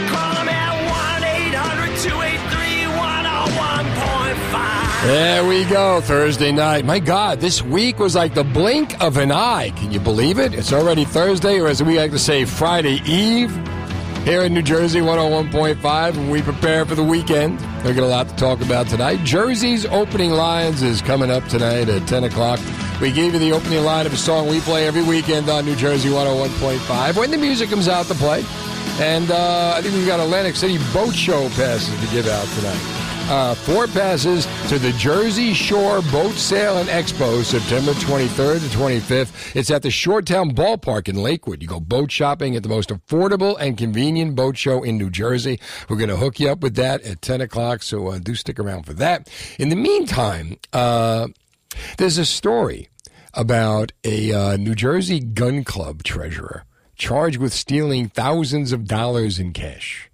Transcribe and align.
Call 0.09 0.33
him 0.37 0.49
at 0.49 0.73
1 1.13 1.23
800 1.23 1.99
283 1.99 2.87
101.5. 2.97 5.05
There 5.05 5.47
we 5.47 5.65
go, 5.65 6.01
Thursday 6.01 6.51
night. 6.51 6.83
My 6.83 6.97
God, 6.97 7.39
this 7.39 7.61
week 7.61 7.99
was 7.99 8.15
like 8.15 8.33
the 8.33 8.43
blink 8.43 8.99
of 9.03 9.17
an 9.17 9.31
eye. 9.31 9.70
Can 9.75 9.91
you 9.91 9.99
believe 9.99 10.39
it? 10.39 10.55
It's 10.55 10.73
already 10.73 11.05
Thursday, 11.05 11.59
or 11.59 11.67
as 11.67 11.83
we 11.83 11.99
like 11.99 12.09
to 12.09 12.17
say, 12.20 12.45
Friday 12.45 13.01
Eve. 13.05 13.55
Here 14.25 14.41
in 14.41 14.55
New 14.55 14.63
Jersey, 14.63 14.99
101.5, 14.99 16.17
and 16.17 16.31
we 16.31 16.41
prepare 16.41 16.85
for 16.85 16.95
the 16.95 17.03
weekend. 17.03 17.59
We've 17.84 17.95
got 17.95 18.03
a 18.03 18.08
lot 18.08 18.30
to 18.30 18.35
talk 18.35 18.62
about 18.62 18.88
tonight. 18.88 19.23
Jersey's 19.23 19.88
opening 19.88 20.30
lines 20.30 20.84
is 20.84 21.02
coming 21.02 21.31
up 21.31 21.44
tonight 21.48 21.90
at 21.90 22.07
10 22.07 22.26
o'clock. 22.26 22.59
We 23.02 23.12
gave 23.12 23.34
you 23.34 23.40
the 23.40 23.54
opening 23.54 23.84
line 23.84 24.05
of 24.05 24.13
a 24.13 24.18
song 24.18 24.48
we 24.48 24.60
play 24.60 24.85
every 24.85 25.04
weekend 25.04 25.49
on 25.49 25.65
New 25.65 25.76
Jersey 25.76 26.10
101.5 26.10 27.18
when 27.18 27.32
the 27.32 27.38
music 27.38 27.71
comes 27.71 27.88
out 27.88 28.05
to 28.05 28.13
play. 28.13 28.46
And 28.99 29.32
uh, 29.32 29.73
I 29.76 29.82
think 29.82 29.96
we've 29.96 30.05
got 30.05 30.20
Atlantic 30.20 30.55
City 30.55 30.77
Boat 30.93 31.15
Show 31.15 31.49
passes 31.49 31.99
to 31.99 32.15
give 32.15 32.27
out 32.27 32.46
tonight. 32.49 33.10
Uh, 33.29 33.55
four 33.55 33.87
passes 33.87 34.45
to 34.67 34.77
the 34.77 34.91
Jersey 34.93 35.53
Shore 35.53 36.01
Boat 36.11 36.33
Sale 36.33 36.79
and 36.79 36.89
Expo, 36.89 37.43
September 37.43 37.93
23rd 37.93 38.59
to 38.59 38.77
25th. 38.77 39.55
It's 39.55 39.71
at 39.71 39.83
the 39.83 39.89
Shoretown 39.89 40.51
Ballpark 40.51 41.07
in 41.07 41.15
Lakewood. 41.15 41.61
You 41.61 41.67
go 41.67 41.79
boat 41.79 42.11
shopping 42.11 42.55
at 42.55 42.63
the 42.63 42.69
most 42.69 42.89
affordable 42.89 43.57
and 43.59 43.77
convenient 43.77 44.35
boat 44.35 44.57
show 44.57 44.83
in 44.83 44.97
New 44.97 45.09
Jersey. 45.09 45.59
We're 45.87 45.97
going 45.97 46.09
to 46.09 46.17
hook 46.17 46.39
you 46.39 46.49
up 46.49 46.61
with 46.61 46.75
that 46.75 47.01
at 47.03 47.21
10 47.21 47.41
o'clock, 47.41 47.83
so 47.83 48.07
uh, 48.07 48.19
do 48.19 48.35
stick 48.35 48.59
around 48.59 48.83
for 48.83 48.93
that. 48.93 49.29
In 49.57 49.69
the 49.69 49.75
meantime, 49.77 50.57
uh, 50.73 51.27
there's 51.97 52.17
a 52.17 52.25
story 52.25 52.89
about 53.33 53.93
a 54.03 54.33
uh, 54.33 54.57
New 54.57 54.75
Jersey 54.75 55.19
gun 55.19 55.63
club 55.63 56.03
treasurer 56.03 56.65
charged 56.95 57.37
with 57.37 57.53
stealing 57.53 58.09
thousands 58.09 58.71
of 58.71 58.85
dollars 58.85 59.39
in 59.39 59.53
cash. 59.53 60.09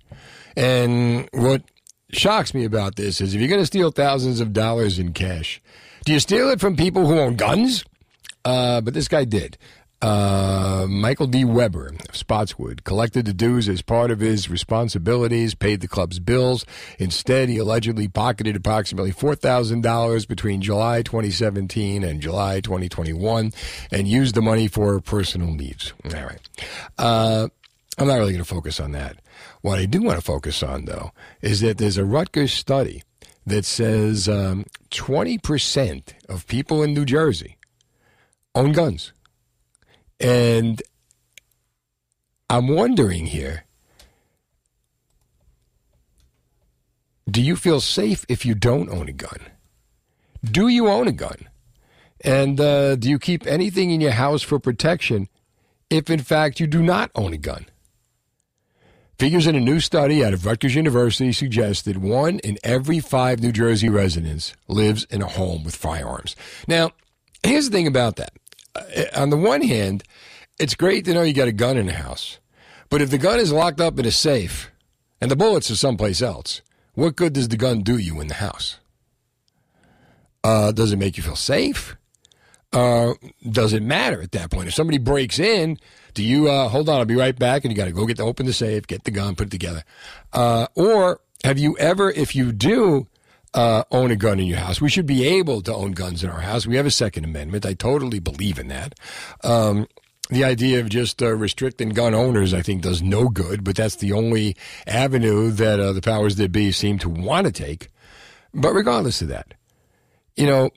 And 0.55 1.27
what 1.33 1.63
shocks 2.11 2.53
me 2.53 2.65
about 2.65 2.95
this 2.95 3.21
is 3.21 3.33
if 3.33 3.41
you're 3.41 3.49
going 3.49 3.61
to 3.61 3.65
steal 3.65 3.91
thousands 3.91 4.39
of 4.39 4.53
dollars 4.53 4.99
in 4.99 5.13
cash, 5.13 5.61
do 6.05 6.13
you 6.13 6.19
steal 6.19 6.49
it 6.49 6.59
from 6.59 6.75
people 6.75 7.05
who 7.05 7.19
own 7.19 7.35
guns? 7.35 7.83
Uh, 8.45 8.81
but 8.81 8.93
this 8.93 9.07
guy 9.07 9.25
did. 9.25 9.57
Uh, 9.99 10.85
Michael 10.87 11.25
D. 11.25 11.43
Weber 11.43 11.95
of 12.07 12.15
Spotswood 12.15 12.83
collected 12.83 13.25
the 13.25 13.33
dues 13.33 13.67
as 13.67 13.81
part 13.81 14.11
of 14.11 14.19
his 14.19 14.47
responsibilities, 14.47 15.55
paid 15.55 15.81
the 15.81 15.87
club's 15.87 16.19
bills. 16.19 16.65
Instead, 16.99 17.49
he 17.49 17.57
allegedly 17.57 18.07
pocketed 18.07 18.55
approximately 18.55 19.11
$4,000 19.11 20.27
between 20.27 20.61
July 20.61 21.01
2017 21.01 22.03
and 22.03 22.21
July 22.21 22.59
2021 22.59 23.51
and 23.91 24.07
used 24.07 24.35
the 24.35 24.41
money 24.41 24.67
for 24.67 24.99
personal 25.01 25.51
needs. 25.53 25.93
All 26.05 26.11
right. 26.11 26.49
Uh, 26.99 27.47
I'm 27.97 28.07
not 28.07 28.15
really 28.15 28.33
going 28.33 28.43
to 28.43 28.45
focus 28.45 28.79
on 28.79 28.91
that. 28.91 29.17
What 29.67 29.79
I 29.79 29.85
do 29.85 30.01
want 30.01 30.17
to 30.17 30.23
focus 30.23 30.63
on, 30.63 30.85
though, 30.85 31.11
is 31.41 31.59
that 31.59 31.77
there's 31.77 31.97
a 31.97 32.05
Rutgers 32.05 32.53
study 32.53 33.03
that 33.45 33.65
says 33.65 34.29
um, 34.29 34.65
20% 34.91 36.13
of 36.29 36.47
people 36.47 36.83
in 36.83 36.93
New 36.93 37.03
Jersey 37.03 37.57
own 38.55 38.71
guns. 38.71 39.11
And 40.21 40.81
I'm 42.49 42.69
wondering 42.69 43.25
here 43.25 43.65
do 47.29 47.41
you 47.41 47.57
feel 47.57 47.81
safe 47.81 48.25
if 48.29 48.45
you 48.45 48.55
don't 48.55 48.89
own 48.89 49.09
a 49.09 49.13
gun? 49.13 49.41
Do 50.45 50.69
you 50.69 50.87
own 50.87 51.09
a 51.09 51.11
gun? 51.11 51.49
And 52.21 52.61
uh, 52.61 52.95
do 52.95 53.09
you 53.09 53.19
keep 53.19 53.45
anything 53.45 53.91
in 53.91 53.99
your 53.99 54.11
house 54.11 54.43
for 54.43 54.59
protection 54.59 55.27
if, 55.89 56.09
in 56.09 56.21
fact, 56.21 56.61
you 56.61 56.67
do 56.67 56.81
not 56.81 57.11
own 57.15 57.33
a 57.33 57.37
gun? 57.37 57.65
Figures 59.17 59.47
in 59.47 59.55
a 59.55 59.59
new 59.59 59.79
study 59.79 60.23
out 60.23 60.33
of 60.33 60.45
Rutgers 60.45 60.75
University 60.75 61.31
suggest 61.31 61.85
that 61.85 61.97
one 61.97 62.37
in 62.39 62.59
every 62.63 62.99
five 62.99 63.39
New 63.39 63.51
Jersey 63.51 63.89
residents 63.89 64.53
lives 64.67 65.05
in 65.05 65.23
a 65.23 65.27
home 65.27 65.63
with 65.63 65.75
firearms. 65.75 66.35
Now, 66.67 66.91
here's 67.41 67.67
the 67.67 67.75
thing 67.75 67.87
about 67.87 68.17
that. 68.17 68.33
Uh, 68.75 69.05
on 69.15 69.31
the 69.31 69.37
one 69.37 69.63
hand, 69.63 70.03
it's 70.59 70.75
great 70.75 71.03
to 71.05 71.15
know 71.15 71.23
you 71.23 71.33
got 71.33 71.47
a 71.47 71.51
gun 71.51 71.77
in 71.77 71.87
the 71.87 71.93
house. 71.93 72.37
But 72.91 73.01
if 73.01 73.09
the 73.09 73.17
gun 73.17 73.39
is 73.39 73.51
locked 73.51 73.81
up 73.81 73.97
in 73.97 74.05
a 74.05 74.11
safe 74.11 74.69
and 75.19 75.31
the 75.31 75.35
bullets 75.35 75.71
are 75.71 75.75
someplace 75.75 76.21
else, 76.21 76.61
what 76.93 77.15
good 77.15 77.33
does 77.33 77.47
the 77.47 77.57
gun 77.57 77.81
do 77.81 77.97
you 77.97 78.21
in 78.21 78.27
the 78.27 78.35
house? 78.35 78.77
Uh, 80.43 80.71
does 80.71 80.93
it 80.93 80.97
make 80.97 81.17
you 81.17 81.23
feel 81.23 81.35
safe? 81.35 81.97
Uh, 82.71 83.13
does 83.49 83.73
it 83.73 83.81
matter 83.81 84.21
at 84.21 84.33
that 84.33 84.51
point? 84.51 84.67
If 84.67 84.75
somebody 84.75 84.99
breaks 84.99 85.39
in, 85.39 85.79
do 86.17 86.23
you 86.23 86.49
uh, 86.49 86.67
hold 86.67 86.89
on? 86.89 86.97
I'll 86.97 87.05
be 87.05 87.15
right 87.15 87.37
back, 87.37 87.63
and 87.63 87.71
you 87.71 87.77
got 87.77 87.85
to 87.85 87.91
go 87.91 88.07
get 88.07 88.17
the 88.17 88.23
open 88.23 88.47
the 88.47 88.53
safe, 88.53 88.87
get 88.87 89.03
the 89.03 89.11
gun, 89.11 89.35
put 89.35 89.47
it 89.47 89.51
together. 89.51 89.83
Uh, 90.33 90.65
or 90.73 91.21
have 91.43 91.59
you 91.59 91.77
ever, 91.77 92.09
if 92.09 92.35
you 92.35 92.51
do 92.51 93.05
uh, 93.53 93.83
own 93.91 94.09
a 94.09 94.15
gun 94.15 94.39
in 94.39 94.47
your 94.47 94.57
house, 94.57 94.81
we 94.81 94.89
should 94.89 95.05
be 95.05 95.27
able 95.27 95.61
to 95.61 95.71
own 95.71 95.91
guns 95.91 96.23
in 96.23 96.31
our 96.31 96.41
house. 96.41 96.65
We 96.65 96.75
have 96.75 96.87
a 96.87 96.91
Second 96.91 97.23
Amendment. 97.23 97.67
I 97.67 97.75
totally 97.75 98.17
believe 98.17 98.57
in 98.57 98.67
that. 98.69 98.95
Um, 99.43 99.87
the 100.31 100.43
idea 100.43 100.79
of 100.79 100.89
just 100.89 101.21
uh, 101.21 101.35
restricting 101.35 101.89
gun 101.89 102.15
owners, 102.15 102.51
I 102.51 102.63
think, 102.63 102.81
does 102.81 103.03
no 103.03 103.29
good, 103.29 103.63
but 103.63 103.75
that's 103.75 103.97
the 103.97 104.11
only 104.11 104.57
avenue 104.87 105.51
that 105.51 105.79
uh, 105.79 105.93
the 105.93 106.01
powers 106.01 106.37
that 106.37 106.51
be 106.51 106.71
seem 106.71 106.97
to 106.97 107.09
want 107.09 107.45
to 107.45 107.53
take. 107.53 107.89
But 108.55 108.73
regardless 108.73 109.21
of 109.21 109.27
that, 109.27 109.53
you 110.35 110.47
know, 110.47 110.71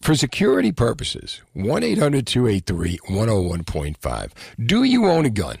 for 0.00 0.14
security 0.14 0.72
purposes, 0.72 1.40
1 1.54 1.82
800 1.82 2.26
283 2.26 2.98
101.5. 3.08 4.30
Do 4.64 4.82
you 4.84 5.06
own 5.06 5.24
a 5.24 5.30
gun? 5.30 5.58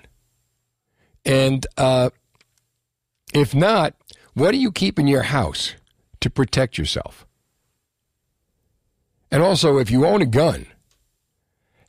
And 1.24 1.66
uh, 1.76 2.10
if 3.34 3.54
not, 3.54 3.94
what 4.34 4.52
do 4.52 4.58
you 4.58 4.70
keep 4.70 4.98
in 4.98 5.06
your 5.06 5.22
house 5.22 5.74
to 6.20 6.30
protect 6.30 6.78
yourself? 6.78 7.26
And 9.30 9.42
also, 9.42 9.78
if 9.78 9.90
you 9.90 10.06
own 10.06 10.22
a 10.22 10.26
gun, 10.26 10.66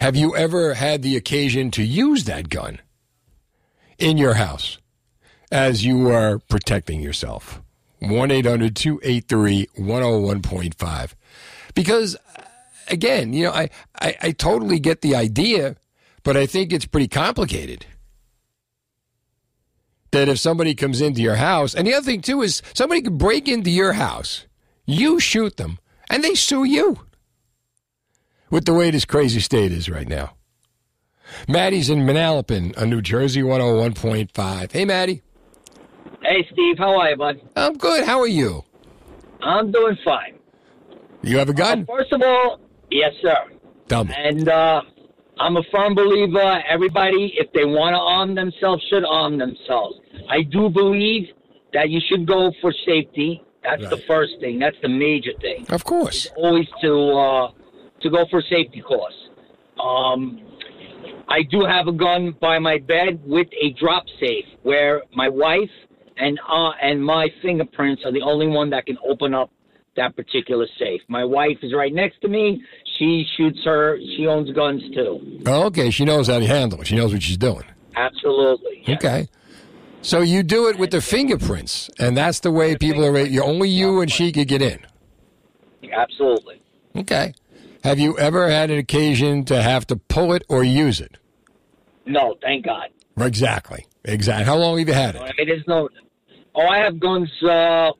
have 0.01 0.15
you 0.15 0.35
ever 0.35 0.73
had 0.73 1.01
the 1.01 1.15
occasion 1.15 1.71
to 1.71 1.83
use 1.83 2.23
that 2.23 2.49
gun 2.49 2.79
in 3.97 4.17
your 4.17 4.35
house 4.35 4.79
as 5.51 5.85
you 5.85 6.09
are 6.09 6.39
protecting 6.39 7.01
yourself? 7.01 7.61
1 7.99 8.31
800 8.31 8.75
283 8.75 9.67
101.5. 9.77 11.13
Because, 11.73 12.17
again, 12.89 13.33
you 13.33 13.45
know, 13.45 13.51
I, 13.51 13.69
I, 13.99 14.15
I 14.21 14.31
totally 14.31 14.79
get 14.79 15.01
the 15.01 15.15
idea, 15.15 15.75
but 16.23 16.37
I 16.37 16.45
think 16.45 16.73
it's 16.73 16.85
pretty 16.85 17.07
complicated. 17.07 17.85
That 20.11 20.29
if 20.29 20.39
somebody 20.39 20.73
comes 20.73 21.01
into 21.01 21.21
your 21.21 21.35
house, 21.35 21.75
and 21.75 21.85
the 21.85 21.93
other 21.93 22.05
thing 22.05 22.21
too 22.21 22.41
is 22.41 22.61
somebody 22.73 23.01
could 23.01 23.17
break 23.17 23.47
into 23.47 23.69
your 23.69 23.93
house, 23.93 24.45
you 24.85 25.19
shoot 25.19 25.57
them, 25.57 25.79
and 26.09 26.23
they 26.23 26.33
sue 26.33 26.63
you 26.63 26.99
with 28.49 28.65
the 28.65 28.73
way 28.73 28.89
this 28.89 29.05
crazy 29.05 29.39
state 29.39 29.71
is 29.71 29.89
right 29.89 30.07
now. 30.07 30.33
Maddie's 31.47 31.89
in 31.89 31.99
Manalapan 31.99 32.79
on 32.81 32.89
New 32.89 33.01
Jersey 33.01 33.41
101.5. 33.41 34.71
Hey, 34.71 34.85
Maddie. 34.85 35.21
Hey, 36.21 36.47
Steve, 36.51 36.77
how 36.77 36.97
are 36.99 37.09
you, 37.09 37.17
bud? 37.17 37.41
I'm 37.55 37.77
good. 37.77 38.05
How 38.05 38.19
are 38.21 38.27
you? 38.27 38.63
I'm 39.41 39.71
doing 39.71 39.97
fine. 40.03 40.39
You 41.21 41.37
have 41.37 41.49
a 41.49 41.53
gun? 41.53 41.83
Uh, 41.89 41.95
first 41.95 42.13
of 42.13 42.21
all, 42.21 42.59
yes, 42.91 43.13
sir. 43.21 43.35
Me. 44.07 44.13
And 44.17 44.49
uh, 44.49 44.81
I'm 45.39 45.57
a 45.57 45.63
firm 45.71 45.95
believer 45.95 46.61
everybody, 46.67 47.33
if 47.37 47.51
they 47.53 47.65
want 47.65 47.93
to 47.93 47.99
arm 47.99 48.35
themselves, 48.35 48.83
should 48.89 49.05
arm 49.05 49.37
themselves. 49.37 49.97
I 50.29 50.41
do 50.43 50.69
believe 50.69 51.27
that 51.73 51.89
you 51.89 51.99
should 52.09 52.27
go 52.27 52.51
for 52.61 52.73
safety. 52.85 53.43
That's 53.63 53.89
the 53.89 54.01
first 54.07 54.33
thing. 54.39 54.59
That's 54.59 54.77
the 54.81 54.89
major 54.89 55.31
thing. 55.41 55.65
Of 55.69 55.83
course. 55.83 56.27
Always 56.37 56.67
to 56.81 57.11
uh, 57.11 57.51
to 58.01 58.09
go 58.09 58.25
for 58.29 58.41
safety 58.41 58.81
course. 58.81 59.15
Um, 59.79 60.41
I 61.27 61.43
do 61.43 61.65
have 61.65 61.87
a 61.87 61.91
gun 61.91 62.35
by 62.39 62.59
my 62.59 62.77
bed 62.77 63.21
with 63.25 63.47
a 63.61 63.71
drop 63.73 64.05
safe 64.19 64.45
where 64.63 65.03
my 65.13 65.27
wife 65.27 65.69
and 66.17 66.39
uh, 66.47 66.71
and 66.81 67.03
my 67.03 67.27
fingerprints 67.41 68.03
are 68.05 68.11
the 68.11 68.21
only 68.21 68.47
one 68.47 68.69
that 68.69 68.85
can 68.85 68.97
open 69.05 69.33
up 69.33 69.51
that 69.97 70.15
particular 70.15 70.65
safe. 70.79 71.01
My 71.07 71.25
wife 71.25 71.57
is 71.61 71.73
right 71.73 71.93
next 71.93 72.21
to 72.21 72.27
me. 72.27 72.63
She 72.97 73.25
shoots 73.35 73.59
her. 73.65 73.99
She 74.15 74.25
owns 74.25 74.51
guns 74.51 74.81
too. 74.93 75.41
Oh, 75.45 75.65
okay, 75.65 75.91
she 75.91 76.05
knows 76.05 76.27
how 76.27 76.39
to 76.39 76.47
handle 76.47 76.81
it. 76.81 76.87
She 76.87 76.95
knows 76.95 77.13
what 77.13 77.21
she's 77.21 77.37
doing. 77.37 77.65
Absolutely. 77.95 78.83
yes. 78.85 78.97
Okay. 78.97 79.27
So 80.01 80.21
you 80.21 80.43
do 80.43 80.67
it 80.69 80.77
with 80.77 80.91
the 80.91 81.01
fingerprints, 81.01 81.89
and 81.99 82.15
that's 82.15 82.39
the 82.39 82.51
way 82.51 82.77
people 82.77 83.03
are. 83.05 83.19
You 83.19 83.43
only 83.43 83.69
you 83.69 84.01
and 84.01 84.11
she 84.11 84.31
could 84.31 84.47
get 84.47 84.61
in. 84.61 84.79
Absolutely. 85.91 86.61
Okay. 86.95 87.33
Have 87.83 87.99
you 87.99 88.17
ever 88.17 88.49
had 88.49 88.69
an 88.69 88.77
occasion 88.77 89.45
to 89.45 89.61
have 89.61 89.85
to 89.87 89.95
pull 89.95 90.33
it 90.33 90.43
or 90.47 90.63
use 90.63 91.01
it? 91.01 91.17
No, 92.05 92.35
thank 92.41 92.65
God. 92.65 92.89
Exactly. 93.17 93.85
Exactly. 94.03 94.45
How 94.45 94.55
long 94.55 94.77
have 94.77 94.87
you 94.87 94.93
had 94.93 95.15
it? 95.15 95.33
It 95.37 95.49
is 95.49 95.63
no. 95.67 95.89
Oh, 96.55 96.65
I 96.65 96.77
have 96.79 96.99
guns 96.99 97.29
uh, 97.43 97.91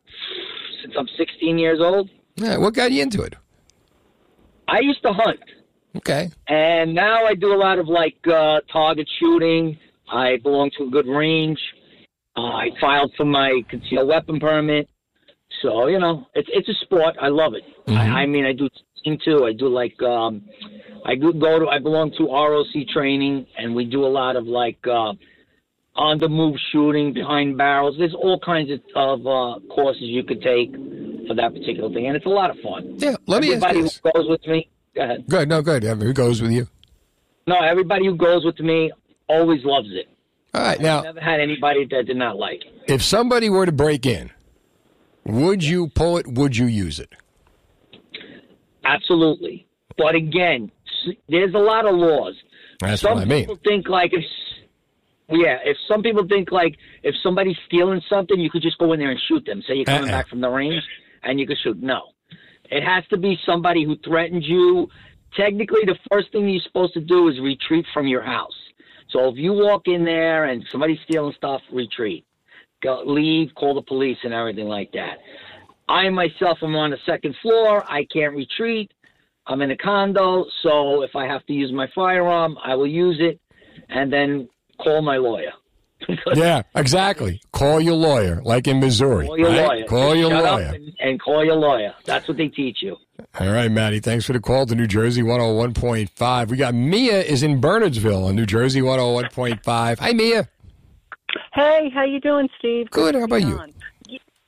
since 0.88 0.96
I'm 0.98 1.08
16 1.18 1.58
years 1.58 1.80
old. 1.82 2.10
Yeah, 2.36 2.58
what 2.58 2.74
got 2.74 2.92
you 2.92 3.02
into 3.02 3.22
it? 3.24 3.36
I 4.68 4.80
used 4.80 5.02
to 5.04 5.14
hunt. 5.14 5.40
Okay. 5.98 6.30
And 6.48 6.94
now 6.94 7.26
I 7.26 7.34
do 7.34 7.54
a 7.54 7.58
lot 7.58 7.80
of 7.80 7.88
like 7.88 8.18
uh, 8.28 8.62
target 8.72 9.08
shooting. 9.20 9.78
I 10.10 10.38
belong 10.38 10.72
to 10.78 10.86
a 10.86 10.90
good 10.90 11.08
range. 11.08 11.60
Uh, 12.36 12.42
I 12.42 12.70
filed 12.80 13.14
for 13.18 13.26
my 13.26 13.62
concealed 13.70 14.08
weapon 14.08 14.40
permit. 14.40 14.90
So 15.62 15.88
you 15.88 16.00
know, 16.00 16.28
it's 16.36 16.50
it's 16.54 16.70
a 16.70 16.74
sport. 16.86 17.16
I 17.20 17.30
love 17.30 17.54
it. 17.56 17.64
I, 17.88 18.22
I 18.22 18.26
mean, 18.26 18.46
I 18.46 18.54
do 18.54 18.70
team 19.04 19.18
too. 19.24 19.46
I 19.46 19.54
do 19.54 19.68
like 19.70 20.00
um, 20.04 20.44
I 21.06 21.16
do 21.16 21.34
go 21.34 21.60
to. 21.60 21.68
I 21.68 21.80
belong 21.80 22.12
to 22.18 22.28
ROC 22.28 22.88
training, 22.94 23.48
and 23.58 23.74
we 23.74 23.86
do 23.86 24.06
a 24.06 24.08
lot 24.08 24.36
of 24.36 24.46
like 24.46 24.86
uh, 24.86 25.14
on 25.98 26.20
the 26.20 26.30
move 26.30 26.56
shooting 26.72 27.12
behind 27.14 27.58
barrels. 27.58 27.96
There's 27.98 28.14
all 28.14 28.40
kinds 28.40 28.70
of, 28.72 28.80
of 28.96 29.26
uh, 29.28 29.60
courses 29.74 30.04
you 30.04 30.24
could 30.24 30.42
take 30.42 30.72
for 31.28 31.34
that 31.36 31.54
particular 31.54 31.90
thing, 31.94 32.08
and 32.08 32.16
it's 32.16 32.26
a 32.26 32.30
lot 32.30 32.50
of 32.52 32.58
fun. 32.60 32.96
Yeah. 32.98 33.16
Let 33.26 33.42
me 33.42 33.54
ask 33.54 33.64
Everybody 33.66 33.80
you 33.80 33.90
who 34.04 34.12
goes 34.14 34.30
with 34.30 34.48
me, 34.48 34.70
go 34.96 35.02
ahead. 35.04 35.26
Good. 35.28 35.50
No, 35.50 35.62
good. 35.62 35.84
Who 35.84 36.14
goes 36.14 36.42
with 36.42 36.52
you? 36.52 36.68
No, 37.48 37.56
everybody 37.60 38.06
who 38.06 38.16
goes 38.16 38.46
with 38.46 38.60
me 38.60 38.92
always 39.28 39.64
loves 39.66 39.90
it. 39.92 40.08
All 40.54 40.62
right. 40.62 40.80
Now, 40.80 41.02
Never 41.02 41.20
had 41.20 41.40
anybody 41.40 41.86
that 41.92 42.06
did 42.06 42.18
not 42.18 42.38
like 42.38 42.62
it. 42.66 42.92
if 42.94 43.02
somebody 43.04 43.50
were 43.50 43.66
to 43.66 43.72
break 43.72 44.06
in, 44.06 44.30
would 45.26 45.64
you 45.64 45.88
pull 45.90 46.18
it? 46.18 46.28
Would 46.28 46.56
you 46.58 46.66
use 46.68 47.00
it? 47.00 47.10
Absolutely. 48.86 49.68
But 49.98 50.16
again, 50.16 50.72
there's 51.28 51.54
a 51.54 51.58
lot 51.60 51.86
of 51.86 51.96
laws. 51.96 52.36
That's 52.80 53.02
some 53.02 53.16
what 53.16 53.22
I 53.24 53.26
mean. 53.26 53.42
people 53.42 53.60
think 53.66 53.88
like 53.90 54.14
if, 54.14 54.24
yeah, 55.30 55.58
if 55.64 55.78
some 55.88 56.02
people 56.02 56.26
think 56.28 56.52
like 56.52 56.78
if 57.04 57.16
somebody's 57.22 57.58
stealing 57.66 58.02
something, 58.10 58.40
you 58.40 58.50
could 58.50 58.62
just 58.62 58.78
go 58.78 58.94
in 58.94 59.00
there 59.00 59.12
and 59.12 59.20
shoot 59.28 59.46
them. 59.46 59.62
Say 59.68 59.76
you're 59.76 59.86
coming 59.86 60.10
Uh-uh. 60.10 60.12
back 60.12 60.30
from 60.30 60.42
the 60.42 60.50
range, 60.50 60.84
and 61.24 61.40
you 61.40 61.46
could 61.48 61.58
shoot. 61.64 61.82
No, 61.82 62.02
it 62.70 62.84
has 62.84 63.04
to 63.10 63.18
be 63.18 63.38
somebody 63.46 63.84
who 63.84 63.98
threatens 63.98 64.46
you. 64.48 64.90
Technically, 65.36 65.82
the 65.86 65.98
first 66.12 66.32
thing 66.32 66.48
you're 66.48 66.62
supposed 66.62 66.94
to 66.94 67.02
do 67.02 67.28
is 67.28 67.40
retreat 67.42 67.86
from 67.94 68.08
your 68.08 68.22
house. 68.22 68.56
So 69.10 69.28
if 69.30 69.38
you 69.38 69.54
walk 69.54 69.88
in 69.88 70.06
there 70.06 70.46
and 70.46 70.64
somebody's 70.72 71.00
stealing 71.08 71.34
stuff, 71.38 71.62
retreat. 71.72 72.26
Go, 72.82 73.04
leave, 73.06 73.54
call 73.56 73.74
the 73.76 73.82
police, 73.82 74.18
and 74.24 74.34
everything 74.34 74.68
like 74.68 74.92
that. 74.94 75.18
I 75.90 76.10
myself 76.10 76.60
am 76.62 76.76
on 76.76 76.92
the 76.92 76.98
second 77.06 77.36
floor. 77.42 77.84
I 77.90 78.06
can't 78.06 78.36
retreat. 78.36 78.92
I'm 79.48 79.62
in 79.62 79.72
a 79.72 79.78
condo, 79.78 80.46
so 80.62 81.02
if 81.04 81.16
I 81.16 81.26
have 81.26 81.46
to 81.46 81.54
use 81.54 81.72
my 81.72 81.88
firearm, 81.96 82.58
I 82.64 82.76
will 82.76 82.88
use 82.88 83.18
it, 83.20 83.40
and 83.88 84.12
then 84.12 84.50
call 84.80 85.02
my 85.02 85.18
lawyer. 85.18 85.52
Yeah, 86.36 86.62
exactly. 86.76 87.42
Call 87.52 87.82
your 87.82 87.96
lawyer, 87.96 88.40
like 88.44 88.68
in 88.68 88.80
Missouri. 88.80 89.26
Call 89.26 89.38
your 89.40 89.50
right? 89.50 89.68
lawyer. 89.68 89.86
Call 89.86 90.16
your 90.16 90.30
Shut 90.30 90.46
up 90.46 90.54
lawyer. 90.54 90.74
and, 90.76 90.94
and 91.00 91.20
call 91.22 91.44
your 91.44 91.56
lawyer. 91.56 91.94
That's 92.06 92.28
what 92.28 92.38
they 92.38 92.50
teach 92.50 92.78
you. 92.84 92.96
All 93.40 93.52
right, 93.52 93.70
Maddie. 93.72 94.00
Thanks 94.00 94.26
for 94.26 94.34
the 94.34 94.40
call 94.40 94.68
to 94.68 94.76
New 94.76 94.86
Jersey 94.88 95.24
101.5. 95.24 96.50
We 96.50 96.58
got 96.58 96.76
Mia 96.76 97.22
is 97.24 97.42
in 97.44 97.60
Bernardsville 97.60 98.26
on 98.28 98.36
New 98.36 98.46
Jersey 98.46 98.82
101.5. 98.82 100.00
Hi, 100.00 100.14
Mia. 100.14 100.48
Hey, 101.54 101.90
how 101.94 102.04
you 102.04 102.20
doing, 102.20 102.48
Steve? 102.60 102.90
Good. 102.92 103.16
How 103.16 103.24
about 103.24 103.42
you? 103.42 103.58
on. 103.58 103.74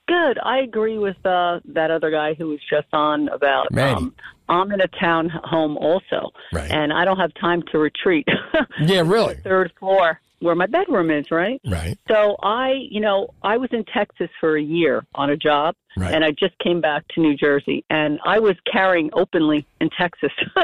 Good. 0.09 0.39
I 0.43 0.57
agree 0.59 0.97
with 0.97 1.23
uh, 1.25 1.59
that 1.73 1.91
other 1.91 2.09
guy 2.11 2.33
who 2.33 2.47
was 2.49 2.59
just 2.69 2.87
on 2.93 3.29
about. 3.29 3.67
Um, 3.77 4.13
I'm 4.49 4.71
in 4.71 4.81
a 4.81 4.87
town 4.87 5.29
home 5.29 5.77
also, 5.77 6.31
Right. 6.51 6.69
and 6.71 6.91
I 6.91 7.05
don't 7.05 7.19
have 7.19 7.31
time 7.35 7.61
to 7.71 7.77
retreat. 7.77 8.27
Yeah, 8.81 9.01
really. 9.05 9.35
Third 9.35 9.71
floor, 9.79 10.19
where 10.39 10.55
my 10.55 10.65
bedroom 10.65 11.11
is, 11.11 11.29
right? 11.31 11.61
Right. 11.67 11.97
So 12.07 12.35
I, 12.41 12.71
you 12.89 12.99
know, 13.01 13.27
I 13.43 13.57
was 13.57 13.69
in 13.71 13.83
Texas 13.85 14.29
for 14.39 14.57
a 14.57 14.61
year 14.61 15.05
on 15.15 15.29
a 15.29 15.37
job, 15.37 15.75
Right. 15.97 16.13
and 16.13 16.23
I 16.25 16.31
just 16.31 16.57
came 16.59 16.81
back 16.81 17.07
to 17.09 17.21
New 17.21 17.35
Jersey, 17.35 17.83
and 17.89 18.19
I 18.25 18.39
was 18.39 18.55
carrying 18.71 19.09
openly 19.13 19.65
in 19.79 19.89
Texas. 19.91 20.31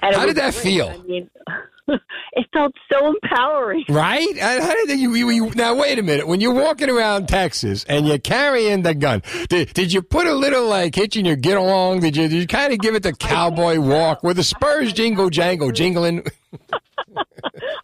How 0.00 0.26
did 0.26 0.36
that 0.36 0.52
great. 0.52 0.62
feel? 0.62 0.88
I 0.88 0.98
mean, 1.08 1.30
it 2.32 2.46
felt 2.52 2.72
so 2.90 3.08
empowering. 3.08 3.84
Right? 3.88 4.38
How 4.38 4.74
did 4.86 4.98
you, 4.98 5.14
you, 5.14 5.30
you? 5.30 5.50
Now 5.54 5.74
wait 5.74 5.98
a 5.98 6.02
minute. 6.02 6.26
When 6.26 6.40
you're 6.40 6.54
walking 6.54 6.90
around 6.90 7.28
Texas 7.28 7.84
and 7.88 8.06
you're 8.06 8.18
carrying 8.18 8.82
the 8.82 8.94
gun, 8.94 9.22
did, 9.48 9.72
did 9.74 9.92
you 9.92 10.02
put 10.02 10.26
a 10.26 10.34
little 10.34 10.66
like 10.66 10.94
hitch 10.94 11.16
in 11.16 11.24
your 11.24 11.36
get 11.36 11.56
along? 11.56 12.00
Did 12.00 12.16
you, 12.16 12.28
did 12.28 12.40
you 12.40 12.46
kind 12.46 12.72
of 12.72 12.78
give 12.78 12.94
it 12.94 13.02
the 13.02 13.12
cowboy 13.12 13.80
walk 13.80 14.22
with 14.22 14.36
the 14.36 14.44
spurs 14.44 14.92
jingle 14.92 15.30
jangle 15.30 15.72
jingling? 15.72 16.26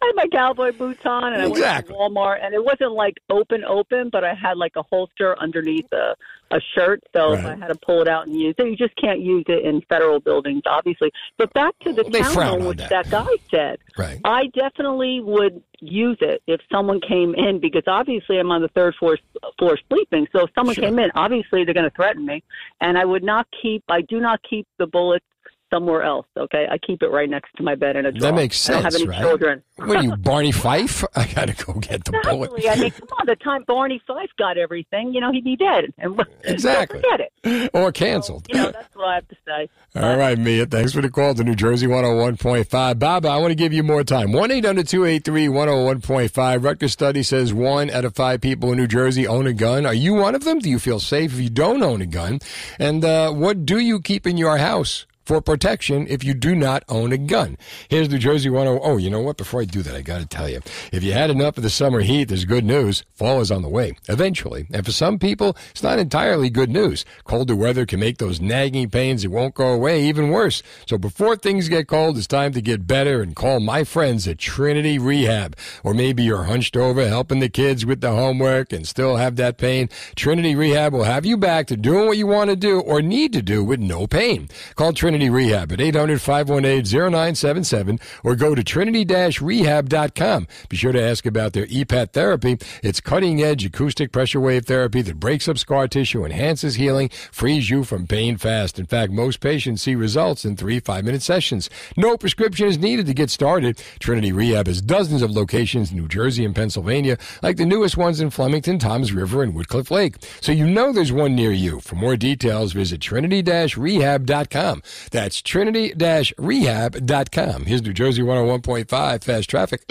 Had 0.09 0.15
my 0.15 0.27
cowboy 0.35 0.71
boots 0.71 1.01
on, 1.05 1.33
and 1.33 1.43
Exactly. 1.43 1.93
I 1.95 1.99
went 1.99 2.13
to 2.15 2.19
Walmart, 2.19 2.43
and 2.43 2.55
it 2.55 2.63
wasn't 2.63 2.93
like 2.93 3.15
open, 3.29 3.63
open, 3.63 4.09
but 4.11 4.23
I 4.23 4.33
had 4.33 4.57
like 4.57 4.71
a 4.75 4.81
holster 4.81 5.37
underneath 5.39 5.85
a, 5.91 6.15
a 6.51 6.59
shirt, 6.75 7.03
so 7.15 7.33
Right. 7.33 7.45
I 7.45 7.55
had 7.55 7.67
to 7.67 7.75
pull 7.75 8.01
it 8.01 8.07
out 8.07 8.25
and 8.25 8.39
use 8.39 8.55
it, 8.57 8.67
you 8.67 8.75
just 8.75 8.95
can't 8.95 9.19
use 9.19 9.45
it 9.47 9.63
in 9.63 9.81
federal 9.87 10.19
buildings, 10.19 10.63
obviously. 10.65 11.11
But 11.37 11.53
back 11.53 11.77
to 11.83 11.93
the 11.93 12.05
Well, 12.09 12.55
on 12.55 12.65
which 12.65 12.79
that. 12.79 12.89
that 12.89 13.09
guy 13.11 13.25
said, 13.51 13.77
Right. 13.97 14.19
I 14.23 14.47
definitely 14.47 15.21
would 15.21 15.61
use 15.79 16.17
it 16.21 16.41
if 16.47 16.59
someone 16.71 16.99
came 17.01 17.35
in 17.35 17.59
because 17.59 17.83
obviously 17.85 18.39
I'm 18.39 18.51
on 18.51 18.61
the 18.61 18.67
third 18.69 18.95
floor 18.95 19.17
floor 19.59 19.77
sleeping. 19.89 20.27
So 20.31 20.45
if 20.45 20.49
someone 20.55 20.75
Sure. 20.75 20.85
came 20.85 20.97
in, 20.97 21.11
obviously 21.15 21.65
they're 21.65 21.73
going 21.73 21.89
to 21.89 21.95
threaten 21.95 22.25
me, 22.25 22.43
and 22.81 22.97
I 22.97 23.05
would 23.05 23.23
not 23.23 23.47
keep. 23.61 23.83
I 23.89 24.01
do 24.01 24.19
not 24.19 24.39
keep 24.49 24.67
the 24.79 24.87
bullets 24.87 25.25
somewhere 25.69 26.03
else. 26.03 26.25
Okay, 26.37 26.67
I 26.69 26.77
keep 26.77 27.01
it 27.01 27.09
right 27.09 27.29
next 27.29 27.53
to 27.57 27.63
my 27.63 27.75
bed 27.75 27.95
in 27.95 28.05
a 28.05 28.11
drawer. 28.11 28.31
That 28.31 28.35
makes 28.35 28.57
sense, 28.57 28.77
I 28.77 28.81
don't 28.81 28.91
have 28.91 29.01
any 29.01 29.07
right? 29.07 29.19
children. 29.19 29.63
What 29.77 29.97
are 29.97 30.03
you, 30.03 30.15
Barney 30.17 30.51
Fife? 30.51 31.03
I 31.15 31.25
gotta 31.27 31.53
go 31.53 31.73
get 31.73 32.03
the 32.03 32.19
bullet. 32.23 32.51
Exactly. 32.55 32.69
I 32.69 32.75
mean, 32.75 32.91
come 32.91 33.07
on. 33.19 33.25
The 33.25 33.35
time 33.35 33.63
Barney 33.67 34.01
Fife 34.05 34.29
got 34.37 34.57
everything, 34.57 35.13
you 35.13 35.21
know, 35.21 35.31
he'd 35.31 35.43
be 35.43 35.55
dead. 35.55 35.85
And 35.97 36.19
Exactly. 36.43 37.01
Forget 37.01 37.29
it. 37.43 37.71
Or 37.73 37.91
canceled. 37.91 38.47
You 38.49 38.55
know, 38.55 38.71
that's 38.71 38.95
what 38.95 39.07
I 39.07 39.15
have 39.15 39.27
to 39.27 39.35
say. 39.45 39.69
All 39.95 40.17
right, 40.17 40.37
Mia. 40.37 40.65
Thanks 40.65 40.93
for 40.93 41.01
the 41.01 41.09
call 41.09 41.33
to 41.35 41.43
New 41.43 41.55
Jersey 41.55 41.87
101.5. 41.87 42.99
Bob, 42.99 43.25
I 43.25 43.37
want 43.37 43.51
to 43.51 43.55
give 43.55 43.73
you 43.73 43.83
more 43.83 44.03
time. 44.03 44.31
1 44.31 44.51
800 44.51 44.87
283 44.87 45.47
101.5. 45.47 46.63
Rutgers 46.63 46.91
study 46.91 47.23
says 47.23 47.53
one 47.53 47.89
out 47.89 48.05
of 48.05 48.15
five 48.15 48.41
people 48.41 48.71
in 48.71 48.77
New 48.77 48.87
Jersey 48.87 49.27
own 49.27 49.47
a 49.47 49.53
gun. 49.53 49.85
Are 49.85 49.93
you 49.93 50.13
one 50.13 50.35
of 50.35 50.43
them? 50.43 50.59
Do 50.59 50.69
you 50.69 50.79
feel 50.79 50.99
safe 50.99 51.33
if 51.33 51.39
you 51.39 51.49
don't 51.49 51.81
own 51.83 52.01
a 52.01 52.05
gun? 52.05 52.39
And 52.77 53.03
uh, 53.03 53.31
what 53.31 53.65
do 53.65 53.79
you 53.79 54.01
keep 54.01 54.27
in 54.27 54.37
your 54.37 54.57
house? 54.57 55.05
For 55.29 55.41
protection, 55.41 56.07
if 56.09 56.23
you 56.23 56.33
do 56.33 56.55
not 56.55 56.83
own 56.89 57.11
a 57.11 57.17
gun. 57.19 57.55
Here's 57.87 58.09
New 58.09 58.17
Jersey 58.17 58.49
10. 58.49 58.79
Oh, 58.81 58.97
you 58.97 59.11
know 59.11 59.19
what? 59.19 59.37
Before 59.37 59.61
I 59.61 59.65
do 59.65 59.83
that, 59.83 59.95
I 59.95 60.01
got 60.01 60.21
to 60.21 60.25
tell 60.25 60.49
you. 60.49 60.59
If 60.91 61.03
you 61.03 61.13
had 61.13 61.29
enough 61.29 61.55
of 61.55 61.61
the 61.61 61.69
summer 61.69 61.99
heat, 61.99 62.29
there's 62.29 62.45
good 62.45 62.65
news. 62.65 63.03
Fall 63.13 63.39
is 63.39 63.51
on 63.51 63.61
the 63.61 63.69
way, 63.69 63.93
eventually. 64.07 64.65
And 64.73 64.83
for 64.83 64.91
some 64.91 65.19
people, 65.19 65.55
it's 65.69 65.83
not 65.83 65.99
entirely 65.99 66.49
good 66.49 66.71
news. 66.71 67.05
Colder 67.25 67.55
weather 67.55 67.85
can 67.85 67.99
make 67.99 68.17
those 68.17 68.41
nagging 68.41 68.89
pains 68.89 69.21
that 69.21 69.29
won't 69.29 69.53
go 69.53 69.71
away 69.71 70.03
even 70.05 70.31
worse. 70.31 70.63
So 70.87 70.97
before 70.97 71.35
things 71.35 71.69
get 71.69 71.87
cold, 71.87 72.17
it's 72.17 72.25
time 72.25 72.51
to 72.53 72.61
get 72.61 72.87
better 72.87 73.21
and 73.21 73.35
call 73.35 73.59
my 73.59 73.83
friends 73.83 74.27
at 74.27 74.39
Trinity 74.39 74.97
Rehab. 74.97 75.55
Or 75.83 75.93
maybe 75.93 76.23
you're 76.23 76.45
hunched 76.45 76.75
over 76.75 77.07
helping 77.07 77.39
the 77.39 77.49
kids 77.49 77.85
with 77.85 78.01
the 78.01 78.13
homework 78.13 78.73
and 78.73 78.87
still 78.87 79.17
have 79.17 79.35
that 79.35 79.59
pain. 79.59 79.89
Trinity 80.15 80.55
Rehab 80.55 80.91
will 80.91 81.03
have 81.03 81.23
you 81.23 81.37
back 81.37 81.67
to 81.67 81.77
doing 81.77 82.07
what 82.07 82.17
you 82.17 82.25
want 82.25 82.49
to 82.49 82.55
do 82.55 82.79
or 82.79 83.03
need 83.03 83.31
to 83.33 83.43
do 83.43 83.63
with 83.63 83.79
no 83.79 84.07
pain. 84.07 84.49
Call 84.73 84.91
Trinity 84.91 85.18
Rehab 85.27 85.73
at 85.73 85.79
800-518-0977 85.79 87.99
or 88.23 88.37
go 88.37 88.55
to 88.55 88.63
trinity-rehab.com. 88.63 90.47
Be 90.69 90.77
sure 90.77 90.93
to 90.93 91.01
ask 91.01 91.25
about 91.25 91.51
their 91.51 91.65
EPAT 91.65 92.13
therapy. 92.13 92.57
It's 92.81 93.01
cutting-edge 93.01 93.65
acoustic 93.65 94.13
pressure 94.13 94.39
wave 94.39 94.65
therapy 94.65 95.01
that 95.01 95.19
breaks 95.19 95.49
up 95.49 95.57
scar 95.57 95.87
tissue, 95.87 96.23
enhances 96.23 96.75
healing, 96.75 97.09
frees 97.31 97.69
you 97.69 97.83
from 97.83 98.07
pain 98.07 98.37
fast. 98.37 98.79
In 98.79 98.85
fact, 98.85 99.11
most 99.11 99.41
patients 99.41 99.81
see 99.81 99.95
results 99.95 100.45
in 100.45 100.55
three 100.55 100.79
five-minute 100.79 101.23
sessions. 101.23 101.69
No 101.97 102.15
prescription 102.15 102.67
is 102.67 102.77
needed 102.77 103.07
to 103.07 103.13
get 103.13 103.29
started. 103.29 103.81
Trinity 103.99 104.31
Rehab 104.31 104.67
has 104.67 104.81
dozens 104.81 105.23
of 105.23 105.31
locations 105.31 105.91
in 105.91 105.97
New 105.97 106.07
Jersey 106.07 106.45
and 106.45 106.55
Pennsylvania, 106.55 107.17
like 107.41 107.57
the 107.57 107.65
newest 107.65 107.97
ones 107.97 108.21
in 108.21 108.29
Flemington, 108.29 108.77
Toms 108.77 109.11
River, 109.11 109.41
and 109.41 109.55
Woodcliff 109.55 109.89
Lake. 109.89 110.17
So 110.41 110.51
you 110.51 110.67
know 110.67 110.93
there's 110.93 111.11
one 111.11 111.35
near 111.35 111.51
you. 111.51 111.79
For 111.79 111.95
more 111.95 112.15
details, 112.15 112.73
visit 112.73 113.01
trinity-rehab.com. 113.01 114.83
That's 115.11 115.41
trinity-rehab.com. 115.41 117.65
Here's 117.65 117.81
New 117.81 117.93
Jersey 117.93 118.21
101.5 118.21 119.23
Fast 119.23 119.49
Traffic. 119.49 119.81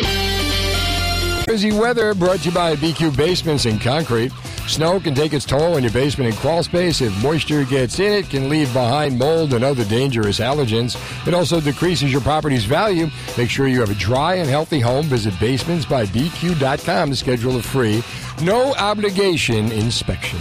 Busy 1.47 1.73
weather 1.73 2.13
brought 2.13 2.41
to 2.41 2.51
you 2.51 2.55
by 2.55 2.77
BQ 2.77 3.17
Basements 3.17 3.65
and 3.65 3.81
Concrete. 3.81 4.31
Snow 4.67 5.01
can 5.01 5.15
take 5.15 5.33
its 5.33 5.47
toll 5.47 5.77
on 5.77 5.83
your 5.83 5.93
basement 5.93 6.29
and 6.29 6.39
crawl 6.39 6.63
space. 6.63 7.01
If 7.01 7.23
moisture 7.23 7.65
gets 7.65 7.99
in, 8.01 8.13
it 8.13 8.29
can 8.29 8.51
leave 8.51 8.71
behind 8.75 9.19
mold 9.19 9.55
and 9.55 9.65
other 9.65 9.87
dangerous 9.87 10.41
allergens. 10.41 10.95
It 11.27 11.33
also 11.33 11.59
decreases 11.59 12.13
your 12.13 12.21
property's 12.21 12.67
value. 12.67 13.09
Make 13.39 13.49
sure 13.49 13.67
you 13.67 13.81
have 13.81 13.91
a 13.91 13.95
dry 13.95 14.35
and 14.35 14.49
healthy 14.49 14.79
home. 14.79 15.07
Visit 15.07 15.33
basementsbybq.com 15.35 17.11
to 17.11 17.17
schedule 17.17 17.57
a 17.57 17.63
free, 17.63 18.03
no 18.43 18.75
obligation 18.75 19.73
inspection. 19.73 20.39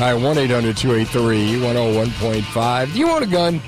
Hi, 0.00 0.14
1 0.14 0.38
800 0.38 0.78
283 0.78 1.60
101.5. 1.60 2.92
Do 2.94 2.98
you 2.98 3.10
own 3.10 3.22
a 3.22 3.26
gun? 3.26 3.60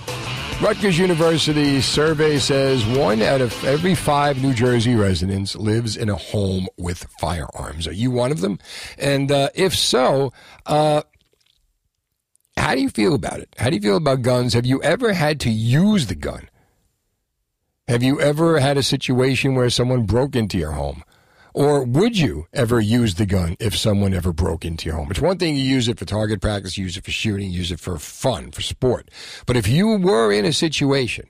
Rutgers 0.63 0.99
University 0.99 1.83
survey 1.83 2.39
says 2.39 2.87
one 2.87 3.21
out 3.21 3.43
of 3.43 3.53
every 3.65 3.95
five 3.95 4.41
New 4.41 4.55
Jersey 4.55 4.95
residents 4.95 5.55
lives 5.55 5.95
in 5.95 6.09
a 6.09 6.17
home 6.17 6.69
with 6.79 7.07
firearms. 7.21 7.87
Are 7.87 7.93
you 7.93 8.11
one 8.11 8.33
of 8.33 8.41
them? 8.41 8.59
And 8.97 9.31
uh, 9.31 9.51
if 9.55 9.77
so, 9.77 10.33
uh, 10.65 11.03
how 12.57 12.75
do 12.77 12.81
you 12.81 12.89
feel 12.89 13.15
about 13.15 13.41
it? 13.41 13.55
How 13.59 13.69
do 13.69 13.77
you 13.77 13.83
feel 13.83 13.99
about 13.99 14.23
guns? 14.23 14.55
Have 14.55 14.65
you 14.65 14.83
ever 14.83 15.13
had 15.13 15.39
to 15.41 15.51
use 15.51 16.07
the 16.07 16.15
gun? 16.15 16.49
Have 17.89 18.03
you 18.03 18.19
ever 18.23 18.59
had 18.59 18.79
a 18.79 18.83
situation 18.83 19.55
where 19.55 19.69
someone 19.69 20.05
broke 20.05 20.35
into 20.35 20.57
your 20.57 20.73
home? 20.73 21.05
Or 21.55 21.85
would 21.85 22.19
you 22.19 22.47
ever 22.53 22.81
use 22.81 23.17
the 23.17 23.27
gun 23.27 23.57
if 23.61 23.77
someone 23.77 24.15
ever 24.15 24.33
broke 24.33 24.65
into 24.65 24.87
your 24.87 24.97
home? 24.97 25.09
It's 25.11 25.21
one 25.21 25.39
thing 25.39 25.57
you 25.57 25.65
use 25.65 25.89
it 25.89 25.99
for 25.99 26.05
target 26.05 26.41
practice, 26.41 26.79
use 26.79 26.97
it 26.97 27.05
for 27.05 27.11
shooting, 27.11 27.51
use 27.51 27.71
it 27.71 27.81
for 27.81 27.99
fun, 27.99 28.53
for 28.53 28.63
sport. 28.63 29.11
But 29.47 29.57
if 29.57 29.69
you 29.69 29.99
were 29.99 30.33
in 30.33 30.45
a 30.45 30.53
situation, 30.53 31.27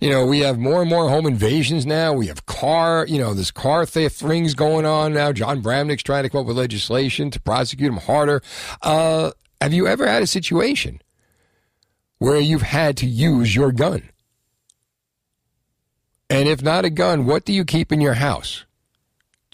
you 0.00 0.10
know, 0.10 0.26
we 0.26 0.40
have 0.40 0.58
more 0.58 0.80
and 0.80 0.90
more 0.90 1.08
home 1.08 1.26
invasions 1.26 1.86
now. 1.86 2.12
We 2.12 2.26
have 2.26 2.46
car, 2.46 3.06
you 3.08 3.18
know, 3.18 3.32
this 3.34 3.50
car 3.50 3.86
theft 3.86 4.22
rings 4.22 4.54
going 4.54 4.86
on 4.86 5.12
now. 5.12 5.32
Jon 5.32 5.62
Bramnick's 5.62 6.02
trying 6.02 6.24
to 6.24 6.30
come 6.30 6.42
up 6.42 6.46
with 6.46 6.56
legislation 6.56 7.30
to 7.30 7.40
prosecute 7.40 7.90
them 7.90 8.00
harder. 8.00 8.42
Uh, 8.82 9.30
have 9.60 9.72
you 9.72 9.86
ever 9.86 10.06
had 10.06 10.22
a 10.22 10.26
situation 10.26 11.00
where 12.18 12.40
you've 12.40 12.62
had 12.62 12.96
to 12.98 13.06
use 13.06 13.54
your 13.54 13.70
gun? 13.70 14.10
And 16.28 16.48
if 16.48 16.62
not 16.62 16.84
a 16.84 16.90
gun, 16.90 17.26
what 17.26 17.44
do 17.44 17.52
you 17.52 17.64
keep 17.64 17.92
in 17.92 18.00
your 18.00 18.14
house? 18.14 18.64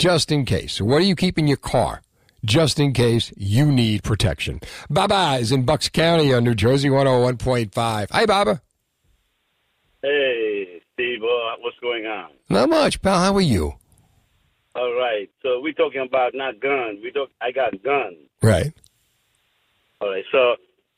Just 0.00 0.32
in 0.32 0.46
case. 0.46 0.80
What 0.80 1.00
do 1.00 1.04
you 1.04 1.14
keep 1.14 1.38
in 1.38 1.46
your 1.46 1.58
car? 1.58 2.00
Just 2.42 2.80
in 2.80 2.94
case 2.94 3.34
you 3.36 3.70
need 3.70 4.02
protection. 4.02 4.60
Baba 4.88 5.36
is 5.38 5.52
in 5.52 5.64
Bucks 5.64 5.90
County 5.90 6.32
on 6.32 6.42
New 6.42 6.54
Jersey 6.54 6.88
101.5. 6.88 8.10
Hi, 8.10 8.24
Baba. 8.24 8.62
Hey, 10.00 10.80
Steve, 10.94 11.22
uh, 11.22 11.56
what's 11.60 11.78
going 11.80 12.06
on? 12.06 12.30
Not 12.48 12.70
much, 12.70 13.02
pal. 13.02 13.18
How 13.18 13.34
are 13.34 13.42
you? 13.42 13.74
All 14.74 14.94
right, 14.94 15.28
so 15.42 15.60
we're 15.60 15.74
talking 15.74 16.00
about 16.00 16.32
not 16.32 16.60
guns. 16.60 17.00
We 17.02 17.10
talk. 17.10 17.28
I 17.42 17.50
got 17.50 17.72
guns. 17.82 18.16
Right. 18.40 18.72
All 20.00 20.08
right, 20.08 20.24
so 20.32 20.54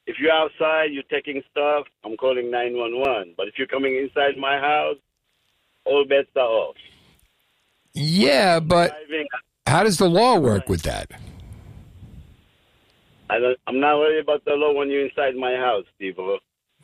if 0.06 0.14
you're 0.20 0.30
outside, 0.30 0.92
you're 0.92 1.02
taking 1.10 1.42
stuff. 1.50 1.86
I'm 2.04 2.16
calling 2.16 2.52
nine 2.52 2.76
one 2.76 3.00
one. 3.00 3.34
But 3.36 3.48
if 3.48 3.54
you're 3.58 3.66
coming 3.66 3.96
inside 3.96 4.38
my 4.38 4.60
house, 4.60 4.98
all 5.86 6.04
bets 6.04 6.28
are 6.36 6.42
off. 6.42 6.76
Yeah, 7.94 8.60
but 8.60 8.94
how 9.66 9.84
does 9.84 9.98
the 9.98 10.08
law 10.08 10.38
work 10.38 10.68
with 10.68 10.82
that? 10.82 11.10
I 13.30 13.38
don't, 13.38 13.58
I'm 13.66 13.80
not 13.80 13.98
worried 13.98 14.20
about 14.20 14.44
the 14.44 14.52
law 14.52 14.72
when 14.72 14.90
you're 14.90 15.06
inside 15.06 15.34
my 15.36 15.54
house, 15.54 15.84
Steve. 15.96 16.16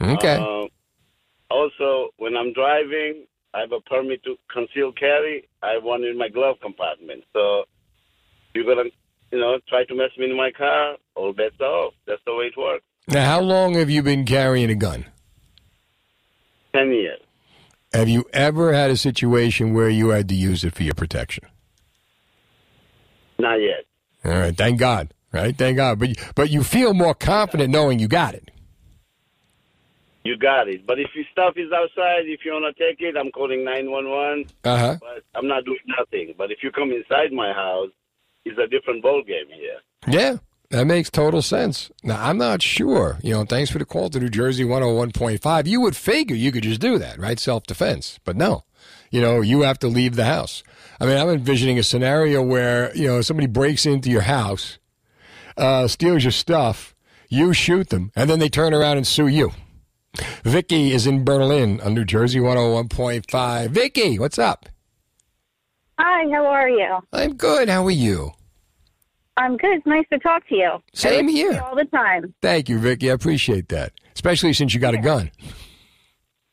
Okay. 0.01 0.37
Um, 0.37 0.69
also, 1.51 2.09
when 2.17 2.37
I'm 2.37 2.53
driving, 2.53 3.27
I 3.55 3.61
have 3.61 3.73
a 3.73 3.81
permit 3.81 4.23
to 4.25 4.37
conceal 4.53 4.93
carry. 4.93 5.49
I 5.63 5.73
have 5.73 5.85
one 5.85 6.05
in 6.05 6.17
my 6.17 6.29
glove 6.29 6.57
compartment. 6.63 7.25
So 7.33 7.65
you're 8.55 8.65
gonna, 8.65 8.89
you 9.31 9.39
know, 9.39 9.59
try 9.69 9.85
to 9.85 9.95
mess 9.95 10.11
me 10.19 10.31
in 10.31 10.37
my 10.37 10.51
car. 10.51 10.97
All 11.15 11.33
bets 11.33 11.61
off. 11.61 11.95
That's 12.07 12.23
the 12.27 12.35
way 12.35 12.47
it 12.47 12.57
works. 12.57 12.85
Now, 13.09 13.25
how 13.25 13.41
long 13.41 13.75
have 13.75 13.89
you 13.89 14.03
been 14.03 14.25
carrying 14.25 14.71
a 14.71 14.75
gun? 14.75 15.07
Ten 16.75 16.91
years. 16.93 17.21
Have 17.93 18.09
you 18.09 18.25
ever 18.33 18.73
had 18.73 18.91
a 18.91 18.97
situation 18.97 19.73
where 19.73 19.89
you 19.89 20.11
had 20.11 20.29
to 20.29 20.35
use 20.35 20.65
it 20.65 20.75
for 20.75 20.83
your 20.83 20.95
protection? 20.95 21.45
Not 23.39 23.61
yet. 23.61 23.85
All 24.25 24.33
right, 24.33 24.57
thank 24.57 24.79
God. 24.79 25.15
Right, 25.33 25.57
thank 25.57 25.77
God. 25.77 25.99
But 25.99 26.11
but 26.35 26.51
you 26.51 26.63
feel 26.63 26.95
more 26.95 27.15
confident 27.15 27.71
knowing 27.71 27.99
you 27.99 28.09
got 28.09 28.35
it. 28.35 28.51
You 30.25 30.37
got 30.37 30.69
it. 30.69 30.87
But 30.87 30.99
if 30.99 31.09
your 31.15 31.25
stuff 31.33 31.55
is 31.57 31.71
outside, 31.73 32.27
if 32.27 32.41
you 32.45 32.53
want 32.53 32.77
to 32.77 32.85
take 32.85 33.01
it, 33.01 33.17
I'm 33.17 33.31
calling 33.31 33.65
911. 33.65 34.47
Uh 34.65 34.77
huh. 34.77 34.97
But 35.01 35.25
I'm 35.35 35.47
not 35.47 35.65
doing 35.65 35.79
nothing. 35.99 36.35
But 36.37 36.51
if 36.51 36.59
you 36.63 36.71
come 36.71 36.91
inside 36.93 37.33
my 37.33 37.53
house, 37.53 37.91
it's 38.45 38.59
a 38.59 38.67
different 38.67 39.03
ball 39.03 39.23
game 39.23 39.47
here. 39.55 39.79
Yeah, 40.07 40.37
that 40.71 40.87
makes 40.87 41.11
total 41.11 41.43
sense. 41.43 41.91
Now, 42.03 42.23
I'm 42.23 42.39
not 42.39 42.63
sure. 42.63 43.19
You 43.23 43.33
know, 43.35 43.45
thanks 43.45 43.71
for 43.71 43.79
the 43.79 43.85
call 43.85 44.11
to 44.11 44.21
New 44.21 44.29
Jersey 44.29 44.65
101.5. 44.65 45.67
You 45.67 45.81
would 45.81 45.97
figure 45.97 46.37
you 46.37 46.53
could 46.53 46.65
just 46.65 46.81
do 46.81 46.99
that, 46.99 47.19
right? 47.19 47.39
Self 47.39 47.65
defense. 47.65 48.19
But 48.25 48.37
no, 48.37 48.65
you 49.11 49.21
know, 49.21 49.41
you 49.41 49.63
have 49.63 49.79
to 49.81 49.89
leave 49.89 50.17
the 50.17 50.25
house. 50.25 50.63
I 51.01 51.07
mean, 51.07 51.17
I'm 51.17 51.29
envisioning 51.29 51.79
a 51.79 51.83
scenario 51.83 52.43
where, 52.43 52.95
you 52.95 53.07
know, 53.07 53.23
somebody 53.23 53.47
breaks 53.47 53.87
into 53.87 54.11
your 54.11 54.23
house, 54.23 54.79
uh, 55.57 55.89
steals 55.89 56.25
your 56.25 56.33
stuff, 56.33 56.95
you 57.29 57.53
shoot 57.53 57.89
them, 57.91 58.13
and 58.15 58.29
then 58.29 58.39
they 58.39 58.49
turn 58.49 58.75
around 58.75 58.97
and 58.97 59.07
sue 59.07 59.29
you. 59.29 59.53
Vicky 60.43 60.93
is 60.93 61.07
in 61.07 61.25
Berlin 61.25 61.81
on 61.81 61.95
New 61.95 62.05
Jersey 62.05 62.41
101.5. 62.41 63.69
Vicky, 63.71 64.19
what's 64.19 64.39
up? 64.39 64.69
Hi, 65.99 66.31
how 66.31 66.47
are 66.47 66.69
you? 66.69 66.99
I'm 67.13 67.35
good. 67.35 67.69
How 67.69 67.85
are 67.85 67.91
you? 67.91 68.33
I'm 69.39 69.57
good. 69.57 69.79
It's 69.79 69.87
nice 69.87 70.05
to 70.13 70.19
talk 70.19 70.47
to 70.49 70.55
you. 70.55 70.71
Same 70.93 71.11
I 71.27 71.27
listen 71.27 71.27
to 71.29 71.33
here. 71.55 71.63
all 71.63 71.75
the 71.77 71.85
time. 71.87 72.35
Thank 72.43 72.69
you, 72.69 72.79
Vicky. 72.79 73.11
I 73.11 73.15
appreciate 73.15 73.69
that, 73.71 73.93
especially 74.15 74.53
since 74.53 74.75
you 74.75 74.81
got 74.81 74.95
a 74.95 74.99
gun. 74.99 75.31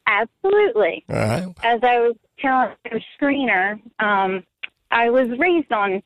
Absolutely. 0.07 1.03
All 1.09 1.15
right. 1.15 1.47
As 1.63 1.79
I 1.83 1.99
was 1.99 2.15
telling 2.39 2.69
your 2.91 3.01
screener, 3.19 3.79
um, 3.99 4.43
I 4.91 5.09
was 5.09 5.27
raised 5.39 5.71
on 5.71 6.01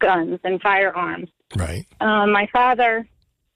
guns 0.00 0.40
and 0.44 0.60
firearms. 0.60 1.28
Right. 1.56 1.86
Um, 2.00 2.32
my 2.32 2.48
father, 2.52 3.06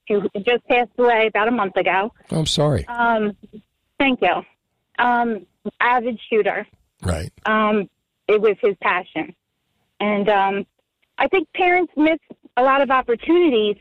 who 0.08 0.22
just 0.36 0.64
passed 0.68 0.90
away 0.98 1.26
about 1.26 1.48
a 1.48 1.50
month 1.50 1.76
ago, 1.76 2.12
I'm 2.30 2.46
sorry. 2.46 2.86
um, 2.86 3.36
thank 3.98 4.20
you, 4.22 4.42
um, 5.04 5.46
avid 5.80 6.18
shooter. 6.30 6.66
Right. 7.02 7.30
um, 7.46 7.88
it 8.28 8.40
was 8.40 8.56
his 8.62 8.74
passion. 8.82 9.34
And 10.00 10.28
um, 10.28 10.66
I 11.16 11.26
think 11.28 11.48
parents 11.54 11.92
miss 11.96 12.18
a 12.58 12.62
lot 12.62 12.82
of 12.82 12.90
opportunities 12.90 13.76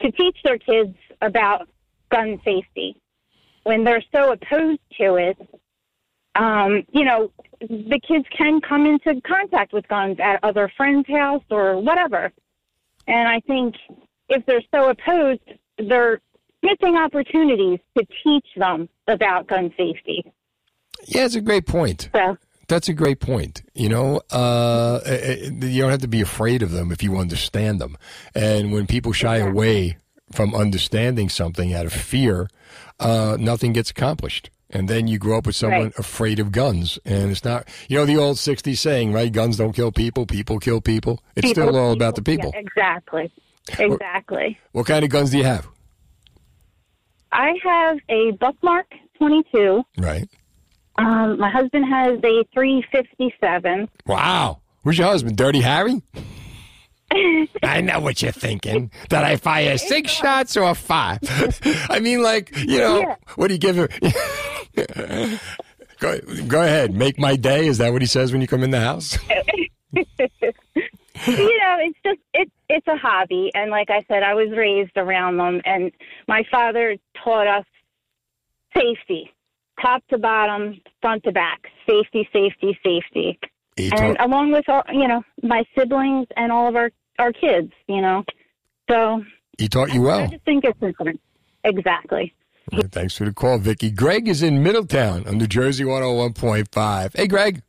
to 0.00 0.10
teach 0.10 0.36
their 0.44 0.58
kids 0.58 0.96
about 1.20 1.68
gun 2.10 2.40
safety 2.44 2.96
when 3.64 3.84
they're 3.84 4.02
so 4.14 4.32
opposed 4.32 4.80
to 4.98 5.16
it. 5.16 5.36
Um, 6.34 6.82
you 6.90 7.04
know, 7.04 7.30
the 7.60 8.00
kids 8.06 8.24
can 8.36 8.60
come 8.60 8.86
into 8.86 9.20
contact 9.20 9.72
with 9.72 9.86
guns 9.88 10.16
at 10.20 10.40
other 10.42 10.72
friends' 10.76 11.06
house 11.06 11.44
or 11.50 11.80
whatever. 11.80 12.32
And 13.06 13.28
I 13.28 13.40
think 13.40 13.76
if 14.28 14.44
they're 14.46 14.62
so 14.74 14.88
opposed, 14.88 15.42
they're 15.78 16.20
missing 16.62 16.96
opportunities 16.96 17.78
to 17.96 18.06
teach 18.24 18.46
them 18.56 18.88
about 19.06 19.46
gun 19.46 19.72
safety. 19.76 20.24
Yeah, 21.06 21.26
it's 21.26 21.34
a 21.34 21.40
great 21.42 21.66
point. 21.66 22.08
So, 22.14 22.38
That's 22.68 22.88
a 22.88 22.94
great 22.94 23.20
point. 23.20 23.62
You 23.74 23.88
know, 23.88 24.20
uh, 24.32 25.00
eh, 25.04 25.10
eh, 25.12 25.50
you 25.66 25.82
don't 25.82 25.90
have 25.90 26.00
to 26.00 26.08
be 26.08 26.20
afraid 26.20 26.62
of 26.62 26.70
them 26.70 26.90
if 26.92 27.02
you 27.02 27.16
understand 27.16 27.80
them. 27.80 27.96
And 28.34 28.72
when 28.72 28.86
people 28.86 29.12
shy 29.12 29.36
away 29.38 29.98
from 30.32 30.54
understanding 30.54 31.28
something 31.28 31.74
out 31.74 31.86
of 31.86 31.92
fear, 31.92 32.48
uh, 33.00 33.36
nothing 33.38 33.72
gets 33.72 33.90
accomplished. 33.90 34.50
And 34.70 34.88
then 34.88 35.06
you 35.06 35.18
grow 35.18 35.38
up 35.38 35.46
with 35.46 35.54
someone 35.54 35.82
Right. 35.82 35.98
afraid 35.98 36.40
of 36.40 36.50
guns. 36.50 36.98
And 37.04 37.30
it's 37.30 37.44
not, 37.44 37.68
you 37.88 37.96
know, 37.98 38.06
the 38.06 38.16
old 38.16 38.38
60s 38.38 38.80
saying, 38.80 39.12
right? 39.12 39.30
Guns 39.30 39.56
don't 39.56 39.72
kill 39.72 39.92
people, 39.92 40.26
people 40.26 40.58
kill 40.58 40.80
people. 40.80 41.22
It's 41.36 41.50
still 41.50 41.66
people- 41.66 41.80
all 41.80 41.92
about 41.92 42.16
the 42.16 42.22
people. 42.22 42.50
Yeah, 42.54 42.60
exactly. 42.60 43.30
Exactly. 43.78 44.58
What 44.72 44.86
kind 44.86 45.04
of 45.04 45.10
guns 45.10 45.30
do 45.30 45.38
you 45.38 45.44
have? 45.44 45.68
I 47.32 47.52
have 47.62 47.98
a 48.08 48.32
Buckmark 48.32 48.86
22. 49.18 49.82
Right. 49.98 50.28
Um, 50.96 51.38
my 51.38 51.50
husband 51.50 51.84
has 51.86 52.18
a 52.18 52.44
357. 52.54 53.88
Wow. 54.06 54.60
Who's 54.84 54.98
your 54.98 55.08
husband? 55.08 55.36
Dirty 55.36 55.60
Harry? 55.60 56.00
I 57.62 57.80
know 57.80 58.00
what 58.00 58.22
you're 58.22 58.32
thinking. 58.32 58.90
That 59.10 59.24
I 59.24 59.36
fire 59.36 59.78
six 59.78 60.10
shots 60.10 60.56
or 60.56 60.74
five? 60.74 61.18
I 61.90 62.00
mean, 62.00 62.22
like, 62.22 62.56
you 62.56 62.78
know, 62.78 63.00
Yeah. 63.00 63.16
what 63.36 63.48
do 63.48 63.54
you 63.54 63.58
give 63.60 63.76
her? 63.76 63.88
go, 66.00 66.18
go 66.48 66.62
ahead. 66.62 66.94
Make 66.94 67.18
my 67.18 67.36
day. 67.36 67.66
Is 67.66 67.78
that 67.78 67.92
what 67.92 68.02
he 68.02 68.06
says 68.06 68.32
when 68.32 68.40
you 68.40 68.46
come 68.48 68.62
in 68.62 68.70
the 68.70 68.80
house? 68.80 69.16
you 69.92 70.04
know, 71.26 71.76
it's 71.80 71.98
just 72.04 72.18
it 72.34 72.50
it's 72.68 72.86
a 72.88 72.96
hobby, 72.96 73.50
and 73.54 73.70
like 73.70 73.90
I 73.90 74.04
said, 74.08 74.22
I 74.24 74.34
was 74.34 74.48
raised 74.56 74.96
around 74.96 75.36
them, 75.36 75.60
and 75.64 75.92
my 76.26 76.42
father 76.50 76.96
taught 77.22 77.46
us 77.46 77.64
safety, 78.76 79.32
top 79.80 80.02
to 80.08 80.18
bottom, 80.18 80.80
front 81.00 81.24
to 81.24 81.32
back, 81.32 81.66
safety, 81.88 82.28
safety, 82.32 82.78
safety, 82.84 83.38
He 83.76 83.90
and 83.90 83.98
taught- 84.16 84.20
along 84.20 84.52
with 84.52 84.68
all, 84.68 84.82
you 84.92 85.08
know, 85.08 85.22
my 85.42 85.64
siblings 85.76 86.26
and 86.36 86.50
all 86.52 86.68
of 86.68 86.76
our 86.76 86.90
our 87.18 87.32
kids, 87.32 87.72
you 87.86 88.00
know. 88.00 88.24
So 88.90 89.24
He 89.58 89.68
taught 89.68 89.92
you 89.94 90.02
I 90.02 90.06
well. 90.06 90.20
I 90.24 90.26
just 90.26 90.44
think 90.44 90.64
it's 90.64 90.82
important. 90.82 91.20
Exactly. 91.62 92.34
All 92.72 92.80
right, 92.80 92.90
Thanks 92.90 93.16
for 93.16 93.24
the 93.24 93.32
call, 93.32 93.58
Vicky. 93.58 93.90
Greg 93.90 94.26
is 94.26 94.42
in 94.42 94.62
Middletown 94.62 95.26
on 95.28 95.38
New 95.38 95.46
Jersey 95.46 95.84
101.5. 95.84 97.14
Hey, 97.14 97.26
Greg. 97.28 97.62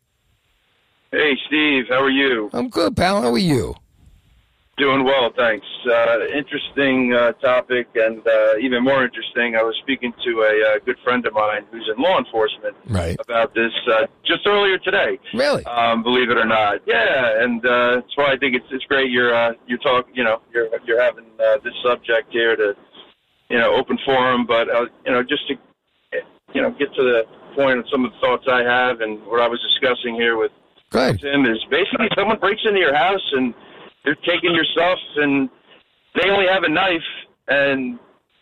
Hey, 1.11 1.37
Steve, 1.47 1.85
how 1.89 2.01
are 2.01 2.09
you? 2.09 2.49
I'm 2.53 2.69
good, 2.69 2.97
pal. 2.97 3.21
How 3.21 3.31
are 3.31 3.37
you? 3.37 3.75
Doing 4.77 5.05
well, 5.05 5.31
thanks. 5.37 5.65
Uh, 5.89 6.17
interesting 6.35 7.13
uh, 7.13 7.31
topic, 7.39 7.87
and 7.95 8.19
uh, 8.27 8.57
even 8.59 8.83
more 8.83 9.05
interesting, 9.05 9.55
I 9.55 9.63
was 9.63 9.73
speaking 9.81 10.11
to 10.25 10.31
a 10.41 10.75
uh, 10.75 10.79
good 10.85 10.97
friend 11.01 11.25
of 11.25 11.31
mine 11.33 11.61
who's 11.71 11.89
in 11.95 12.01
law 12.03 12.17
enforcement 12.19 12.75
Right. 12.87 13.15
about 13.21 13.55
this 13.55 13.71
uh, 13.89 14.05
just 14.25 14.45
earlier 14.45 14.77
today. 14.77 15.17
Really? 15.33 15.63
Um, 15.65 16.03
believe 16.03 16.29
it 16.29 16.35
or 16.35 16.43
not, 16.43 16.81
yeah, 16.85 17.41
and 17.41 17.65
uh, 17.65 17.95
that's 18.01 18.17
why 18.17 18.33
I 18.33 18.37
think 18.37 18.53
it's 18.57 18.65
it's 18.69 18.83
great 18.85 19.11
you're 19.11 19.33
uh, 19.33 19.53
you're 19.65 19.77
talk 19.79 20.07
you 20.13 20.25
know 20.25 20.41
you're 20.53 20.67
you're 20.85 21.01
having 21.01 21.23
uh, 21.39 21.55
this 21.63 21.73
subject 21.81 22.33
here 22.33 22.57
to 22.57 22.75
you 23.49 23.57
know 23.57 23.73
open 23.75 23.97
forum, 24.03 24.45
but 24.45 24.69
uh, 24.69 24.87
you 25.05 25.13
know 25.13 25.23
just 25.23 25.47
to 25.47 25.55
you 26.53 26.61
know 26.61 26.71
get 26.71 26.93
to 26.95 27.01
the 27.01 27.23
point 27.55 27.79
of 27.79 27.85
some 27.89 28.03
of 28.03 28.11
the 28.11 28.17
thoughts 28.19 28.43
I 28.51 28.61
have 28.63 28.99
and 28.99 29.25
what 29.27 29.39
I 29.39 29.47
was 29.47 29.61
discussing 29.61 30.15
here 30.15 30.35
with 30.35 30.51
Tim 30.91 31.45
is 31.45 31.63
basically 31.71 32.09
someone 32.17 32.39
breaks 32.39 32.61
into 32.65 32.79
your 32.79 32.93
house 32.95 33.23
and 33.31 33.53
they're 34.05 34.15
taking 34.15 34.53
your 34.53 34.65
stuff 34.73 34.99
and 35.17 35.49
they 36.15 36.29
only 36.29 36.47
have 36.47 36.63
a 36.63 36.69
knife 36.69 37.01
and 37.47 37.99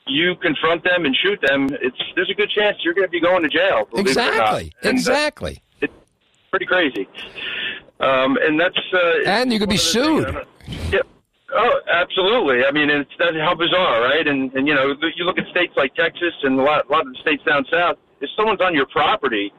you 0.08 0.36
confront 0.41 0.84
them 0.84 1.05
and 1.05 1.15
shoot 1.24 1.39
them. 1.41 1.70
It's 1.82 1.98
there's 2.15 2.29
a 2.29 2.34
good 2.36 2.50
chance 2.50 2.77
you're 2.84 2.93
going 2.93 3.08
to 3.08 3.12
be 3.12 3.22
going 3.22 3.41
to 3.43 3.50
jail. 3.50 3.88
Exactly. 3.96 4.38
or 4.38 4.38
not. 4.38 4.62
Exactly. 4.62 4.74
And, 4.84 4.88
uh, 4.88 5.00
Exactly. 5.00 5.63
pretty 6.51 6.65
crazy. 6.65 7.08
Um, 8.00 8.38
and 8.41 8.60
that's 8.60 8.77
uh, 8.93 9.24
And 9.25 9.51
you 9.53 9.60
could 9.60 9.70
be 9.70 9.77
sued. 9.77 10.27
of 10.27 10.38
Yeah. 10.91 11.00
Oh, 11.55 11.79
absolutely. 11.88 12.65
I 12.65 12.72
mean, 12.72 12.89
it's 12.89 13.10
that's 13.20 13.38
how 13.38 13.55
bizarre, 13.55 14.01
right? 14.01 14.27
And 14.27 14.51
and 14.53 14.67
you 14.67 14.74
know, 14.74 14.93
you 15.15 15.24
look 15.24 15.38
at 15.38 15.48
states 15.48 15.74
like 15.77 15.93
Texas 15.96 16.34
and 16.43 16.60
a 16.60 16.63
lot, 16.63 16.89
a 16.89 16.91
lot 16.91 17.05
of 17.08 17.13
the 17.13 17.20
states 17.22 17.43
down 17.46 17.65
south. 17.72 17.98
If 18.22 18.29
someone's 18.36 18.62
on 18.62 18.74
your 18.74 18.88
property, 18.88 19.53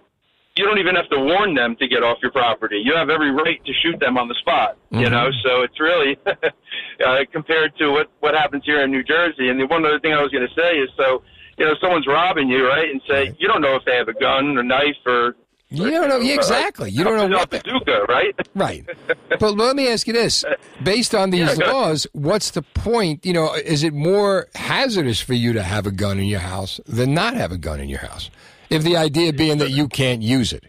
you 0.56 0.64
don't 0.64 0.78
even 0.78 0.94
have 0.94 1.08
to 1.10 1.18
warn 1.18 1.54
them 1.54 1.74
to 1.76 1.88
get 1.88 2.02
off 2.02 2.18
your 2.22 2.30
property. 2.30 2.80
You 2.84 2.94
have 2.94 3.10
every 3.10 3.30
right 3.32 3.64
to 3.64 3.72
shoot 3.82 3.98
them 3.98 4.16
on 4.16 4.28
the 4.28 4.34
spot. 4.36 4.76
You 4.90 5.10
know, 5.10 5.30
so 5.44 5.62
it's 5.62 5.80
really 5.80 6.16
uh, 6.26 7.18
compared 7.32 7.76
to 7.78 7.90
what 7.90 8.08
what 8.20 8.34
happens 8.34 8.62
here 8.64 8.82
in 8.84 8.90
New 8.90 9.02
Jersey. 9.02 9.48
And 9.48 9.58
the 9.58 9.66
one 9.66 9.84
other 9.84 9.98
thing 9.98 10.12
I 10.12 10.22
was 10.22 10.30
going 10.30 10.46
to 10.46 10.54
say 10.54 10.76
is, 10.78 10.88
so 10.96 11.22
you 11.58 11.64
know, 11.64 11.74
someone's 11.80 12.06
robbing 12.06 12.48
you, 12.48 12.66
right? 12.66 12.88
And 12.90 13.00
say 13.08 13.14
Right. 13.28 13.36
you 13.38 13.48
don't 13.48 13.60
know 13.62 13.74
if 13.76 13.84
they 13.84 13.96
have 13.96 14.08
a 14.08 14.12
gun 14.14 14.56
or 14.58 14.62
knife 14.62 14.96
or 15.06 15.34
You 15.70 15.90
don't 15.90 16.08
know. 16.08 16.18
yeah, 16.18 16.34
exactly. 16.34 16.90
You 16.90 17.02
don't 17.02 17.30
know 17.30 17.38
what. 17.38 17.50
the 17.50 17.60
bazooka, 17.64 18.02
right? 18.08 18.34
right. 18.54 18.84
But 19.40 19.56
let 19.56 19.74
me 19.74 19.88
ask 19.88 20.06
you 20.06 20.12
this: 20.12 20.44
based 20.84 21.14
on 21.16 21.30
these 21.30 21.58
Yeah, 21.58 21.66
laws, 21.72 22.06
what's 22.12 22.52
the 22.52 22.62
point? 22.62 23.26
You 23.26 23.32
know, 23.32 23.54
is 23.54 23.82
it 23.82 23.92
more 23.92 24.46
hazardous 24.54 25.20
for 25.20 25.34
you 25.34 25.52
to 25.52 25.62
have 25.64 25.84
a 25.86 25.90
gun 25.90 26.18
in 26.20 26.26
your 26.26 26.40
house 26.40 26.78
than 26.86 27.12
not 27.12 27.34
have 27.34 27.50
a 27.50 27.58
gun 27.58 27.80
in 27.80 27.88
your 27.88 28.00
house? 28.00 28.30
If 28.74 28.82
the 28.82 28.96
idea 28.96 29.32
being 29.32 29.58
that 29.58 29.70
you 29.70 29.88
can't 29.88 30.22
use 30.22 30.52
it. 30.52 30.64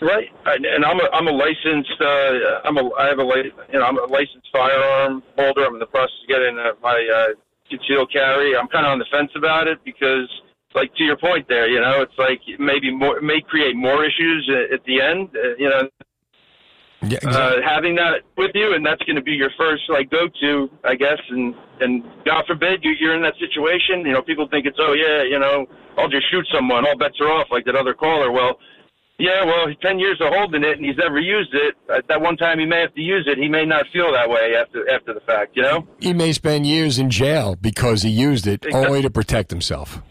Right, 0.00 0.28
and 0.44 0.84
I'm 0.84 1.00
a 1.00 1.08
I'm 1.12 1.26
a 1.26 1.32
licensed 1.32 2.00
uh, 2.00 2.68
I'm 2.68 2.76
a 2.76 2.90
I 2.98 3.06
have 3.08 3.18
a 3.18 3.26
you 3.72 3.78
know 3.78 3.86
I'm 3.86 3.96
a 3.96 4.04
licensed 4.04 4.48
firearm 4.52 5.22
holder. 5.38 5.64
I'm 5.64 5.72
in 5.74 5.78
the 5.80 5.86
process 5.86 6.12
of 6.22 6.28
getting 6.28 6.58
uh, 6.58 6.72
my 6.82 7.08
uh, 7.16 7.34
concealed 7.70 8.12
carry. 8.12 8.54
I'm 8.56 8.68
kind 8.68 8.84
of 8.84 8.92
on 8.92 8.98
the 8.98 9.06
fence 9.10 9.30
about 9.34 9.68
it 9.68 9.78
because, 9.84 10.28
like 10.74 10.94
to 10.96 11.02
your 11.02 11.16
point 11.16 11.48
there, 11.48 11.66
you 11.66 11.80
know, 11.80 12.02
it's 12.02 12.18
like 12.18 12.40
maybe 12.58 12.94
more 12.94 13.16
it 13.16 13.22
may 13.22 13.40
create 13.40 13.74
more 13.74 14.04
issues 14.04 14.50
at, 14.70 14.84
the 14.84 15.00
end. 15.00 15.30
Uh, 15.34 15.56
you 15.56 15.70
know, 15.70 15.88
Yeah, 17.02 17.18
uh, 17.24 17.62
having 17.64 17.94
that 17.96 18.20
with 18.36 18.50
you, 18.54 18.74
and 18.74 18.84
that's 18.84 19.02
going 19.04 19.16
to 19.16 19.22
be 19.22 19.32
your 19.32 19.50
first 19.58 19.84
like 19.88 20.10
go 20.10 20.28
to, 20.42 20.70
I 20.84 20.94
guess. 20.94 21.20
And 21.30 21.54
and 21.80 22.02
God 22.24 22.44
forbid 22.46 22.80
you, 22.82 22.92
you're 22.98 23.14
in 23.14 23.22
that 23.22 23.34
situation. 23.38 24.00
You 24.06 24.12
know, 24.12 24.22
people 24.22 24.48
think 24.48 24.66
it's 24.66 24.78
oh 24.80 24.92
yeah, 24.92 25.22
you 25.22 25.38
know, 25.38 25.66
I'll 25.98 26.08
just 26.08 26.30
shoot 26.30 26.46
someone, 26.54 26.86
all 26.86 26.96
bets 26.96 27.16
are 27.20 27.28
off, 27.28 27.48
like 27.50 27.64
that 27.66 27.76
other 27.76 27.94
caller. 27.94 28.30
Well, 28.32 28.58
yeah, 29.18 29.44
well, 29.44 29.66
ten 29.80 29.98
years 29.98 30.20
of 30.20 30.32
holding 30.32 30.62
it, 30.62 30.76
and 30.76 30.84
he's 30.84 30.96
never 30.98 31.18
used 31.18 31.54
it. 31.54 31.74
At 31.90 32.06
that 32.08 32.20
one 32.20 32.36
time, 32.36 32.58
he 32.58 32.66
may 32.66 32.80
have 32.80 32.94
to 32.94 33.00
use 33.00 33.26
it. 33.26 33.38
He 33.38 33.48
may 33.48 33.64
not 33.64 33.86
feel 33.92 34.12
that 34.12 34.28
way 34.28 34.54
after 34.60 34.88
after 34.90 35.14
the 35.14 35.20
fact. 35.20 35.56
You 35.56 35.62
know. 35.62 35.88
he 36.00 36.12
may 36.12 36.32
spend 36.32 36.66
years 36.66 36.98
in 36.98 37.10
jail 37.10 37.56
because 37.56 38.02
he 38.02 38.10
used 38.10 38.46
it 38.46 38.64
Exactly. 38.64 38.86
only 38.86 39.02
to 39.02 39.10
protect 39.10 39.50
himself. 39.50 40.02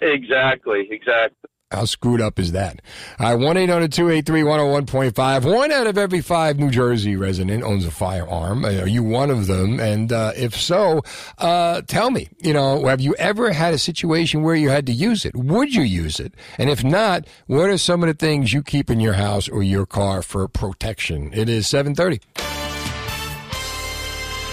Exactly. 0.00 0.88
Exactly. 0.90 1.45
How 1.72 1.84
screwed 1.84 2.20
up 2.20 2.38
is 2.38 2.52
that? 2.52 2.80
All 3.18 3.26
right, 3.26 3.34
1 3.34 3.56
800 3.56 3.92
283 3.92 4.42
101.5. 4.42 5.52
One 5.52 5.72
out 5.72 5.88
of 5.88 5.98
every 5.98 6.20
five 6.20 6.60
New 6.60 6.70
Jersey 6.70 7.16
resident 7.16 7.64
owns 7.64 7.84
a 7.84 7.90
firearm. 7.90 8.64
Uh, 8.64 8.82
Are 8.82 8.86
you 8.86 9.02
one 9.02 9.30
of 9.32 9.48
them? 9.48 9.80
And 9.80 10.12
uh, 10.12 10.30
if 10.36 10.54
so, 10.54 11.02
uh, 11.38 11.82
tell 11.88 12.10
me, 12.12 12.28
you 12.40 12.52
know, 12.52 12.86
have 12.86 13.00
you 13.00 13.16
ever 13.18 13.50
had 13.52 13.74
a 13.74 13.78
situation 13.78 14.44
where 14.44 14.54
you 14.54 14.68
had 14.70 14.86
to 14.86 14.92
use 14.92 15.24
it? 15.24 15.34
Would 15.34 15.74
you 15.74 15.82
use 15.82 16.20
it? 16.20 16.34
And 16.56 16.70
if 16.70 16.84
not, 16.84 17.26
what 17.48 17.68
are 17.68 17.78
some 17.78 18.04
of 18.04 18.06
the 18.06 18.14
things 18.14 18.52
you 18.52 18.62
keep 18.62 18.88
in 18.88 19.00
your 19.00 19.14
house 19.14 19.48
or 19.48 19.64
your 19.64 19.86
car 19.86 20.22
for 20.22 20.46
protection? 20.46 21.32
It 21.34 21.48
is 21.48 21.66
730. 21.66 22.65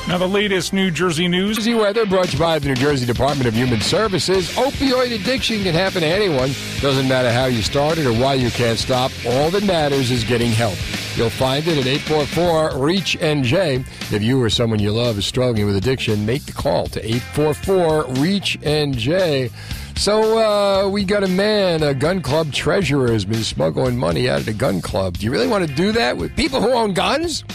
Now, 0.06 0.18
the 0.18 0.28
latest 0.28 0.74
New 0.74 0.92
Jersey 0.92 1.30
news. 1.30 1.56
Jersey 1.56 1.74
weather 1.76 2.06
brought 2.06 2.26
to 2.28 2.34
you 2.34 2.40
by 2.40 2.60
the 2.60 2.68
New 2.68 2.76
Jersey 2.76 3.06
Department 3.06 3.48
of 3.48 3.54
Human 3.54 3.80
Services. 3.80 4.50
Opioid 4.52 5.16
addiction 5.16 5.64
can 5.64 5.74
happen 5.74 6.02
to 6.02 6.08
anyone. 6.08 6.52
Doesn't 6.82 7.08
matter 7.08 7.32
how 7.32 7.46
you 7.46 7.62
started 7.62 8.06
or 8.06 8.12
why 8.12 8.34
you 8.34 8.52
can't 8.52 8.78
stop. 8.78 9.12
All 9.26 9.50
that 9.52 9.64
matters 9.64 10.12
is 10.12 10.26
getting 10.26 10.52
help. 10.52 10.78
You'll 11.16 11.30
find 11.30 11.66
it 11.68 11.78
at 11.78 11.88
844 11.88 12.80
REACH 12.80 13.18
NJ. 13.20 13.80
If 14.12 14.22
you 14.22 14.42
or 14.42 14.50
someone 14.50 14.80
you 14.80 14.92
love 14.92 15.18
is 15.18 15.26
struggling 15.26 15.66
with 15.66 15.78
addiction, 15.78 16.26
make 16.26 16.46
the 16.46 16.52
call 16.52 16.88
to 16.88 17.00
844 17.00 18.22
REACH 18.22 18.60
NJ. 18.60 19.52
So 19.96 20.38
uh, 20.38 20.90
we 20.90 21.06
got 21.06 21.24
a 21.24 21.30
man, 21.30 21.82
a 21.82 21.94
gun 21.94 22.22
club 22.22 22.52
treasurer, 22.52 23.12
has 23.12 23.24
been 23.24 23.44
smuggling 23.44 23.98
money 23.98 24.30
out 24.30 24.40
of 24.40 24.48
the 24.48 24.54
gun 24.54 24.82
club. 24.82 25.18
Do 25.18 25.26
you 25.26 25.32
really 25.32 25.48
want 25.48 25.66
to 25.66 25.74
do 25.74 25.94
that 25.94 26.18
with 26.18 26.36
people 26.36 26.60
who 26.62 26.72
own 26.72 26.94
guns? 26.94 27.46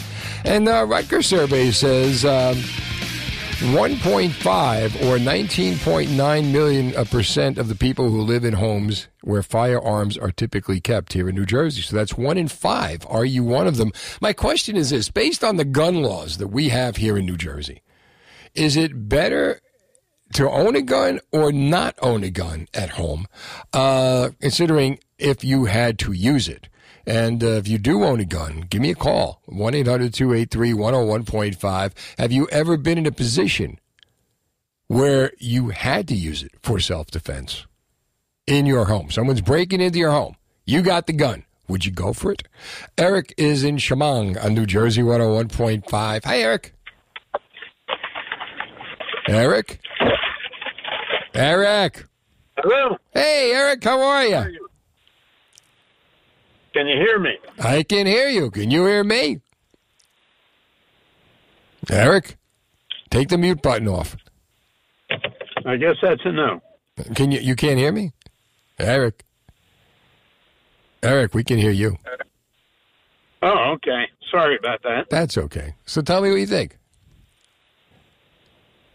And 0.44 0.66
the 0.66 0.84
Rutgers 0.84 1.26
survey 1.26 1.70
says 1.70 2.24
um, 2.24 2.56
1.5 3.58 4.94
or 5.02 5.18
19.9 5.18 6.52
million 6.52 6.96
uh, 6.96 7.04
percent 7.04 7.58
of 7.58 7.68
the 7.68 7.74
people 7.74 8.08
who 8.08 8.22
live 8.22 8.44
in 8.44 8.54
homes 8.54 9.08
where 9.22 9.42
firearms 9.42 10.16
are 10.16 10.30
typically 10.30 10.80
kept 10.80 11.12
here 11.12 11.28
in 11.28 11.34
New 11.34 11.44
Jersey. 11.44 11.82
So 11.82 11.96
that's 11.96 12.16
one 12.16 12.38
in 12.38 12.46
five. 12.46 13.04
Are 13.08 13.24
you 13.24 13.42
one 13.42 13.66
of 13.66 13.76
them? 13.76 13.90
My 14.20 14.32
question 14.32 14.76
is 14.76 14.90
this 14.90 15.10
based 15.10 15.42
on 15.42 15.56
the 15.56 15.64
gun 15.64 16.02
laws 16.02 16.38
that 16.38 16.48
we 16.48 16.68
have 16.68 16.96
here 16.96 17.18
in 17.18 17.26
New 17.26 17.36
Jersey, 17.36 17.82
is 18.54 18.76
it 18.76 19.08
better 19.08 19.60
to 20.34 20.48
own 20.48 20.76
a 20.76 20.82
gun 20.82 21.18
or 21.32 21.50
not 21.50 21.96
own 22.00 22.22
a 22.22 22.30
gun 22.30 22.68
at 22.74 22.90
home, 22.90 23.26
uh, 23.72 24.30
considering 24.40 25.00
if 25.18 25.42
you 25.42 25.64
had 25.64 25.98
to 25.98 26.12
use 26.12 26.48
it? 26.48 26.68
And 27.08 27.42
uh, 27.42 27.46
if 27.52 27.66
you 27.66 27.78
do 27.78 28.04
own 28.04 28.20
a 28.20 28.26
gun, 28.26 28.66
give 28.68 28.82
me 28.82 28.90
a 28.90 28.94
call 28.94 29.40
1 29.46 29.74
800 29.74 30.12
283 30.12 30.72
101.5. 30.72 31.92
Have 32.18 32.30
you 32.32 32.46
ever 32.52 32.76
been 32.76 32.98
in 32.98 33.06
a 33.06 33.10
position 33.10 33.78
where 34.88 35.32
you 35.38 35.70
had 35.70 36.06
to 36.08 36.14
use 36.14 36.42
it 36.42 36.52
for 36.62 36.78
self 36.78 37.10
defense 37.10 37.66
in 38.46 38.66
your 38.66 38.84
home? 38.84 39.10
Someone's 39.10 39.40
breaking 39.40 39.80
into 39.80 39.98
your 39.98 40.10
home. 40.10 40.36
You 40.66 40.82
got 40.82 41.06
the 41.06 41.14
gun. 41.14 41.44
Would 41.66 41.86
you 41.86 41.92
go 41.92 42.12
for 42.12 42.30
it? 42.32 42.42
Eric 42.98 43.32
is 43.38 43.64
in 43.64 43.78
Shamong 43.78 44.42
on 44.44 44.52
New 44.52 44.66
Jersey 44.66 45.00
101.5. 45.00 46.24
Hi, 46.24 46.38
Eric. 46.40 46.74
Eric? 49.28 49.80
Eric. 51.34 52.04
Hello, 52.58 52.96
Hey, 53.14 53.52
Eric, 53.54 53.82
how 53.84 54.00
are 54.00 54.26
you? 54.26 54.57
Can 56.78 56.86
you 56.86 56.96
hear 56.96 57.18
me? 57.18 57.36
I 57.58 57.82
can 57.82 58.06
hear 58.06 58.28
you. 58.28 58.52
Can 58.52 58.70
you 58.70 58.86
hear 58.86 59.02
me? 59.02 59.40
Eric, 61.90 62.36
take 63.10 63.28
the 63.30 63.36
mute 63.36 63.62
button 63.62 63.88
off. 63.88 64.16
I 65.66 65.76
guess 65.76 65.96
that's 66.00 66.20
a 66.24 66.30
no. 66.30 66.60
Can 67.16 67.32
you 67.32 67.40
you 67.40 67.56
can't 67.56 67.78
hear 67.78 67.90
me? 67.90 68.12
Eric. 68.78 69.24
Eric, 71.02 71.34
we 71.34 71.42
can 71.42 71.58
hear 71.58 71.72
you. 71.72 71.96
Oh, 73.42 73.72
okay. 73.74 74.04
Sorry 74.30 74.56
about 74.56 74.80
that. 74.84 75.10
That's 75.10 75.36
okay. 75.36 75.74
So 75.84 76.00
tell 76.00 76.20
me 76.20 76.30
what 76.30 76.38
you 76.38 76.46
think. 76.46 76.78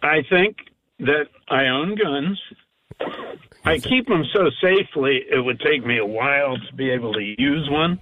I 0.02 0.24
think 0.30 0.58
that 1.00 1.28
I 1.50 1.65
own 1.67 1.96
guns. 1.96 2.39
I 3.65 3.80
keep 3.80 4.08
them 4.08 4.23
so 4.34 4.49
safely, 4.62 5.21
it 5.30 5.43
would 5.43 5.60
take 5.60 5.86
me 5.86 5.97
a 5.97 6.06
while 6.06 6.58
to 6.58 6.76
be 6.76 6.89
able 6.89 7.13
to 7.13 7.21
use 7.38 7.69
one. 7.69 7.99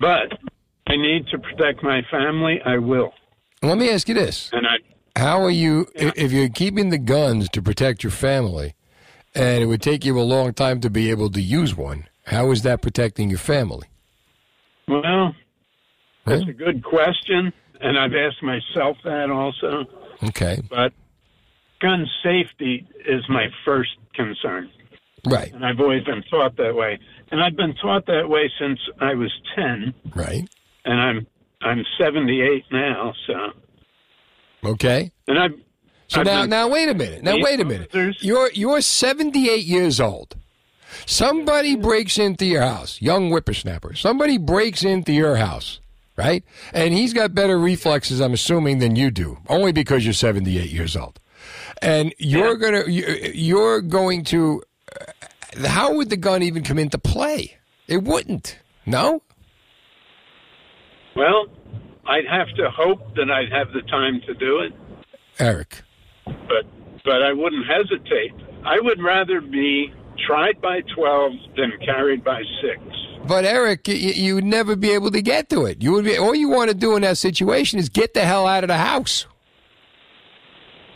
But 0.00 0.38
I 0.86 0.96
need 0.96 1.26
to 1.28 1.38
protect 1.38 1.82
my 1.82 2.02
family. 2.10 2.60
I 2.64 2.78
will. 2.78 3.12
Let 3.62 3.78
me 3.78 3.90
ask 3.90 4.08
you 4.08 4.14
this. 4.14 4.50
And 4.52 4.66
I, 4.66 4.76
How 5.16 5.42
are 5.42 5.50
you 5.50 5.86
i 5.98 6.12
if 6.16 6.32
you're 6.32 6.48
keeping 6.48 6.90
the 6.90 6.98
guns 6.98 7.48
to 7.50 7.62
protect 7.62 8.02
your 8.02 8.10
family 8.10 8.74
and 9.34 9.62
it 9.62 9.66
would 9.66 9.82
take 9.82 10.04
you 10.04 10.18
a 10.18 10.22
long 10.22 10.52
time 10.54 10.80
to 10.80 10.90
be 10.90 11.10
able 11.10 11.30
to 11.30 11.40
use 11.40 11.76
one, 11.76 12.08
how 12.26 12.50
is 12.50 12.62
that 12.62 12.82
protecting 12.82 13.30
your 13.30 13.38
family? 13.38 13.88
well, 14.88 15.34
that's 16.26 16.42
a 16.42 16.52
good 16.52 16.82
question. 16.84 17.52
And 17.80 17.98
I've 17.98 18.14
asked 18.14 18.42
myself 18.42 18.96
that 19.04 19.30
also. 19.30 19.86
Okay. 20.22 20.62
but 20.70 20.92
gun 21.82 22.06
safety 22.22 22.86
is 23.06 23.22
my 23.28 23.46
first 23.64 23.90
concern. 24.14 24.70
Right. 25.26 25.52
And 25.52 25.64
I've 25.66 25.80
always 25.80 26.02
been 26.04 26.22
taught 26.30 26.56
that 26.56 26.74
way. 26.74 26.98
And 27.30 27.42
I've 27.42 27.56
been 27.56 27.74
taught 27.74 28.06
that 28.06 28.28
way 28.28 28.50
since 28.58 28.80
I 29.00 29.14
was 29.14 29.32
10. 29.56 29.92
Right. 30.14 30.48
And 30.84 31.00
I'm 31.00 31.26
I'm 31.60 31.84
78 31.98 32.64
now, 32.72 33.14
so 33.26 33.34
Okay. 34.64 35.12
and 35.28 35.38
I've 35.38 35.52
So 36.08 36.20
I've 36.20 36.26
now, 36.26 36.44
now 36.46 36.68
wait 36.68 36.88
a 36.88 36.94
minute. 36.94 37.22
Now 37.22 37.36
wait 37.38 37.60
a 37.60 37.64
minute. 37.64 37.88
officers- 37.90 38.18
You're 38.20 38.50
you're 38.52 38.80
78 38.80 39.64
years 39.64 40.00
old. 40.00 40.34
Somebody 41.06 41.74
breaks 41.76 42.18
into 42.18 42.44
your 42.44 42.62
house, 42.62 43.00
young 43.00 43.30
whippersnapper. 43.30 43.94
Somebody 43.94 44.36
breaks 44.38 44.84
into 44.84 45.12
your 45.12 45.36
house, 45.36 45.80
right? 46.18 46.44
And 46.74 46.92
he's 46.92 47.14
got 47.14 47.34
better 47.34 47.58
reflexes, 47.58 48.20
I'm 48.20 48.34
assuming, 48.34 48.78
than 48.78 48.94
you 48.94 49.10
do, 49.10 49.38
only 49.48 49.72
because 49.72 50.04
you're 50.04 50.12
78 50.12 50.70
years 50.70 50.94
old. 50.96 51.18
And 51.82 52.14
you're 52.18 52.56
gonna 52.56 52.84
you- 52.86 53.32
you're 53.34 53.80
going 53.80 54.24
to. 54.26 54.62
How 55.66 55.94
would 55.96 56.08
the 56.10 56.16
gun 56.16 56.42
even 56.42 56.62
come 56.62 56.78
into 56.78 56.96
play? 56.98 57.56
It 57.88 58.02
wouldn't. 58.02 58.58
No. 58.86 59.22
well, 61.14 61.46
I'd 62.06 62.26
have 62.26 62.48
to 62.56 62.70
hope 62.70 63.14
that 63.16 63.30
I'd 63.30 63.52
have 63.52 63.72
the 63.72 63.82
time 63.82 64.20
to 64.26 64.34
do 64.34 64.60
it, 64.60 64.72
Eric. 65.38 65.82
but 66.24 66.64
but 67.04 67.22
I 67.22 67.32
wouldn't 67.32 67.66
hesitate. 67.66 68.32
I 68.64 68.78
would 68.80 69.02
rather 69.02 69.40
be 69.40 69.92
tried 70.26 70.60
by 70.60 70.82
12 70.94 71.32
than 71.56 71.72
carried 71.84 72.22
by 72.22 72.42
6. 72.62 72.80
But 73.26 73.44
Eric, 73.44 73.88
you, 73.88 73.94
you 73.94 74.34
would 74.36 74.44
never 74.44 74.76
be 74.76 74.90
able 74.92 75.10
to 75.10 75.20
get 75.22 75.48
to 75.50 75.64
it. 75.66 75.82
You 75.82 75.92
would 75.92 76.04
be 76.04 76.16
all 76.16 76.34
you 76.34 76.48
want 76.48 76.70
to 76.70 76.76
do 76.76 76.94
in 76.96 77.02
that 77.02 77.18
situation 77.18 77.78
is 77.80 77.88
get 77.88 78.14
the 78.14 78.20
hell 78.24 78.46
out 78.46 78.62
of 78.64 78.68
the 78.68 78.76
house, 78.76 79.26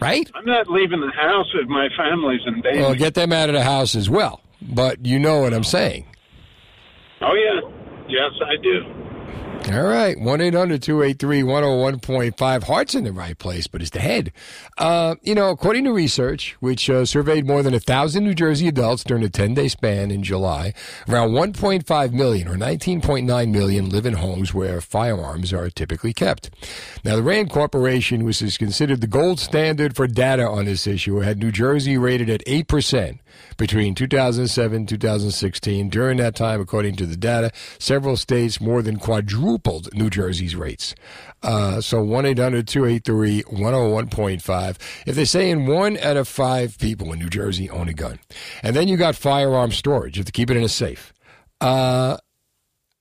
right? 0.00 0.30
I'm 0.34 0.44
not 0.44 0.68
leaving 0.68 1.00
the 1.00 1.10
house 1.10 1.46
if 1.54 1.68
my 1.68 1.88
family's 1.96 2.40
in 2.46 2.60
danger. 2.60 2.80
Well, 2.80 2.94
get 2.94 3.14
them 3.14 3.32
out 3.32 3.48
of 3.48 3.54
the 3.54 3.64
house 3.64 3.94
as 3.94 4.08
well. 4.10 4.40
But 4.62 5.04
you 5.04 5.18
know 5.18 5.40
what 5.40 5.52
I'm 5.52 5.64
saying. 5.64 6.06
oh 7.20 7.34
yeah. 7.34 7.60
Yes, 8.08 8.30
I 8.44 8.56
do. 8.62 9.05
All 9.68 9.82
right, 9.82 10.16
1 10.16 10.40
800 10.40 10.80
283 10.80 11.42
101.5. 11.42 12.62
Heart's 12.62 12.94
in 12.94 13.02
the 13.02 13.10
right 13.10 13.36
place, 13.36 13.66
but 13.66 13.80
it's 13.80 13.90
the 13.90 13.98
head. 13.98 14.32
Uh, 14.78 15.16
you 15.22 15.34
know, 15.34 15.50
according 15.50 15.82
to 15.84 15.92
research, 15.92 16.56
which 16.60 16.88
uh, 16.88 17.04
surveyed 17.04 17.48
more 17.48 17.64
than 17.64 17.74
a 17.74 17.80
thousand 17.80 18.22
New 18.22 18.34
Jersey 18.34 18.68
adults 18.68 19.02
during 19.02 19.24
a 19.24 19.28
10 19.28 19.54
day 19.54 19.66
span 19.66 20.12
in 20.12 20.22
July, 20.22 20.72
around 21.08 21.30
1.5 21.30 22.12
million 22.12 22.46
or 22.46 22.54
19.9 22.54 23.50
million 23.50 23.90
live 23.90 24.06
in 24.06 24.14
homes 24.14 24.54
where 24.54 24.80
firearms 24.80 25.52
are 25.52 25.68
typically 25.68 26.12
kept. 26.12 26.48
Now, 27.02 27.16
the 27.16 27.24
RAND 27.24 27.50
Corporation, 27.50 28.22
which 28.24 28.42
is 28.42 28.56
considered 28.56 29.00
the 29.00 29.08
gold 29.08 29.40
standard 29.40 29.96
for 29.96 30.06
data 30.06 30.46
on 30.46 30.66
this 30.66 30.86
issue, 30.86 31.18
had 31.18 31.38
New 31.38 31.50
Jersey 31.50 31.98
rated 31.98 32.30
at 32.30 32.44
8% 32.46 33.18
between 33.56 33.94
2007 33.94 34.76
and 34.76 34.88
2016. 34.88 35.88
During 35.88 36.18
that 36.18 36.34
time, 36.34 36.60
according 36.60 36.96
to 36.96 37.06
the 37.06 37.16
data, 37.16 37.50
several 37.78 38.16
states 38.16 38.60
more 38.60 38.82
than 38.82 38.98
quadrupled 38.98 39.92
New 39.94 40.10
Jersey's 40.10 40.56
rates. 40.56 40.94
Uh, 41.42 41.80
so 41.80 42.02
1 42.02 42.26
800 42.26 42.66
283 42.66 43.42
101.5. 43.44 44.76
If 45.06 45.14
they 45.14 45.24
say 45.24 45.50
in 45.50 45.66
one 45.66 45.96
out 45.98 46.16
of 46.16 46.28
five 46.28 46.78
people 46.78 47.12
in 47.12 47.18
New 47.18 47.28
Jersey 47.28 47.70
own 47.70 47.88
a 47.88 47.94
gun, 47.94 48.18
and 48.62 48.74
then 48.74 48.88
you 48.88 48.96
got 48.96 49.16
firearm 49.16 49.72
storage, 49.72 50.16
you 50.16 50.20
have 50.20 50.26
to 50.26 50.32
keep 50.32 50.50
it 50.50 50.56
in 50.56 50.62
a 50.62 50.68
safe. 50.68 51.12
Uh, 51.60 52.16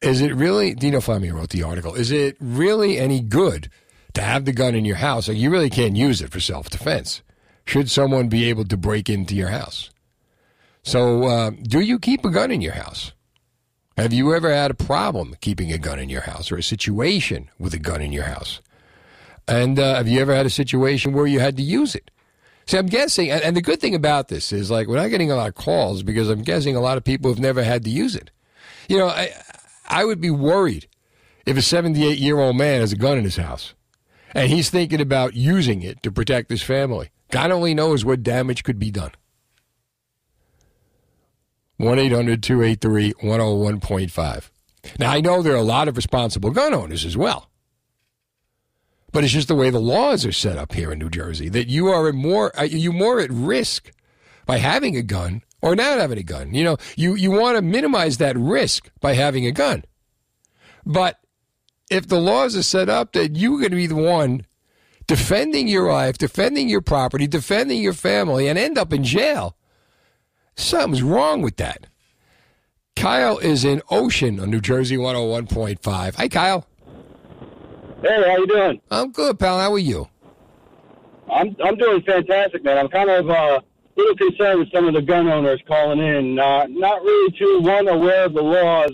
is 0.01 0.21
it 0.21 0.35
really, 0.35 0.75
Dino 0.75 0.99
Flammia 0.99 1.33
wrote 1.33 1.49
the 1.49 1.63
article, 1.63 1.95
is 1.95 2.11
it 2.11 2.37
really 2.39 2.97
any 2.97 3.21
good 3.21 3.69
to 4.13 4.21
have 4.21 4.45
the 4.45 4.53
gun 4.53 4.75
in 4.75 4.85
your 4.85 4.97
house? 4.97 5.27
Like 5.27 5.37
you 5.37 5.49
really 5.49 5.69
can't 5.69 5.95
use 5.95 6.21
it 6.21 6.31
for 6.31 6.39
self 6.39 6.69
defense. 6.69 7.21
Should 7.65 7.89
someone 7.89 8.29
be 8.29 8.47
able 8.49 8.65
to 8.65 8.77
break 8.77 9.09
into 9.09 9.35
your 9.35 9.49
house? 9.49 9.89
So, 10.85 11.23
uh, 11.23 11.49
do 11.49 11.79
you 11.79 11.97
keep 11.97 12.23
a 12.23 12.29
gun 12.29 12.51
in 12.51 12.61
your 12.61 12.73
house? 12.73 13.11
Have 13.97 14.13
you 14.13 14.35
ever 14.35 14.53
had 14.53 14.69
a 14.69 14.75
problem 14.75 15.35
keeping 15.41 15.71
a 15.71 15.79
gun 15.79 15.97
in 15.97 16.09
your 16.09 16.21
house 16.21 16.51
or 16.51 16.57
a 16.57 16.63
situation 16.63 17.49
with 17.57 17.73
a 17.73 17.79
gun 17.79 18.01
in 18.01 18.11
your 18.11 18.25
house? 18.25 18.61
And 19.47 19.79
uh, 19.79 19.95
have 19.95 20.07
you 20.07 20.21
ever 20.21 20.35
had 20.35 20.45
a 20.45 20.51
situation 20.51 21.11
where 21.11 21.25
you 21.25 21.39
had 21.39 21.57
to 21.57 21.63
use 21.63 21.95
it? 21.95 22.11
See, 22.67 22.77
I'm 22.77 22.85
guessing, 22.85 23.31
and, 23.31 23.41
and 23.41 23.57
the 23.57 23.63
good 23.63 23.81
thing 23.81 23.95
about 23.95 24.27
this 24.27 24.53
is 24.53 24.69
like 24.69 24.87
we're 24.87 24.97
not 24.97 25.09
getting 25.09 25.31
a 25.31 25.35
lot 25.35 25.49
of 25.49 25.55
calls 25.55 26.03
because 26.03 26.29
I'm 26.29 26.43
guessing 26.43 26.75
a 26.75 26.81
lot 26.81 26.97
of 26.97 27.03
people 27.03 27.31
have 27.31 27.39
never 27.39 27.63
had 27.63 27.83
to 27.85 27.89
use 27.89 28.15
it. 28.15 28.29
You 28.87 28.99
know, 28.99 29.07
I, 29.07 29.31
I 29.87 30.05
would 30.05 30.21
be 30.21 30.29
worried 30.29 30.87
if 31.47 31.57
a 31.57 31.63
78 31.63 32.19
year 32.19 32.39
old 32.39 32.57
man 32.57 32.81
has 32.81 32.93
a 32.93 32.97
gun 32.97 33.17
in 33.17 33.23
his 33.23 33.37
house 33.37 33.73
and 34.35 34.51
he's 34.51 34.69
thinking 34.69 35.01
about 35.01 35.33
using 35.33 35.81
it 35.81 36.03
to 36.03 36.11
protect 36.11 36.51
his 36.51 36.61
family. 36.61 37.09
God 37.31 37.49
only 37.49 37.73
knows 37.73 38.05
what 38.05 38.21
damage 38.21 38.63
could 38.63 38.77
be 38.77 38.91
done. 38.91 39.11
1 41.77 41.99
800 41.99 42.41
283 42.41 43.13
101.5. 43.13 44.49
Now, 44.99 45.11
I 45.11 45.21
know 45.21 45.41
there 45.41 45.53
are 45.53 45.57
a 45.57 45.63
lot 45.63 45.87
of 45.87 45.97
responsible 45.97 46.51
gun 46.51 46.73
owners 46.73 47.05
as 47.05 47.17
well. 47.17 47.49
But 49.11 49.23
it's 49.23 49.33
just 49.33 49.47
the 49.47 49.55
way 49.55 49.69
the 49.69 49.79
laws 49.79 50.25
are 50.25 50.31
set 50.31 50.57
up 50.57 50.73
here 50.73 50.91
in 50.91 50.99
New 50.99 51.09
Jersey 51.09 51.47
that 51.49 51.67
you 51.67 51.87
are 51.87 52.11
more 52.11 52.57
uh, 52.59 52.63
you 52.63 52.91
more 52.91 53.21
at 53.21 53.31
risk 53.31 53.91
by 54.45 54.57
having 54.57 54.97
a 54.97 55.01
gun 55.01 55.41
or 55.61 55.75
not 55.75 55.99
having 55.99 56.17
a 56.17 56.23
gun. 56.23 56.53
You 56.53 56.63
know, 56.63 56.77
you, 56.95 57.15
you 57.15 57.31
want 57.31 57.55
to 57.55 57.61
minimize 57.61 58.17
that 58.17 58.37
risk 58.37 58.91
by 58.99 59.13
having 59.13 59.45
a 59.45 59.51
gun. 59.51 59.85
But 60.85 61.19
if 61.89 62.07
the 62.07 62.19
laws 62.19 62.55
are 62.55 62.63
set 62.63 62.89
up 62.89 63.13
that 63.13 63.35
you're 63.35 63.57
going 63.57 63.71
to 63.71 63.75
be 63.75 63.87
the 63.87 63.95
one 63.95 64.45
defending 65.07 65.67
your 65.67 65.91
life, 65.91 66.17
defending 66.17 66.67
your 66.69 66.81
property, 66.81 67.25
defending 67.25 67.81
your 67.81 67.93
family, 67.93 68.47
and 68.47 68.59
end 68.59 68.77
up 68.77 68.93
in 68.93 69.03
jail, 69.03 69.55
something's 70.55 71.03
wrong 71.03 71.41
with 71.41 71.57
that. 71.57 71.87
Kyle 72.95 73.37
is 73.39 73.65
in 73.65 73.81
Ocean 73.89 74.39
on 74.39 74.49
New 74.49 74.61
Jersey 74.61 74.97
101.5. 74.97 76.15
Hi, 76.15 76.27
Kyle. 76.29 76.65
Hey, 78.01 78.23
how 78.25 78.37
you 78.37 78.47
doing? 78.47 78.81
I'm 78.91 79.11
good, 79.11 79.39
pal. 79.39 79.59
How 79.59 79.73
are 79.73 79.79
you? 79.79 80.07
I'm 81.31 81.55
I'm 81.63 81.75
doing 81.75 82.01
fantastic, 82.03 82.63
man. 82.63 82.77
I'm 82.77 82.87
kind 82.87 83.09
of 83.09 83.29
uh, 83.29 83.33
a 83.33 83.61
little 83.97 84.15
concerned 84.15 84.59
with 84.59 84.71
some 84.71 84.87
of 84.87 84.93
the 84.93 85.01
gun 85.01 85.27
owners 85.27 85.61
calling 85.67 85.99
in, 85.99 86.37
uh, 86.37 86.67
not 86.69 87.01
really 87.01 87.31
too 87.37 87.59
one 87.61 87.87
aware 87.87 88.25
of 88.25 88.33
the 88.33 88.41
laws, 88.41 88.91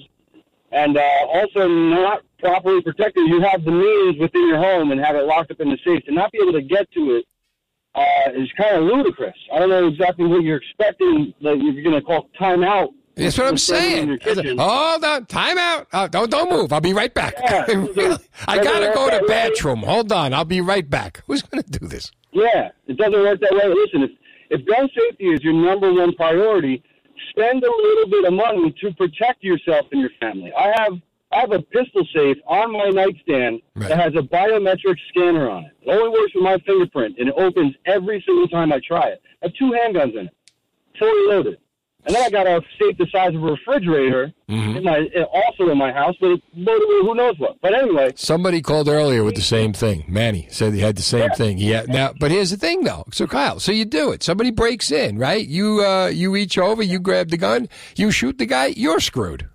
and 0.71 0.97
uh, 0.97 1.01
also 1.27 1.67
not 1.67 2.21
properly 2.39 2.81
protected. 2.81 3.27
You 3.27 3.41
have 3.41 3.63
the 3.65 3.71
means 3.71 4.17
within 4.17 4.47
your 4.47 4.57
home 4.57 4.91
and 4.91 5.01
have 5.01 5.15
it 5.15 5.25
locked 5.25 5.51
up 5.51 5.59
in 5.59 5.69
the 5.69 5.77
safe 5.85 6.03
to 6.05 6.13
not 6.13 6.31
be 6.31 6.39
able 6.41 6.53
to 6.53 6.61
get 6.61 6.89
to 6.91 7.17
it 7.17 7.25
uh, 7.95 8.31
is 8.33 8.49
kind 8.53 8.77
of 8.77 8.83
ludicrous. 8.83 9.35
I 9.53 9.59
don't 9.59 9.69
know 9.69 9.87
exactly 9.87 10.25
what 10.25 10.43
you're 10.43 10.57
expecting 10.57 11.33
that 11.41 11.57
you're 11.57 11.83
going 11.83 11.95
to 11.95 12.01
call 12.01 12.29
timeout. 12.39 12.89
That's 13.15 13.37
what 13.37 13.47
I'm 13.47 13.53
Instead 13.53 14.09
of 14.09 14.17
in 14.17 14.19
saying. 14.45 14.57
Hold 14.57 15.03
on, 15.03 15.25
time 15.25 15.57
out. 15.57 15.87
Uh, 15.91 16.07
don't 16.07 16.31
don't 16.31 16.49
move. 16.49 16.71
I'll 16.71 16.79
be 16.79 16.93
right 16.93 17.13
back. 17.13 17.33
Yeah. 17.43 17.65
Really? 17.67 18.17
I 18.47 18.63
gotta 18.63 18.91
go 18.93 19.09
to 19.09 19.17
way. 19.17 19.27
bathroom. 19.27 19.79
Hold 19.79 20.11
on, 20.13 20.33
I'll 20.33 20.45
be 20.45 20.61
right 20.61 20.89
back. 20.89 21.21
Who's 21.27 21.41
gonna 21.41 21.63
do 21.63 21.87
this? 21.87 22.09
Yeah, 22.31 22.69
it 22.87 22.97
doesn't 22.97 23.11
work 23.11 23.41
that 23.41 23.51
way. 23.51 23.67
Listen, 23.67 24.03
if, 24.03 24.11
if 24.49 24.65
gun 24.65 24.89
safety 24.97 25.25
is 25.25 25.43
your 25.43 25.53
number 25.53 25.93
one 25.93 26.15
priority, 26.15 26.81
spend 27.31 27.63
a 27.63 27.69
little 27.69 28.09
bit 28.09 28.25
of 28.25 28.33
money 28.33 28.73
to 28.81 28.93
protect 28.93 29.43
yourself 29.43 29.87
and 29.91 29.99
your 30.01 30.09
family. 30.19 30.51
I 30.57 30.71
have 30.81 30.93
I 31.33 31.39
have 31.41 31.51
a 31.51 31.61
pistol 31.61 32.05
safe 32.13 32.37
on 32.47 32.71
my 32.73 32.89
nightstand 32.89 33.61
that 33.75 33.97
has 33.97 34.13
a 34.15 34.21
biometric 34.21 34.97
scanner 35.09 35.49
on 35.49 35.65
it. 35.65 35.71
It 35.83 35.89
only 35.89 36.09
works 36.09 36.33
with 36.35 36.43
my 36.43 36.57
fingerprint, 36.65 37.17
and 37.19 37.29
it 37.29 37.35
opens 37.37 37.73
every 37.85 38.21
single 38.25 38.47
time 38.47 38.71
I 38.73 38.79
try 38.85 39.07
it. 39.09 39.21
I 39.41 39.47
have 39.47 39.53
two 39.55 39.71
handguns 39.71 40.17
in 40.19 40.27
it, 40.27 40.35
fully 40.99 41.27
loaded. 41.27 41.57
And 42.03 42.15
then 42.15 42.23
I 42.23 42.29
got 42.31 42.47
a 42.47 42.61
safe 42.79 42.97
the 42.97 43.05
size 43.11 43.35
of 43.35 43.43
a 43.43 43.45
refrigerator 43.45 44.33
in 44.47 44.83
my 44.83 45.07
also 45.31 45.69
in 45.69 45.77
my 45.77 45.91
house, 45.91 46.15
but 46.19 46.31
it's 46.31 46.43
loaded 46.55 46.87
with 46.87 47.05
who 47.05 47.13
knows 47.15 47.37
what. 47.37 47.61
But 47.61 47.75
anyway, 47.75 48.11
Somebody 48.15 48.61
called 48.61 48.87
earlier 48.89 49.23
with 49.23 49.35
the 49.35 49.41
same 49.41 49.71
thing. 49.71 50.05
Manny 50.07 50.47
said 50.49 50.73
he 50.73 50.79
had 50.79 50.95
the 50.95 51.03
same 51.03 51.29
thing. 51.31 51.59
Yeah. 51.59 51.83
Now, 51.87 52.13
but 52.19 52.31
here's 52.31 52.49
the 52.49 52.57
thing, 52.57 52.83
though. 52.85 53.05
So, 53.11 53.27
Kyle, 53.27 53.59
so 53.59 53.71
you 53.71 53.85
do 53.85 54.11
it. 54.11 54.23
Somebody 54.23 54.49
breaks 54.49 54.91
in, 54.91 55.19
right? 55.19 55.47
You 55.47 55.85
uh, 55.85 56.07
you 56.07 56.31
reach 56.33 56.57
over, 56.57 56.81
you 56.81 56.99
grab 56.99 57.29
the 57.29 57.37
gun, 57.37 57.69
you 57.95 58.09
shoot 58.09 58.39
the 58.39 58.47
guy. 58.47 58.73
You're 58.75 58.99
screwed. 58.99 59.47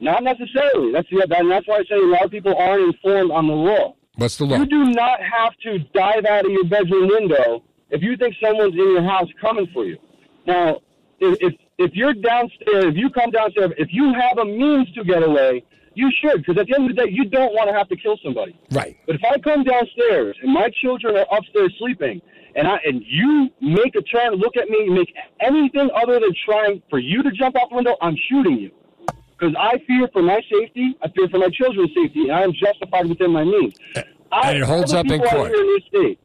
Not 0.00 0.22
necessarily. 0.22 0.92
That's 0.92 1.08
the, 1.10 1.26
and 1.36 1.50
that's 1.50 1.68
why 1.68 1.76
I 1.76 1.84
say 1.84 1.96
a 1.96 2.06
lot 2.06 2.24
of 2.24 2.30
people 2.30 2.56
aren't 2.56 2.94
informed 2.94 3.30
on 3.30 3.46
the 3.46 3.54
law. 3.54 3.94
What's 4.16 4.36
the 4.36 4.46
law? 4.46 4.56
You 4.56 4.66
do 4.66 4.84
not 4.86 5.20
have 5.20 5.52
to 5.64 5.78
dive 5.94 6.24
out 6.24 6.46
of 6.46 6.50
your 6.50 6.64
bedroom 6.64 7.08
window 7.08 7.62
if 7.90 8.02
you 8.02 8.16
think 8.16 8.34
someone's 8.42 8.74
in 8.74 8.92
your 8.92 9.02
house 9.02 9.28
coming 9.40 9.66
for 9.72 9.84
you. 9.84 9.98
Now, 10.46 10.80
if 11.18 11.38
if, 11.40 11.54
if 11.78 11.90
you're 11.94 12.14
downstairs, 12.14 12.86
if 12.86 12.96
you 12.96 13.10
come 13.10 13.30
downstairs, 13.30 13.72
if 13.78 13.88
you 13.92 14.12
have 14.14 14.38
a 14.38 14.44
means 14.44 14.90
to 14.92 15.04
get 15.04 15.22
away, 15.22 15.64
you 15.94 16.10
should, 16.20 16.38
because 16.38 16.58
at 16.58 16.66
the 16.66 16.74
end 16.74 16.90
of 16.90 16.96
the 16.96 17.02
day, 17.02 17.10
you 17.10 17.26
don't 17.26 17.52
want 17.52 17.68
to 17.68 17.74
have 17.74 17.88
to 17.88 17.96
kill 17.96 18.18
somebody. 18.24 18.58
Right. 18.70 18.96
But 19.06 19.16
if 19.16 19.22
I 19.24 19.38
come 19.38 19.64
downstairs 19.64 20.36
and 20.42 20.52
my 20.52 20.70
children 20.80 21.16
are 21.16 21.26
upstairs 21.30 21.74
sleeping, 21.78 22.22
and 22.56 22.66
I 22.66 22.78
and 22.84 23.02
you 23.06 23.48
make 23.60 23.94
a 23.94 24.02
turn, 24.02 24.34
look 24.34 24.56
at 24.56 24.68
me, 24.68 24.88
make 24.88 25.14
anything 25.40 25.90
other 25.94 26.18
than 26.18 26.34
trying 26.44 26.82
for 26.88 26.98
you 26.98 27.22
to 27.22 27.30
jump 27.30 27.56
out 27.56 27.70
the 27.70 27.76
window, 27.76 27.96
I'm 28.00 28.16
shooting 28.28 28.58
you. 28.58 28.70
Because 29.40 29.56
I 29.58 29.78
fear 29.86 30.06
for 30.12 30.22
my 30.22 30.40
safety, 30.52 30.94
I 31.02 31.08
fear 31.08 31.26
for 31.28 31.38
my 31.38 31.48
children's 31.48 31.90
safety, 31.94 32.24
and 32.24 32.32
I 32.32 32.42
am 32.42 32.52
justified 32.52 33.08
within 33.08 33.30
my 33.30 33.44
means. 33.44 33.74
I, 34.30 34.50
and 34.50 34.58
it 34.58 34.64
holds 34.64 34.92
up 34.92 35.06
in 35.06 35.18
court. 35.20 35.50
Here 35.50 35.60
in 35.60 35.66
this 35.66 35.84
state, 35.88 36.18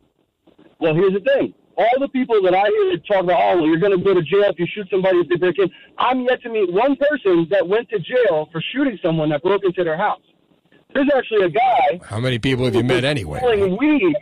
Well, 0.79 0.93
here's 0.93 1.13
the 1.13 1.21
thing. 1.21 1.53
All 1.77 1.99
the 1.99 2.09
people 2.09 2.41
that 2.43 2.53
I 2.53 2.67
hear 2.67 2.97
talk 2.99 3.23
about, 3.23 3.39
oh, 3.41 3.57
well, 3.57 3.67
you're 3.67 3.79
going 3.79 3.97
to 3.97 4.03
go 4.03 4.13
to 4.13 4.21
jail 4.21 4.43
if 4.43 4.59
you 4.59 4.67
shoot 4.67 4.87
somebody 4.89 5.19
if 5.19 5.29
they 5.29 5.35
break 5.35 5.57
in. 5.59 5.69
I'm 5.97 6.21
yet 6.23 6.41
to 6.43 6.49
meet 6.49 6.71
one 6.71 6.95
person 6.97 7.47
that 7.51 7.67
went 7.67 7.89
to 7.89 7.99
jail 7.99 8.47
for 8.51 8.61
shooting 8.73 8.97
someone 9.01 9.29
that 9.29 9.41
broke 9.43 9.63
into 9.63 9.83
their 9.83 9.97
house. 9.97 10.21
There's 10.93 11.09
actually 11.15 11.45
a 11.45 11.49
guy 11.49 11.99
How 12.05 12.19
many 12.19 12.39
people 12.39 12.65
have 12.65 12.75
you 12.75 12.83
met 12.83 13.03
anyway? 13.03 13.39
selling 13.39 13.77
weed. 13.77 14.15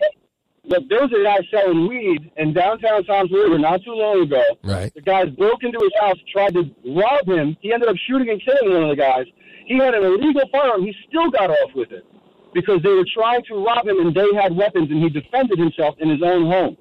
Look, 0.65 0.88
there 0.88 1.02
was 1.02 1.12
a 1.12 1.23
guy 1.23 1.45
selling 1.52 1.88
weed 1.88 2.32
in 2.38 2.54
downtown 2.54 3.04
Toms 3.04 3.32
River 3.32 3.60
not 3.60 3.84
too 3.84 3.91
long 3.91 4.21
ago. 4.23 4.41
Right. 4.63 4.93
The 4.93 5.02
guys 5.02 5.30
broke 5.30 5.62
into 5.63 5.80
his 5.80 5.91
house, 5.99 6.15
tried 6.32 6.54
to 6.54 6.63
rob 6.88 7.28
him. 7.28 7.58
He 7.60 7.73
ended 7.73 7.89
up 7.89 7.97
shooting 8.08 8.30
and 8.30 8.41
killing 8.43 8.73
one 8.73 8.84
of 8.84 8.89
the 8.89 8.95
guys. 8.95 9.26
He 9.65 9.78
had 9.78 9.93
an 9.93 10.04
illegal 10.04 10.43
firearm. 10.52 10.84
He 10.84 10.95
still 11.10 11.30
got 11.32 11.49
off 11.49 11.71
with 11.76 11.91
it 11.91 12.06
because 12.54 12.82
they 12.82 12.89
were 12.89 13.06
trying 13.13 13.43
to 13.49 13.56
rob 13.56 13.88
him 13.88 13.99
and 13.99 14.15
they 14.15 14.28
had 14.39 14.56
weapons 14.56 14.89
and 14.89 15.04
he 15.04 15.10
defended 15.10 15.60
himself 15.60 15.95
in 15.99 16.10
his 16.10 16.21
own 16.23 16.45
home. 16.45 16.78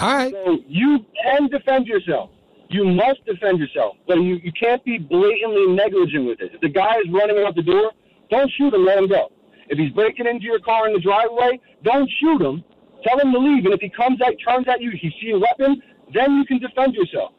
All 0.00 0.14
right. 0.14 0.32
So 0.32 0.58
you 0.66 1.04
can 1.22 1.48
defend 1.48 1.86
yourself. 1.86 2.30
You 2.70 2.86
must 2.86 3.24
defend 3.26 3.58
yourself, 3.58 3.96
but 4.06 4.14
you, 4.14 4.36
you 4.42 4.52
can't 4.58 4.82
be 4.84 4.96
blatantly 4.96 5.66
negligent 5.66 6.26
with 6.26 6.40
it. 6.40 6.52
If 6.54 6.60
the 6.62 6.70
guy 6.70 6.96
is 7.04 7.12
running 7.12 7.44
out 7.44 7.54
the 7.54 7.62
door, 7.62 7.92
don't 8.30 8.50
shoot 8.56 8.72
him. 8.72 8.86
Let 8.86 8.96
him 8.96 9.08
go. 9.08 9.30
If 9.68 9.78
he's 9.78 9.90
breaking 9.90 10.26
into 10.26 10.44
your 10.46 10.60
car 10.60 10.86
in 10.88 10.94
the 10.94 11.00
driveway, 11.00 11.60
don't 11.84 12.08
shoot 12.18 12.40
him. 12.40 12.64
Tell 13.04 13.18
him 13.18 13.32
to 13.32 13.38
leave. 13.38 13.64
And 13.64 13.74
if 13.74 13.80
he 13.80 13.88
comes 13.88 14.20
at, 14.26 14.34
turns 14.46 14.68
at 14.68 14.80
you, 14.80 14.90
you 14.90 15.10
see 15.20 15.30
a 15.30 15.38
weapon, 15.38 15.82
then 16.14 16.36
you 16.36 16.44
can 16.44 16.58
defend 16.58 16.94
yourself. 16.94 17.32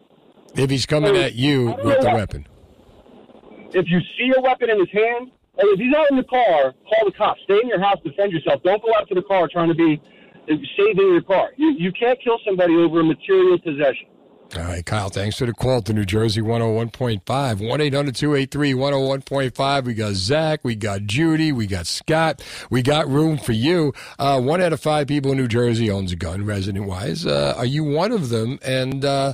If 0.56 0.70
he's 0.70 0.86
coming 0.86 1.16
at 1.18 1.36
you 1.36 1.76
with 1.84 2.02
the 2.02 2.12
weapon. 2.14 2.48
If 3.72 3.88
you 3.90 4.00
see 4.18 4.32
a 4.38 4.42
weapon 4.42 4.70
in 4.70 4.80
his 4.80 4.92
hand, 4.92 5.32
or 5.56 5.66
if 5.70 5.80
he's 5.80 5.94
out 5.96 6.10
in 6.12 6.18
the 6.18 6.24
car, 6.24 6.74
call 6.88 7.06
the 7.06 7.12
cops. 7.12 7.42
Stay 7.44 7.60
in 7.62 7.68
your 7.68 7.80
house, 7.80 7.98
defend 8.04 8.32
yourself. 8.32 8.62
Don't 8.64 8.82
go 8.82 8.94
out 8.98 9.08
to 9.10 9.16
the 9.16 9.24
car 9.24 9.48
trying 9.52 9.70
to 9.70 9.76
be 9.76 10.02
saving 10.48 11.08
your 11.12 11.22
car. 11.22 11.52
You, 11.58 11.74
you 11.78 11.92
can't 11.92 12.20
kill 12.22 12.38
somebody 12.46 12.76
over 12.76 13.00
a 13.00 13.04
material 13.04 13.58
possession. 13.60 14.08
All 14.56 14.62
right, 14.62 14.86
Kyle, 14.86 15.10
thanks 15.10 15.38
for 15.38 15.48
the 15.48 15.54
call 15.54 15.82
to 15.82 15.94
New 15.94 16.06
Jersey 16.06 16.40
101.5. 16.42 17.68
1 17.68 17.82
800 17.82 18.16
283 18.16 18.74
101.5. 18.74 19.84
We 19.86 19.94
got 19.96 20.14
Zach, 20.14 20.60
we 20.64 20.76
got 20.76 21.04
Judy, 21.06 21.52
we 21.52 21.66
got 21.66 21.88
Scott, 21.88 22.44
we 22.70 22.84
got 22.84 23.08
room 23.08 23.40
for 23.40 23.54
you. 23.54 23.94
Uh, 24.20 24.40
one 24.40 24.62
out 24.62 24.72
of 24.72 24.80
five 24.80 25.08
people 25.08 25.32
in 25.32 25.38
New 25.38 25.48
Jersey 25.48 25.90
owns 25.90 26.12
a 26.12 26.16
gun, 26.16 26.46
resident 26.46 26.86
wise. 26.86 27.26
Uh, 27.26 27.56
are 27.58 27.66
you 27.66 27.84
one 27.84 28.12
of 28.12 28.30
them? 28.30 28.60
And, 28.64 29.04
uh, 29.04 29.34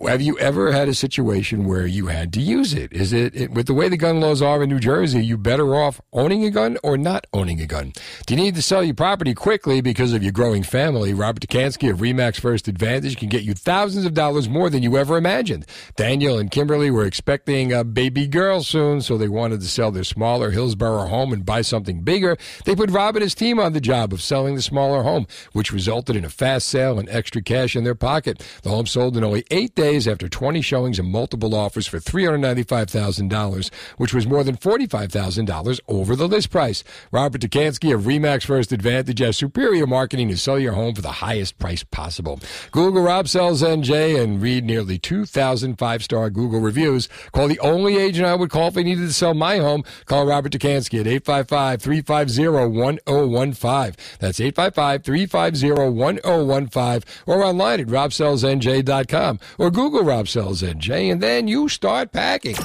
have 0.00 0.22
you 0.22 0.38
ever 0.38 0.72
had 0.72 0.88
a 0.88 0.94
situation 0.94 1.64
where 1.64 1.86
you 1.86 2.06
had 2.06 2.32
to 2.32 2.40
use 2.40 2.74
it? 2.74 2.92
Is 2.92 3.12
it, 3.12 3.34
it 3.34 3.50
with 3.50 3.66
the 3.66 3.74
way 3.74 3.88
the 3.88 3.96
gun 3.96 4.20
laws 4.20 4.40
are 4.40 4.62
in 4.62 4.68
New 4.68 4.80
Jersey? 4.80 5.24
You 5.24 5.36
better 5.36 5.74
off 5.74 6.00
owning 6.12 6.44
a 6.44 6.50
gun 6.50 6.78
or 6.82 6.96
not 6.96 7.26
owning 7.32 7.60
a 7.60 7.66
gun? 7.66 7.92
Do 8.26 8.34
you 8.34 8.40
need 8.40 8.54
to 8.54 8.62
sell 8.62 8.82
your 8.82 8.94
property 8.94 9.34
quickly 9.34 9.80
because 9.80 10.12
of 10.12 10.22
your 10.22 10.32
growing 10.32 10.62
family? 10.62 11.14
Robert 11.14 11.46
Dekanski 11.46 11.90
of 11.90 11.98
Remax 11.98 12.40
First 12.40 12.68
Advantage 12.68 13.16
can 13.16 13.28
get 13.28 13.42
you 13.42 13.54
thousands 13.54 14.04
of 14.04 14.14
dollars 14.14 14.48
more 14.48 14.70
than 14.70 14.82
you 14.82 14.96
ever 14.96 15.16
imagined. 15.16 15.66
Daniel 15.96 16.38
and 16.38 16.50
Kimberly 16.50 16.90
were 16.90 17.04
expecting 17.04 17.72
a 17.72 17.84
baby 17.84 18.26
girl 18.26 18.62
soon, 18.62 19.02
so 19.02 19.18
they 19.18 19.28
wanted 19.28 19.60
to 19.60 19.68
sell 19.68 19.90
their 19.90 20.04
smaller 20.04 20.50
Hillsborough 20.50 21.06
home 21.06 21.32
and 21.32 21.44
buy 21.44 21.62
something 21.62 22.02
bigger. 22.02 22.36
They 22.64 22.74
put 22.74 22.90
Rob 22.90 23.16
and 23.16 23.22
his 23.22 23.34
team 23.34 23.60
on 23.60 23.72
the 23.72 23.80
job 23.80 24.12
of 24.12 24.22
selling 24.22 24.54
the 24.54 24.62
smaller 24.62 25.02
home, 25.02 25.26
which 25.52 25.72
resulted 25.72 26.16
in 26.16 26.24
a 26.24 26.30
fast 26.30 26.68
sale 26.68 26.98
and 26.98 27.08
extra 27.08 27.42
cash 27.42 27.76
in 27.76 27.84
their 27.84 27.94
pocket. 27.94 28.42
The 28.62 28.70
home 28.70 28.86
sold 28.86 29.16
in 29.16 29.24
only 29.24 29.44
eight 29.50 29.74
days 29.74 29.81
after 29.82 30.28
20 30.28 30.60
showings 30.60 31.00
and 31.00 31.10
multiple 31.10 31.54
offers 31.54 31.88
for 31.88 31.98
$395,000, 31.98 33.72
which 33.96 34.14
was 34.14 34.28
more 34.28 34.44
than 34.44 34.56
$45,000 34.56 35.80
over 35.88 36.14
the 36.14 36.28
list 36.28 36.50
price. 36.50 36.84
Robert 37.10 37.40
Dekanski 37.40 37.92
of 37.92 38.02
Remax 38.02 38.46
First 38.46 38.70
Advantage 38.70 39.18
has 39.18 39.36
superior 39.36 39.84
marketing 39.86 40.28
to 40.28 40.36
sell 40.36 40.58
your 40.58 40.74
home 40.74 40.94
for 40.94 41.02
the 41.02 41.12
highest 41.12 41.58
price 41.58 41.82
possible. 41.82 42.38
Google 42.70 43.02
Rob 43.02 43.26
Sells 43.26 43.60
NJ 43.60 44.22
and 44.22 44.40
read 44.40 44.64
nearly 44.64 44.98
2,000 44.98 45.76
five-star 45.76 46.30
Google 46.30 46.60
reviews. 46.60 47.08
Call 47.32 47.48
the 47.48 47.58
only 47.58 47.96
agent 47.96 48.26
I 48.26 48.36
would 48.36 48.50
call 48.50 48.68
if 48.68 48.78
I 48.78 48.82
needed 48.82 49.08
to 49.08 49.12
sell 49.12 49.34
my 49.34 49.58
home. 49.58 49.82
Call 50.06 50.26
Robert 50.26 50.52
Dekanski 50.52 51.00
at 51.00 51.06
855-350-1015. 51.24 53.96
That's 54.20 54.38
855-350-1015 54.38 57.04
or 57.26 57.42
online 57.42 57.80
at 57.80 57.88
robsellsnj.com 57.88 59.40
or 59.58 59.71
Google 59.72 60.02
Rob 60.02 60.28
Sells 60.28 60.60
NJ 60.60 61.10
and 61.10 61.20
then 61.20 61.48
you 61.48 61.66
start 61.68 62.12
packing. 62.12 62.56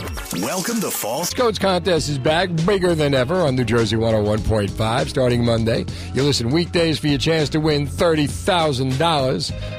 Welcome 0.41 0.81
to 0.81 0.91
Fall 0.91 1.25
Coats 1.25 1.57
contest 1.57 2.09
is 2.09 2.17
back 2.17 2.49
bigger 2.65 2.95
than 2.95 3.13
ever 3.13 3.35
on 3.35 3.55
New 3.55 3.63
Jersey 3.63 3.95
101.5 3.95 5.07
starting 5.07 5.45
Monday. 5.45 5.85
You 6.13 6.23
listen 6.23 6.49
weekdays 6.49 6.99
for 6.99 7.07
your 7.07 7.17
chance 7.17 7.47
to 7.49 7.61
win 7.61 7.87
$30,000. 7.87 8.91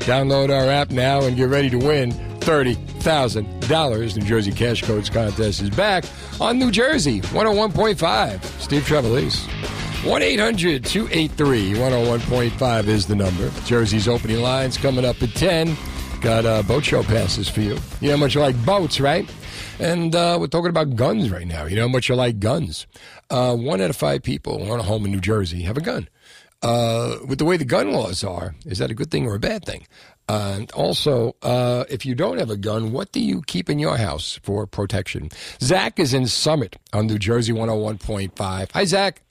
Download 0.01 0.49
our 0.49 0.71
app 0.71 0.91
now 0.91 1.21
and 1.21 1.37
get 1.37 1.51
ready 1.51 1.69
to 1.69 1.77
win 1.77 2.13
$30,000. 2.41 4.17
New 4.17 4.25
Jersey 4.25 4.53
Cash 4.53 4.83
Codes 4.83 5.11
contest 5.11 5.61
is 5.61 5.71
back 5.71 6.05
on 6.41 6.59
New 6.59 6.71
Jersey 6.71 7.21
101.5. 7.21 8.43
Steve 8.61 8.83
Trevelise. 8.83 9.47
1 10.05 10.23
800 10.23 10.85
283 10.85 11.75
101.5 11.75 12.87
is 12.87 13.07
the 13.07 13.17
number. 13.17 13.51
Jersey's 13.65 14.09
opening 14.09 14.41
lines 14.41 14.79
coming 14.79 15.05
up 15.05 15.21
at 15.23 15.31
10. 15.35 15.77
Got 16.21 16.47
uh, 16.47 16.63
boat 16.65 16.85
show 16.85 17.05
passes 17.05 17.49
for 17.49 17.61
you. 17.61 17.79
You 18.01 18.09
know 18.09 18.17
how 18.17 18.21
much 18.21 18.35
you 18.35 18.41
like 18.41 18.57
boats, 18.67 18.99
right? 19.01 19.29
And 19.79 20.15
uh, 20.17 20.37
we're 20.41 20.49
talking 20.49 20.69
about 20.71 20.97
guns 20.97 21.31
right 21.31 21.47
now. 21.47 21.67
You 21.67 21.77
know 21.77 21.83
how 21.83 21.93
much 21.93 22.09
you 22.09 22.17
like 22.17 22.41
guns. 22.41 22.89
Uh, 23.31 23.55
one 23.55 23.81
out 23.81 23.91
of 23.91 23.97
five 23.97 24.25
people 24.25 24.65
who 24.65 24.73
own 24.73 24.81
a 24.81 24.83
home 24.83 25.05
in 25.05 25.13
New 25.13 25.21
Jersey 25.21 25.63
have 25.63 25.77
a 25.77 25.81
gun. 25.81 26.09
Uh, 26.61 27.19
with 27.29 27.39
the 27.39 27.45
way 27.45 27.57
the 27.57 27.65
gun 27.65 27.93
laws 27.93 28.25
are, 28.25 28.57
is 28.67 28.79
that 28.79 28.91
a 28.91 28.95
good 28.95 29.13
thing 29.13 29.27
or 29.27 29.37
a 29.37 29.39
bad 29.39 29.65
thing? 29.65 29.87
Uh, 30.29 30.55
and 30.57 30.71
also, 30.73 31.37
uh, 31.43 31.85
if 31.89 32.05
you 32.05 32.17
don't 32.17 32.39
have 32.39 32.51
a 32.51 32.57
gun, 32.57 32.91
what 32.91 33.13
do 33.13 33.21
you 33.21 33.41
keep 33.47 33.71
in 33.71 33.79
your 33.79 33.97
house 33.97 34.41
for 34.43 34.67
protection? 34.67 35.31
Zach 35.61 36.01
is 36.01 36.13
in 36.13 36.27
Summit 36.27 36.77
on 36.93 37.07
New 37.07 37.19
Jersey 37.19 37.53
101.5. 37.53 38.73
Hi, 38.73 38.85
Zach. 38.85 39.23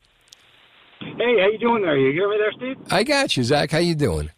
Hey, 1.00 1.40
how 1.40 1.50
you 1.52 1.58
doing 1.60 1.84
there? 1.84 1.98
You 1.98 2.24
over 2.24 2.38
there, 2.38 2.52
Steve? 2.54 2.78
I 2.90 3.04
got 3.04 3.36
you, 3.36 3.44
Zach. 3.44 3.72
How 3.72 3.78
you 3.80 3.94
doing? 3.94 4.32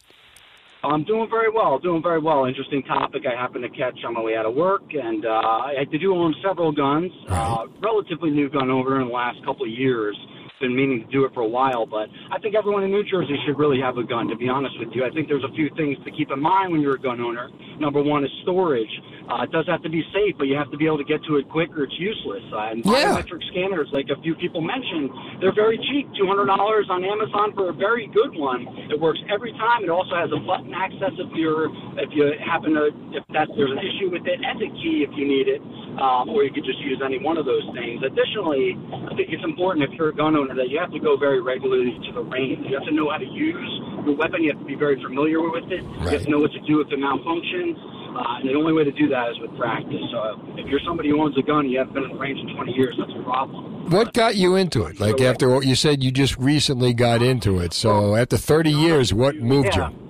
I'm 0.83 1.03
doing 1.03 1.27
very 1.29 1.51
well. 1.51 1.77
Doing 1.77 2.01
very 2.01 2.19
well. 2.19 2.45
Interesting 2.45 2.83
topic 2.83 3.23
I 3.25 3.39
happened 3.39 3.63
to 3.63 3.69
catch 3.69 3.99
on 4.05 4.13
my 4.13 4.21
way 4.21 4.35
out 4.35 4.45
of 4.45 4.55
work, 4.55 4.83
and 4.93 5.25
uh, 5.25 5.29
I 5.29 5.83
do 5.91 6.15
own 6.15 6.33
several 6.43 6.71
guns. 6.71 7.11
Uh, 7.27 7.65
relatively 7.81 8.29
new 8.29 8.49
gun 8.49 8.71
owner 8.71 9.01
in 9.01 9.07
the 9.07 9.13
last 9.13 9.43
couple 9.43 9.65
of 9.65 9.71
years. 9.71 10.17
Been 10.59 10.75
meaning 10.75 10.99
to 10.99 11.07
do 11.07 11.23
it 11.23 11.33
for 11.33 11.39
a 11.39 11.47
while, 11.47 11.85
but 11.85 12.09
I 12.31 12.37
think 12.39 12.53
everyone 12.53 12.83
in 12.83 12.91
New 12.91 13.03
Jersey 13.07 13.39
should 13.47 13.57
really 13.57 13.79
have 13.79 13.95
a 13.95 14.03
gun. 14.03 14.27
To 14.27 14.35
be 14.35 14.49
honest 14.49 14.75
with 14.77 14.89
you, 14.91 15.05
I 15.05 15.09
think 15.09 15.29
there's 15.29 15.45
a 15.47 15.53
few 15.55 15.69
things 15.77 15.95
to 16.03 16.11
keep 16.11 16.31
in 16.31 16.41
mind 16.41 16.73
when 16.73 16.81
you're 16.81 16.95
a 16.95 16.99
gun 16.99 17.21
owner. 17.21 17.47
Number 17.79 18.03
one 18.03 18.25
is 18.25 18.31
storage. 18.43 18.91
Uh, 19.31 19.43
it 19.47 19.51
does 19.55 19.63
have 19.71 19.81
to 19.83 19.89
be 19.89 20.03
safe, 20.11 20.35
but 20.37 20.51
you 20.51 20.57
have 20.59 20.69
to 20.71 20.77
be 20.77 20.83
able 20.85 20.97
to 20.97 21.07
get 21.07 21.23
to 21.31 21.37
it 21.37 21.47
quick, 21.47 21.71
or 21.77 21.83
it's 21.87 21.95
useless. 21.97 22.43
Uh, 22.51 22.75
and 22.75 22.83
Yeah. 22.83 23.15
biometric 23.15 23.39
scanners, 23.55 23.87
like 23.93 24.09
a 24.09 24.19
few 24.19 24.35
people 24.35 24.59
mentioned, 24.59 25.09
they're 25.39 25.55
very 25.55 25.77
cheap. 25.77 26.11
Two 26.19 26.27
hundred 26.27 26.47
dollars 26.51 26.87
on 26.89 27.05
Amazon 27.05 27.53
for 27.55 27.69
a 27.69 27.73
very 27.73 28.07
good 28.07 28.35
one. 28.35 28.67
It 28.91 28.99
works 28.99 29.19
every 29.31 29.53
time. 29.53 29.83
It 29.85 29.89
also 29.89 30.15
has 30.15 30.29
a 30.33 30.39
button 30.43 30.73
access 30.73 31.13
if 31.15 31.31
you're 31.39 31.71
if 32.03 32.09
you 32.11 32.33
happen 32.43 32.73
to 32.75 32.91
if 33.15 33.23
that 33.31 33.47
there's 33.55 33.71
an 33.71 33.79
issue 33.79 34.11
with 34.11 34.27
it, 34.27 34.43
and 34.43 34.59
a 34.61 34.67
key 34.83 35.07
if 35.07 35.15
you 35.15 35.23
need 35.23 35.47
it, 35.47 35.61
um, 35.99 36.29
or 36.29 36.43
you 36.43 36.51
could 36.51 36.63
just 36.65 36.79
use 36.79 37.01
any 37.03 37.19
one 37.19 37.37
of 37.37 37.45
those 37.45 37.63
things. 37.75 38.01
Additionally, 38.03 38.75
I 39.11 39.13
think 39.15 39.29
it's 39.29 39.43
important 39.43 39.83
if 39.83 39.91
you're 39.99 40.09
a 40.09 40.15
gun 40.15 40.35
owner 40.35 40.55
that 40.55 40.69
you 40.69 40.79
have 40.79 40.91
to 40.91 40.99
go 40.99 41.17
very 41.17 41.41
regularly 41.41 41.91
to 42.07 42.11
the 42.13 42.23
range. 42.23 42.65
You 42.67 42.75
have 42.79 42.87
to 42.87 42.93
know 42.95 43.09
how 43.11 43.17
to 43.17 43.27
use 43.27 43.69
your 44.05 44.15
weapon. 44.15 44.43
You 44.43 44.51
have 44.51 44.59
to 44.59 44.65
be 44.65 44.75
very 44.75 44.95
familiar 45.03 45.41
with 45.43 45.67
it. 45.71 45.83
You 45.83 46.09
have 46.15 46.23
to 46.23 46.29
know 46.31 46.39
what 46.39 46.51
to 46.53 46.61
do 46.63 46.79
if 46.81 46.87
it 46.91 46.99
malfunctions. 46.99 47.75
Uh, 48.09 48.39
and 48.41 48.49
the 48.49 48.55
only 48.55 48.73
way 48.73 48.83
to 48.83 48.91
do 48.91 49.07
that 49.09 49.29
is 49.29 49.39
with 49.39 49.55
practice. 49.57 50.01
So 50.11 50.41
if 50.57 50.67
you're 50.67 50.79
somebody 50.85 51.09
who 51.09 51.21
owns 51.21 51.37
a 51.37 51.43
gun 51.43 51.65
and 51.67 51.71
you 51.71 51.77
haven't 51.77 51.93
been 51.93 52.03
in 52.03 52.09
the 52.09 52.17
range 52.17 52.39
in 52.39 52.55
20 52.55 52.71
years, 52.73 52.95
that's 52.97 53.11
a 53.17 53.23
problem. 53.23 53.91
What 53.91 54.13
got 54.13 54.35
you 54.35 54.55
into 54.55 54.85
it? 54.85 54.99
Like 54.99 55.21
after 55.21 55.49
what 55.49 55.65
you 55.65 55.75
said, 55.75 56.03
you 56.03 56.11
just 56.11 56.37
recently 56.37 56.93
got 56.93 57.21
into 57.21 57.59
it. 57.59 57.73
So 57.73 58.15
after 58.15 58.37
30 58.37 58.71
years, 58.71 59.13
what 59.13 59.35
moved 59.35 59.75
Yeah. 59.75 59.89
you? 59.89 60.08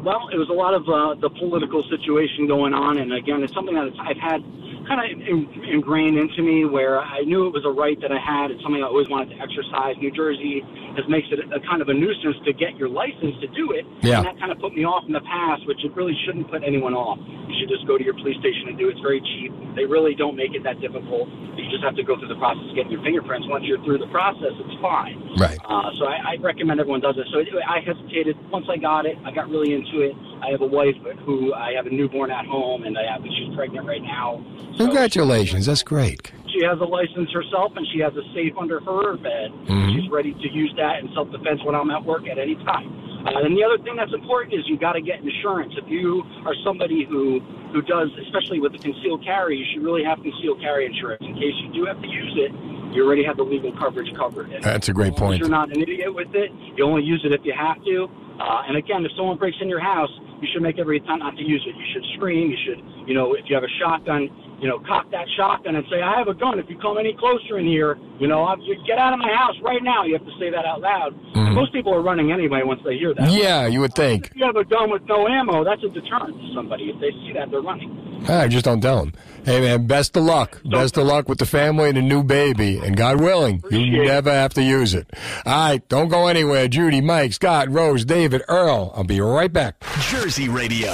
Well, 0.00 0.28
it 0.32 0.38
was 0.38 0.48
a 0.48 0.56
lot 0.56 0.74
of 0.74 0.88
uh, 0.88 1.14
the 1.20 1.30
political 1.30 1.82
situation 1.90 2.46
going 2.46 2.72
on, 2.74 2.98
and 2.98 3.12
again, 3.12 3.42
it's 3.42 3.52
something 3.52 3.74
that 3.74 3.92
I've 4.00 4.16
had 4.16 4.40
kind 4.88 4.98
of 4.98 5.06
in, 5.14 5.46
ingrained 5.70 6.18
into 6.18 6.42
me, 6.42 6.64
where 6.66 6.98
I 6.98 7.22
knew 7.22 7.46
it 7.46 7.54
was 7.54 7.62
a 7.64 7.70
right 7.70 7.94
that 8.02 8.10
I 8.10 8.18
had. 8.18 8.50
It's 8.50 8.58
something 8.66 8.82
I 8.82 8.86
always 8.90 9.06
wanted 9.08 9.30
to 9.30 9.38
exercise. 9.38 9.94
New 10.02 10.10
Jersey 10.10 10.58
has 10.98 11.06
makes 11.06 11.28
it 11.30 11.38
a 11.38 11.60
kind 11.68 11.80
of 11.80 11.88
a 11.88 11.94
nuisance 11.94 12.34
to 12.44 12.52
get 12.52 12.74
your 12.76 12.88
license 12.90 13.38
to 13.40 13.48
do 13.54 13.72
it, 13.72 13.86
Yeah. 14.02 14.18
and 14.18 14.26
that 14.26 14.36
kind 14.42 14.50
of 14.50 14.58
put 14.58 14.74
me 14.74 14.82
off 14.82 15.04
in 15.06 15.12
the 15.14 15.22
past, 15.22 15.66
which 15.70 15.84
it 15.86 15.94
really 15.94 16.16
shouldn't 16.26 16.50
put 16.50 16.62
anyone 16.66 16.94
off. 16.94 17.18
You 17.46 17.54
should 17.62 17.70
just 17.70 17.86
go 17.86 17.96
to 17.96 18.02
your 18.04 18.14
police 18.14 18.36
station 18.42 18.68
and 18.68 18.76
do 18.78 18.88
it. 18.88 18.98
It's 18.98 19.04
very 19.04 19.20
cheap. 19.22 19.52
They 19.76 19.86
really 19.86 20.14
don't 20.14 20.36
make 20.36 20.52
it 20.54 20.62
that 20.64 20.80
difficult. 20.82 21.28
You 21.56 21.64
just 21.70 21.84
have 21.84 21.96
to 21.96 22.02
go 22.04 22.18
through 22.18 22.28
the 22.28 22.40
process 22.42 22.64
of 22.68 22.74
getting 22.76 22.92
your 22.92 23.02
fingerprints. 23.02 23.46
Once 23.48 23.64
you're 23.64 23.80
through 23.84 23.98
the 23.98 24.10
process, 24.10 24.52
it's 24.52 24.76
fine. 24.82 25.16
Right. 25.38 25.58
Uh, 25.64 25.88
so 25.98 26.06
I, 26.10 26.36
I 26.36 26.42
recommend 26.42 26.80
everyone 26.80 27.00
does 27.00 27.16
it. 27.16 27.26
So 27.32 27.40
I 27.40 27.80
hesitated. 27.80 28.36
Once 28.50 28.66
I 28.68 28.76
got 28.76 29.06
it, 29.06 29.16
I 29.24 29.30
got 29.32 29.48
really 29.48 29.72
into 29.74 29.81
it. 30.00 30.14
I 30.42 30.50
have 30.50 30.60
a 30.60 30.66
wife 30.66 30.94
who 31.24 31.54
I 31.54 31.72
have 31.74 31.86
a 31.86 31.90
newborn 31.90 32.30
at 32.30 32.46
home, 32.46 32.84
and 32.84 32.96
I 32.98 33.02
have 33.12 33.22
she's 33.24 33.54
pregnant 33.54 33.86
right 33.86 34.02
now. 34.02 34.44
Congratulations. 34.76 35.66
That's 35.66 35.82
great. 35.82 36.32
She 36.52 36.64
has 36.64 36.78
a 36.80 36.84
license 36.84 37.30
herself, 37.32 37.72
and 37.76 37.86
she 37.92 38.00
has 38.00 38.12
a 38.16 38.22
safe 38.34 38.52
under 38.58 38.80
her 38.80 39.16
bed. 39.16 39.52
Mhm. 39.66 39.94
She's 39.94 40.10
ready 40.10 40.32
to 40.34 40.48
use 40.52 40.72
that 40.76 41.00
in 41.00 41.12
self 41.14 41.30
defense 41.30 41.62
when 41.64 41.74
I'm 41.74 41.90
at 41.90 42.04
work 42.04 42.26
at 42.28 42.38
any 42.38 42.56
time. 42.56 42.92
Uh, 43.24 43.38
and 43.46 43.56
the 43.56 43.62
other 43.62 43.78
thing 43.78 43.94
that's 43.96 44.12
important 44.12 44.52
is 44.54 44.68
you 44.68 44.76
got 44.76 44.92
to 44.94 45.00
get 45.00 45.20
insurance. 45.22 45.72
If 45.78 45.88
you 45.88 46.24
are 46.44 46.54
somebody 46.64 47.04
who 47.04 47.40
who 47.72 47.80
does, 47.80 48.10
especially 48.26 48.60
with 48.60 48.72
the 48.72 48.78
concealed 48.78 49.24
carry, 49.24 49.56
you 49.56 49.64
should 49.72 49.82
really 49.82 50.04
have 50.04 50.20
concealed 50.22 50.60
carry 50.60 50.84
insurance 50.84 51.22
in 51.24 51.32
case 51.34 51.54
you 51.62 51.72
do 51.72 51.84
have 51.86 52.02
to 52.02 52.08
use 52.08 52.34
it. 52.36 52.52
You 52.92 53.06
already 53.06 53.24
have 53.24 53.38
the 53.38 53.44
legal 53.44 53.72
coverage 53.72 54.12
covered. 54.12 54.50
And 54.52 54.62
That's 54.62 54.90
a 54.90 54.92
great 54.92 55.14
as 55.14 55.20
long 55.20 55.32
as 55.32 55.38
point. 55.38 55.40
You're 55.40 55.48
not 55.48 55.74
an 55.74 55.80
idiot 55.80 56.14
with 56.14 56.34
it. 56.34 56.52
You 56.76 56.84
only 56.84 57.02
use 57.02 57.22
it 57.24 57.32
if 57.32 57.40
you 57.44 57.54
have 57.56 57.82
to. 57.84 58.10
Uh, 58.42 58.66
and 58.66 58.76
again, 58.76 59.04
if 59.06 59.12
someone 59.16 59.38
breaks 59.38 59.56
in 59.60 59.68
your 59.68 59.80
house, 59.80 60.10
you 60.42 60.48
should 60.52 60.62
make 60.62 60.78
every 60.78 60.96
attempt 60.98 61.22
not 61.22 61.36
to 61.36 61.44
use 61.46 61.62
it. 61.62 61.76
You 61.78 61.86
should 61.94 62.04
scream. 62.16 62.50
You 62.50 62.58
should, 62.66 62.80
you 63.06 63.14
know, 63.14 63.34
if 63.34 63.46
you 63.46 63.54
have 63.54 63.62
a 63.62 63.70
shotgun, 63.78 64.26
you 64.58 64.66
know, 64.66 64.82
cock 64.82 65.10
that 65.10 65.26
shotgun 65.36 65.76
and 65.76 65.84
say, 65.90 66.02
"I 66.02 66.18
have 66.18 66.26
a 66.26 66.34
gun. 66.34 66.58
If 66.58 66.66
you 66.68 66.76
come 66.78 66.98
any 66.98 67.14
closer 67.14 67.58
in 67.58 67.66
here, 67.66 67.98
you 68.18 68.26
know, 68.26 68.44
I'm, 68.44 68.60
you 68.60 68.74
get 68.86 68.98
out 68.98 69.12
of 69.12 69.20
my 69.20 69.30
house 69.32 69.54
right 69.62 69.82
now." 69.82 70.02
You 70.04 70.14
have 70.14 70.26
to 70.26 70.34
say 70.38 70.50
that 70.50 70.66
out 70.66 70.80
loud. 70.80 71.14
And 71.34 71.54
most 71.54 71.72
people 71.72 71.94
are 71.94 72.02
running 72.02 72.32
anyway 72.32 72.62
once 72.64 72.80
they 72.84 72.96
hear 72.96 73.14
that. 73.14 73.30
Yeah, 73.30 73.66
you 73.66 73.80
would 73.80 73.94
think. 73.94 74.26
If 74.26 74.36
you 74.36 74.46
have 74.46 74.56
a 74.56 74.64
gun 74.64 74.90
with 74.90 75.02
no 75.06 75.28
ammo, 75.28 75.64
that's 75.64 75.82
a 75.84 75.88
deterrent 75.88 76.34
to 76.34 76.54
somebody. 76.54 76.90
If 76.90 76.98
they 77.00 77.10
see 77.10 77.32
that, 77.34 77.50
they're 77.50 77.60
running. 77.60 77.90
Ah, 78.28 78.40
I 78.42 78.48
just 78.48 78.64
don't 78.64 78.80
tell 78.80 78.98
them. 78.98 79.12
Hey, 79.44 79.60
man, 79.60 79.86
best 79.88 80.16
of 80.16 80.22
luck. 80.22 80.60
Best 80.64 80.96
of 80.96 81.04
luck 81.06 81.28
with 81.28 81.38
the 81.38 81.46
family 81.46 81.88
and 81.88 81.96
the 81.96 82.02
new 82.02 82.22
baby. 82.22 82.78
And 82.78 82.96
God 82.96 83.20
willing, 83.20 83.62
you 83.70 84.04
never 84.04 84.30
have 84.30 84.54
to 84.54 84.62
use 84.62 84.94
it. 84.94 85.10
All 85.44 85.52
right, 85.70 85.88
don't 85.88 86.08
go 86.08 86.28
anywhere. 86.28 86.68
Judy, 86.68 87.00
Mike, 87.00 87.32
Scott, 87.32 87.68
Rose, 87.68 88.04
David, 88.04 88.42
Earl. 88.48 88.92
I'll 88.94 89.02
be 89.04 89.20
right 89.20 89.52
back. 89.52 89.82
Jersey 90.00 90.48
Radio. 90.48 90.92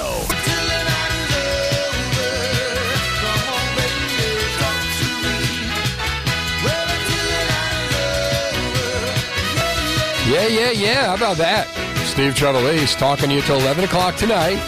Yeah, 10.27 10.45
yeah, 10.45 10.69
yeah. 10.69 11.05
How 11.07 11.15
about 11.15 11.37
that? 11.37 11.65
Steve 12.05 12.35
Trevelise 12.35 12.95
talking 12.97 13.29
to 13.29 13.35
you 13.35 13.41
till 13.41 13.59
11 13.59 13.83
o'clock 13.85 14.15
tonight. 14.15 14.59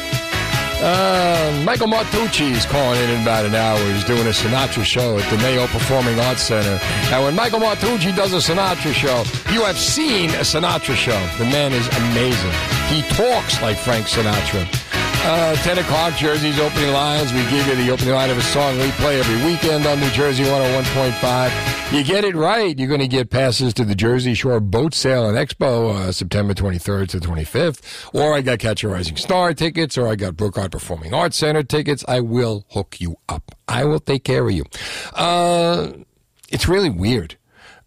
Uh, 0.84 1.62
Michael 1.64 1.88
Martucci 1.88 2.50
is 2.50 2.66
calling 2.66 3.00
in 3.02 3.10
in 3.12 3.22
about 3.22 3.46
an 3.46 3.54
hour. 3.54 3.78
He's 3.94 4.04
doing 4.04 4.26
a 4.26 4.32
Sinatra 4.32 4.84
show 4.84 5.20
at 5.20 5.30
the 5.30 5.38
Mayo 5.38 5.68
Performing 5.68 6.20
Arts 6.20 6.42
Center. 6.42 6.80
Now, 7.12 7.24
when 7.24 7.36
Michael 7.36 7.60
Martucci 7.60 8.16
does 8.16 8.34
a 8.34 8.38
Sinatra 8.38 8.92
show, 8.92 9.24
you 9.54 9.62
have 9.62 9.78
seen 9.78 10.32
a 10.32 10.44
Sinatra 10.44 10.96
show. 10.96 11.20
The 11.38 11.46
man 11.46 11.72
is 11.72 11.88
amazing. 11.88 12.52
He 12.90 13.04
talks 13.14 13.62
like 13.62 13.78
Frank 13.78 14.08
Sinatra. 14.08 14.91
Uh, 15.24 15.56
10 15.58 15.78
o'clock, 15.78 16.16
Jersey's 16.16 16.60
opening 16.60 16.92
lines. 16.94 17.32
We 17.32 17.44
give 17.52 17.68
you 17.68 17.76
the 17.76 17.92
opening 17.92 18.16
line 18.16 18.32
of 18.32 18.40
a 18.40 18.42
song 18.42 18.76
we 18.80 18.90
play 18.94 19.20
every 19.20 19.46
weekend 19.46 19.86
on 19.86 20.00
New 20.00 20.10
Jersey 20.10 20.44
101.5. 20.44 21.94
You 21.96 22.04
get 22.04 22.24
it 22.24 22.36
right, 22.36 22.78
you're 22.78 22.88
going 22.88 23.02
to 23.02 23.08
get 23.08 23.30
passes 23.30 23.72
to 23.76 23.86
the 23.86 23.94
Jersey 23.94 24.34
Shore 24.34 24.60
Boat 24.60 24.96
Sale 24.96 25.30
and 25.30 25.38
Expo 25.38 25.94
uh, 25.94 26.12
September 26.12 26.56
23rd 26.56 27.10
to 27.10 27.20
25th. 27.20 28.10
Or 28.16 28.34
I 28.34 28.42
got 28.42 28.58
Catch 28.58 28.84
a 28.84 28.88
Rising 28.88 29.16
Star 29.16 29.54
tickets, 29.54 29.96
or 29.96 30.08
I 30.08 30.16
got 30.16 30.34
Brookhart 30.34 30.72
Performing 30.72 31.14
Arts 31.14 31.38
Center 31.38 31.62
tickets. 31.62 32.04
I 32.08 32.22
will 32.22 32.66
hook 32.72 33.00
you 33.00 33.18
up. 33.30 33.52
I 33.68 33.86
will 33.86 34.00
take 34.00 34.24
care 34.24 34.44
of 34.44 34.52
you. 34.52 34.64
Uh, 35.14 35.92
it's 36.50 36.68
really 36.68 36.90
weird. 36.90 37.38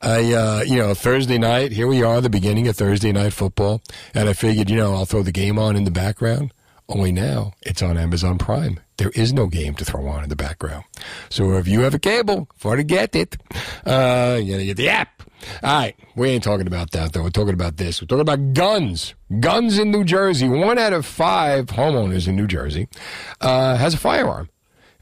I, 0.01 0.33
uh, 0.33 0.63
you 0.65 0.77
know, 0.77 0.95
Thursday 0.95 1.39
night, 1.39 1.73
here 1.73 1.89
we 1.89 2.01
are, 2.05 2.21
the 2.21 2.31
beginning 2.31 2.69
of 2.69 2.77
Thursday 2.77 3.11
night 3.11 3.33
football, 3.33 3.83
and 4.15 4.29
I 4.29 4.35
figured, 4.35 4.71
you 4.71 4.77
know, 4.77 4.95
I'll 4.95 5.07
throw 5.07 5.23
the 5.25 5.33
game 5.33 5.59
on 5.59 5.75
in 5.75 5.83
the 5.83 5.91
background. 5.91 6.53
Only 6.89 7.13
now 7.13 7.53
it's 7.63 7.83
on 7.83 7.97
Amazon 7.97 8.37
Prime. 8.37 8.79
There 8.99 9.11
is 9.11 9.33
no 9.33 9.47
game 9.47 9.75
to 9.77 9.85
throw 9.85 10.07
on 10.07 10.23
in 10.23 10.29
the 10.29 10.37
background. 10.37 10.85
So 11.31 11.53
if 11.55 11.67
you 11.67 11.81
have 11.81 11.95
a 11.95 11.99
cable, 11.99 12.49
forget 12.57 13.17
it. 13.17 13.37
Uh, 13.87 14.39
you 14.43 14.53
gotta 14.53 14.65
get 14.65 14.77
the 14.77 14.91
app. 14.91 15.23
All 15.63 15.79
right, 15.79 15.97
we 16.15 16.29
ain't 16.31 16.45
talking 16.45 16.67
about 16.67 16.91
that 16.93 17.13
though. 17.13 17.23
We're 17.23 17.31
talking 17.31 17.55
about 17.55 17.77
this. 17.79 18.01
We're 18.01 18.07
talking 18.07 18.21
about 18.21 18.53
guns. 18.53 19.15
Guns 19.41 19.79
in 19.79 19.91
New 19.91 20.05
Jersey. 20.05 20.49
One 20.49 20.79
out 20.79 20.93
of 20.93 21.07
five 21.07 21.67
homeowners 21.67 22.29
in 22.29 22.37
New 22.37 22.47
Jersey 22.47 22.89
uh, 23.41 23.77
has 23.77 23.95
a 23.95 23.99
firearm. 23.99 24.49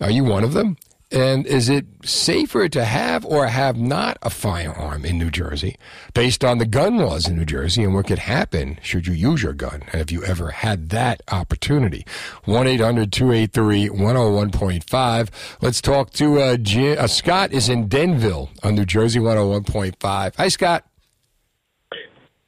Are 0.00 0.10
you 0.10 0.24
one 0.24 0.44
of 0.44 0.52
them? 0.52 0.76
And 1.12 1.46
is 1.46 1.68
it 1.68 1.84
safer 2.04 2.70
to 2.70 2.84
have 2.86 3.26
or 3.26 3.46
have 3.46 3.76
not 3.76 4.16
a 4.22 4.30
firearm 4.30 5.04
in 5.04 5.18
New 5.18 5.30
Jersey 5.30 5.76
based 6.14 6.42
on 6.42 6.56
the 6.56 6.64
gun 6.64 6.96
laws 6.96 7.28
in 7.28 7.36
New 7.36 7.44
Jersey 7.44 7.84
and 7.84 7.92
what 7.92 8.06
could 8.06 8.20
happen 8.20 8.78
should 8.82 9.06
you 9.06 9.12
use 9.12 9.42
your 9.42 9.52
gun? 9.52 9.82
And 9.82 9.96
have 9.96 10.10
you 10.10 10.24
ever 10.24 10.50
had 10.50 10.88
that 10.88 11.20
opportunity? 11.30 12.06
1 12.46 12.66
800 12.66 13.12
283 13.12 13.90
101.5. 13.90 15.28
Let's 15.60 15.82
talk 15.82 16.10
to 16.12 16.40
uh, 16.40 16.56
Jim, 16.56 16.96
uh, 16.98 17.06
Scott 17.06 17.52
is 17.52 17.68
in 17.68 17.88
Denville 17.88 18.50
on 18.62 18.74
New 18.74 18.86
Jersey 18.86 19.20
101.5. 19.20 20.36
Hi, 20.36 20.48
Scott. 20.48 20.86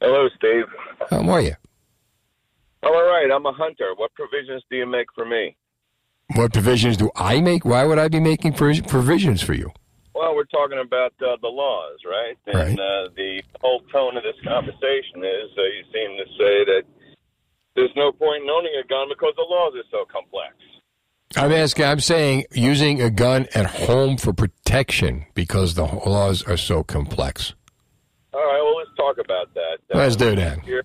Hello, 0.01 0.27
Steve. 0.37 0.65
How 1.11 1.29
are 1.29 1.41
you? 1.41 1.53
I'm 2.81 2.93
all 2.93 3.05
right. 3.05 3.29
I'm 3.31 3.45
a 3.45 3.53
hunter. 3.53 3.93
What 3.95 4.13
provisions 4.15 4.63
do 4.71 4.77
you 4.77 4.87
make 4.87 5.07
for 5.13 5.25
me? 5.25 5.55
What 6.33 6.53
provisions 6.53 6.97
do 6.97 7.11
I 7.15 7.39
make? 7.41 7.65
Why 7.65 7.85
would 7.85 7.99
I 7.99 8.07
be 8.07 8.19
making 8.19 8.53
provisions 8.53 9.41
for 9.41 9.53
you? 9.53 9.71
Well, 10.15 10.33
we're 10.35 10.45
talking 10.45 10.79
about 10.79 11.13
uh, 11.21 11.35
the 11.41 11.47
laws, 11.47 11.99
right? 12.05 12.37
And 12.47 12.79
uh, 12.79 13.09
the 13.15 13.43
whole 13.61 13.81
tone 13.91 14.17
of 14.17 14.23
this 14.23 14.35
conversation 14.43 15.23
is 15.23 15.51
uh, 15.57 15.61
you 15.61 15.83
seem 15.93 16.17
to 16.17 16.25
say 16.37 16.65
that 16.65 16.83
there's 17.75 17.91
no 17.95 18.11
point 18.11 18.43
in 18.43 18.49
owning 18.49 18.71
a 18.83 18.87
gun 18.87 19.07
because 19.09 19.33
the 19.35 19.45
laws 19.47 19.73
are 19.75 19.83
so 19.91 20.05
complex. 20.11 20.55
I'm 21.35 21.51
asking, 21.51 21.85
I'm 21.85 21.99
saying 21.99 22.45
using 22.53 23.01
a 23.01 23.09
gun 23.09 23.47
at 23.53 23.65
home 23.65 24.17
for 24.17 24.31
protection 24.31 25.25
because 25.33 25.75
the 25.75 25.83
laws 25.83 26.43
are 26.43 26.57
so 26.57 26.83
complex. 26.83 27.53
All 28.33 28.39
right, 28.39 28.61
well, 28.61 28.77
let's 28.77 28.95
talk 28.95 29.17
about 29.23 29.53
that. 29.53 29.79
Let's 29.93 30.15
do 30.15 30.35
that. 30.35 30.59
Here, 30.61 30.83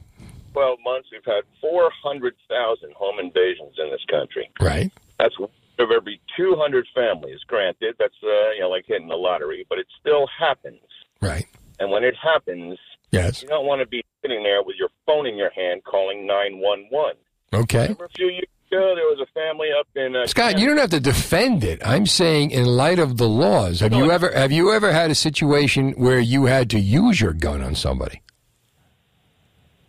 12 0.53 0.79
months, 0.85 1.09
we've 1.13 1.25
had 1.25 1.45
400,000 1.61 2.93
home 2.95 3.19
invasions 3.21 3.75
in 3.79 3.91
this 3.91 4.05
country. 4.11 4.51
Right. 4.61 4.91
That's 5.21 5.39
one 5.39 5.51
of 5.79 5.91
every 5.91 6.21
200 6.37 6.87
families. 6.95 7.39
Granted, 7.47 7.97
that's 7.99 8.15
uh, 8.23 8.51
you 8.53 8.61
know 8.61 8.71
like 8.71 8.85
hitting 8.87 9.09
the 9.09 9.17
lottery, 9.17 9.67
but 9.69 9.79
it 9.79 9.87
still 10.01 10.27
happens. 10.39 10.81
Right. 11.21 11.47
And 11.79 11.91
when 11.91 12.05
it 12.05 12.15
happens, 12.17 12.79
yes, 13.11 13.43
you 13.43 13.49
don't 13.49 13.67
want 13.67 13.81
to 13.81 13.87
be 13.87 14.03
sitting 14.23 14.43
there 14.43 14.63
with 14.63 14.77
your 14.79 14.89
phone 15.07 15.27
in 15.27 15.37
your 15.37 15.51
hand 15.51 15.83
calling 15.85 16.27
911. 16.27 17.17
Okay. 17.53 17.83
Remember 17.83 18.05
a 18.05 18.09
few 18.11 18.29
years 18.29 18.49
ago, 18.71 18.95
there 18.95 19.07
was 19.07 19.19
a 19.21 19.33
family 19.33 19.69
up 19.79 19.89
in 19.97 20.15
uh, 20.15 20.27
Scott, 20.27 20.59
you 20.59 20.67
don't 20.67 20.79
have 20.79 20.91
to 20.91 21.01
defend 21.01 21.65
it. 21.65 21.81
I'm 21.85 22.07
saying, 22.07 22.53
in 22.53 22.65
light 22.65 22.99
of 22.99 23.17
the 23.17 23.29
laws, 23.29 23.81
have 23.81 23.93
you 23.93 24.11
ever 24.11 24.33
have 24.33 24.53
you 24.53 24.73
ever 24.73 24.93
had 24.93 25.11
a 25.11 25.15
situation 25.15 25.93
where 25.93 26.21
you 26.21 26.45
had 26.47 26.71
to 26.71 26.81
use 26.81 27.21
your 27.21 27.33
gun 27.33 27.63
on 27.63 27.75
somebody? 27.75 28.23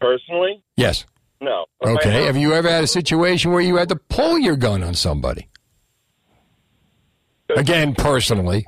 personally. 0.01 0.61
Yes. 0.75 1.05
No. 1.41 1.65
Okay. 1.83 2.25
Have 2.25 2.37
you 2.37 2.53
ever 2.53 2.69
had 2.69 2.83
a 2.83 2.87
situation 2.87 3.51
where 3.51 3.61
you 3.61 3.77
had 3.77 3.89
to 3.89 3.95
pull 3.95 4.37
your 4.37 4.55
gun 4.55 4.83
on 4.83 4.93
somebody? 4.93 5.49
Again, 7.57 7.95
personally, 7.95 8.65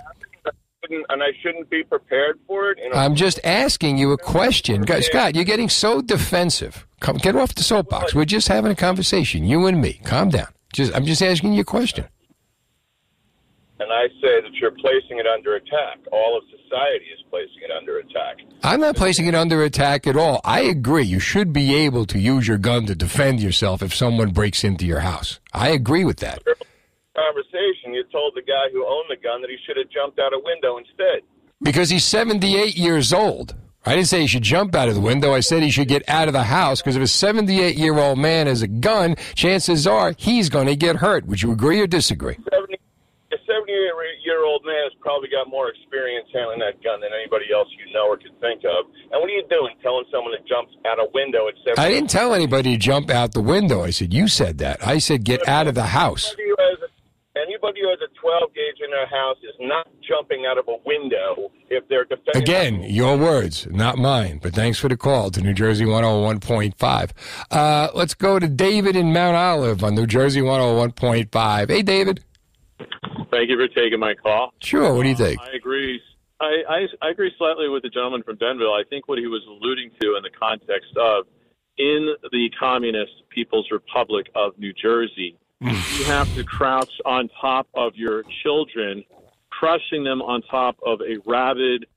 and 0.89 1.23
I 1.23 1.31
shouldn't 1.41 1.69
be 1.69 1.83
prepared 1.83 2.39
for 2.47 2.71
it. 2.71 2.79
I'm 2.93 3.15
just 3.15 3.39
asking 3.43 3.97
you 3.97 4.11
a 4.11 4.17
question. 4.17 4.85
Scott, 5.01 5.35
you're 5.35 5.45
getting 5.45 5.69
so 5.69 6.01
defensive. 6.01 6.85
Come, 6.99 7.17
get 7.17 7.35
off 7.35 7.55
the 7.55 7.63
soapbox. 7.63 8.13
We're 8.13 8.25
just 8.25 8.47
having 8.47 8.71
a 8.71 8.75
conversation, 8.75 9.45
you 9.45 9.65
and 9.67 9.81
me. 9.81 10.01
Calm 10.03 10.29
down. 10.29 10.47
Just, 10.73 10.93
I'm 10.95 11.05
just 11.05 11.21
asking 11.21 11.53
you 11.53 11.61
a 11.61 11.65
question. 11.65 12.05
And 13.83 13.91
I 13.91 14.07
say 14.21 14.41
that 14.41 14.53
you're 14.61 14.71
placing 14.71 15.19
it 15.19 15.27
under 15.27 15.55
attack. 15.55 15.99
All 16.11 16.37
of 16.37 16.43
society 16.49 17.05
is 17.13 17.21
placing 17.29 17.63
it 17.63 17.71
under 17.71 17.99
attack. 17.99 18.37
I'm 18.63 18.79
not 18.79 18.95
placing 18.95 19.27
it 19.27 19.35
under 19.35 19.61
attack 19.63 20.07
at 20.07 20.15
all. 20.15 20.39
I 20.45 20.61
agree. 20.61 21.03
You 21.03 21.19
should 21.19 21.51
be 21.51 21.75
able 21.75 22.05
to 22.05 22.17
use 22.17 22.47
your 22.47 22.57
gun 22.57 22.85
to 22.85 22.95
defend 22.95 23.41
yourself 23.41 23.83
if 23.83 23.93
someone 23.93 24.31
breaks 24.31 24.63
into 24.63 24.85
your 24.85 25.01
house. 25.01 25.39
I 25.53 25.69
agree 25.69 26.05
with 26.05 26.17
that. 26.17 26.41
Conversation. 27.15 27.93
You 27.93 28.03
told 28.11 28.33
the 28.35 28.41
guy 28.41 28.71
who 28.71 28.85
owned 28.87 29.07
the 29.09 29.21
gun 29.21 29.41
that 29.41 29.49
he 29.49 29.57
should 29.67 29.77
have 29.77 29.89
jumped 29.89 30.17
out 30.17 30.33
a 30.33 30.39
window 30.43 30.77
instead. 30.77 31.21
Because 31.61 31.89
he's 31.89 32.05
78 32.05 32.75
years 32.75 33.11
old. 33.11 33.55
I 33.85 33.95
didn't 33.95 34.07
say 34.07 34.21
he 34.21 34.27
should 34.27 34.43
jump 34.43 34.75
out 34.75 34.87
of 34.87 34.95
the 34.95 35.01
window. 35.01 35.33
I 35.33 35.41
said 35.41 35.61
he 35.61 35.69
should 35.69 35.89
get 35.89 36.07
out 36.07 36.27
of 36.29 36.33
the 36.33 36.43
house 36.43 36.81
because 36.81 36.95
if 36.95 37.03
a 37.03 37.07
78 37.07 37.75
year 37.75 37.97
old 37.97 38.17
man 38.17 38.47
has 38.47 38.61
a 38.61 38.67
gun, 38.67 39.15
chances 39.35 39.85
are 39.85 40.15
he's 40.17 40.49
going 40.49 40.67
to 40.67 40.75
get 40.75 40.95
hurt. 40.97 41.25
Would 41.25 41.41
you 41.41 41.51
agree 41.51 41.81
or 41.81 41.87
disagree? 41.87 42.37
70, 44.73 44.81
a 44.81 44.81
78-year-old 44.81 44.81
man 44.81 44.83
has 44.89 44.95
probably 44.99 45.29
got 45.29 45.49
more 45.49 45.69
experience 45.69 46.27
handling 46.33 46.59
that 46.59 46.81
gun 46.83 47.01
than 47.01 47.11
anybody 47.13 47.45
else 47.53 47.69
you 47.77 47.93
know 47.93 48.07
or 48.07 48.17
could 48.17 48.33
think 48.41 48.63
of. 48.65 48.89
And 49.11 49.21
what 49.21 49.29
are 49.29 49.33
you 49.33 49.45
doing, 49.49 49.75
telling 49.81 50.05
someone 50.11 50.33
to 50.33 50.41
jump 50.49 50.69
out 50.85 50.99
a 50.99 51.07
window 51.13 51.47
at 51.47 51.55
70? 51.65 51.81
I 51.81 51.89
didn't 51.89 52.09
tell 52.09 52.33
anybody 52.33 52.73
to 52.73 52.81
jump 52.81 53.09
out 53.09 53.33
the 53.33 53.41
window. 53.41 53.83
I 53.83 53.91
said, 53.91 54.13
you 54.13 54.27
said 54.27 54.57
that. 54.59 54.85
I 54.85 54.97
said, 54.97 55.23
get 55.23 55.47
out 55.47 55.67
of 55.67 55.75
the 55.75 55.87
house. 55.93 56.33
Anybody 56.33 56.49
who 56.49 56.55
has 56.59 56.79
a, 56.81 56.89
anybody 57.39 57.81
who 57.81 57.89
has 57.89 57.99
a 58.01 58.11
12 58.19 58.53
gauge 58.53 58.81
in 58.83 58.91
their 58.91 59.07
house 59.07 59.37
is 59.43 59.55
not 59.59 59.87
jumping 60.01 60.45
out 60.45 60.57
of 60.57 60.67
a 60.67 60.77
window 60.85 61.51
if 61.69 61.87
they're 61.87 62.05
defending. 62.05 62.41
Again, 62.41 62.83
your 62.83 63.17
words, 63.17 63.67
not 63.69 63.97
mine. 63.97 64.39
But 64.41 64.53
thanks 64.53 64.79
for 64.79 64.89
the 64.89 64.97
call 64.97 65.31
to 65.31 65.41
New 65.41 65.53
Jersey 65.53 65.85
101.5. 65.85 67.11
Uh, 67.51 67.89
let's 67.93 68.13
go 68.13 68.39
to 68.39 68.47
David 68.47 68.95
in 68.95 69.13
Mount 69.13 69.35
Olive 69.35 69.83
on 69.83 69.95
New 69.95 70.07
Jersey 70.07 70.41
101.5. 70.41 71.69
Hey, 71.69 71.81
David. 71.81 72.23
Thank 73.33 73.49
you 73.49 73.57
for 73.57 73.67
taking 73.67 73.99
my 73.99 74.13
call. 74.13 74.53
Sure. 74.59 74.93
What 74.93 75.03
do 75.03 75.09
you 75.09 75.15
think? 75.15 75.39
I 75.41 75.55
agree. 75.55 75.99
I, 76.39 76.63
I, 76.69 76.87
I 77.01 77.09
agree 77.09 77.31
slightly 77.37 77.69
with 77.69 77.83
the 77.83 77.89
gentleman 77.89 78.23
from 78.23 78.37
Denville. 78.37 78.73
I 78.73 78.83
think 78.89 79.07
what 79.07 79.17
he 79.17 79.27
was 79.27 79.41
alluding 79.47 79.91
to 80.01 80.15
in 80.15 80.23
the 80.23 80.29
context 80.29 80.95
of 80.97 81.25
in 81.77 82.13
the 82.31 82.49
Communist 82.59 83.11
People's 83.29 83.67
Republic 83.71 84.27
of 84.35 84.57
New 84.59 84.73
Jersey, 84.73 85.37
mm. 85.61 85.99
you 85.99 86.05
have 86.05 86.33
to 86.35 86.43
crouch 86.43 86.91
on 87.05 87.29
top 87.41 87.67
of 87.73 87.95
your 87.95 88.23
children, 88.43 89.03
crushing 89.49 90.03
them 90.03 90.21
on 90.21 90.41
top 90.43 90.77
of 90.85 90.99
a 91.01 91.17
rabid, 91.25 91.87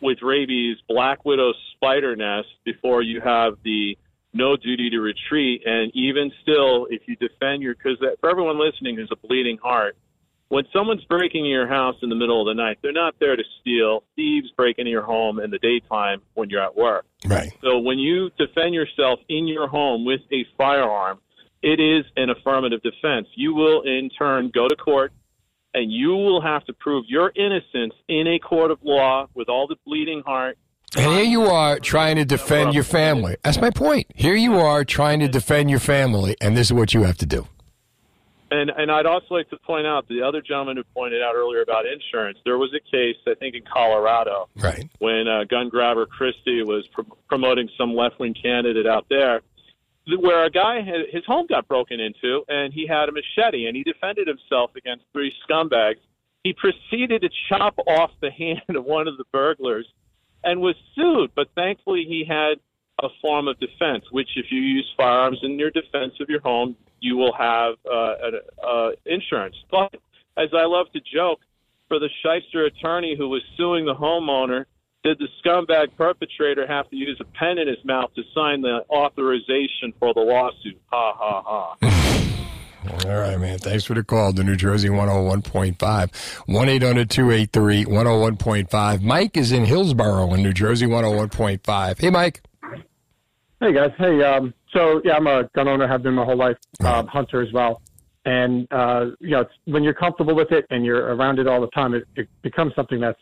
with 0.00 0.18
rabies, 0.22 0.76
black 0.88 1.24
widow 1.24 1.52
spider 1.74 2.14
nest 2.14 2.48
before 2.64 3.02
you 3.02 3.20
have 3.20 3.54
the 3.64 3.96
no 4.32 4.56
duty 4.56 4.90
to 4.90 5.00
retreat. 5.00 5.62
And 5.64 5.90
even 5.94 6.30
still, 6.42 6.86
if 6.90 7.02
you 7.06 7.16
defend 7.16 7.62
your, 7.62 7.74
because 7.74 7.98
for 8.20 8.30
everyone 8.30 8.58
listening 8.58 8.96
who's 8.96 9.10
a 9.10 9.26
bleeding 9.26 9.58
heart, 9.62 9.96
when 10.48 10.64
someone's 10.72 11.04
breaking 11.04 11.44
your 11.44 11.66
house 11.66 11.96
in 12.02 12.08
the 12.08 12.14
middle 12.14 12.40
of 12.40 12.46
the 12.46 12.60
night, 12.60 12.78
they're 12.82 12.92
not 12.92 13.14
there 13.20 13.36
to 13.36 13.42
steal. 13.60 14.02
Thieves 14.16 14.50
break 14.56 14.78
into 14.78 14.90
your 14.90 15.02
home 15.02 15.40
in 15.40 15.50
the 15.50 15.58
daytime 15.58 16.22
when 16.34 16.48
you're 16.48 16.62
at 16.62 16.76
work. 16.76 17.04
Right. 17.26 17.52
So 17.62 17.78
when 17.78 17.98
you 17.98 18.30
defend 18.38 18.74
yourself 18.74 19.20
in 19.28 19.46
your 19.46 19.68
home 19.68 20.04
with 20.04 20.20
a 20.32 20.46
firearm, 20.56 21.18
it 21.62 21.80
is 21.80 22.04
an 22.16 22.30
affirmative 22.30 22.80
defense. 22.82 23.26
You 23.34 23.54
will 23.54 23.82
in 23.82 24.10
turn 24.16 24.50
go 24.54 24.68
to 24.68 24.76
court 24.76 25.12
and 25.74 25.92
you 25.92 26.10
will 26.10 26.40
have 26.40 26.64
to 26.64 26.72
prove 26.72 27.04
your 27.08 27.30
innocence 27.36 27.94
in 28.08 28.26
a 28.26 28.38
court 28.38 28.70
of 28.70 28.78
law 28.82 29.28
with 29.34 29.48
all 29.48 29.66
the 29.66 29.76
bleeding 29.84 30.22
heart. 30.24 30.56
And 30.96 31.12
here 31.12 31.24
you 31.24 31.42
are 31.42 31.78
trying 31.78 32.16
to 32.16 32.24
defend 32.24 32.72
your 32.72 32.84
family. 32.84 33.36
That's 33.44 33.60
my 33.60 33.70
point. 33.70 34.06
Here 34.14 34.34
you 34.34 34.56
are 34.56 34.84
trying 34.84 35.20
to 35.20 35.28
defend 35.28 35.68
your 35.68 35.80
family, 35.80 36.34
and 36.40 36.56
this 36.56 36.68
is 36.68 36.72
what 36.72 36.94
you 36.94 37.02
have 37.02 37.18
to 37.18 37.26
do. 37.26 37.46
And 38.50 38.70
and 38.70 38.90
I'd 38.90 39.06
also 39.06 39.26
like 39.34 39.50
to 39.50 39.58
point 39.58 39.86
out 39.86 40.08
the 40.08 40.22
other 40.22 40.40
gentleman 40.40 40.78
who 40.78 40.84
pointed 40.94 41.22
out 41.22 41.34
earlier 41.34 41.60
about 41.60 41.84
insurance. 41.86 42.38
There 42.44 42.56
was 42.56 42.70
a 42.74 42.80
case 42.80 43.16
I 43.26 43.34
think 43.34 43.54
in 43.54 43.62
Colorado, 43.70 44.48
right, 44.56 44.88
when 44.98 45.28
uh, 45.28 45.44
gun 45.44 45.68
grabber 45.68 46.06
Christie 46.06 46.62
was 46.62 46.86
pr- 46.88 47.02
promoting 47.28 47.68
some 47.76 47.94
left 47.94 48.18
wing 48.18 48.34
candidate 48.34 48.86
out 48.86 49.06
there, 49.10 49.42
where 50.18 50.44
a 50.44 50.50
guy 50.50 50.76
had 50.76 51.12
his 51.12 51.24
home 51.26 51.46
got 51.46 51.68
broken 51.68 52.00
into 52.00 52.42
and 52.48 52.72
he 52.72 52.86
had 52.86 53.08
a 53.08 53.12
machete 53.12 53.66
and 53.66 53.76
he 53.76 53.82
defended 53.82 54.26
himself 54.26 54.70
against 54.76 55.04
three 55.12 55.32
scumbags. 55.48 55.98
He 56.42 56.54
proceeded 56.54 57.22
to 57.22 57.28
chop 57.48 57.78
off 57.86 58.12
the 58.22 58.30
hand 58.38 58.62
of 58.74 58.84
one 58.84 59.08
of 59.08 59.18
the 59.18 59.24
burglars 59.32 59.86
and 60.42 60.60
was 60.60 60.76
sued, 60.94 61.32
but 61.34 61.48
thankfully 61.54 62.06
he 62.08 62.24
had 62.26 62.60
a 63.00 63.08
form 63.22 63.48
of 63.48 63.58
defense, 63.60 64.04
which 64.10 64.28
if 64.36 64.46
you 64.50 64.60
use 64.60 64.92
firearms 64.96 65.38
in 65.42 65.58
your 65.58 65.70
defense 65.70 66.14
of 66.20 66.28
your 66.28 66.40
home, 66.40 66.76
you 67.00 67.16
will 67.16 67.32
have 67.32 67.74
uh, 67.90 68.66
uh, 68.66 68.90
insurance. 69.06 69.56
But 69.70 69.94
as 70.36 70.48
I 70.52 70.64
love 70.64 70.86
to 70.92 71.00
joke, 71.00 71.40
for 71.88 71.98
the 71.98 72.08
shyster 72.22 72.66
attorney 72.66 73.16
who 73.16 73.28
was 73.28 73.42
suing 73.56 73.86
the 73.86 73.94
homeowner, 73.94 74.66
did 75.04 75.18
the 75.18 75.28
scumbag 75.42 75.96
perpetrator 75.96 76.66
have 76.66 76.90
to 76.90 76.96
use 76.96 77.18
a 77.20 77.24
pen 77.24 77.58
in 77.58 77.68
his 77.68 77.82
mouth 77.84 78.12
to 78.14 78.22
sign 78.34 78.60
the 78.62 78.84
authorization 78.90 79.92
for 79.98 80.12
the 80.12 80.20
lawsuit? 80.20 80.80
Ha 80.86 81.14
ha 81.16 81.42
ha. 81.42 81.98
All 83.06 83.16
right, 83.16 83.38
man. 83.38 83.58
Thanks 83.58 83.84
for 83.84 83.94
the 83.94 84.04
call 84.04 84.32
to 84.32 84.42
New 84.42 84.56
Jersey 84.56 84.88
101.5. 84.88 86.46
1 86.46 86.68
800 86.68 87.10
283 87.10 87.84
101.5. 87.84 89.02
Mike 89.02 89.36
is 89.36 89.52
in 89.52 89.64
Hillsborough 89.64 90.32
in 90.34 90.42
New 90.42 90.52
Jersey 90.52 90.86
101.5. 90.86 92.00
Hey, 92.00 92.10
Mike. 92.10 92.42
Hey, 93.60 93.72
guys. 93.72 93.90
Hey, 93.98 94.22
um, 94.22 94.54
so 94.72 95.02
yeah, 95.04 95.16
I'm 95.16 95.26
a 95.26 95.50
gun 95.52 95.66
owner, 95.66 95.88
have 95.88 96.04
been 96.04 96.14
my 96.14 96.24
whole 96.24 96.36
life, 96.36 96.56
um, 96.84 97.08
hunter 97.08 97.42
as 97.42 97.52
well. 97.52 97.82
And, 98.24 98.68
uh, 98.70 99.06
you 99.18 99.30
know, 99.30 99.40
it's, 99.40 99.52
when 99.64 99.82
you're 99.82 99.94
comfortable 99.94 100.36
with 100.36 100.52
it 100.52 100.64
and 100.70 100.84
you're 100.84 101.12
around 101.14 101.40
it 101.40 101.48
all 101.48 101.60
the 101.60 101.66
time, 101.68 101.92
it, 101.92 102.06
it 102.14 102.28
becomes 102.42 102.72
something 102.76 103.00
that's, 103.00 103.18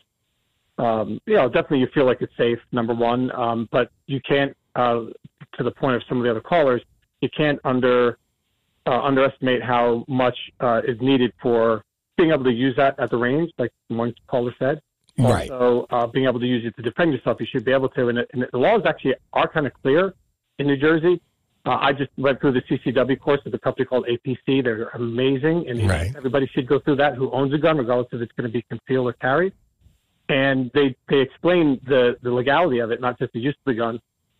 um, 0.77 1.19
you 1.25 1.33
know, 1.33 1.47
definitely 1.47 1.79
you 1.79 1.87
feel 1.91 2.05
like 2.05 2.21
it's 2.21 2.37
safe, 2.37 2.59
number 2.71 2.93
one. 2.93 3.31
Um, 3.31 3.67
but 3.71 3.89
you 4.05 4.21
can't, 4.21 4.55
uh, 4.75 5.05
to 5.57 5.63
the 5.63 5.71
point 5.71 5.95
of 5.95 6.03
some 6.07 6.19
of 6.19 6.23
the 6.23 6.29
other 6.29 6.41
callers, 6.41 6.83
you 7.21 7.29
can't 7.35 7.59
under, 7.63 8.19
uh, 8.85 9.01
underestimate 9.01 9.63
how 9.63 10.05
much, 10.07 10.37
uh, 10.59 10.81
is 10.87 11.01
needed 11.01 11.33
for 11.41 11.83
being 12.15 12.29
able 12.29 12.43
to 12.43 12.51
use 12.51 12.75
that 12.75 12.99
at 12.99 13.09
the 13.09 13.17
range, 13.17 13.51
like 13.57 13.71
one 13.87 14.13
caller 14.27 14.53
said. 14.59 14.81
Right. 15.17 15.49
Also, 15.49 15.87
uh, 15.89 16.05
being 16.05 16.27
able 16.27 16.39
to 16.39 16.45
use 16.45 16.63
it 16.63 16.75
to 16.75 16.83
defend 16.83 17.11
yourself, 17.11 17.37
you 17.39 17.47
should 17.51 17.65
be 17.65 17.71
able 17.71 17.89
to. 17.89 18.09
And, 18.09 18.19
it, 18.19 18.29
and 18.33 18.45
the 18.51 18.57
laws 18.59 18.83
actually 18.85 19.15
are 19.33 19.47
kind 19.47 19.65
of 19.65 19.73
clear 19.81 20.13
in 20.59 20.67
New 20.67 20.77
Jersey. 20.77 21.21
Uh, 21.65 21.77
I 21.81 21.91
just 21.91 22.11
went 22.17 22.39
through 22.39 22.53
the 22.53 22.61
CCW 22.69 23.19
course 23.19 23.41
with 23.43 23.53
a 23.53 23.59
company 23.59 23.85
called 23.85 24.05
APC. 24.07 24.63
They're 24.63 24.89
amazing, 24.93 25.67
and 25.67 25.89
Right. 25.89 26.15
everybody 26.15 26.47
should 26.47 26.65
go 26.67 26.79
through 26.79 26.95
that 26.97 27.15
who 27.15 27.29
owns 27.31 27.53
a 27.53 27.57
gun, 27.57 27.77
regardless 27.77 28.07
if 28.13 28.21
it's 28.21 28.31
going 28.33 28.49
to 28.49 28.53
be 28.53 28.61
concealed 28.63 29.07
or 29.07 29.13
carried. 29.13 29.53
And 30.29 30.71
they 30.73 30.95
they 31.09 31.19
explain 31.19 31.79
the 31.85 32.17
the 32.21 32.31
legality 32.31 32.79
of 32.79 32.91
it, 32.91 32.99
not 33.01 33.17
just 33.19 33.33
the 33.33 33.39
use 33.39 33.55
of 33.55 33.65
the 33.65 33.73
gun. 33.73 33.99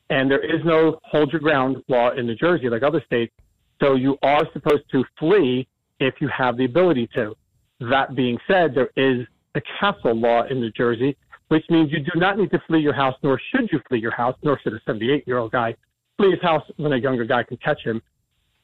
And 0.09 0.31
there 0.31 0.39
is 0.43 0.63
no 0.63 0.99
hold 1.03 1.31
your 1.33 1.41
ground 1.41 1.83
law 1.89 2.11
in 2.11 2.27
New 2.27 2.35
Jersey 2.35 2.69
like 2.69 2.83
other 2.83 3.01
states. 3.05 3.33
So 3.81 3.95
you 3.95 4.17
are 4.21 4.45
supposed 4.53 4.83
to 4.91 5.03
flee 5.19 5.67
if 5.99 6.15
you 6.21 6.29
have 6.29 6.57
the 6.57 6.65
ability 6.65 7.07
to. 7.15 7.35
That 7.79 8.15
being 8.15 8.37
said, 8.47 8.73
there 8.73 8.89
is 8.95 9.27
a 9.55 9.61
castle 9.79 10.13
law 10.13 10.43
in 10.43 10.59
New 10.61 10.71
Jersey, 10.71 11.17
which 11.49 11.65
means 11.69 11.91
you 11.91 11.99
do 11.99 12.19
not 12.19 12.37
need 12.37 12.51
to 12.51 12.59
flee 12.67 12.79
your 12.79 12.93
house, 12.93 13.15
nor 13.21 13.39
should 13.51 13.69
you 13.71 13.79
flee 13.87 13.99
your 13.99 14.11
house, 14.11 14.35
nor 14.43 14.59
should 14.59 14.73
a 14.73 14.79
78 14.85 15.27
year 15.27 15.37
old 15.37 15.51
guy 15.51 15.75
flee 16.17 16.31
his 16.31 16.41
house 16.41 16.63
when 16.77 16.93
a 16.93 16.97
younger 16.97 17.25
guy 17.25 17.43
can 17.43 17.57
catch 17.57 17.81
him. 17.83 18.01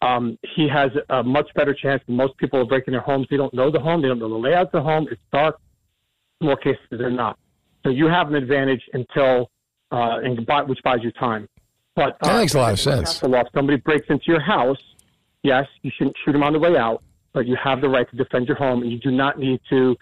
Um, 0.01 0.37
he 0.55 0.67
has 0.67 0.91
a 1.09 1.23
much 1.23 1.47
better 1.55 1.73
chance 1.73 2.01
than 2.07 2.17
most 2.17 2.37
people 2.37 2.59
are 2.59 2.65
breaking 2.65 2.91
their 2.91 3.01
homes. 3.01 3.27
They 3.29 3.37
don't 3.37 3.53
know 3.53 3.71
the 3.71 3.79
home, 3.79 4.01
they 4.01 4.09
don't 4.09 4.19
know 4.19 4.29
the 4.29 4.35
layout 4.35 4.67
of 4.67 4.71
the 4.73 4.81
home. 4.81 5.07
It's 5.09 5.21
dark. 5.31 5.59
More 6.41 6.57
cases 6.57 6.81
than 6.91 7.15
not. 7.15 7.37
So 7.83 7.89
you 7.89 8.07
have 8.07 8.27
an 8.27 8.35
advantage 8.35 8.81
until, 8.93 9.49
uh, 9.91 10.19
and 10.23 10.45
buy, 10.45 10.63
which 10.63 10.79
buys 10.83 10.99
you 11.03 11.11
time. 11.11 11.47
But 11.95 12.17
uh, 12.21 12.27
That 12.27 12.39
makes 12.39 12.53
a 12.53 12.57
lot 12.57 12.73
of 12.73 12.79
sense. 12.79 13.13
castle 13.13 13.29
law, 13.29 13.41
if 13.41 13.47
somebody 13.53 13.77
breaks 13.77 14.07
into 14.09 14.25
your 14.27 14.41
house, 14.41 14.81
yes, 15.43 15.67
you 15.83 15.91
shouldn't 15.95 16.15
shoot 16.25 16.33
them 16.33 16.43
on 16.43 16.53
the 16.53 16.59
way 16.59 16.75
out, 16.75 17.01
but 17.33 17.45
you 17.45 17.55
have 17.63 17.79
the 17.79 17.87
right 17.87 18.09
to 18.09 18.15
defend 18.17 18.47
your 18.47 18.57
home, 18.57 18.81
and 18.81 18.91
you 18.91 18.99
do 18.99 19.11
not 19.11 19.37
need 19.39 19.61
to, 19.69 19.95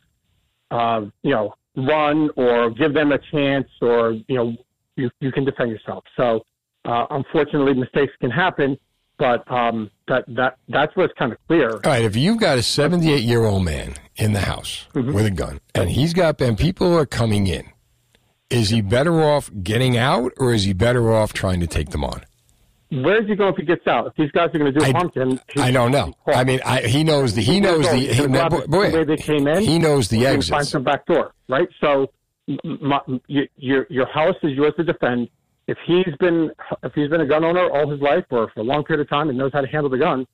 uh, 0.72 1.02
you 1.22 1.32
know, 1.32 1.54
run 1.76 2.30
or 2.38 2.70
give 2.72 2.94
them 2.94 3.12
a 3.12 3.20
chance, 3.32 3.68
or 3.82 4.14
you 4.28 4.36
know, 4.36 4.56
you 4.96 5.10
you 5.20 5.32
can 5.32 5.46
defend 5.46 5.70
yourself. 5.72 6.04
So, 6.18 6.44
uh, 6.86 7.06
unfortunately, 7.12 7.74
mistakes 7.74 8.14
can 8.20 8.32
happen, 8.32 8.78
but 9.18 9.50
um, 9.52 9.90
that 10.08 10.24
that 10.30 10.58
that's 10.68 10.96
where 10.96 11.06
it's 11.06 11.18
kind 11.18 11.32
of 11.32 11.38
clear. 11.48 11.72
All 11.74 11.80
right, 11.86 12.04
if 12.04 12.16
you've 12.16 12.40
got 12.40 12.58
a 12.58 12.64
78 12.64 13.22
year 13.24 13.44
old 13.46 13.64
man 13.64 13.96
in 14.16 14.34
the 14.34 14.40
house 14.42 14.88
Mm-hmm. 14.94 15.14
with 15.14 15.26
a 15.26 15.32
gun 15.32 15.60
and 15.76 15.90
he's 15.90 16.14
got, 16.14 16.40
and 16.42 16.58
people 16.58 16.96
are 16.98 17.06
coming 17.06 17.48
in, 17.48 17.64
is 18.50 18.70
he 18.70 18.82
better 18.82 19.22
off 19.24 19.50
getting 19.64 19.96
out 19.98 20.32
or 20.38 20.54
is 20.54 20.64
he 20.64 20.74
better 20.74 21.12
off 21.14 21.34
trying 21.34 21.60
to 21.62 21.68
take 21.68 21.90
them 21.92 22.04
on? 22.04 22.22
Where's 22.94 23.26
he 23.26 23.36
going 23.36 23.54
if 23.54 23.58
he 23.58 23.64
gets 23.64 23.88
out? 23.88 24.08
If 24.08 24.16
these 24.16 24.32
guys 24.32 24.50
are 24.54 24.60
going 24.60 24.74
to 24.74 24.78
do 24.80 24.92
harm 24.92 25.10
to 25.12 25.22
him, 25.22 25.40
I 25.56 25.72
don't 25.72 25.92
know. 25.92 26.14
I 26.28 26.44
mean, 26.44 26.60
I, 26.66 26.82
he 26.82 27.06
knows 27.06 27.34
the, 27.34 27.42
he 27.42 27.62
knows 27.62 27.90
the, 27.90 27.96
He's 27.96 28.18
he, 28.18 28.28
gonna 28.28 28.50
boy, 28.50 28.62
the 28.68 28.98
way 28.98 29.04
they 29.06 29.16
came 29.16 29.48
in. 29.48 29.62
he 29.62 29.80
knows 29.80 30.10
the 30.10 30.26
exits. 30.26 30.50
Find 30.50 30.68
some 30.68 30.84
back 30.84 31.06
door, 31.06 31.34
right? 31.48 31.70
So, 31.80 32.12
my, 32.66 33.00
your 33.56 33.86
your 33.90 34.08
house 34.08 34.36
is 34.44 34.52
yours 34.52 34.74
to 34.76 34.84
defend. 34.84 35.30
If 35.68 35.78
he's 35.86 36.16
been 36.20 36.52
if 36.84 36.94
he's 36.94 37.10
been 37.10 37.22
a 37.22 37.26
gun 37.26 37.44
owner 37.44 37.70
all 37.70 37.90
his 37.90 38.02
life 38.02 38.26
or 38.30 38.50
for 38.54 38.60
a 38.60 38.64
long 38.64 38.84
period 38.84 39.02
of 39.02 39.10
time 39.10 39.30
and 39.30 39.38
knows 39.38 39.52
how 39.54 39.62
to 39.62 39.68
handle 39.68 39.90
the 39.90 39.98
gun, 39.98 40.26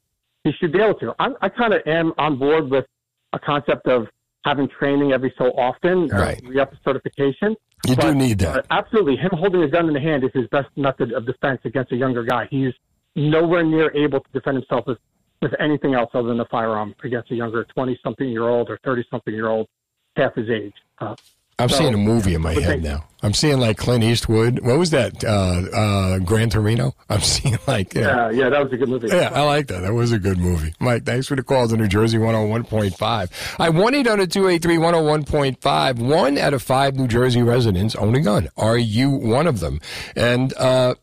he 0.43 0.51
should 0.53 0.71
be 0.71 0.79
able 0.79 0.97
to. 0.99 1.13
I, 1.19 1.29
I 1.41 1.49
kind 1.49 1.73
of 1.73 1.81
am 1.85 2.13
on 2.17 2.37
board 2.37 2.69
with 2.71 2.85
a 3.33 3.39
concept 3.39 3.87
of 3.87 4.07
having 4.45 4.69
training 4.69 5.11
every 5.11 5.33
so 5.37 5.47
often, 5.57 6.07
Right. 6.07 6.41
uh, 6.43 6.47
re-up 6.49 6.73
certification. 6.85 7.55
You 7.85 7.95
do 7.95 8.15
need 8.15 8.39
that. 8.39 8.59
Uh, 8.59 8.61
absolutely, 8.71 9.17
him 9.17 9.31
holding 9.33 9.61
a 9.63 9.67
gun 9.67 9.87
in 9.87 9.93
the 9.93 9.99
hand 9.99 10.23
is 10.23 10.31
his 10.33 10.47
best 10.47 10.69
method 10.77 11.11
of 11.11 11.25
defense 11.25 11.59
against 11.65 11.91
a 11.91 11.95
younger 11.97 12.23
guy. 12.23 12.47
He's 12.49 12.73
nowhere 13.15 13.63
near 13.63 13.91
able 13.95 14.21
to 14.21 14.31
defend 14.31 14.55
himself 14.57 14.87
with, 14.87 14.97
with 15.41 15.53
anything 15.59 15.93
else 15.93 16.09
other 16.13 16.29
than 16.29 16.39
a 16.39 16.45
firearm 16.45 16.95
against 17.03 17.29
a 17.31 17.35
younger 17.35 17.65
twenty-something 17.65 18.27
year 18.29 18.47
old 18.47 18.69
or 18.69 18.79
thirty-something 18.83 19.33
year 19.33 19.47
old, 19.47 19.67
half 20.15 20.33
his 20.35 20.49
age. 20.49 20.73
Uh, 20.99 21.15
I'm 21.59 21.69
so- 21.69 21.77
seeing 21.77 21.93
a 21.93 21.97
movie 21.97 22.35
in 22.35 22.41
my 22.41 22.53
head 22.53 22.83
they- 22.83 22.89
now. 22.89 23.03
I'm 23.23 23.33
seeing 23.33 23.59
like 23.59 23.77
Clint 23.77 24.03
Eastwood. 24.03 24.59
What 24.59 24.77
was 24.77 24.91
that? 24.91 25.23
Uh, 25.23 25.63
uh, 25.75 26.19
Gran 26.19 26.51
Torino. 26.51 26.93
I'm 27.09 27.19
seeing 27.33 27.57
like 27.65 27.95
Yeah, 27.95 28.29
yeah, 28.29 28.47
that 28.49 28.63
was 28.63 28.71
a 28.71 28.77
good 28.77 28.89
movie. 28.89 29.07
Yeah, 29.07 29.31
I 29.33 29.41
like 29.41 29.65
that. 29.69 29.81
That 29.81 29.93
was 29.93 30.11
a 30.11 30.19
good 30.19 30.37
movie. 30.37 30.75
Mike, 30.79 31.03
thanks 31.03 31.25
for 31.25 31.35
the 31.35 31.41
call 31.41 31.67
to 31.67 31.75
New 31.75 31.87
Jersey 31.87 32.19
101.5. 32.19 33.31
I 33.59 33.69
1 33.69 33.95
800 33.95 34.31
283 34.31 34.77
101.5. 34.77 35.99
One 35.99 36.37
out 36.37 36.53
of 36.53 36.61
five 36.61 36.95
New 36.95 37.07
Jersey 37.07 37.41
residents 37.41 37.95
own 37.95 38.13
a 38.13 38.21
gun. 38.21 38.49
Are 38.55 38.77
you 38.77 39.09
one 39.09 39.47
of 39.47 39.61
them? 39.61 39.81
And, 40.15 40.53
uh, 40.57 40.93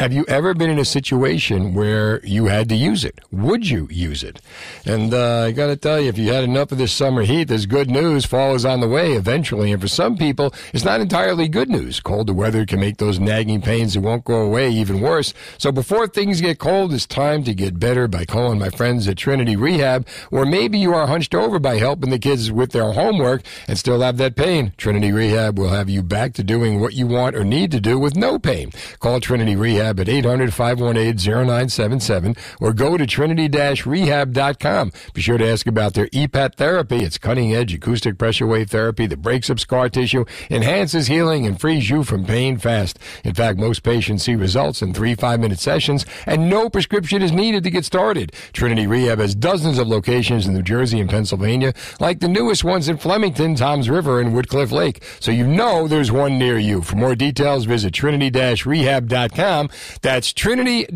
have 0.00 0.14
you 0.14 0.24
ever 0.28 0.54
been 0.54 0.70
in 0.70 0.78
a 0.78 0.84
situation 0.84 1.74
where 1.74 2.24
you 2.24 2.46
had 2.46 2.70
to 2.70 2.74
use 2.74 3.04
it? 3.04 3.20
Would 3.30 3.68
you 3.68 3.86
use 3.90 4.22
it? 4.22 4.40
And 4.86 5.12
uh, 5.12 5.40
I 5.40 5.52
got 5.52 5.66
to 5.66 5.76
tell 5.76 6.00
you, 6.00 6.08
if 6.08 6.16
you 6.16 6.32
had 6.32 6.42
enough 6.42 6.72
of 6.72 6.78
this 6.78 6.90
summer 6.90 7.20
heat, 7.20 7.48
there's 7.48 7.66
good 7.66 7.90
news. 7.90 8.24
Fall 8.24 8.54
is 8.54 8.64
on 8.64 8.80
the 8.80 8.88
way 8.88 9.12
eventually. 9.12 9.70
And 9.72 9.80
for 9.80 9.88
some 9.88 10.16
people, 10.16 10.54
it's 10.72 10.86
not 10.86 11.02
entirely 11.02 11.48
good 11.48 11.68
news. 11.68 12.00
Colder 12.00 12.32
weather 12.32 12.64
can 12.64 12.80
make 12.80 12.96
those 12.96 13.20
nagging 13.20 13.60
pains 13.60 13.92
that 13.92 14.00
won't 14.00 14.24
go 14.24 14.40
away 14.40 14.70
even 14.70 15.02
worse. 15.02 15.34
So 15.58 15.70
before 15.70 16.08
things 16.08 16.40
get 16.40 16.58
cold, 16.58 16.94
it's 16.94 17.06
time 17.06 17.44
to 17.44 17.52
get 17.52 17.78
better 17.78 18.08
by 18.08 18.24
calling 18.24 18.58
my 18.58 18.70
friends 18.70 19.06
at 19.06 19.18
Trinity 19.18 19.54
Rehab. 19.54 20.06
Or 20.30 20.46
maybe 20.46 20.78
you 20.78 20.94
are 20.94 21.08
hunched 21.08 21.34
over 21.34 21.58
by 21.58 21.76
helping 21.76 22.08
the 22.08 22.18
kids 22.18 22.50
with 22.50 22.72
their 22.72 22.92
homework 22.92 23.42
and 23.68 23.78
still 23.78 24.00
have 24.00 24.16
that 24.16 24.34
pain. 24.34 24.72
Trinity 24.78 25.12
Rehab 25.12 25.58
will 25.58 25.68
have 25.68 25.90
you 25.90 26.02
back 26.02 26.32
to 26.34 26.42
doing 26.42 26.80
what 26.80 26.94
you 26.94 27.06
want 27.06 27.36
or 27.36 27.44
need 27.44 27.70
to 27.72 27.82
do 27.82 27.98
with 27.98 28.16
no 28.16 28.38
pain. 28.38 28.72
Call 28.98 29.20
Trinity 29.20 29.56
Rehab 29.56 29.89
Rehab 29.90 30.00
at 30.00 30.08
800 30.08 30.54
518 30.54 31.16
0977 31.16 32.36
or 32.60 32.72
go 32.72 32.96
to 32.96 33.06
trinity 33.06 33.48
rehab.com. 33.48 34.92
Be 35.14 35.20
sure 35.20 35.38
to 35.38 35.48
ask 35.48 35.66
about 35.66 35.94
their 35.94 36.06
EPAT 36.08 36.54
therapy. 36.54 36.98
It's 36.98 37.18
cutting 37.18 37.54
edge 37.54 37.74
acoustic 37.74 38.18
pressure 38.18 38.46
wave 38.46 38.70
therapy 38.70 39.06
that 39.06 39.22
breaks 39.22 39.50
up 39.50 39.58
scar 39.58 39.88
tissue, 39.88 40.24
enhances 40.50 41.08
healing, 41.08 41.46
and 41.46 41.60
frees 41.60 41.90
you 41.90 42.04
from 42.04 42.24
pain 42.24 42.58
fast. 42.58 42.98
In 43.24 43.34
fact, 43.34 43.58
most 43.58 43.82
patients 43.82 44.24
see 44.24 44.36
results 44.36 44.82
in 44.82 44.94
three 44.94 45.14
five 45.14 45.40
minute 45.40 45.58
sessions, 45.58 46.06
and 46.26 46.48
no 46.48 46.70
prescription 46.70 47.22
is 47.22 47.32
needed 47.32 47.64
to 47.64 47.70
get 47.70 47.84
started. 47.84 48.32
Trinity 48.52 48.86
Rehab 48.86 49.18
has 49.18 49.34
dozens 49.34 49.78
of 49.78 49.88
locations 49.88 50.46
in 50.46 50.54
New 50.54 50.62
Jersey 50.62 51.00
and 51.00 51.10
Pennsylvania, 51.10 51.72
like 51.98 52.20
the 52.20 52.28
newest 52.28 52.64
ones 52.64 52.88
in 52.88 52.96
Flemington, 52.96 53.54
Toms 53.54 53.90
River, 53.90 54.20
and 54.20 54.34
Woodcliff 54.34 54.70
Lake. 54.70 55.02
So 55.18 55.32
you 55.32 55.46
know 55.46 55.88
there's 55.88 56.12
one 56.12 56.38
near 56.38 56.58
you. 56.58 56.82
For 56.82 56.96
more 56.96 57.14
details, 57.14 57.64
visit 57.64 57.92
trinity 57.92 58.30
rehab.com. 58.30 59.69
That's 60.02 60.32
trinity 60.32 60.86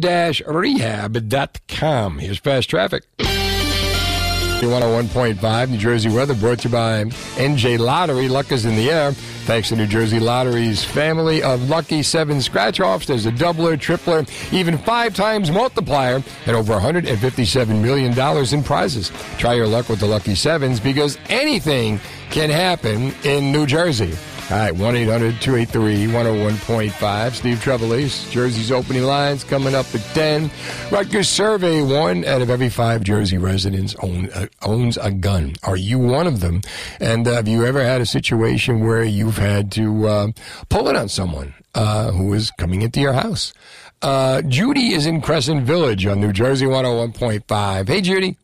rehab.com. 0.47 2.19
Here's 2.19 2.39
fast 2.39 2.71
traffic. 2.71 3.05
101.5 3.19 5.71
New 5.71 5.77
Jersey 5.77 6.09
weather 6.09 6.35
brought 6.35 6.61
to 6.61 6.69
you 6.69 6.73
by 6.73 7.05
NJ 7.37 7.79
Lottery. 7.79 8.29
Luck 8.29 8.51
is 8.51 8.65
in 8.65 8.77
the 8.77 8.91
air. 8.91 9.13
Thanks 9.13 9.69
to 9.69 9.77
New 9.77 9.87
Jersey 9.87 10.19
Lottery's 10.19 10.83
family 10.83 11.43
of 11.43 11.69
Lucky 11.69 12.03
7 12.03 12.41
scratch 12.41 12.81
offs. 12.81 13.07
There's 13.07 13.27
a 13.27 13.33
doubler, 13.33 13.77
tripler, 13.77 14.27
even 14.55 14.79
five 14.79 15.15
times 15.15 15.51
multiplier, 15.51 16.23
and 16.47 16.57
over 16.57 16.73
$157 16.75 17.83
million 17.83 18.19
in 18.55 18.63
prizes. 18.65 19.13
Try 19.37 19.53
your 19.55 19.67
luck 19.67 19.91
with 19.91 20.01
the 20.01 20.07
Lucky 20.07 20.35
Sevens 20.35 20.81
because 20.81 21.19
anything 21.29 22.01
can 22.31 22.49
happen 22.49 23.13
in 23.25 23.53
New 23.53 23.67
Jersey. 23.67 24.15
All 24.51 24.59
right, 24.59 24.75
1 24.75 24.97
800 24.97 25.41
283 25.41 26.07
101.5. 26.09 27.33
Steve 27.33 27.59
Trevelise, 27.59 28.31
Jersey's 28.31 28.71
opening 28.71 29.05
lines 29.05 29.43
coming 29.43 29.75
up 29.75 29.87
at 29.95 30.03
10. 30.15 30.51
Rutgers 30.91 31.31
survey 31.31 31.81
one 31.81 32.27
out 32.27 32.43
of 32.43 32.51
every 32.51 32.69
five 32.69 33.03
Jersey 33.03 33.39
residents 33.39 33.97
own, 34.03 34.29
uh, 34.35 34.47
owns 34.61 34.99
a 34.99 35.11
gun. 35.11 35.55
Are 35.63 35.79
you 35.79 35.99
one 35.99 36.27
of 36.27 36.41
them? 36.41 36.61
And 37.01 37.27
uh, 37.27 37.33
have 37.37 37.49
you 37.49 37.65
ever 37.65 37.83
had 37.83 38.03
a 38.03 38.07
situation 38.07 38.81
where 38.81 39.03
you've 39.03 39.39
had 39.39 39.73
to 39.73 40.07
uh, 40.07 40.29
pull 40.69 40.89
it 40.89 40.97
on 40.97 41.09
someone 41.09 41.55
uh, 41.75 42.11
who 42.13 42.35
is 42.35 42.51
coming 42.51 42.83
into 42.83 43.01
your 43.01 43.15
house? 43.15 43.55
Uh, 44.03 44.43
Judy 44.43 44.93
is 44.93 45.07
in 45.07 45.23
Crescent 45.23 45.63
Village 45.63 46.05
on 46.05 46.21
New 46.21 46.35
Jersey 46.35 46.67
101.5. 46.67 47.89
Hey, 47.89 48.03
Judy. 48.03 48.37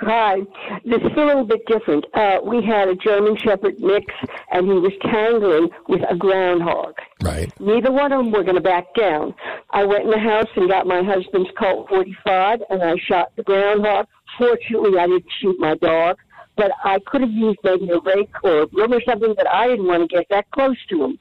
Hi. 0.00 0.40
This 0.84 1.00
is 1.02 1.12
a 1.16 1.20
little 1.20 1.44
bit 1.44 1.60
different. 1.66 2.06
Uh, 2.14 2.38
we 2.42 2.64
had 2.64 2.88
a 2.88 2.94
German 2.94 3.36
Shepherd 3.36 3.78
mix, 3.80 4.06
and 4.50 4.66
he 4.66 4.72
was 4.72 4.92
tangling 5.02 5.68
with 5.88 6.00
a 6.08 6.16
groundhog. 6.16 6.94
Right. 7.22 7.52
Neither 7.60 7.92
one 7.92 8.10
of 8.10 8.24
them 8.24 8.32
were 8.32 8.42
going 8.42 8.54
to 8.54 8.62
back 8.62 8.94
down. 8.94 9.34
I 9.70 9.84
went 9.84 10.04
in 10.04 10.10
the 10.10 10.18
house 10.18 10.48
and 10.56 10.70
got 10.70 10.86
my 10.86 11.02
husband's 11.02 11.50
Colt 11.58 11.88
45, 11.90 12.62
and 12.70 12.82
I 12.82 12.96
shot 12.96 13.32
the 13.36 13.42
groundhog. 13.42 14.06
Fortunately, 14.38 14.98
I 14.98 15.06
didn't 15.06 15.26
shoot 15.40 15.56
my 15.58 15.74
dog, 15.74 16.16
but 16.56 16.72
I 16.82 16.98
could 17.06 17.20
have 17.20 17.30
used 17.30 17.58
maybe 17.62 17.90
a 17.90 17.98
rake 17.98 18.32
or 18.42 18.62
a 18.62 18.66
broom 18.66 18.94
or 18.94 19.02
something, 19.06 19.34
but 19.36 19.48
I 19.48 19.68
didn't 19.68 19.86
want 19.86 20.08
to 20.08 20.16
get 20.16 20.26
that 20.30 20.50
close 20.52 20.78
to 20.88 21.04
him. 21.04 21.18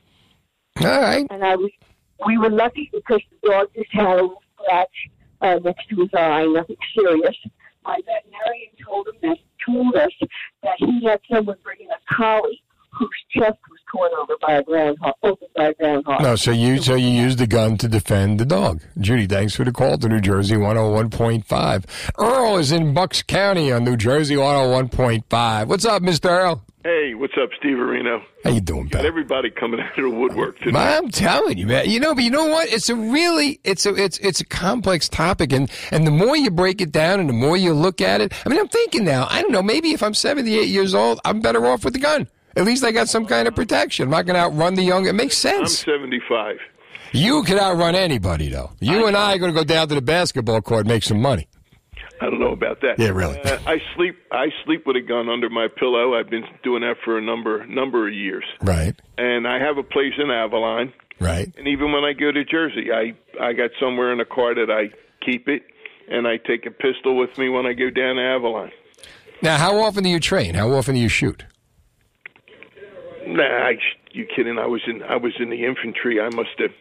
All 0.80 1.02
right. 1.02 1.28
And 1.30 1.44
I 1.44 1.58
was, 1.58 1.72
we 2.26 2.38
were 2.38 2.50
lucky 2.50 2.90
because 2.94 3.22
the 3.42 3.50
dog 3.50 3.68
just 3.76 3.92
had 3.92 4.06
a 4.06 4.14
little 4.14 4.42
scratch 4.56 5.10
uh, 5.42 5.60
to 5.90 5.96
his 5.96 6.10
eye, 6.14 6.46
nothing 6.46 6.78
serious. 6.96 7.36
My 7.86 7.98
veterinarian 8.06 8.72
told 8.86 9.08
him 9.08 9.16
that 9.22 9.38
told 9.66 9.96
us 9.96 10.12
that 10.64 10.76
he 10.78 11.06
had 11.06 11.20
someone 11.32 11.58
bringing 11.64 11.90
a 11.90 12.16
collie 12.16 12.62
whose 12.92 13.10
chest 13.32 13.58
torn 13.92 14.12
over 14.20 14.36
by 14.42 14.54
a 14.54 14.64
groundhog, 14.64 15.14
opened 15.24 15.50
by 15.56 15.66
a 15.66 15.74
groundhog. 15.74 16.22
No, 16.22 16.36
so 16.36 16.52
you 16.52 16.82
so 16.82 16.96
you 16.96 17.10
used 17.10 17.38
the 17.38 17.48
gun 17.48 17.78
to 17.78 17.88
defend 17.88 18.40
the 18.40 18.46
dog. 18.46 18.82
Judy, 19.00 19.28
thanks 19.28 19.56
for 19.56 19.64
the 19.64 19.72
call 19.72 19.98
to 19.98 20.10
New 20.10 20.22
Jersey 20.22 20.56
101.5. 20.56 21.86
Earl 22.18 22.58
is 22.58 22.72
in 22.72 22.94
Bucks 22.94 23.22
County 23.22 23.72
on 23.72 23.84
New 23.84 23.98
Jersey 23.98 24.36
101.5. 24.36 25.68
What's 25.68 25.86
up, 25.86 26.02
Mr. 26.02 26.30
Earl? 26.30 26.64
Hey, 26.84 27.14
what's 27.14 27.34
up, 27.42 27.50
Steve 27.60 27.76
Areno? 27.76 28.24
How 28.42 28.52
you 28.52 28.62
doing, 28.62 28.88
Got 28.88 29.04
everybody 29.04 29.50
coming 29.50 29.82
out 29.82 30.00
of 30.00 30.04
the 30.04 30.10
woodwork 30.10 30.60
tonight. 30.60 30.96
I'm 30.96 31.10
telling 31.10 31.58
you, 31.58 31.68
man. 31.68 31.90
You 31.90 32.00
know, 32.00 32.16
but 32.16 32.24
you 32.24 32.30
know 32.30 32.46
what? 32.46 32.72
It's 32.72 32.88
a 32.88 32.96
really, 32.96 33.60
it's 33.66 33.86
a, 33.86 33.94
it's, 33.96 34.18
it's 34.20 34.40
a 34.40 34.46
complex 34.46 35.10
topic, 35.10 35.52
and 35.52 35.70
and 35.92 36.08
the 36.08 36.12
more 36.12 36.38
you 36.38 36.50
break 36.50 36.80
it 36.80 36.94
down, 36.94 37.20
and 37.20 37.28
the 37.28 37.34
more 37.34 37.58
you 37.58 37.74
look 37.74 38.00
at 38.00 38.22
it. 38.22 38.32
I 38.46 38.50
mean, 38.50 38.58
I'm 38.58 38.70
thinking 38.70 39.04
now. 39.04 39.28
I 39.30 39.42
don't 39.42 39.52
know. 39.52 39.62
Maybe 39.62 39.92
if 39.92 40.02
I'm 40.02 40.14
78 40.14 40.70
years 40.70 40.94
old, 40.96 41.20
I'm 41.26 41.42
better 41.42 41.66
off 41.68 41.84
with 41.84 41.96
the 41.96 42.00
gun. 42.00 42.30
At 42.60 42.66
least 42.66 42.84
I 42.84 42.91
got 42.91 43.07
some 43.07 43.26
kind 43.26 43.47
of 43.47 43.55
protection. 43.55 44.03
I'm 44.03 44.10
not 44.10 44.26
going 44.26 44.36
to 44.36 44.41
outrun 44.41 44.74
the 44.74 44.84
young. 44.84 45.07
It 45.07 45.16
makes 45.16 45.38
sense. 45.38 45.82
I'm 45.88 45.93
75. 45.93 46.57
You 47.14 47.41
can 47.43 47.57
outrun 47.57 47.95
anybody, 47.95 48.49
though. 48.49 48.72
You 48.82 49.07
and 49.07 49.16
I 49.16 49.34
are 49.34 49.38
going 49.38 49.53
to 49.53 49.57
go 49.57 49.64
down 49.64 49.88
to 49.88 49.95
the 49.95 50.01
basketball 50.01 50.62
court, 50.62 50.82
and 50.82 50.89
make 50.89 51.03
some 51.03 51.22
money. 51.22 51.47
I 52.20 52.26
don't 52.26 52.41
know 52.41 52.51
about 52.51 52.82
that. 52.82 52.99
Yeah, 52.99 53.10
really. 53.10 53.39
Uh, 53.39 53.60
I 53.66 53.78
sleep. 53.95 54.18
I 54.34 54.47
sleep 54.66 54.86
with 54.86 54.97
a 54.97 55.01
gun 55.01 55.30
under 55.30 55.49
my 55.49 55.70
pillow. 55.74 56.16
I've 56.16 56.30
been 56.30 56.43
doing 56.62 56.82
that 56.82 56.95
for 57.05 57.18
a 57.18 57.22
number 57.22 57.66
number 57.66 58.10
of 58.10 58.14
years. 58.14 58.43
Right. 58.62 58.93
And 59.18 59.47
I 59.47 59.57
have 59.60 59.78
a 59.78 59.84
place 59.84 60.14
in 60.18 60.30
Avalon. 60.30 60.91
Right. 61.22 61.53
And 61.57 61.66
even 61.66 61.93
when 61.93 62.03
I 62.03 62.12
go 62.12 62.34
to 62.34 62.43
Jersey, 62.43 62.91
I 62.91 63.14
I 63.41 63.53
got 63.53 63.72
somewhere 63.80 64.12
in 64.12 64.18
the 64.18 64.26
car 64.26 64.53
that 64.53 64.70
I 64.70 64.93
keep 65.26 65.47
it, 65.47 65.64
and 66.12 66.28
I 66.28 66.36
take 66.36 66.66
a 66.66 66.72
pistol 66.72 67.16
with 67.16 67.38
me 67.38 67.47
when 67.47 67.66
I 67.66 67.72
go 67.72 67.89
down 67.89 68.18
to 68.18 68.22
Avalon. 68.22 68.72
Now, 69.41 69.57
how 69.57 69.78
often 69.78 70.03
do 70.03 70.10
you 70.10 70.20
train? 70.20 70.55
How 70.55 70.70
often 70.74 70.95
do 70.95 70.99
you 70.99 71.07
shoot? 71.07 71.45
Nah, 73.28 73.44
I, 73.44 73.78
you 74.12 74.26
kidding? 74.36 74.58
I 74.58 74.66
was 74.66 74.82
in 74.88 75.04
I 75.04 75.16
was 75.18 75.34
in 75.40 75.50
the 75.50 75.66
infantry. 75.66 76.20
I 76.20 76.30
must 76.36 76.50
have. 76.60 76.72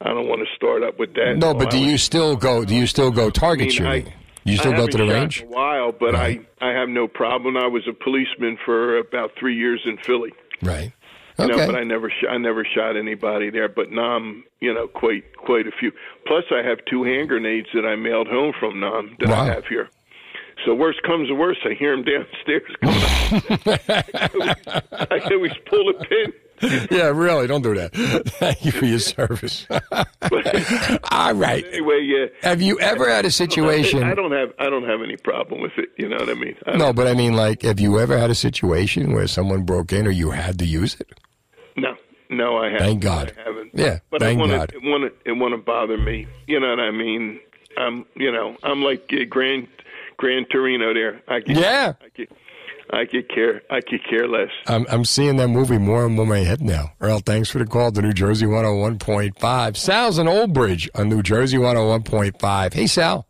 I 0.00 0.08
don't 0.08 0.28
want 0.28 0.40
to 0.46 0.54
start 0.56 0.82
up 0.82 0.98
with 0.98 1.14
that. 1.14 1.36
No, 1.38 1.54
but 1.54 1.70
do 1.70 1.78
was- 1.78 1.86
you 1.86 1.98
still 1.98 2.36
go? 2.36 2.64
Do 2.64 2.74
you 2.74 2.86
still 2.86 3.10
go 3.10 3.30
target 3.30 3.66
I 3.78 3.82
mean, 3.82 3.86
I- 3.88 3.98
shooting? 4.00 4.12
you 4.44 4.56
still 4.58 4.74
I 4.74 4.76
go 4.76 4.86
to 4.86 4.98
the 4.98 5.06
range? 5.06 5.42
a 5.42 5.46
while, 5.46 5.92
but 5.92 6.14
I 6.14 6.40
I 6.60 6.70
have 6.70 6.88
no 6.88 7.06
problem. 7.08 7.56
I 7.56 7.66
was 7.66 7.86
a 7.88 7.92
policeman 7.92 8.58
for 8.64 8.98
about 8.98 9.32
three 9.38 9.56
years 9.56 9.80
in 9.86 9.96
Philly. 9.98 10.32
Right. 10.62 10.92
You 11.38 11.48
know, 11.48 11.54
Okay. 11.54 11.66
but 11.66 11.74
I 11.74 11.82
never 11.82 12.10
sh- 12.10 12.26
I 12.30 12.36
never 12.38 12.64
shot 12.64 12.96
anybody 12.96 13.50
there. 13.50 13.68
But 13.68 13.90
Nam, 13.90 14.44
you 14.60 14.72
know, 14.72 14.86
quite 14.86 15.36
quite 15.36 15.66
a 15.66 15.72
few. 15.72 15.90
Plus, 16.26 16.44
I 16.52 16.62
have 16.62 16.78
two 16.88 17.02
hand 17.04 17.28
grenades 17.28 17.68
that 17.74 17.84
I 17.84 17.96
mailed 17.96 18.28
home 18.28 18.52
from 18.60 18.78
Nam 18.80 19.16
that 19.20 19.30
I 19.30 19.46
have 19.46 19.66
here. 19.66 19.88
So 20.64 20.74
worst 20.74 21.02
comes 21.02 21.28
to 21.28 21.34
worst, 21.34 21.60
I 21.64 21.74
hear 21.74 21.92
him 21.92 22.04
downstairs 22.04 22.62
coming. 22.80 23.02
up. 24.68 24.84
I 25.10 25.18
can 25.20 25.32
always 25.34 25.52
pull 25.66 25.88
a 25.90 25.94
pin. 26.04 26.32
yeah, 26.90 27.08
really. 27.08 27.46
Don't 27.46 27.62
do 27.62 27.74
that. 27.74 27.92
Thank 28.38 28.64
you 28.64 28.70
for 28.72 28.86
your 28.86 29.00
service. 29.00 29.66
All 31.10 31.34
right. 31.34 31.64
Anyway, 31.66 32.00
yeah. 32.02 32.26
Have 32.42 32.62
you 32.62 32.78
ever 32.80 33.10
had 33.10 33.24
a 33.26 33.30
situation? 33.30 34.02
I 34.04 34.14
don't 34.14 34.32
have 34.32 34.52
I 34.58 34.70
don't 34.70 34.84
have 34.88 35.02
any 35.02 35.16
problem 35.16 35.60
with 35.60 35.72
it. 35.76 35.90
You 35.98 36.08
know 36.08 36.16
what 36.16 36.28
I 36.28 36.34
mean? 36.34 36.54
I 36.66 36.76
No, 36.76 36.92
but 36.92 37.06
I 37.08 37.14
mean, 37.14 37.34
like, 37.34 37.62
have 37.62 37.80
you 37.80 37.98
ever 37.98 38.16
had 38.16 38.30
a 38.30 38.34
situation 38.34 39.12
where 39.12 39.26
someone 39.26 39.64
broke 39.64 39.92
in 39.92 40.06
or 40.06 40.10
you 40.10 40.30
had 40.30 40.58
to 40.60 40.64
use 40.64 40.94
it? 41.00 41.08
No, 41.76 41.96
no, 42.30 42.56
I 42.58 42.66
haven't. 42.66 42.78
Thank 42.86 43.02
God. 43.02 43.32
I 43.36 43.42
haven't. 43.48 43.70
Yeah, 43.74 43.98
but 44.10 44.20
thank 44.20 44.38
I 44.38 44.40
want 44.40 44.52
God. 44.52 44.72
It 44.74 44.82
want 44.82 45.12
it 45.26 45.32
want 45.32 45.64
bother 45.66 45.98
me. 45.98 46.26
You 46.46 46.60
know 46.60 46.70
what 46.70 46.80
I 46.80 46.92
mean? 46.92 47.40
I'm, 47.76 48.06
you 48.14 48.30
know, 48.30 48.56
I'm 48.62 48.82
like 48.82 49.12
uh, 49.12 49.24
Grand 49.28 49.66
Grand 50.16 50.46
Torino 50.50 50.92
there. 50.94 51.20
I 51.28 51.40
could, 51.40 51.56
Yeah. 51.56 51.92
I 52.00 52.08
could, 52.10 52.28
I 52.92 53.04
could 53.06 53.28
care. 53.28 53.62
I 53.70 53.80
could 53.80 54.00
care 54.08 54.28
less. 54.28 54.50
I'm, 54.66 54.86
I'm 54.90 55.04
seeing 55.04 55.36
that 55.38 55.48
movie 55.48 55.78
more 55.78 56.04
and 56.06 56.14
more 56.14 56.24
in 56.24 56.28
my 56.30 56.38
head 56.40 56.60
now. 56.60 56.92
Earl, 57.00 57.20
thanks 57.20 57.50
for 57.50 57.58
the 57.58 57.66
call 57.66 57.90
to 57.92 58.02
New 58.02 58.12
Jersey 58.12 58.46
101.5. 58.46 59.76
Sal's 59.76 60.18
in 60.18 60.28
Old 60.28 60.52
Bridge 60.52 60.88
on 60.94 61.08
New 61.08 61.22
Jersey 61.22 61.56
101.5. 61.56 62.72
Hey, 62.74 62.86
Sal. 62.86 63.26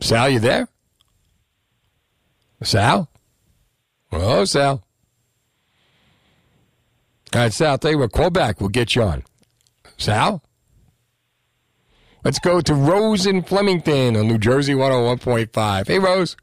Sal, 0.00 0.28
you 0.28 0.38
there? 0.40 0.68
Sal? 2.62 3.10
Oh, 4.12 4.44
Sal. 4.44 4.82
All 7.34 7.40
right, 7.40 7.52
Sal, 7.52 7.72
I'll 7.72 7.78
tell 7.78 7.90
you 7.90 7.98
what, 7.98 8.12
call 8.12 8.30
back. 8.30 8.60
We'll 8.60 8.68
get 8.70 8.94
you 8.94 9.02
on. 9.02 9.24
Sal? 9.98 10.42
Let's 12.24 12.38
go 12.38 12.62
to 12.62 12.74
Rose 12.74 13.26
in 13.26 13.42
Flemington 13.42 14.16
on 14.16 14.26
New 14.26 14.38
Jersey 14.38 14.72
101.5. 14.72 15.86
Hey, 15.86 15.98
Rose. 15.98 16.36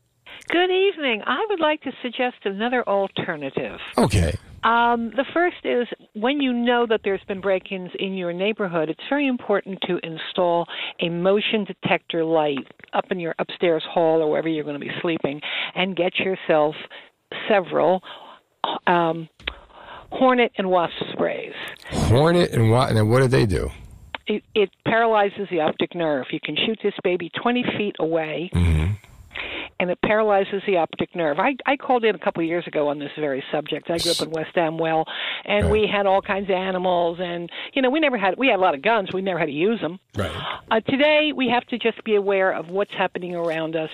Good 0.48 0.70
evening. 0.70 1.24
I 1.26 1.44
would 1.50 1.60
like 1.60 1.82
to 1.82 1.92
suggest 2.04 2.36
another 2.46 2.88
alternative. 2.88 3.80
Okay. 3.98 4.38
Um, 4.64 5.10
the 5.16 5.26
first 5.34 5.58
is 5.64 5.88
when 6.14 6.40
you 6.40 6.54
know 6.54 6.86
that 6.88 7.02
there's 7.04 7.24
been 7.28 7.42
break 7.42 7.72
ins 7.72 7.90
in 7.98 8.14
your 8.14 8.32
neighborhood, 8.32 8.90
it's 8.90 9.02
very 9.10 9.26
important 9.26 9.80
to 9.88 9.98
install 10.04 10.68
a 11.00 11.10
motion 11.10 11.66
detector 11.66 12.24
light 12.24 12.68
up 12.94 13.06
in 13.10 13.20
your 13.20 13.34
upstairs 13.40 13.84
hall 13.90 14.22
or 14.22 14.30
wherever 14.30 14.48
you're 14.48 14.64
going 14.64 14.80
to 14.80 14.86
be 14.86 14.92
sleeping 15.02 15.42
and 15.74 15.96
get 15.96 16.14
yourself 16.20 16.76
several 17.50 18.04
um, 18.86 19.28
hornet 20.12 20.52
and 20.60 20.70
wasp 20.70 20.94
sprays. 21.12 21.54
Hornet 21.90 22.52
and 22.52 22.70
what? 22.70 22.92
And 22.92 23.10
what 23.10 23.22
do 23.22 23.28
they 23.28 23.48
do? 23.48 23.72
It, 24.28 24.44
it 24.54 24.70
paralyzes 24.86 25.48
the 25.50 25.62
optic 25.62 25.96
nerve. 25.96 26.28
You 26.32 26.40
can 26.44 26.56
shoot 26.56 26.80
this 26.84 26.94
baby 27.04 27.32
20 27.42 27.64
feet 27.78 27.96
away. 28.00 28.50
and 29.80 29.90
it 29.90 30.00
paralyzes 30.04 30.62
the 30.68 30.78
optic 30.78 31.16
nerve. 31.16 31.40
I 31.40 31.56
I 31.66 31.76
called 31.76 32.06
in 32.06 32.14
a 32.14 32.20
couple 32.20 32.44
of 32.44 32.48
years 32.48 32.68
ago 32.68 32.90
on 32.90 33.00
this 33.00 33.10
very 33.20 33.44
subject. 33.52 33.90
I 33.90 33.98
grew 33.98 34.12
up 34.12 34.22
in 34.22 34.30
West 34.30 34.56
Amwell, 34.56 35.06
and 35.44 35.72
we 35.72 35.88
had 35.92 36.06
all 36.06 36.22
kinds 36.22 36.50
of 36.50 36.56
animals, 36.56 37.18
and 37.20 37.50
you 37.74 37.82
know 37.82 37.90
we 37.90 38.00
never 38.00 38.18
had 38.18 38.38
we 38.38 38.48
had 38.48 38.58
a 38.58 38.62
lot 38.62 38.76
of 38.76 38.84
guns. 38.84 39.10
We 39.12 39.24
never 39.24 39.40
had 39.40 39.48
to 39.48 39.52
use 39.52 39.82
them. 39.82 40.00
Right. 40.16 40.32
Uh, 40.70 40.82
today, 40.82 41.32
we 41.36 41.48
have 41.50 41.66
to 41.68 41.80
just 41.80 42.04
be 42.04 42.16
aware 42.16 42.52
of 42.52 42.70
what's 42.70 42.94
happening 42.94 43.34
around 43.36 43.76
us 43.76 43.90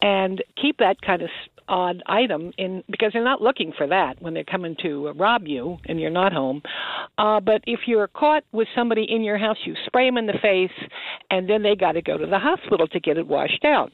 and 0.00 0.42
keep 0.60 0.78
that 0.78 1.00
kind 1.02 1.22
of 1.22 1.30
odd 1.68 2.02
item 2.06 2.52
in 2.58 2.82
because 2.90 3.10
they're 3.12 3.24
not 3.24 3.40
looking 3.42 3.72
for 3.76 3.86
that 3.86 4.20
when 4.20 4.34
they're 4.34 4.44
coming 4.44 4.76
to 4.82 5.12
rob 5.16 5.46
you 5.46 5.78
and 5.86 6.00
you're 6.00 6.10
not 6.10 6.32
home. 6.32 6.62
Uh, 7.18 7.40
but 7.40 7.62
if 7.66 7.80
you're 7.86 8.08
caught 8.08 8.44
with 8.52 8.68
somebody 8.74 9.04
in 9.08 9.22
your 9.22 9.38
house, 9.38 9.56
you 9.64 9.74
spray 9.86 10.06
them 10.08 10.16
in 10.18 10.26
the 10.26 10.38
face, 10.42 10.70
and 11.30 11.48
then 11.48 11.62
they 11.62 11.74
got 11.76 11.92
to 11.92 12.02
go 12.02 12.16
to 12.16 12.26
the 12.26 12.38
hospital 12.38 12.86
to 12.88 13.00
get 13.00 13.16
it 13.18 13.26
washed 13.26 13.64
out. 13.64 13.92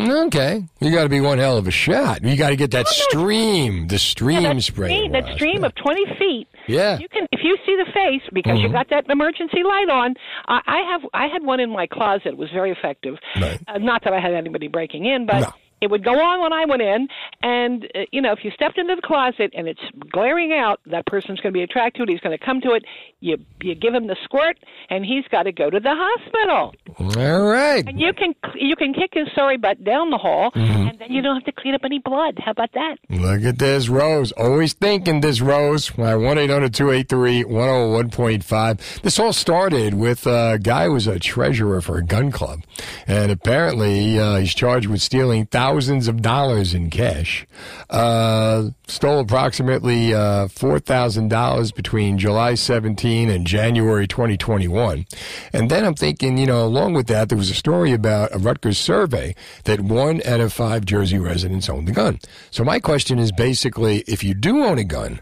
Okay, 0.00 0.62
you 0.80 0.92
got 0.92 1.02
to 1.02 1.08
be 1.08 1.20
one 1.20 1.38
hell 1.38 1.56
of 1.58 1.66
a 1.66 1.72
shot. 1.72 2.22
You 2.22 2.36
got 2.36 2.50
to 2.50 2.56
get 2.56 2.70
that 2.70 2.86
stream, 2.86 3.88
the 3.88 3.98
stream 3.98 4.60
spray. 4.60 4.90
Stream, 4.96 5.10
that 5.12 5.34
stream 5.34 5.64
of 5.64 5.74
20 5.74 6.04
feet. 6.16 6.46
Yeah. 6.68 6.98
You 7.00 7.08
can 7.08 7.26
if 7.32 7.40
you 7.42 7.56
see 7.66 7.76
the 7.76 7.90
face 7.92 8.22
because 8.32 8.60
you 8.60 8.68
Mhm. 8.68 8.72
got 8.72 8.90
that 8.90 9.10
emergency 9.10 9.64
light 9.64 9.88
on. 9.90 10.14
I, 10.46 10.60
I 10.66 10.92
have 10.92 11.00
I 11.14 11.26
had 11.26 11.42
one 11.42 11.58
in 11.58 11.70
my 11.70 11.88
closet. 11.88 12.26
It 12.28 12.36
was 12.36 12.48
very 12.50 12.70
effective. 12.70 13.16
Uh, 13.34 13.78
not 13.78 14.04
that 14.04 14.12
I 14.12 14.20
had 14.20 14.34
anybody 14.34 14.68
breaking 14.68 15.04
in, 15.06 15.26
but 15.26 15.52
it 15.80 15.90
would 15.90 16.04
go 16.04 16.18
on 16.20 16.40
when 16.42 16.52
I 16.52 16.64
went 16.64 16.82
in. 16.82 17.08
And 17.42 17.84
uh, 17.94 18.00
you 18.12 18.20
know, 18.20 18.32
if 18.32 18.40
you 18.44 18.50
stepped 18.52 18.78
into 18.78 18.94
the 18.96 19.02
closet 19.02 19.52
and 19.56 19.68
it's 19.68 19.80
glaring 20.10 20.52
out, 20.52 20.80
that 20.86 21.06
person's 21.06 21.40
going 21.40 21.52
to 21.52 21.56
be 21.56 21.62
attracted 21.62 21.98
to 21.98 22.02
it. 22.04 22.08
He's 22.10 22.20
going 22.20 22.36
to 22.36 22.44
come 22.44 22.60
to 22.62 22.72
it. 22.72 22.84
You 23.20 23.36
you 23.62 23.74
give 23.74 23.94
him 23.94 24.06
the 24.06 24.16
squirt, 24.24 24.58
and 24.90 25.04
he's 25.04 25.24
got 25.30 25.44
to 25.44 25.52
go 25.52 25.70
to 25.70 25.80
the 25.80 25.94
hospital. 25.94 26.74
All 27.20 27.42
right. 27.50 27.86
And 27.86 28.00
you 28.00 28.12
can 28.12 28.34
you 28.54 28.76
can 28.76 28.92
kick 28.94 29.10
his 29.14 29.28
sorry 29.34 29.56
butt 29.56 29.82
down 29.84 30.10
the 30.10 30.18
hall, 30.18 30.50
Mhm. 30.52 30.90
and 30.90 30.98
then 30.98 31.12
you 31.12 31.22
don't 31.22 31.34
have 31.36 31.44
to 31.44 31.52
clean 31.52 31.74
up 31.74 31.82
any 31.84 31.98
blood. 31.98 32.38
How 32.44 32.52
about 32.52 32.72
that? 32.74 32.96
Look 33.10 33.42
at 33.44 33.58
this, 33.58 33.88
Rose. 33.88 34.32
Always 34.32 34.72
thinking 34.72 35.20
this, 35.20 35.40
Rose. 35.40 35.96
1 35.96 36.38
800 36.38 36.74
283 36.74 37.44
101.5. 37.44 39.02
This 39.02 39.18
all 39.18 39.32
started 39.32 39.94
with 39.94 40.26
a 40.26 40.58
guy 40.62 40.84
who 40.86 40.92
was 40.92 41.06
a 41.06 41.18
treasurer 41.18 41.80
for 41.80 41.98
a 41.98 42.04
gun 42.04 42.30
club. 42.30 42.60
And 43.06 43.30
apparently, 43.32 44.18
uh, 44.18 44.36
he's 44.36 44.54
charged 44.54 44.86
with 44.88 45.00
stealing 45.02 45.46
thousands 45.46 45.67
of 46.08 46.22
dollars 46.22 46.74
in 46.74 46.90
cash. 46.90 47.46
Uh, 47.90 48.70
stole 48.86 49.20
approximately 49.20 50.14
uh, 50.14 50.48
$4,000 50.48 51.74
between 51.74 52.18
July 52.18 52.54
17 52.54 53.28
and 53.28 53.46
January 53.46 54.06
2021. 54.06 55.06
And 55.52 55.70
then 55.70 55.84
I'm 55.84 55.94
thinking, 55.94 56.38
you 56.38 56.46
know, 56.46 56.64
along 56.64 56.94
with 56.94 57.06
that, 57.08 57.28
there 57.28 57.38
was 57.38 57.50
a 57.50 57.54
story 57.54 57.92
about 57.92 58.34
a 58.34 58.38
Rutgers 58.38 58.78
survey 58.78 59.34
that 59.64 59.80
one 59.80 60.22
out 60.26 60.40
of 60.40 60.52
five 60.52 60.84
Jersey 60.84 61.18
residents 61.18 61.68
owned 61.68 61.88
a 61.88 61.92
gun. 61.92 62.18
So 62.50 62.64
my 62.64 62.80
question 62.80 63.18
is 63.18 63.30
basically, 63.32 64.04
if 64.06 64.24
you 64.24 64.34
do 64.34 64.64
own 64.64 64.78
a 64.78 64.84
gun, 64.84 65.20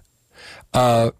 uh, 0.75 1.11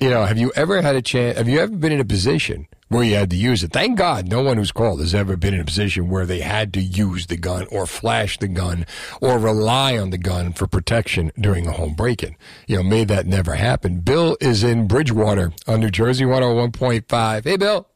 you 0.00 0.10
know, 0.10 0.24
have 0.24 0.38
you 0.38 0.52
ever 0.54 0.80
had 0.80 0.94
a 0.94 1.02
chance? 1.02 1.36
Have 1.36 1.48
you 1.48 1.58
ever 1.58 1.74
been 1.74 1.92
in 1.92 2.00
a 2.00 2.04
position 2.04 2.68
where 2.88 3.04
you 3.04 3.14
had 3.14 3.30
to 3.30 3.36
use 3.36 3.62
it? 3.62 3.72
Thank 3.72 3.98
God, 3.98 4.28
no 4.28 4.42
one 4.42 4.56
who's 4.56 4.72
called 4.72 5.00
has 5.00 5.14
ever 5.14 5.36
been 5.36 5.54
in 5.54 5.60
a 5.60 5.64
position 5.64 6.08
where 6.08 6.26
they 6.26 6.40
had 6.40 6.72
to 6.74 6.80
use 6.80 7.26
the 7.26 7.36
gun 7.36 7.66
or 7.70 7.86
flash 7.86 8.38
the 8.38 8.48
gun 8.48 8.86
or 9.20 9.38
rely 9.38 9.96
on 9.96 10.10
the 10.10 10.18
gun 10.18 10.52
for 10.52 10.66
protection 10.66 11.32
during 11.38 11.66
a 11.66 11.72
home 11.72 11.94
break-in. 11.94 12.36
You 12.66 12.76
know, 12.76 12.82
may 12.82 13.04
that 13.04 13.26
never 13.26 13.54
happen. 13.54 14.00
Bill 14.00 14.36
is 14.40 14.64
in 14.64 14.86
Bridgewater 14.86 15.52
on 15.66 15.80
New 15.80 15.90
Jersey 15.90 16.24
101.5. 16.24 17.44
Hey, 17.44 17.56
Bill. 17.56 17.86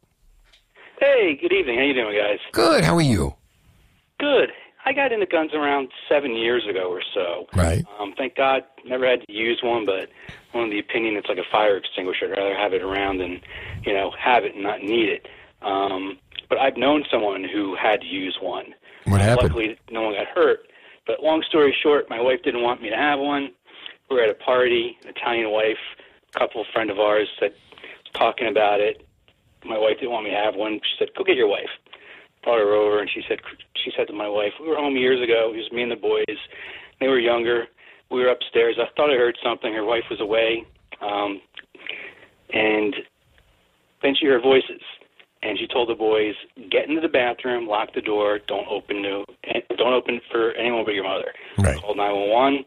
Hey, 1.00 1.38
good 1.40 1.52
evening. 1.52 1.78
How 1.78 1.84
you 1.84 1.94
doing, 1.94 2.16
guys? 2.16 2.38
Good. 2.52 2.84
How 2.84 2.94
are 2.94 3.02
you? 3.02 3.34
Good. 4.20 4.50
I 4.84 4.92
got 4.92 5.12
into 5.12 5.26
guns 5.26 5.52
around 5.54 5.90
seven 6.08 6.34
years 6.34 6.66
ago 6.68 6.90
or 6.90 7.02
so. 7.14 7.46
Right. 7.54 7.84
Um, 7.98 8.14
thank 8.16 8.34
God, 8.34 8.64
never 8.84 9.08
had 9.08 9.20
to 9.26 9.32
use 9.32 9.60
one, 9.62 9.84
but 9.86 10.10
I'm 10.52 10.62
of 10.62 10.70
the 10.70 10.78
opinion 10.78 11.16
it's 11.16 11.28
like 11.28 11.38
a 11.38 11.50
fire 11.50 11.76
extinguisher. 11.76 12.26
I'd 12.26 12.38
rather 12.38 12.56
have 12.56 12.72
it 12.72 12.82
around 12.82 13.18
than, 13.18 13.40
you 13.84 13.94
know, 13.94 14.12
have 14.18 14.44
it 14.44 14.54
and 14.54 14.62
not 14.62 14.82
need 14.82 15.08
it. 15.08 15.28
Um, 15.62 16.18
but 16.48 16.58
I've 16.58 16.76
known 16.76 17.04
someone 17.10 17.44
who 17.44 17.76
had 17.76 18.00
to 18.00 18.06
use 18.06 18.36
one. 18.40 18.74
What 19.04 19.20
happened? 19.20 19.48
Luckily, 19.48 19.78
no 19.90 20.02
one 20.02 20.14
got 20.14 20.26
hurt. 20.26 20.66
But 21.06 21.22
long 21.22 21.42
story 21.48 21.74
short, 21.82 22.10
my 22.10 22.20
wife 22.20 22.42
didn't 22.42 22.62
want 22.62 22.82
me 22.82 22.90
to 22.90 22.96
have 22.96 23.18
one. 23.18 23.50
We 24.10 24.16
were 24.16 24.22
at 24.22 24.30
a 24.30 24.34
party. 24.34 24.98
An 25.02 25.08
Italian 25.10 25.50
wife, 25.50 25.78
a 26.34 26.38
couple 26.38 26.64
friend 26.72 26.90
of 26.90 26.98
ours, 26.98 27.28
said 27.38 27.52
was 27.80 28.12
talking 28.12 28.48
about 28.48 28.80
it. 28.80 29.06
My 29.64 29.78
wife 29.78 29.98
didn't 29.98 30.10
want 30.10 30.24
me 30.24 30.30
to 30.30 30.36
have 30.36 30.54
one. 30.54 30.80
She 30.82 30.96
said, 30.98 31.14
"Go 31.16 31.24
get 31.24 31.36
your 31.36 31.48
wife." 31.48 31.70
Brought 32.42 32.58
her 32.58 32.74
over, 32.74 33.00
and 33.00 33.08
she 33.08 33.22
said, 33.28 33.38
"She 33.76 33.92
said 33.96 34.08
to 34.08 34.12
my 34.12 34.28
wife, 34.28 34.52
we 34.60 34.68
were 34.68 34.76
home 34.76 34.96
years 34.96 35.20
ago. 35.22 35.52
It 35.54 35.58
was 35.58 35.72
me 35.72 35.82
and 35.82 35.92
the 35.92 35.96
boys. 35.96 36.38
They 37.00 37.08
were 37.08 37.18
younger. 37.18 37.68
We 38.10 38.20
were 38.20 38.28
upstairs. 38.28 38.76
I 38.78 38.86
thought 38.96 39.10
I 39.10 39.16
heard 39.16 39.38
something. 39.42 39.72
Her 39.72 39.84
wife 39.84 40.04
was 40.10 40.20
away, 40.20 40.64
um, 41.00 41.40
and 42.52 42.94
then 44.02 44.14
she 44.14 44.26
heard 44.26 44.42
voices." 44.42 44.82
And 45.44 45.58
she 45.58 45.66
told 45.66 45.88
the 45.88 45.94
boys, 45.94 46.36
"Get 46.70 46.88
into 46.88 47.00
the 47.00 47.08
bathroom, 47.08 47.66
lock 47.66 47.94
the 47.94 48.00
door, 48.00 48.38
don't 48.46 48.68
open 48.68 49.02
to, 49.02 49.24
don't 49.76 49.92
open 49.92 50.20
for 50.30 50.52
anyone 50.52 50.84
but 50.84 50.94
your 50.94 51.04
mother." 51.04 51.34
Right. 51.58 51.76
Called 51.80 51.96
911. 51.96 52.64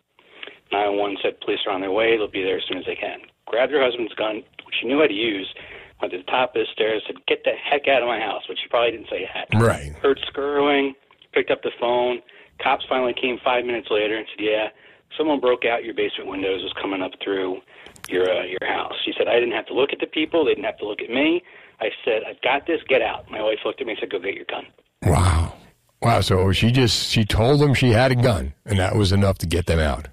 911 0.71 1.17
said 1.21 1.39
police 1.41 1.59
are 1.67 1.71
on 1.71 1.81
their 1.81 1.91
way. 1.91 2.17
They'll 2.17 2.27
be 2.27 2.43
there 2.43 2.57
as 2.57 2.65
soon 2.65 2.79
as 2.79 2.85
they 2.85 2.95
can. 2.95 3.21
Grabbed 3.45 3.71
her 3.71 3.81
husband's 3.81 4.13
gun, 4.15 4.43
which 4.65 4.75
she 4.81 4.87
knew 4.87 4.99
how 4.99 5.07
to 5.07 5.13
use. 5.13 5.53
Went 6.01 6.11
to 6.11 6.17
the 6.19 6.23
top 6.23 6.55
of 6.55 6.61
the 6.61 6.67
stairs. 6.71 7.03
Said, 7.07 7.25
"Get 7.27 7.43
the 7.43 7.51
heck 7.51 7.87
out 7.87 8.01
of 8.01 8.07
my 8.07 8.19
house," 8.19 8.47
which 8.49 8.59
she 8.61 8.67
probably 8.67 8.91
didn't 8.91 9.09
say 9.09 9.25
heck. 9.25 9.47
Right. 9.53 9.93
Heard 10.01 10.19
scurrying. 10.27 10.93
Picked 11.33 11.51
up 11.51 11.61
the 11.63 11.71
phone. 11.79 12.21
Cops 12.61 12.85
finally 12.87 13.13
came 13.13 13.39
five 13.43 13.65
minutes 13.65 13.87
later 13.89 14.15
and 14.17 14.25
said, 14.35 14.43
"Yeah, 14.43 14.69
someone 15.17 15.39
broke 15.39 15.65
out 15.65 15.83
your 15.83 15.93
basement 15.93 16.29
windows. 16.29 16.63
Was 16.63 16.73
coming 16.81 17.01
up 17.01 17.11
through 17.23 17.61
your 18.09 18.29
uh, 18.29 18.43
your 18.43 18.65
house." 18.67 18.93
She 19.03 19.13
said, 19.17 19.27
"I 19.27 19.35
didn't 19.35 19.55
have 19.55 19.67
to 19.67 19.73
look 19.73 19.91
at 19.93 19.99
the 19.99 20.07
people. 20.07 20.45
They 20.45 20.51
didn't 20.51 20.65
have 20.65 20.77
to 20.79 20.87
look 20.87 21.01
at 21.01 21.09
me." 21.09 21.43
I 21.79 21.89
said, 22.03 22.23
"I've 22.27 22.41
got 22.41 22.67
this. 22.67 22.81
Get 22.87 23.01
out." 23.01 23.29
My 23.31 23.41
wife 23.41 23.59
looked 23.65 23.81
at 23.81 23.87
me 23.87 23.93
and 23.93 23.99
said, 23.99 24.11
"Go 24.11 24.19
get 24.19 24.35
your 24.35 24.45
gun." 24.45 24.65
Wow. 25.03 25.53
Wow, 26.01 26.21
so 26.21 26.51
she 26.51 26.71
just, 26.71 27.09
she 27.09 27.25
told 27.25 27.61
them 27.61 27.73
she 27.73 27.89
had 27.89 28.11
a 28.11 28.15
gun, 28.15 28.53
and 28.65 28.77
that 28.77 28.95
was 28.95 29.11
enough 29.11 29.39
to 29.39 29.47
get 29.47 29.65
them 29.65 29.79
out. 29.79 30.07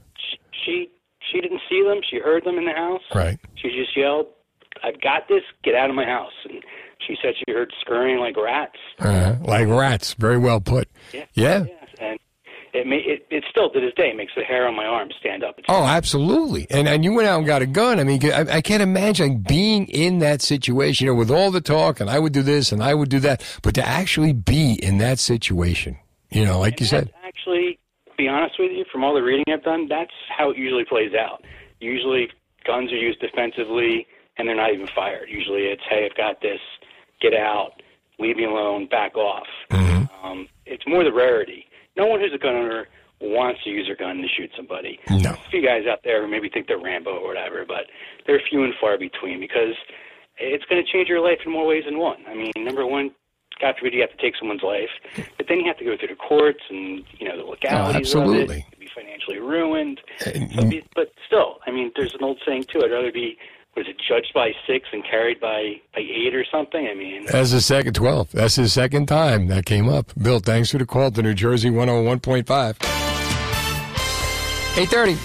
She 0.64 0.88
she 1.32 1.40
didn't 1.40 1.62
see 1.68 1.82
them. 1.82 2.00
She 2.08 2.18
heard 2.18 2.44
them 2.44 2.58
in 2.58 2.66
the 2.66 2.72
house. 2.72 3.02
Right. 3.14 3.38
She 3.54 3.68
just 3.70 3.96
yelled, 3.96 4.26
"I've 4.82 5.00
got 5.00 5.28
this! 5.28 5.42
Get 5.62 5.74
out 5.74 5.90
of 5.90 5.96
my 5.96 6.04
house!" 6.04 6.32
And 6.48 6.62
she 7.06 7.16
said 7.22 7.34
she 7.36 7.52
heard 7.52 7.72
scurrying 7.80 8.18
like 8.18 8.36
rats. 8.36 8.78
Uh, 8.98 9.36
like 9.42 9.68
rats. 9.68 10.14
Very 10.14 10.38
well 10.38 10.60
put. 10.60 10.88
Yeah. 11.12 11.24
Yeah. 11.34 11.64
And 12.00 12.18
it 12.72 12.86
may 12.86 12.96
it, 12.96 13.26
it 13.30 13.44
still 13.50 13.70
to 13.70 13.80
this 13.80 13.92
day 13.94 14.12
makes 14.14 14.32
the 14.36 14.42
hair 14.42 14.66
on 14.66 14.74
my 14.74 14.86
arm 14.86 15.10
stand 15.20 15.44
up. 15.44 15.58
Oh, 15.68 15.84
absolutely. 15.84 16.66
And 16.70 16.88
and 16.88 17.04
you 17.04 17.12
went 17.12 17.28
out 17.28 17.38
and 17.38 17.46
got 17.46 17.62
a 17.62 17.66
gun. 17.66 18.00
I 18.00 18.04
mean, 18.04 18.20
I, 18.32 18.56
I 18.56 18.60
can't 18.60 18.82
imagine 18.82 19.38
being 19.38 19.86
in 19.88 20.20
that 20.20 20.40
situation, 20.40 21.06
you 21.06 21.12
know, 21.12 21.18
with 21.18 21.30
all 21.30 21.50
the 21.50 21.60
talk 21.60 22.00
and 22.00 22.08
I 22.08 22.18
would 22.18 22.32
do 22.32 22.42
this 22.42 22.72
and 22.72 22.82
I 22.82 22.94
would 22.94 23.08
do 23.08 23.20
that, 23.20 23.42
but 23.62 23.74
to 23.74 23.86
actually 23.86 24.32
be 24.32 24.74
in 24.82 24.98
that 24.98 25.18
situation, 25.18 25.98
you 26.30 26.44
know, 26.44 26.60
like 26.60 26.80
you 26.80 26.86
said. 26.86 27.12
Actually, 27.24 27.78
be 28.16 28.28
honest 28.28 28.54
with 28.58 28.70
you, 28.72 28.84
from 28.90 29.04
all 29.04 29.14
the 29.14 29.22
reading 29.22 29.44
I've 29.52 29.64
done, 29.64 29.86
that's 29.88 30.12
how 30.36 30.50
it 30.50 30.56
usually 30.56 30.84
plays 30.84 31.12
out. 31.14 31.44
Usually, 31.80 32.28
guns 32.64 32.92
are 32.92 32.96
used 32.96 33.20
defensively, 33.20 34.06
and 34.42 34.48
they're 34.48 34.56
not 34.56 34.74
even 34.74 34.88
fired. 34.88 35.28
Usually, 35.30 35.66
it's 35.66 35.82
"Hey, 35.88 36.04
I've 36.04 36.16
got 36.16 36.40
this. 36.40 36.58
Get 37.20 37.32
out. 37.32 37.80
Leave 38.18 38.36
me 38.36 38.44
alone. 38.44 38.86
Back 38.86 39.16
off." 39.16 39.46
Um, 40.24 40.48
it's 40.66 40.82
more 40.84 41.04
the 41.04 41.12
rarity. 41.12 41.66
No 41.96 42.06
one 42.06 42.18
who's 42.18 42.32
a 42.34 42.38
gun 42.38 42.56
owner 42.56 42.88
wants 43.20 43.62
to 43.62 43.70
use 43.70 43.86
their 43.86 43.94
gun 43.94 44.16
to 44.16 44.28
shoot 44.28 44.50
somebody. 44.56 44.98
No. 45.08 45.30
A 45.30 45.50
few 45.50 45.64
guys 45.64 45.86
out 45.86 46.00
there 46.02 46.22
who 46.22 46.28
maybe 46.28 46.48
think 46.48 46.66
they're 46.66 46.80
Rambo 46.80 47.10
or 47.10 47.28
whatever, 47.28 47.64
but 47.64 47.86
they're 48.26 48.40
few 48.50 48.64
and 48.64 48.74
far 48.80 48.98
between 48.98 49.38
because 49.38 49.74
it's 50.38 50.64
going 50.64 50.84
to 50.84 50.92
change 50.92 51.08
your 51.08 51.20
life 51.20 51.38
in 51.46 51.52
more 51.52 51.66
ways 51.66 51.84
than 51.84 51.98
one. 51.98 52.18
I 52.28 52.34
mean, 52.34 52.52
number 52.56 52.84
one, 52.84 53.12
God 53.60 53.76
forbid 53.78 53.94
you 53.94 54.00
have 54.00 54.10
to 54.10 54.16
take 54.16 54.34
someone's 54.36 54.62
life, 54.62 54.90
but 55.36 55.46
then 55.48 55.60
you 55.60 55.66
have 55.66 55.78
to 55.78 55.84
go 55.84 55.96
through 55.96 56.08
the 56.08 56.16
courts 56.16 56.62
and 56.68 57.04
you 57.18 57.28
know 57.28 57.36
the 57.36 57.44
legalities 57.44 58.14
of 58.14 58.22
it. 58.22 58.26
Oh, 58.26 58.30
absolutely. 58.32 58.56
You 58.56 58.62
could 58.70 58.80
be 58.80 58.88
financially 58.94 59.38
ruined. 59.38 60.00
So 60.18 60.32
be, 60.68 60.82
but 60.96 61.12
still, 61.26 61.58
I 61.66 61.70
mean, 61.70 61.92
there's 61.94 62.14
an 62.14 62.24
old 62.24 62.40
saying 62.44 62.64
too. 62.64 62.80
I'd 62.84 62.90
rather 62.90 63.12
be 63.12 63.38
was 63.76 63.86
it 63.88 63.96
judged 64.06 64.32
by 64.34 64.52
six 64.66 64.86
and 64.92 65.02
carried 65.04 65.40
by 65.40 65.80
by 65.94 66.00
eight 66.00 66.34
or 66.34 66.44
something. 66.52 66.86
I 66.86 66.94
mean, 66.94 67.24
That's 67.26 67.52
the 67.52 67.60
second 67.60 67.94
12. 67.94 68.32
That's 68.32 68.56
the 68.56 68.68
second 68.68 69.06
time 69.06 69.46
that 69.48 69.64
came 69.66 69.88
up. 69.88 70.12
Bill, 70.20 70.40
thanks 70.40 70.70
for 70.70 70.78
the 70.78 70.86
call 70.86 71.10
to 71.10 71.22
New 71.22 71.34
Jersey 71.34 71.70
101.5. 71.70 72.46
830. 74.78 75.18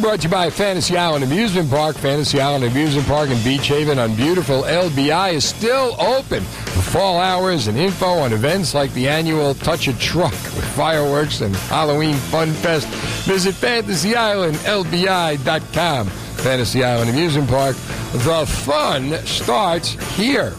Brought 0.00 0.20
to 0.20 0.28
you 0.28 0.30
by 0.30 0.50
Fantasy 0.50 0.96
Island 0.96 1.24
Amusement 1.24 1.68
Park. 1.68 1.96
Fantasy 1.96 2.40
Island 2.40 2.62
Amusement 2.64 3.08
Park 3.08 3.28
in 3.30 3.42
Beach 3.42 3.66
Haven 3.66 3.98
on 3.98 4.14
beautiful 4.14 4.62
LBI 4.62 5.32
is 5.32 5.44
still 5.44 6.00
open 6.00 6.44
for 6.44 6.82
fall 6.82 7.18
hours 7.18 7.66
and 7.66 7.76
info 7.76 8.06
on 8.06 8.32
events 8.32 8.72
like 8.72 8.92
the 8.92 9.08
annual 9.08 9.52
Touch 9.54 9.88
a 9.88 9.98
Truck 9.98 10.30
with 10.30 10.64
fireworks 10.76 11.40
and 11.40 11.56
Halloween 11.56 12.14
Fun 12.14 12.52
Fest. 12.52 12.86
Visit 13.26 13.56
fantasyislandlbi.com. 13.56 16.29
Fantasy 16.40 16.82
Island 16.82 17.10
Amusement 17.10 17.48
Park. 17.48 17.76
The 18.12 18.46
fun 18.46 19.12
starts 19.26 19.90
here. 20.16 20.52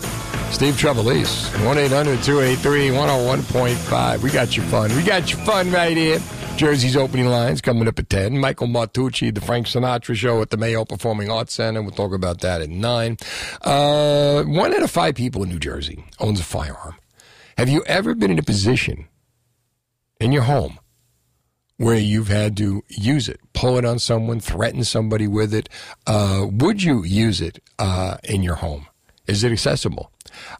Steve 0.51 0.75
Trevelise, 0.75 1.49
1 1.65 1.77
800 1.77 2.23
283 2.23 2.89
101.5. 2.89 4.21
We 4.21 4.29
got 4.29 4.55
your 4.55 4.65
fun. 4.67 4.95
We 4.95 5.01
got 5.01 5.31
your 5.31 5.39
fun 5.39 5.71
right 5.71 5.97
here. 5.97 6.19
Jersey's 6.55 6.95
opening 6.95 7.25
lines 7.27 7.61
coming 7.61 7.87
up 7.87 7.97
at 7.97 8.09
10. 8.09 8.37
Michael 8.37 8.67
Martucci, 8.67 9.33
the 9.33 9.41
Frank 9.41 9.65
Sinatra 9.65 10.15
Show 10.15 10.41
at 10.43 10.51
the 10.51 10.57
Mayo 10.57 10.85
Performing 10.85 11.31
Arts 11.31 11.53
Center. 11.53 11.81
We'll 11.81 11.91
talk 11.91 12.13
about 12.13 12.41
that 12.41 12.61
at 12.61 12.69
9. 12.69 13.17
Uh, 13.61 14.43
one 14.43 14.73
out 14.73 14.83
of 14.83 14.91
five 14.91 15.15
people 15.15 15.41
in 15.41 15.49
New 15.49 15.59
Jersey 15.59 16.03
owns 16.19 16.39
a 16.39 16.43
firearm. 16.43 16.95
Have 17.57 17.69
you 17.69 17.83
ever 17.87 18.13
been 18.13 18.29
in 18.29 18.37
a 18.37 18.43
position 18.43 19.07
in 20.19 20.31
your 20.31 20.43
home 20.43 20.77
where 21.81 21.97
you've 21.97 22.27
had 22.27 22.55
to 22.57 22.83
use 22.87 23.27
it, 23.27 23.39
pull 23.53 23.77
it 23.77 23.85
on 23.85 23.97
someone, 23.97 24.39
threaten 24.39 24.83
somebody 24.83 25.27
with 25.27 25.53
it? 25.53 25.67
Uh, 26.05 26.45
would 26.49 26.83
you 26.83 27.03
use 27.03 27.41
it 27.41 27.59
uh, 27.79 28.17
in 28.23 28.43
your 28.43 28.55
home? 28.55 28.87
Is 29.27 29.43
it 29.43 29.51
accessible? 29.51 30.11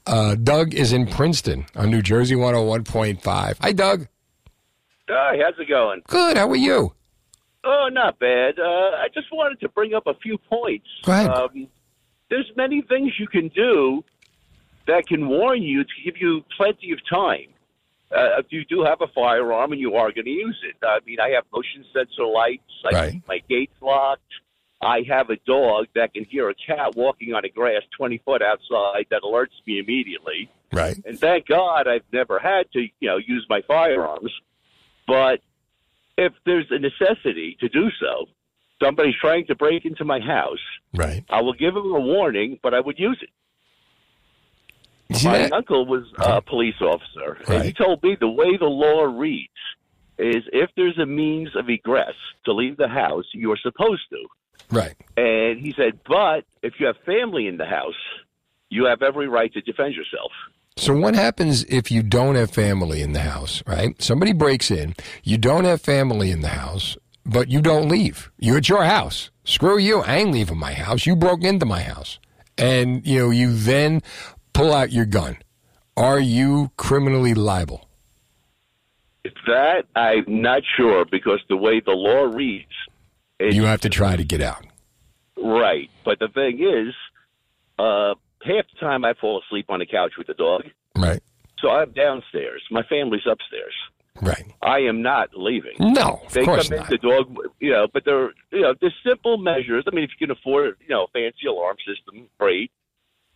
Uh, 0.08 0.36
Doug 0.36 0.74
is 0.74 0.92
in 0.94 1.08
Princeton 1.08 1.66
on 1.76 1.92
New 1.92 2.02
Jersey 2.02 2.36
101.5. 2.36 3.58
Hi, 3.62 3.72
Doug. 3.72 4.08
Hi, 5.10 5.38
how's 5.44 5.60
it 5.60 5.68
going? 5.68 6.02
Good. 6.08 6.38
How 6.38 6.50
are 6.50 6.56
you? 6.56 6.94
Oh, 7.64 7.90
not 7.92 8.18
bad. 8.18 8.58
Uh, 8.58 8.64
I 8.64 9.08
just 9.14 9.28
wanted 9.32 9.60
to 9.60 9.70
bring 9.70 9.94
up 9.94 10.08
a 10.08 10.16
few 10.16 10.38
points. 10.38 10.88
Go 11.04 11.12
ahead. 11.12 11.30
Um, 11.30 11.68
there's 12.30 12.50
many 12.56 12.82
things 12.82 13.14
you 13.20 13.28
can 13.28 13.50
do 13.50 14.04
that 14.88 15.06
can 15.06 15.28
warn 15.28 15.62
you 15.62 15.84
to 15.84 15.90
give 16.04 16.16
you 16.20 16.44
plenty 16.58 16.92
of 16.92 17.00
time. 17.08 17.48
Uh, 18.16 18.39
if 18.39 18.47
you 18.49 18.66
do 18.66 18.84
have 18.84 18.99
a 19.01 19.07
firearm 19.07 19.72
and 19.72 19.80
you 19.80 19.95
are 19.95 20.12
going 20.12 20.26
to 20.26 20.32
use 20.32 20.57
it, 20.68 20.76
I 20.86 20.99
mean, 21.05 21.20
I 21.20 21.30
have 21.30 21.45
motion 21.53 21.86
sensor 21.93 22.26
lights. 22.26 22.64
I 22.86 22.89
Right. 22.95 23.12
keep 23.14 23.28
my 23.28 23.39
gates 23.49 23.76
locked. 23.82 24.22
I 24.82 25.03
have 25.07 25.30
a 25.30 25.38
dog 25.45 25.86
that 25.95 26.14
can 26.14 26.26
hear 26.26 26.49
a 26.49 26.55
cat 26.55 26.95
walking 26.95 27.34
on 27.34 27.43
the 27.43 27.49
grass 27.49 27.84
20 27.95 28.18
foot 28.26 28.41
outside 28.41 29.05
that 29.12 29.22
alerts 29.22 29.55
me 29.66 29.80
immediately. 29.80 30.49
Right. 30.74 30.97
And 31.05 31.20
thank 31.20 31.47
God 31.47 31.88
I've 31.88 32.03
never 32.12 32.39
had 32.39 32.72
to, 32.74 32.82
you 32.82 33.07
know, 33.07 33.18
use 33.18 33.45
my 33.49 33.62
firearms. 33.68 34.32
But 35.07 35.41
if 36.18 36.34
there's 36.45 36.66
a 36.72 36.80
necessity 36.80 37.57
to 37.59 37.70
do 37.70 37.89
so, 37.99 38.26
somebody's 38.82 39.16
trying 39.22 39.45
to 39.47 39.55
break 39.55 39.86
into 39.86 40.03
my 40.03 40.20
house, 40.20 40.59
right? 40.93 41.24
I 41.30 41.41
will 41.41 41.53
give 41.53 41.76
them 41.76 41.93
a 41.93 41.99
warning, 41.99 42.59
but 42.64 42.74
I 42.74 42.80
would 42.80 42.97
use 42.99 43.20
it. 43.22 43.30
My 45.24 45.39
that? 45.39 45.53
uncle 45.53 45.86
was 45.86 46.03
a 46.18 46.41
police 46.41 46.80
officer, 46.82 47.38
and 47.47 47.64
he 47.64 47.74
told 47.74 48.01
me 48.03 48.16
the 48.20 48.30
way 48.30 48.57
the 48.57 48.66
law 48.66 49.03
reads 49.03 49.49
is 50.18 50.43
if 50.53 50.70
there's 50.76 50.97
a 50.99 51.05
means 51.05 51.55
of 51.55 51.70
egress 51.70 52.14
to 52.45 52.53
leave 52.53 52.78
the 52.78 52.88
house, 52.88 53.26
you 53.34 53.51
are 53.51 53.57
supposed 53.57 54.03
to. 54.09 54.26
Right. 54.70 54.95
And 55.18 55.59
he 55.59 55.74
said, 55.76 55.99
but 56.07 56.45
if 56.62 56.80
you 56.80 56.86
have 56.86 56.97
family 57.05 57.47
in 57.47 57.57
the 57.57 57.66
house, 57.66 57.95
you 58.70 58.86
have 58.86 59.01
every 59.01 59.28
right 59.28 59.51
to 59.53 59.62
defend 59.62 59.95
yourself. 59.95 60.32
So 60.78 60.95
what 60.95 61.16
happens 61.16 61.64
if 61.66 61.91
you 61.91 62.01
don't 62.03 62.36
have 62.36 62.51
family 62.51 63.01
in 63.01 63.14
the 63.14 63.20
house, 63.20 63.62
right? 63.68 64.01
Somebody 64.01 64.32
breaks 64.32 64.72
in, 64.72 64.95
you 65.24 65.38
don't 65.38 65.66
have 65.66 65.82
family 65.82 66.32
in 66.32 66.41
the 66.41 66.49
house, 66.49 66.97
but 67.26 67.49
you 67.49 67.62
don't 67.62 67.89
leave. 67.89 68.32
You're 68.39 68.57
at 68.57 68.70
your 68.70 68.84
house. 68.84 69.30
Screw 69.43 69.78
you. 69.78 69.99
I 70.01 70.18
ain't 70.18 70.32
leaving 70.32 70.57
my 70.57 70.74
house. 70.74 71.05
You 71.05 71.16
broke 71.16 71.43
into 71.43 71.66
my 71.66 71.82
house. 71.82 72.20
And, 72.57 73.05
you 73.05 73.20
know, 73.20 73.30
you 73.32 73.53
then 73.53 74.01
pull 74.54 74.74
out 74.74 74.91
your 74.91 75.06
gun. 75.06 75.38
Are 75.97 76.20
you 76.20 76.72
criminally 76.78 77.34
liable? 77.34 77.88
That 79.45 79.84
I'm 79.95 80.26
not 80.41 80.64
sure 80.78 81.06
because 81.06 81.39
the 81.49 81.58
way 81.58 81.80
the 81.80 81.91
law 81.91 82.24
reads, 82.24 82.72
You 83.39 83.64
have 83.66 83.82
to 83.82 83.89
try 83.89 84.16
to 84.16 84.24
get 84.24 84.41
out. 84.41 84.66
right. 85.38 85.89
But 86.04 86.20
the 86.20 86.28
thing 86.30 86.60
is, 86.60 86.93
uh, 87.78 88.16
half 88.43 88.66
the 88.74 88.80
time 88.80 89.06
I 89.06 89.14
fall 89.20 89.41
asleep 89.45 89.68
on 89.70 89.80
the 89.80 89.86
couch 89.86 90.14
with 90.18 90.28
the 90.28 90.34
dog. 90.34 90.64
Right. 90.97 91.22
So 91.60 91.70
I'm 91.70 91.91
downstairs. 91.91 92.64
My 92.72 92.82
family's 92.89 93.22
upstairs. 93.30 93.74
Right. 94.22 94.52
I 94.62 94.80
am 94.80 95.02
not 95.04 95.30
leaving. 95.36 95.74
No, 95.80 96.22
of 96.26 96.34
they 96.34 96.43
course 96.43 96.70
come 96.70 96.80
not. 96.80 96.91
in, 96.91 96.97
the 97.02 97.08
dog, 97.10 97.36
you 97.60 97.72
know, 97.72 97.88
but 97.93 98.04
they're, 98.06 98.32
you 98.52 98.62
know, 98.62 98.74
there's 98.82 98.95
simple 99.06 99.38
measures. 99.38 99.84
I 99.88 99.95
mean, 99.95 100.04
if 100.04 100.10
you 100.20 100.28
can 100.28 100.36
afford, 100.36 100.78
you 100.82 100.89
know, 100.89 101.04
a 101.04 101.08
fancy 101.10 101.47
alarm 101.47 101.78
system, 101.88 102.28
great. 102.39 102.72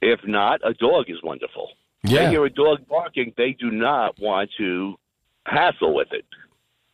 If 0.06 0.20
not, 0.28 0.62
a 0.64 0.76
dog 0.76 1.06
is 1.10 1.18
wonderful. 1.24 1.70
Yeah. 2.04 2.26
They 2.26 2.30
hear 2.30 2.46
a 2.46 2.50
dog 2.52 2.88
barking, 2.88 3.34
they 3.38 3.54
do 3.60 3.72
not 3.72 4.20
want 4.20 4.52
to 4.60 4.94
hassle 5.48 5.96
with 5.96 6.10
it. 6.12 6.26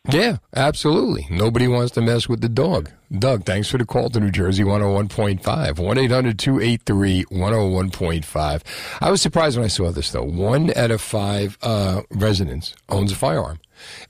Yeah, 0.09 0.37
absolutely. 0.55 1.27
Nobody 1.29 1.67
wants 1.67 1.91
to 1.91 2.01
mess 2.01 2.29
with 2.29 2.39
the 2.39 2.47
dog. 2.47 2.89
Doug, 3.11 3.43
thanks 3.43 3.69
for 3.69 3.77
the 3.77 3.85
call 3.85 4.09
to 4.11 4.19
New 4.21 4.31
Jersey 4.31 4.63
101.5. 4.63 5.77
1 5.77 5.97
800 5.97 6.39
283 6.39 7.25
101.5. 7.25 8.61
I 9.01 9.11
was 9.11 9.21
surprised 9.21 9.57
when 9.57 9.65
I 9.65 9.67
saw 9.67 9.91
this, 9.91 10.09
though. 10.11 10.23
One 10.23 10.71
out 10.77 10.89
of 10.89 11.01
five 11.01 11.57
uh, 11.61 12.03
residents 12.11 12.73
owns 12.87 13.11
a 13.11 13.15
firearm. 13.15 13.59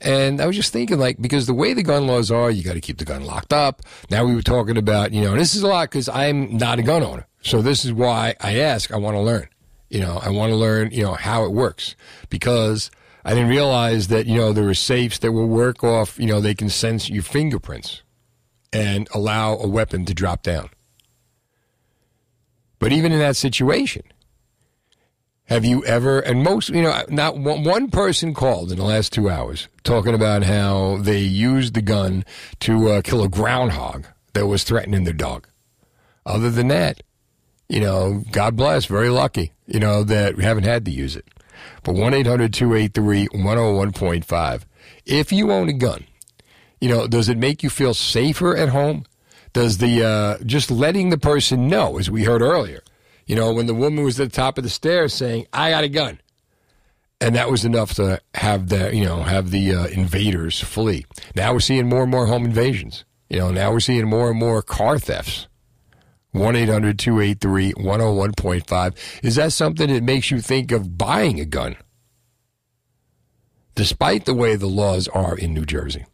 And 0.00 0.40
I 0.40 0.46
was 0.46 0.54
just 0.54 0.72
thinking, 0.72 1.00
like, 1.00 1.20
because 1.20 1.46
the 1.46 1.54
way 1.54 1.74
the 1.74 1.82
gun 1.82 2.06
laws 2.06 2.30
are, 2.30 2.52
you 2.52 2.62
got 2.62 2.74
to 2.74 2.80
keep 2.80 2.98
the 2.98 3.04
gun 3.04 3.24
locked 3.24 3.52
up. 3.52 3.82
Now 4.10 4.24
we 4.24 4.34
were 4.36 4.42
talking 4.42 4.76
about, 4.76 5.12
you 5.12 5.22
know, 5.22 5.34
this 5.34 5.56
is 5.56 5.62
a 5.62 5.66
lot 5.66 5.90
because 5.90 6.08
I'm 6.08 6.56
not 6.56 6.78
a 6.78 6.82
gun 6.82 7.02
owner. 7.02 7.26
So 7.42 7.60
this 7.60 7.84
is 7.84 7.92
why 7.92 8.34
I 8.40 8.58
ask, 8.58 8.92
I 8.92 8.96
want 8.96 9.16
to 9.16 9.20
learn. 9.20 9.48
You 9.90 10.00
know, 10.00 10.18
I 10.22 10.30
want 10.30 10.50
to 10.50 10.56
learn, 10.56 10.90
you 10.90 11.02
know, 11.02 11.14
how 11.14 11.44
it 11.44 11.52
works 11.52 11.96
because 12.30 12.90
I 13.24 13.34
didn't 13.34 13.50
realize 13.50 14.08
that, 14.08 14.26
you 14.26 14.36
know, 14.36 14.52
there 14.52 14.64
were 14.64 14.74
safes 14.74 15.18
that 15.18 15.32
will 15.32 15.48
work 15.48 15.84
off, 15.84 16.18
you 16.18 16.26
know, 16.26 16.40
they 16.40 16.54
can 16.54 16.70
sense 16.70 17.10
your 17.10 17.22
fingerprints 17.22 18.02
and 18.72 19.08
allow 19.12 19.56
a 19.58 19.68
weapon 19.68 20.04
to 20.06 20.14
drop 20.14 20.42
down. 20.42 20.70
But 22.78 22.92
even 22.92 23.12
in 23.12 23.18
that 23.18 23.36
situation, 23.36 24.02
have 25.44 25.64
you 25.64 25.84
ever, 25.84 26.20
and 26.20 26.42
most, 26.42 26.70
you 26.70 26.82
know, 26.82 27.04
not 27.10 27.36
one, 27.36 27.62
one 27.62 27.90
person 27.90 28.32
called 28.32 28.72
in 28.72 28.78
the 28.78 28.84
last 28.84 29.12
two 29.12 29.28
hours 29.28 29.68
talking 29.84 30.14
about 30.14 30.44
how 30.44 30.96
they 30.98 31.20
used 31.20 31.74
the 31.74 31.82
gun 31.82 32.24
to 32.60 32.88
uh, 32.88 33.02
kill 33.02 33.22
a 33.22 33.28
groundhog 33.28 34.06
that 34.32 34.46
was 34.46 34.64
threatening 34.64 35.04
their 35.04 35.12
dog. 35.12 35.46
Other 36.24 36.50
than 36.50 36.68
that, 36.68 37.02
you 37.68 37.80
know, 37.80 38.22
God 38.30 38.56
bless, 38.56 38.84
very 38.84 39.08
lucky, 39.08 39.52
you 39.66 39.80
know, 39.80 40.04
that 40.04 40.36
we 40.36 40.44
haven't 40.44 40.64
had 40.64 40.84
to 40.84 40.90
use 40.90 41.16
it. 41.16 41.26
But 41.82 41.94
1 41.94 42.14
800 42.14 42.52
283 42.52 43.28
101.5. 43.28 44.62
If 45.06 45.32
you 45.32 45.50
own 45.52 45.68
a 45.68 45.72
gun, 45.72 46.04
you 46.80 46.88
know, 46.88 47.06
does 47.06 47.28
it 47.28 47.38
make 47.38 47.62
you 47.62 47.70
feel 47.70 47.94
safer 47.94 48.56
at 48.56 48.68
home? 48.68 49.04
Does 49.52 49.78
the, 49.78 50.04
uh, 50.04 50.44
just 50.44 50.70
letting 50.70 51.10
the 51.10 51.18
person 51.18 51.68
know, 51.68 51.98
as 51.98 52.10
we 52.10 52.24
heard 52.24 52.42
earlier, 52.42 52.82
you 53.26 53.36
know, 53.36 53.52
when 53.52 53.66
the 53.66 53.74
woman 53.74 54.04
was 54.04 54.18
at 54.18 54.30
the 54.30 54.36
top 54.36 54.58
of 54.58 54.64
the 54.64 54.70
stairs 54.70 55.14
saying, 55.14 55.46
I 55.52 55.70
got 55.70 55.84
a 55.84 55.88
gun. 55.88 56.18
And 57.20 57.36
that 57.36 57.50
was 57.50 57.64
enough 57.64 57.94
to 57.94 58.20
have 58.34 58.68
the, 58.68 58.94
you 58.94 59.04
know, 59.04 59.22
have 59.22 59.50
the 59.50 59.74
uh, 59.74 59.86
invaders 59.86 60.60
flee. 60.60 61.06
Now 61.36 61.52
we're 61.52 61.60
seeing 61.60 61.88
more 61.88 62.02
and 62.02 62.10
more 62.10 62.26
home 62.26 62.44
invasions. 62.44 63.04
You 63.28 63.38
know, 63.38 63.50
now 63.50 63.70
we're 63.72 63.80
seeing 63.80 64.08
more 64.08 64.30
and 64.30 64.38
more 64.38 64.60
car 64.60 64.98
thefts. 64.98 65.46
1 66.32 66.56
800 66.56 66.98
283 66.98 67.74
101.5. 67.74 68.96
Is 69.22 69.36
that 69.36 69.52
something 69.52 69.92
that 69.92 70.02
makes 70.02 70.30
you 70.30 70.40
think 70.40 70.72
of 70.72 70.96
buying 70.98 71.40
a 71.40 71.44
gun? 71.44 71.76
Despite 73.74 74.24
the 74.24 74.34
way 74.34 74.56
the 74.56 74.66
laws 74.66 75.08
are 75.08 75.36
in 75.36 75.54
New 75.54 75.64
Jersey. 75.64 76.04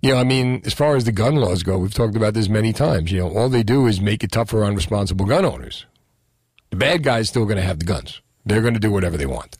You 0.00 0.12
know, 0.14 0.18
I 0.18 0.24
mean, 0.24 0.62
as 0.64 0.74
far 0.74 0.96
as 0.96 1.04
the 1.04 1.12
gun 1.12 1.36
laws 1.36 1.62
go, 1.62 1.78
we've 1.78 1.94
talked 1.94 2.16
about 2.16 2.34
this 2.34 2.48
many 2.48 2.72
times. 2.72 3.12
You 3.12 3.20
know, 3.20 3.30
all 3.30 3.48
they 3.48 3.62
do 3.62 3.86
is 3.86 4.00
make 4.00 4.24
it 4.24 4.32
tougher 4.32 4.64
on 4.64 4.74
responsible 4.74 5.26
gun 5.26 5.44
owners. 5.44 5.86
The 6.70 6.76
bad 6.76 7.04
guys 7.04 7.28
still 7.28 7.44
going 7.44 7.58
to 7.58 7.62
have 7.62 7.78
the 7.78 7.84
guns. 7.84 8.20
They're 8.44 8.62
going 8.62 8.74
to 8.74 8.80
do 8.80 8.90
whatever 8.90 9.16
they 9.16 9.26
want. 9.26 9.58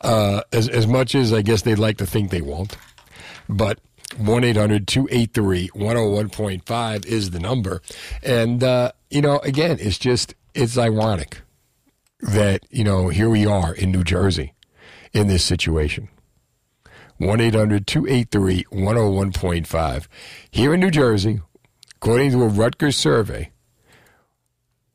Uh, 0.00 0.42
as 0.52 0.68
as 0.68 0.86
much 0.86 1.14
as 1.14 1.32
I 1.32 1.42
guess 1.42 1.62
they'd 1.62 1.78
like 1.78 1.96
to 1.98 2.06
think 2.06 2.30
they 2.30 2.42
won't, 2.42 2.76
but 3.48 3.80
1 4.18 4.44
800 4.44 4.86
283 4.86 5.68
101.5 5.70 7.06
is 7.06 7.30
the 7.30 7.40
number. 7.40 7.82
And, 8.22 8.62
uh, 8.62 8.92
you 9.10 9.20
know, 9.20 9.38
again, 9.40 9.78
it's 9.80 9.98
just, 9.98 10.34
it's 10.54 10.78
ironic 10.78 11.42
that, 12.20 12.64
you 12.70 12.84
know, 12.84 13.08
here 13.08 13.28
we 13.28 13.46
are 13.46 13.74
in 13.74 13.90
New 13.90 14.04
Jersey 14.04 14.54
in 15.12 15.28
this 15.28 15.44
situation. 15.44 16.08
1 17.18 17.40
800 17.40 17.86
283 17.86 18.64
101.5. 18.64 20.06
Here 20.50 20.74
in 20.74 20.80
New 20.80 20.90
Jersey, 20.90 21.40
according 21.96 22.32
to 22.32 22.42
a 22.42 22.48
Rutgers 22.48 22.96
survey, 22.96 23.50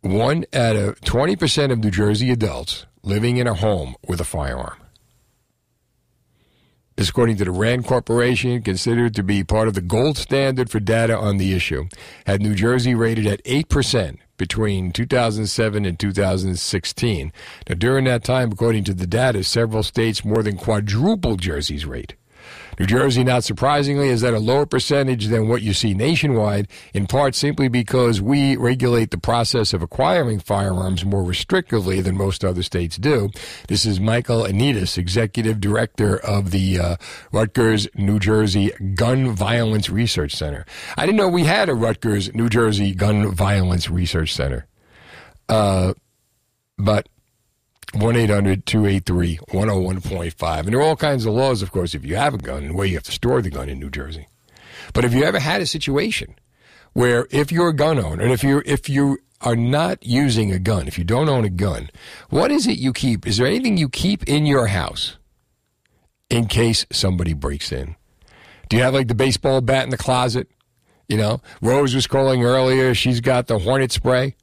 one 0.02 0.46
out 0.54 0.76
of 0.76 1.00
20% 1.02 1.72
of 1.72 1.80
New 1.80 1.92
Jersey 1.92 2.32
adults 2.32 2.86
living 3.04 3.38
in 3.38 3.48
a 3.48 3.54
home 3.54 3.96
with 4.08 4.22
a 4.22 4.26
firearm. 4.26 4.78
This, 7.00 7.08
according 7.08 7.38
to 7.38 7.45
the 7.45 7.52
RAND 7.52 7.86
Corporation, 7.86 8.62
considered 8.62 9.16
to 9.16 9.24
be 9.24 9.41
part 9.41 9.70
of 9.70 9.74
the 9.74 9.80
gold 9.80 10.18
standard 10.18 10.70
for 10.70 10.82
data 10.82 11.18
on 11.18 11.38
the 11.38 11.54
issue, 11.54 11.88
had 12.26 12.41
New 12.41 12.54
Jersey 12.54 12.93
rated 12.93 13.26
at 13.26 13.41
8% 13.45 14.18
between 14.36 14.91
2007 14.91 15.86
and 15.86 15.97
2016. 15.97 17.32
Now, 17.70 17.76
during 17.76 18.04
that 18.04 18.26
time, 18.26 18.52
according 18.52 18.84
to 18.84 18.93
the 18.93 19.08
data, 19.08 19.45
several 19.45 19.82
states 19.82 20.26
more 20.26 20.43
than 20.43 20.58
quadrupled 20.58 21.39
Jersey's 21.39 21.86
rate. 21.86 22.16
New 22.80 22.86
Jersey, 22.86 23.26
not 23.26 23.44
surprisingly, 23.44 24.08
is 24.08 24.24
at 24.24 24.34
a 24.34 24.40
lower 24.40 24.66
percentage 24.66 25.28
than 25.28 25.50
what 25.50 25.62
you 25.62 25.74
see 25.74 25.94
nationwide, 25.94 26.70
in 26.94 27.08
part 27.08 27.36
simply 27.36 27.68
because 27.68 28.22
we 28.22 28.56
regulate 28.56 29.12
the 29.12 29.18
process 29.18 29.74
of 29.74 29.82
acquiring 29.82 30.40
firearms 30.40 31.04
more 31.04 31.24
restrictively 31.24 32.02
than 32.02 32.16
most 32.16 32.46
other 32.46 32.64
states 32.64 32.96
do. 32.96 33.32
This 33.68 33.86
is 33.86 34.00
Michael 34.00 34.44
Anestis, 34.44 34.98
Executive 34.98 35.60
Director 35.60 36.18
of 36.20 36.52
the 36.52 36.80
uh, 36.80 36.96
Rutgers, 37.34 37.90
New 37.96 38.18
Jersey 38.18 38.72
Gun 38.96 39.36
Violence 39.36 39.90
Research 39.90 40.34
Center. 40.34 40.66
I 40.98 41.06
didn't 41.06 41.18
know 41.18 41.28
we 41.28 41.44
had 41.44 41.68
a 41.68 41.76
Rutgers, 41.76 42.34
New 42.34 42.48
Jersey 42.48 42.96
Gun 42.96 43.30
Violence 43.30 43.90
Research 43.90 44.34
Center. 44.34 44.68
Uh, 45.50 45.96
but 46.78 47.10
1 47.94 48.16
800 48.16 48.66
283 48.66 49.38
101.5. 49.50 50.60
And 50.60 50.68
there 50.68 50.80
are 50.80 50.84
all 50.84 50.96
kinds 50.96 51.26
of 51.26 51.34
laws, 51.34 51.62
of 51.62 51.72
course, 51.72 51.96
if 51.96 52.06
you 52.06 52.16
have 52.16 52.34
a 52.34 52.38
gun 52.38 52.64
and 52.64 52.76
where 52.76 52.86
you 52.86 52.96
have 52.96 53.04
to 53.04 53.12
store 53.12 53.42
the 53.42 53.50
gun 53.50 53.70
in 53.70 53.80
New 53.80 53.90
Jersey. 53.90 54.28
But 54.94 55.06
if 55.06 55.14
you 55.14 55.24
ever 55.24 55.40
had 55.40 55.62
a 55.62 55.66
situation 55.66 56.36
where 56.94 57.28
if 57.32 57.52
you're 57.52 57.70
a 57.70 57.76
gun 57.76 58.00
owner 58.00 58.24
and 58.24 58.32
if 58.32 58.44
you 58.44 58.62
if 58.66 58.90
you 58.90 59.20
are 59.42 59.56
not 59.56 60.06
using 60.06 60.52
a 60.52 60.60
gun, 60.60 60.88
if 60.88 60.98
you 60.98 61.04
don't 61.04 61.30
own 61.30 61.46
a 61.46 61.50
gun, 61.50 61.90
what 62.30 62.52
is 62.52 62.68
it 62.68 62.78
you 62.78 62.92
keep? 62.94 63.26
Is 63.26 63.38
there 63.38 63.48
anything 63.48 63.78
you 63.78 63.90
keep 63.90 64.24
in 64.28 64.46
your 64.46 64.68
house 64.68 65.18
in 66.30 66.48
case 66.48 66.86
somebody 66.92 67.34
breaks 67.34 67.72
in? 67.72 67.96
Do 68.68 68.78
you 68.78 68.84
have 68.84 68.94
like 68.94 69.08
the 69.08 69.16
baseball 69.16 69.62
bat 69.62 69.86
in 69.86 69.90
the 69.90 69.98
closet? 69.98 70.48
You 71.08 71.18
know, 71.18 71.42
Rose 71.62 71.96
was 71.96 72.06
calling 72.06 72.44
earlier. 72.44 72.94
She's 72.94 73.20
got 73.20 73.48
the 73.48 73.60
hornet 73.60 73.92
spray 73.92 74.36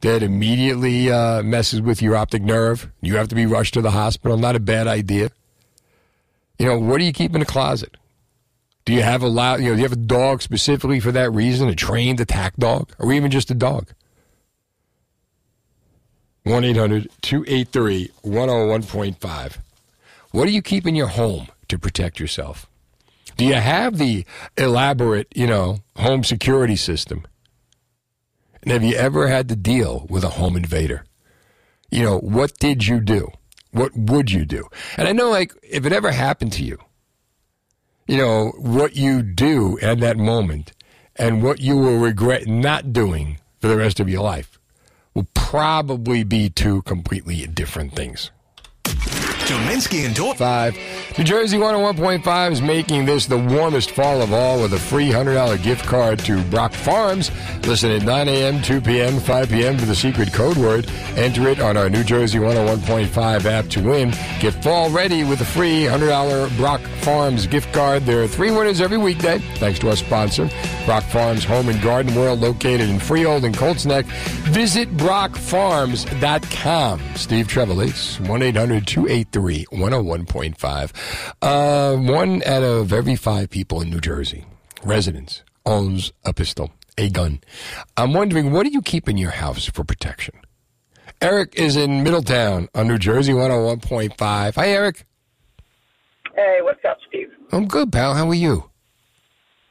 that 0.00 0.22
immediately 0.22 1.10
uh, 1.10 1.42
messes 1.42 1.80
with 1.80 2.00
your 2.00 2.16
optic 2.16 2.42
nerve. 2.42 2.90
You 3.00 3.16
have 3.16 3.28
to 3.28 3.34
be 3.34 3.46
rushed 3.46 3.74
to 3.74 3.82
the 3.82 3.90
hospital. 3.90 4.36
Not 4.36 4.56
a 4.56 4.60
bad 4.60 4.86
idea. 4.86 5.30
You 6.58 6.66
know, 6.66 6.78
what 6.78 6.98
do 6.98 7.04
you 7.04 7.12
keep 7.12 7.34
in 7.34 7.40
the 7.40 7.46
closet? 7.46 7.96
Do 8.84 8.92
you 8.92 9.02
have 9.02 9.22
a 9.22 9.28
loud, 9.28 9.60
you 9.60 9.66
know, 9.66 9.74
do 9.74 9.78
you 9.78 9.84
have 9.84 9.92
a 9.92 9.96
dog 9.96 10.42
specifically 10.42 11.00
for 11.00 11.12
that 11.12 11.30
reason, 11.30 11.68
a 11.68 11.74
trained 11.74 12.20
attack 12.20 12.56
dog, 12.56 12.90
or 12.98 13.12
even 13.12 13.30
just 13.30 13.50
a 13.50 13.54
dog? 13.54 13.88
1 16.44 16.64
800 16.64 17.10
283 17.20 18.10
101.5. 18.24 19.56
What 20.30 20.46
do 20.46 20.52
you 20.52 20.62
keep 20.62 20.86
in 20.86 20.94
your 20.94 21.08
home 21.08 21.48
to 21.68 21.78
protect 21.78 22.18
yourself? 22.18 22.66
Do 23.36 23.44
you 23.44 23.54
have 23.54 23.98
the 23.98 24.24
elaborate, 24.56 25.28
you 25.34 25.46
know, 25.46 25.78
home 25.96 26.24
security 26.24 26.76
system? 26.76 27.26
And 28.62 28.72
have 28.72 28.82
you 28.82 28.94
ever 28.94 29.28
had 29.28 29.48
to 29.48 29.56
deal 29.56 30.06
with 30.10 30.24
a 30.24 30.30
home 30.30 30.56
invader? 30.56 31.04
You 31.90 32.04
know, 32.04 32.18
what 32.18 32.58
did 32.58 32.86
you 32.86 33.00
do? 33.00 33.28
What 33.72 33.96
would 33.96 34.30
you 34.30 34.44
do? 34.44 34.68
And 34.96 35.08
I 35.08 35.12
know, 35.12 35.30
like, 35.30 35.54
if 35.62 35.86
it 35.86 35.92
ever 35.92 36.10
happened 36.10 36.52
to 36.54 36.64
you, 36.64 36.78
you 38.06 38.16
know, 38.16 38.52
what 38.58 38.96
you 38.96 39.22
do 39.22 39.78
at 39.80 40.00
that 40.00 40.16
moment 40.16 40.72
and 41.16 41.42
what 41.42 41.60
you 41.60 41.76
will 41.76 41.98
regret 41.98 42.46
not 42.46 42.92
doing 42.92 43.38
for 43.60 43.68
the 43.68 43.76
rest 43.76 44.00
of 44.00 44.08
your 44.08 44.22
life 44.22 44.58
will 45.14 45.28
probably 45.34 46.24
be 46.24 46.50
two 46.50 46.82
completely 46.82 47.46
different 47.46 47.94
things. 47.94 48.30
Deminski 48.84 50.06
and 50.06 50.14
Dor- 50.14 50.34
Five. 50.34 50.76
New 51.20 51.26
Jersey 51.26 51.58
101.5 51.58 52.50
is 52.50 52.62
making 52.62 53.04
this 53.04 53.26
the 53.26 53.36
warmest 53.36 53.90
fall 53.90 54.22
of 54.22 54.32
all 54.32 54.62
with 54.62 54.72
a 54.72 54.78
free 54.78 55.10
$100 55.10 55.62
gift 55.62 55.84
card 55.84 56.18
to 56.20 56.42
Brock 56.44 56.72
Farms. 56.72 57.30
Listen 57.66 57.90
at 57.90 58.04
9 58.04 58.26
a.m., 58.26 58.62
2 58.62 58.80
p.m., 58.80 59.20
5 59.20 59.50
p.m. 59.50 59.76
for 59.76 59.84
the 59.84 59.94
secret 59.94 60.32
code 60.32 60.56
word. 60.56 60.88
Enter 61.16 61.50
it 61.50 61.60
on 61.60 61.76
our 61.76 61.90
New 61.90 62.04
Jersey 62.04 62.38
101.5 62.38 63.44
app 63.44 63.66
to 63.66 63.82
win. 63.82 64.14
Get 64.40 64.64
fall 64.64 64.88
ready 64.88 65.22
with 65.22 65.42
a 65.42 65.44
free 65.44 65.82
$100 65.82 66.56
Brock 66.56 66.80
Farms 67.02 67.46
gift 67.46 67.70
card. 67.74 68.06
There 68.06 68.22
are 68.22 68.26
three 68.26 68.50
winners 68.50 68.80
every 68.80 68.96
weekday, 68.96 69.40
thanks 69.56 69.78
to 69.80 69.90
our 69.90 69.96
sponsor, 69.96 70.48
Brock 70.86 71.04
Farms 71.04 71.44
Home 71.44 71.68
and 71.68 71.82
Garden 71.82 72.14
World, 72.14 72.40
located 72.40 72.88
in 72.88 72.98
Freehold 72.98 73.44
and 73.44 73.54
Colts 73.54 73.84
Neck. 73.84 74.06
Visit 74.06 74.96
brockfarms.com. 74.96 77.02
Steve 77.14 77.46
Trevelise, 77.46 78.26
1 78.26 78.42
800 78.42 78.86
283 78.86 79.66
101.5. 79.66 81.09
Uh, 81.42 81.96
one 81.96 82.42
out 82.44 82.62
of 82.62 82.92
every 82.92 83.16
five 83.16 83.50
people 83.50 83.80
in 83.80 83.90
New 83.90 84.00
Jersey, 84.00 84.44
residents, 84.84 85.42
owns 85.66 86.12
a 86.24 86.32
pistol, 86.32 86.72
a 86.98 87.08
gun. 87.08 87.40
I'm 87.96 88.12
wondering, 88.12 88.52
what 88.52 88.64
do 88.64 88.70
you 88.70 88.82
keep 88.82 89.08
in 89.08 89.16
your 89.16 89.30
house 89.30 89.66
for 89.66 89.84
protection? 89.84 90.34
Eric 91.22 91.54
is 91.56 91.76
in 91.76 92.02
Middletown 92.02 92.68
on 92.74 92.88
New 92.88 92.98
Jersey 92.98 93.32
101.5. 93.32 94.54
Hi, 94.54 94.68
Eric. 94.68 95.04
Hey, 96.34 96.58
what's 96.62 96.84
up, 96.88 96.96
Steve? 97.08 97.28
I'm 97.52 97.66
good, 97.66 97.92
pal. 97.92 98.14
How 98.14 98.28
are 98.28 98.34
you? 98.34 98.70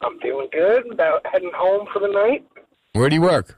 I'm 0.02 0.20
doing 0.20 0.48
good. 0.52 0.92
About 0.92 1.26
heading 1.32 1.52
home 1.56 1.88
for 1.92 2.00
the 2.00 2.08
night. 2.08 2.46
Where 2.94 3.10
do 3.10 3.16
you 3.16 3.22
work? 3.22 3.58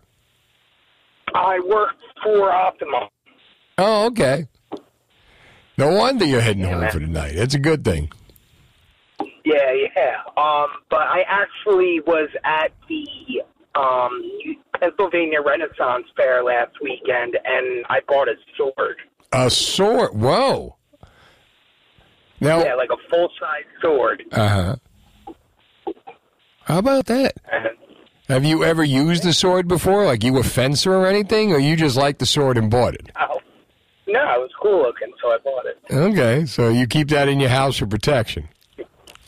I 1.33 1.59
work 1.67 1.95
for 2.23 2.51
Optima. 2.51 3.09
Oh, 3.77 4.05
okay. 4.07 4.47
No 5.81 5.89
wonder 5.89 6.25
you're 6.25 6.41
heading 6.41 6.63
home 6.63 6.87
for 6.91 6.99
the 6.99 7.07
night. 7.07 7.33
That's 7.35 7.55
a 7.55 7.59
good 7.59 7.83
thing. 7.83 8.11
Yeah, 9.43 9.73
yeah. 9.95 10.17
Um, 10.37 10.67
but 10.91 11.07
I 11.07 11.23
actually 11.27 12.01
was 12.05 12.29
at 12.43 12.71
the 12.87 13.41
um 13.73 14.21
Pennsylvania 14.79 15.41
Renaissance 15.43 16.05
Fair 16.15 16.43
last 16.43 16.73
weekend, 16.83 17.35
and 17.43 17.83
I 17.89 18.01
bought 18.07 18.27
a 18.27 18.35
sword. 18.55 18.97
A 19.31 19.49
sword. 19.49 20.13
Whoa. 20.13 20.75
Now, 22.39 22.63
yeah, 22.63 22.75
like 22.75 22.91
a 22.91 23.09
full 23.09 23.29
size 23.39 23.65
sword. 23.81 24.23
uh 24.31 24.47
huh. 24.47 24.75
How 26.65 26.77
about 26.77 27.07
that? 27.07 27.33
Have 28.27 28.45
you 28.45 28.63
ever 28.63 28.83
used 28.83 29.23
the 29.23 29.33
sword 29.33 29.67
before? 29.67 30.05
Like 30.05 30.23
you 30.23 30.37
a 30.37 30.43
fencer 30.43 30.93
or 30.93 31.07
anything, 31.07 31.51
or 31.51 31.57
you 31.57 31.75
just 31.75 31.97
like 31.97 32.19
the 32.19 32.27
sword 32.27 32.59
and 32.59 32.69
bought 32.69 32.93
it? 32.93 33.09
Oh, 33.19 33.40
no, 34.11 34.19
it 34.19 34.39
was 34.39 34.51
cool 34.61 34.81
looking, 34.81 35.11
so 35.21 35.29
I 35.29 35.37
bought 35.43 35.65
it. 35.65 35.79
Okay, 35.91 36.45
so 36.45 36.69
you 36.69 36.87
keep 36.87 37.09
that 37.09 37.27
in 37.27 37.39
your 37.39 37.49
house 37.49 37.77
for 37.77 37.87
protection. 37.87 38.47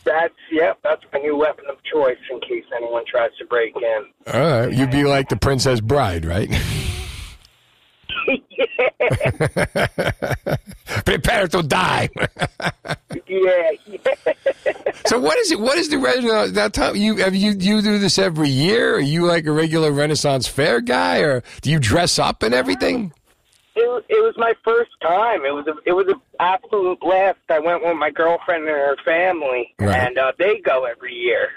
That's 0.04 0.34
yep. 0.52 0.78
That's 0.82 1.02
my 1.12 1.20
new 1.20 1.36
weapon 1.36 1.64
of 1.70 1.76
choice 1.84 2.18
in 2.30 2.40
case 2.40 2.64
anyone 2.76 3.04
tries 3.06 3.30
to 3.38 3.46
break 3.46 3.74
in. 3.76 4.04
All 4.32 4.40
right, 4.40 4.72
you'd 4.72 4.90
be 4.90 5.04
like 5.04 5.30
the 5.30 5.36
Princess 5.36 5.80
Bride, 5.80 6.24
right? 6.24 6.50
Prepare 11.04 11.48
to 11.48 11.62
die. 11.62 12.08
yeah. 13.26 13.70
so 15.06 15.18
what 15.18 15.38
is 15.38 15.52
it? 15.52 15.60
What 15.60 15.78
is 15.78 15.88
the 15.88 15.98
Renaissance? 15.98 16.32
Uh, 16.32 16.48
that 16.54 16.72
time 16.72 16.96
you 16.96 17.16
have 17.16 17.34
you 17.34 17.52
you 17.52 17.82
do 17.82 17.98
this 17.98 18.18
every 18.18 18.48
year? 18.48 18.96
Are 18.96 19.00
you 19.00 19.26
like 19.26 19.46
a 19.46 19.52
regular 19.52 19.92
Renaissance 19.92 20.46
fair 20.46 20.80
guy, 20.80 21.18
or 21.18 21.42
do 21.62 21.70
you 21.70 21.78
dress 21.78 22.18
up 22.18 22.42
and 22.42 22.54
everything? 22.54 23.12
It, 23.76 23.88
was- 23.88 24.04
it 24.08 24.22
was 24.22 24.34
my 24.36 24.54
first 24.64 24.90
time. 25.02 25.44
It 25.44 25.52
was 25.54 25.66
a, 25.66 25.74
it 25.86 25.92
was 25.92 26.06
an 26.08 26.20
absolute 26.40 27.00
blast. 27.00 27.38
I 27.48 27.58
went 27.58 27.82
with 27.84 27.96
my 27.96 28.10
girlfriend 28.10 28.62
and 28.64 28.70
her 28.70 28.96
family, 29.04 29.74
Right. 29.80 29.96
and 30.08 30.16
uh, 30.18 30.32
they 30.38 30.58
go 30.60 30.84
every 30.84 31.12
year. 31.14 31.48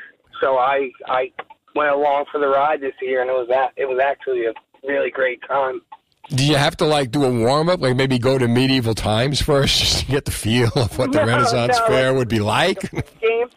So 0.42 0.58
I 0.58 0.92
I 1.08 1.32
went 1.76 1.92
along 1.92 2.26
for 2.32 2.40
the 2.40 2.48
ride 2.48 2.82
this 2.82 2.94
year, 3.02 3.22
and 3.22 3.30
it 3.30 3.34
was 3.34 3.48
that 3.50 3.72
it 3.78 3.86
was 3.88 4.00
actually 4.00 4.46
a 4.46 4.54
really 4.88 5.10
great 5.12 5.42
time. 5.48 5.82
Do 6.30 6.46
you 6.46 6.58
have 6.58 6.76
to 6.78 6.86
like 6.86 7.12
do 7.12 7.24
a 7.24 7.32
warm 7.32 7.70
up, 7.70 7.80
like 7.82 7.96
maybe 7.96 8.20
go 8.20 8.38
to 8.38 8.48
medieval 8.48 8.94
times 8.96 9.42
first, 9.42 9.80
just 9.80 10.00
to 10.00 10.06
get 10.12 10.26
the 10.26 10.32
feel 10.32 10.70
of 10.76 10.98
what 10.98 11.12
the 11.12 11.20
No, 11.20 11.26
Renaissance 11.26 11.78
no. 11.80 11.88
fair 11.88 12.14
would 12.14 12.28
be 12.30 12.40
like? 12.40 12.82
Game, 13.22 13.48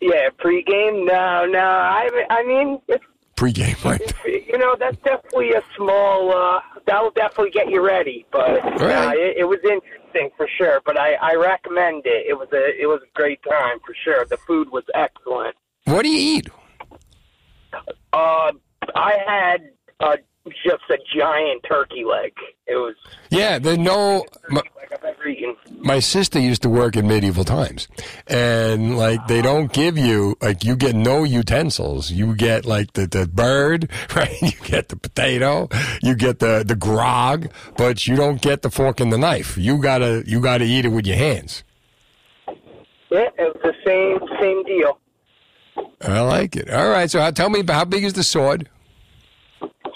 yeah, 0.00 0.28
pregame. 0.38 1.06
No, 1.06 1.46
no. 1.46 1.58
I 1.60 2.08
I 2.30 2.42
mean, 2.44 2.78
it's, 2.88 3.04
Pre-game, 3.36 3.76
right? 3.84 4.00
you 4.26 4.58
know, 4.58 4.76
that's 4.78 4.96
definitely 5.04 5.52
a 5.52 5.62
small. 5.76 6.32
uh 6.32 6.60
That'll 6.86 7.10
definitely 7.10 7.50
get 7.50 7.68
you 7.68 7.84
ready, 7.84 8.24
but 8.30 8.62
nah, 8.78 9.10
it, 9.10 9.38
it 9.38 9.44
was 9.48 9.58
interesting 9.64 10.30
for 10.36 10.48
sure. 10.56 10.80
But 10.86 10.96
I 10.98 11.14
I 11.14 11.34
recommend 11.34 12.02
it. 12.06 12.26
It 12.28 12.34
was 12.34 12.48
a 12.52 12.80
it 12.80 12.86
was 12.86 13.00
a 13.02 13.10
great 13.14 13.40
time 13.42 13.78
for 13.84 13.94
sure. 14.04 14.24
The 14.24 14.36
food 14.46 14.70
was 14.70 14.84
excellent. 14.94 15.56
What 15.84 16.02
do 16.02 16.10
you 16.10 16.38
eat? 16.38 16.48
Uh, 18.12 18.52
I 18.94 19.14
had 19.26 19.70
uh, 20.00 20.16
just 20.64 20.82
a 20.90 20.98
giant 21.16 21.64
turkey 21.68 22.04
leg. 22.04 22.32
It 22.66 22.76
was 22.76 22.94
Yeah, 23.30 23.58
there's 23.58 23.78
no. 23.78 24.24
My, 24.48 24.62
like 24.76 24.92
I've 24.92 25.04
ever 25.04 25.26
eaten. 25.28 25.56
my 25.78 25.98
sister 25.98 26.38
used 26.38 26.62
to 26.62 26.68
work 26.68 26.96
in 26.96 27.06
medieval 27.06 27.44
times, 27.44 27.88
and 28.26 28.96
like 28.96 29.26
they 29.26 29.42
don't 29.42 29.72
give 29.72 29.98
you 29.98 30.36
like 30.40 30.64
you 30.64 30.76
get 30.76 30.94
no 30.94 31.24
utensils. 31.24 32.10
You 32.10 32.34
get 32.34 32.64
like 32.64 32.92
the, 32.94 33.06
the 33.06 33.26
bird, 33.26 33.90
right? 34.16 34.40
You 34.40 34.52
get 34.64 34.88
the 34.88 34.96
potato, 34.96 35.68
you 36.02 36.14
get 36.14 36.38
the 36.38 36.64
the 36.66 36.76
grog, 36.76 37.50
but 37.76 38.06
you 38.06 38.16
don't 38.16 38.40
get 38.40 38.62
the 38.62 38.70
fork 38.70 39.00
and 39.00 39.12
the 39.12 39.18
knife. 39.18 39.56
You 39.58 39.78
gotta 39.78 40.22
you 40.26 40.40
gotta 40.40 40.64
eat 40.64 40.84
it 40.84 40.88
with 40.90 41.06
your 41.06 41.16
hands. 41.16 41.64
Yeah, 43.10 43.28
it 43.38 43.54
was 43.54 43.60
the 43.62 43.74
same 43.84 44.18
same 44.40 44.64
deal. 44.64 44.98
I 46.02 46.20
like 46.20 46.56
it. 46.56 46.70
All 46.70 46.88
right, 46.88 47.10
so 47.10 47.20
how, 47.20 47.30
tell 47.30 47.50
me 47.50 47.62
how 47.66 47.84
big 47.84 48.04
is 48.04 48.14
the 48.14 48.22
sword? 48.24 48.68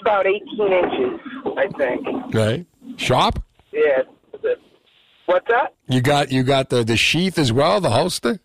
It's 0.00 0.08
about 0.08 0.26
18 0.26 0.72
inches, 0.72 1.20
I 1.58 1.68
think. 1.76 2.34
Right, 2.34 2.66
sharp. 2.96 3.42
Yeah. 3.72 4.02
What's 5.26 5.46
that? 5.48 5.74
You 5.88 6.00
got 6.00 6.32
you 6.32 6.42
got 6.42 6.70
the 6.70 6.82
the 6.82 6.96
sheath 6.96 7.38
as 7.38 7.52
well, 7.52 7.80
the 7.80 7.90
holster. 7.90 8.40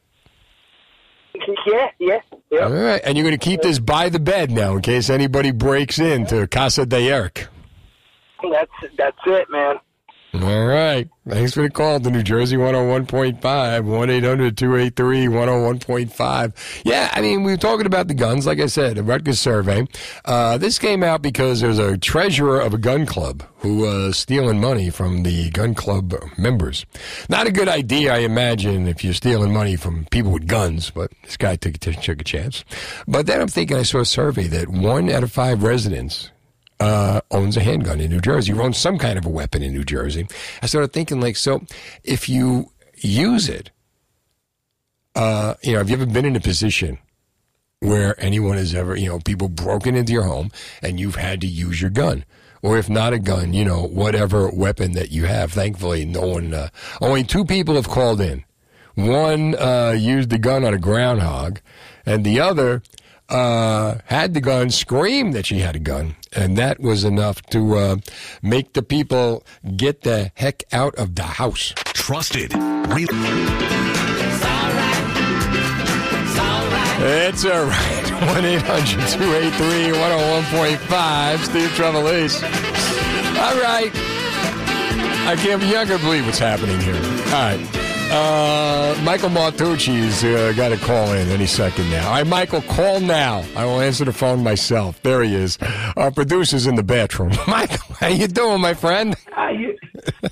Yeah, 1.65 1.89
yeah, 1.99 2.19
yeah. 2.51 2.59
All 2.59 2.71
right, 2.71 3.01
and 3.03 3.17
you're 3.17 3.25
going 3.25 3.37
to 3.37 3.43
keep 3.43 3.61
this 3.61 3.79
by 3.79 4.09
the 4.09 4.19
bed 4.19 4.51
now 4.51 4.75
in 4.75 4.81
case 4.81 5.09
anybody 5.09 5.51
breaks 5.51 5.97
into 5.97 6.45
Casa 6.47 6.85
de 6.85 7.09
Eric. 7.09 7.47
That's 8.51 8.71
that's 8.97 9.17
it, 9.25 9.49
man. 9.49 9.75
All 10.43 10.65
right. 10.65 11.09
Thanks 11.27 11.53
for 11.53 11.63
the 11.63 11.69
call 11.69 11.99
to 11.99 12.11
New 12.11 12.21
Jersey 12.21 12.55
101.5, 12.55 13.83
1 13.83 14.09
800 14.09 14.57
283 14.57 15.25
101.5. 15.25 16.81
Yeah, 16.83 17.09
I 17.13 17.21
mean, 17.21 17.43
we 17.43 17.51
were 17.51 17.57
talking 17.57 17.85
about 17.85 18.07
the 18.07 18.13
guns. 18.13 18.45
Like 18.45 18.59
I 18.59 18.67
said, 18.67 18.97
a 18.97 19.03
Rutgers 19.03 19.39
survey. 19.39 19.87
Uh, 20.23 20.57
this 20.57 20.77
came 20.77 21.03
out 21.03 21.21
because 21.21 21.61
there's 21.61 21.79
a 21.79 21.97
treasurer 21.97 22.59
of 22.59 22.73
a 22.73 22.77
gun 22.77 23.05
club 23.05 23.43
who 23.57 23.77
was 23.77 24.17
stealing 24.17 24.61
money 24.61 24.89
from 24.89 25.23
the 25.23 25.49
gun 25.49 25.73
club 25.73 26.13
members. 26.37 26.85
Not 27.29 27.47
a 27.47 27.51
good 27.51 27.67
idea, 27.67 28.13
I 28.13 28.19
imagine, 28.19 28.87
if 28.87 29.03
you're 29.03 29.13
stealing 29.13 29.51
money 29.51 29.75
from 29.75 30.05
people 30.11 30.31
with 30.31 30.47
guns, 30.47 30.91
but 30.91 31.11
this 31.23 31.37
guy 31.37 31.55
took, 31.55 31.79
took 31.79 32.21
a 32.21 32.23
chance. 32.23 32.63
But 33.07 33.25
then 33.25 33.41
I'm 33.41 33.47
thinking 33.47 33.77
I 33.77 33.83
saw 33.83 34.01
a 34.01 34.05
survey 34.05 34.47
that 34.47 34.69
one 34.69 35.09
out 35.09 35.23
of 35.23 35.31
five 35.31 35.63
residents 35.63 36.29
uh, 36.79 37.21
owns 37.31 37.57
a 37.57 37.61
handgun 37.61 38.01
in 38.01 38.09
New 38.09 38.21
Jersey, 38.21 38.53
or 38.53 38.61
owns 38.61 38.77
some 38.77 38.97
kind 38.97 39.17
of 39.17 39.25
a 39.25 39.29
weapon 39.29 39.63
in 39.63 39.73
New 39.73 39.83
Jersey. 39.83 40.27
I 40.61 40.65
started 40.65 40.93
thinking, 40.93 41.21
like, 41.21 41.35
so 41.35 41.61
if 42.03 42.27
you 42.27 42.71
use 42.95 43.49
it, 43.49 43.71
uh, 45.15 45.55
you 45.63 45.73
know, 45.73 45.77
have 45.79 45.89
you 45.89 45.95
ever 45.95 46.05
been 46.05 46.25
in 46.25 46.35
a 46.35 46.41
position 46.41 46.97
where 47.79 48.19
anyone 48.19 48.57
has 48.57 48.75
ever, 48.75 48.95
you 48.95 49.07
know, 49.07 49.19
people 49.19 49.47
broken 49.47 49.95
into 49.95 50.11
your 50.11 50.23
home 50.23 50.51
and 50.81 50.99
you've 50.99 51.15
had 51.15 51.41
to 51.41 51.47
use 51.47 51.81
your 51.81 51.91
gun? 51.91 52.25
Or 52.61 52.77
if 52.77 52.89
not 52.89 53.13
a 53.13 53.19
gun, 53.19 53.53
you 53.53 53.63
know, 53.63 53.83
whatever 53.83 54.49
weapon 54.49 54.93
that 54.93 55.11
you 55.11 55.25
have. 55.25 55.53
Thankfully, 55.53 56.03
no 56.03 56.21
one, 56.21 56.53
uh, 56.53 56.69
only 56.99 57.23
two 57.23 57.45
people 57.45 57.75
have 57.75 57.87
called 57.87 58.19
in. 58.19 58.43
One 58.95 59.55
uh, 59.55 59.91
used 59.91 60.29
the 60.29 60.39
gun 60.39 60.65
on 60.65 60.73
a 60.73 60.79
groundhog, 60.79 61.59
and 62.05 62.25
the 62.25 62.39
other 62.39 62.81
uh, 63.29 63.95
had 64.05 64.33
the 64.33 64.41
gun, 64.41 64.69
screamed 64.69 65.33
that 65.33 65.45
she 65.45 65.59
had 65.59 65.75
a 65.75 65.79
gun, 65.79 66.15
and 66.35 66.57
that 66.57 66.79
was 66.79 67.03
enough 67.03 67.41
to 67.47 67.75
uh, 67.77 67.95
make 68.41 68.73
the 68.73 68.81
people 68.83 69.43
get 69.75 70.01
the 70.01 70.31
heck 70.35 70.63
out 70.71 70.95
of 70.95 71.15
the 71.15 71.23
house. 71.23 71.73
Trusted. 71.75 72.53
Re- 72.53 73.07
It's 77.07 77.45
all 77.45 77.65
right. 77.65 78.01
1 78.35 78.45
800 78.45 78.85
283 79.09 79.99
101.5. 79.99 81.37
Steve 81.45 81.69
Trevelise. 81.75 82.41
All 83.37 83.61
right. 83.61 83.91
I 85.27 85.35
can't, 85.37 85.61
not 85.89 86.01
believe 86.01 86.25
what's 86.25 86.39
happening 86.39 86.79
here. 86.79 86.95
All 86.95 87.57
right. 87.57 87.84
Uh, 88.11 88.99
Michael 89.03 89.29
Martocci's 89.29 90.23
uh, 90.23 90.53
got 90.55 90.69
to 90.69 90.77
call 90.77 91.11
in 91.13 91.27
any 91.29 91.45
second 91.45 91.89
now. 91.89 92.07
All 92.07 92.13
right, 92.13 92.27
Michael, 92.27 92.61
call 92.61 92.99
now. 92.99 93.43
I 93.55 93.65
will 93.65 93.81
answer 93.81 94.05
the 94.05 94.13
phone 94.13 94.43
myself. 94.43 95.01
There 95.01 95.23
he 95.23 95.33
is. 95.35 95.57
Our 95.97 96.11
producer's 96.11 96.67
in 96.67 96.75
the 96.75 96.83
bathroom. 96.83 97.33
Michael, 97.47 97.95
how 97.99 98.07
you 98.07 98.27
doing, 98.27 98.61
my 98.61 98.73
friend? 98.73 99.15
You, 99.51 99.77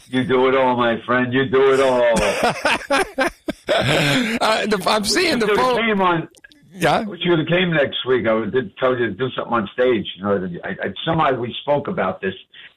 you 0.07 0.23
do 0.23 0.47
it 0.47 0.55
all, 0.55 0.75
my 0.75 1.01
friend. 1.05 1.33
You 1.33 1.45
do 1.45 1.73
it 1.73 1.79
all. 1.79 3.29
Uh, 3.65 4.65
the, 4.67 4.83
I'm 4.85 5.05
seeing 5.05 5.39
the 5.39 5.47
phone. 5.47 5.77
Came 5.77 6.01
on. 6.01 6.27
Yeah. 6.73 7.03
Wish 7.05 7.21
you 7.23 7.31
would 7.31 7.39
have 7.39 7.47
came 7.47 7.71
next 7.71 8.05
week. 8.05 8.27
I 8.27 8.33
would 8.33 8.51
did 8.51 8.75
tell 8.77 8.91
you 8.91 9.07
to 9.07 9.13
do 9.13 9.29
something 9.31 9.53
on 9.53 9.69
stage. 9.73 10.05
You 10.17 10.23
know, 10.23 10.49
I, 10.63 10.69
I, 10.69 10.93
somehow 11.05 11.33
we 11.33 11.55
spoke 11.61 11.87
about 11.87 12.19
this. 12.21 12.33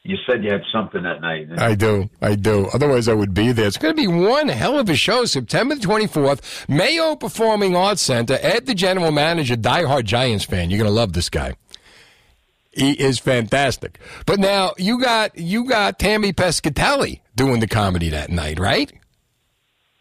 You 0.06 0.16
said 0.26 0.44
you 0.44 0.52
had 0.52 0.62
something 0.72 1.02
that 1.02 1.20
night. 1.20 1.48
I 1.58 1.74
do. 1.74 2.08
I 2.20 2.34
do. 2.34 2.68
Otherwise, 2.72 3.08
I 3.08 3.14
would 3.14 3.34
be 3.34 3.52
there. 3.52 3.66
It's 3.66 3.76
going 3.76 3.94
to 3.94 4.00
be 4.00 4.06
one 4.06 4.48
hell 4.48 4.78
of 4.78 4.88
a 4.88 4.96
show. 4.96 5.24
September 5.24 5.74
the 5.74 5.80
24th, 5.80 6.68
Mayo 6.68 7.16
Performing 7.16 7.74
Arts 7.74 8.02
Center. 8.02 8.38
Ed, 8.40 8.66
the 8.66 8.74
general 8.74 9.10
manager, 9.10 9.56
diehard 9.56 10.04
Giants 10.04 10.44
fan. 10.44 10.70
You're 10.70 10.78
going 10.78 10.90
to 10.90 10.94
love 10.94 11.12
this 11.12 11.28
guy. 11.28 11.54
He 12.72 12.92
is 12.92 13.18
fantastic. 13.18 13.98
But 14.26 14.38
now 14.38 14.74
you 14.76 15.00
got 15.00 15.38
you 15.38 15.64
got 15.64 15.98
Tammy 15.98 16.32
Pescatelli 16.34 17.20
doing 17.34 17.60
the 17.60 17.66
comedy 17.66 18.10
that 18.10 18.28
night, 18.30 18.58
right? 18.58 18.92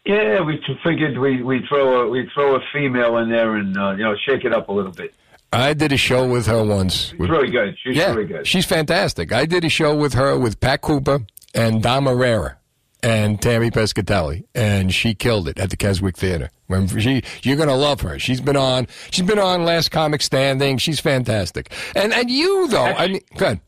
Yeah, 0.04 0.42
we 0.42 0.62
figured 0.84 1.18
we 1.18 1.42
we 1.42 1.66
throw 1.68 2.02
a 2.02 2.08
we 2.10 2.30
throw 2.34 2.54
a 2.54 2.60
female 2.72 3.16
in 3.16 3.30
there 3.30 3.56
and 3.56 3.76
uh, 3.76 3.92
you 3.92 4.04
know 4.04 4.14
shake 4.26 4.44
it 4.44 4.52
up 4.52 4.68
a 4.68 4.72
little 4.72 4.92
bit. 4.92 5.14
I 5.52 5.74
did 5.74 5.92
a 5.92 5.96
show 5.96 6.28
with 6.28 6.46
her 6.46 6.64
once. 6.64 7.10
She's 7.10 7.18
really 7.18 7.50
good. 7.50 7.76
She's 7.82 7.96
yeah, 7.96 8.12
really 8.12 8.26
good. 8.26 8.46
she's 8.46 8.66
fantastic. 8.66 9.32
I 9.32 9.46
did 9.46 9.64
a 9.64 9.68
show 9.68 9.96
with 9.96 10.14
her 10.14 10.38
with 10.38 10.60
Pat 10.60 10.82
Cooper 10.82 11.20
and 11.54 11.82
Dom 11.82 12.06
Irrera 12.06 12.56
and 13.02 13.40
Tammy 13.40 13.70
Pescatelli, 13.70 14.44
and 14.54 14.92
she 14.92 15.14
killed 15.14 15.48
it 15.48 15.58
at 15.58 15.70
the 15.70 15.76
Keswick 15.76 16.16
Theater. 16.16 16.50
When 16.66 16.88
she, 16.88 17.22
you're 17.42 17.56
gonna 17.56 17.76
love 17.76 18.00
her. 18.00 18.18
She's 18.18 18.40
been 18.40 18.56
on. 18.56 18.88
She's 19.10 19.24
been 19.24 19.38
on 19.38 19.64
Last 19.64 19.90
Comic 19.90 20.20
Standing. 20.20 20.78
She's 20.78 20.98
fantastic. 20.98 21.72
And 21.94 22.12
and 22.12 22.28
you 22.28 22.66
though, 22.68 22.84
I 22.84 23.06
mean, 23.06 23.20
good. 23.36 23.60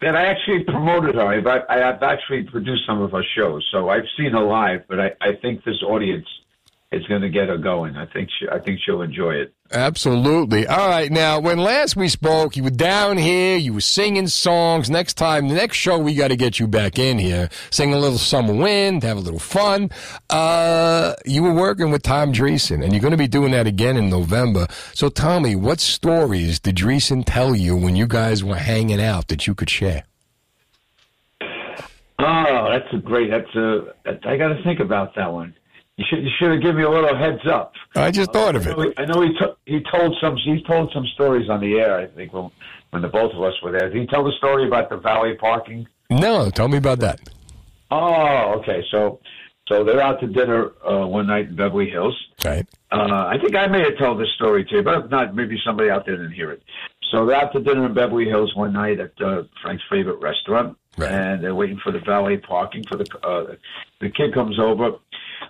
And 0.00 0.16
I 0.16 0.24
actually 0.24 0.64
promoted 0.64 1.16
her. 1.16 1.26
I've, 1.26 1.46
I 1.46 1.76
have 1.76 2.02
actually 2.02 2.44
produced 2.44 2.86
some 2.86 3.02
of 3.02 3.10
her 3.12 3.22
shows, 3.36 3.68
so 3.70 3.90
I've 3.90 4.06
seen 4.16 4.32
her 4.32 4.40
live. 4.40 4.88
But 4.88 4.98
I, 4.98 5.10
I 5.20 5.32
think 5.34 5.62
this 5.64 5.82
audience 5.82 6.26
is 6.92 7.06
going 7.06 7.22
to 7.22 7.28
get 7.28 7.48
her 7.48 7.56
going. 7.56 7.96
I 7.96 8.06
think 8.06 8.28
she, 8.36 8.48
I 8.48 8.58
think 8.58 8.80
she'll 8.84 9.02
enjoy 9.02 9.34
it. 9.34 9.54
Absolutely. 9.72 10.66
All 10.66 10.88
right. 10.88 11.10
Now, 11.10 11.38
when 11.38 11.58
last 11.58 11.94
we 11.94 12.08
spoke, 12.08 12.56
you 12.56 12.64
were 12.64 12.70
down 12.70 13.16
here, 13.16 13.56
you 13.56 13.72
were 13.72 13.80
singing 13.80 14.26
songs. 14.26 14.90
Next 14.90 15.14
time, 15.14 15.46
the 15.46 15.54
next 15.54 15.76
show, 15.76 15.98
we 15.98 16.16
got 16.16 16.28
to 16.28 16.36
get 16.36 16.58
you 16.58 16.66
back 16.66 16.98
in 16.98 17.18
here, 17.18 17.48
sing 17.70 17.94
a 17.94 17.98
little 17.98 18.18
Summer 18.18 18.52
Wind, 18.52 19.04
have 19.04 19.16
a 19.16 19.20
little 19.20 19.38
fun. 19.38 19.90
Uh, 20.28 21.14
you 21.24 21.44
were 21.44 21.54
working 21.54 21.92
with 21.92 22.02
Tom 22.02 22.32
Dreesen, 22.32 22.82
and 22.82 22.92
you're 22.92 23.02
going 23.02 23.12
to 23.12 23.16
be 23.16 23.28
doing 23.28 23.52
that 23.52 23.68
again 23.68 23.96
in 23.96 24.10
November. 24.10 24.66
So 24.92 25.08
tell 25.08 25.38
me, 25.38 25.54
what 25.54 25.78
stories 25.78 26.58
did 26.58 26.74
Dreesen 26.74 27.22
tell 27.24 27.54
you 27.54 27.76
when 27.76 27.94
you 27.94 28.08
guys 28.08 28.42
were 28.42 28.56
hanging 28.56 29.00
out 29.00 29.28
that 29.28 29.46
you 29.46 29.54
could 29.54 29.70
share? 29.70 30.02
Oh, 32.18 32.68
that's 32.70 32.92
a 32.92 32.98
great. 32.98 33.30
That's 33.30 33.54
a. 33.54 33.94
I 34.28 34.36
got 34.36 34.48
to 34.48 34.60
think 34.64 34.80
about 34.80 35.14
that 35.14 35.32
one. 35.32 35.54
You 36.00 36.06
should 36.08 36.24
you 36.24 36.30
should 36.38 36.50
have 36.52 36.62
given 36.62 36.76
me 36.78 36.84
a 36.84 36.88
little 36.88 37.14
heads 37.14 37.46
up. 37.46 37.74
I 37.94 38.10
just 38.10 38.32
thought 38.32 38.56
of 38.56 38.66
I 38.66 38.70
it. 38.70 38.78
know, 38.78 38.82
he, 38.84 38.94
I 38.96 39.04
know 39.04 39.20
he 39.20 39.34
to, 39.34 39.56
he 39.66 39.84
told 39.92 40.16
some 40.18 40.34
he 40.36 40.64
told 40.66 40.90
some 40.94 41.04
stories 41.12 41.50
on 41.50 41.60
the 41.60 41.74
air. 41.74 41.98
I 41.98 42.06
think 42.06 42.32
when 42.32 42.50
when 42.88 43.02
the 43.02 43.08
both 43.08 43.34
of 43.34 43.42
us 43.42 43.52
were 43.62 43.70
there. 43.70 43.90
Did 43.90 44.00
he 44.00 44.06
tell 44.06 44.24
the 44.24 44.32
story 44.38 44.66
about 44.66 44.88
the 44.88 44.96
valet 44.96 45.36
parking? 45.36 45.86
No, 46.08 46.48
tell 46.48 46.68
me 46.68 46.78
about 46.78 47.00
that. 47.00 47.20
Oh, 47.90 48.54
okay. 48.60 48.82
So 48.90 49.20
so 49.68 49.84
they're 49.84 50.00
out 50.00 50.20
to 50.20 50.26
dinner 50.26 50.72
uh, 50.90 51.06
one 51.06 51.26
night 51.26 51.48
in 51.48 51.56
Beverly 51.56 51.90
Hills. 51.90 52.16
Right. 52.46 52.66
Uh, 52.90 53.26
I 53.26 53.36
think 53.38 53.54
I 53.54 53.66
may 53.66 53.80
have 53.80 53.98
told 53.98 54.18
this 54.18 54.32
story 54.36 54.64
too, 54.64 54.82
but 54.82 55.04
if 55.04 55.10
not, 55.10 55.36
maybe 55.36 55.58
somebody 55.66 55.90
out 55.90 56.06
there 56.06 56.16
didn't 56.16 56.32
hear 56.32 56.50
it. 56.50 56.62
So 57.10 57.26
they're 57.26 57.36
out 57.36 57.52
to 57.52 57.60
dinner 57.60 57.84
in 57.84 57.92
Beverly 57.92 58.24
Hills 58.24 58.54
one 58.56 58.72
night 58.72 59.00
at 59.00 59.12
uh, 59.20 59.42
Frank's 59.60 59.82
favorite 59.90 60.20
restaurant, 60.22 60.78
and 60.96 61.44
they're 61.44 61.54
waiting 61.54 61.78
for 61.82 61.92
the 61.92 61.98
valet 61.98 62.38
parking 62.38 62.84
for 62.88 62.96
the. 62.96 63.06
Uh, 63.22 63.56
the 64.00 64.08
kid 64.08 64.32
comes 64.32 64.58
over, 64.58 64.92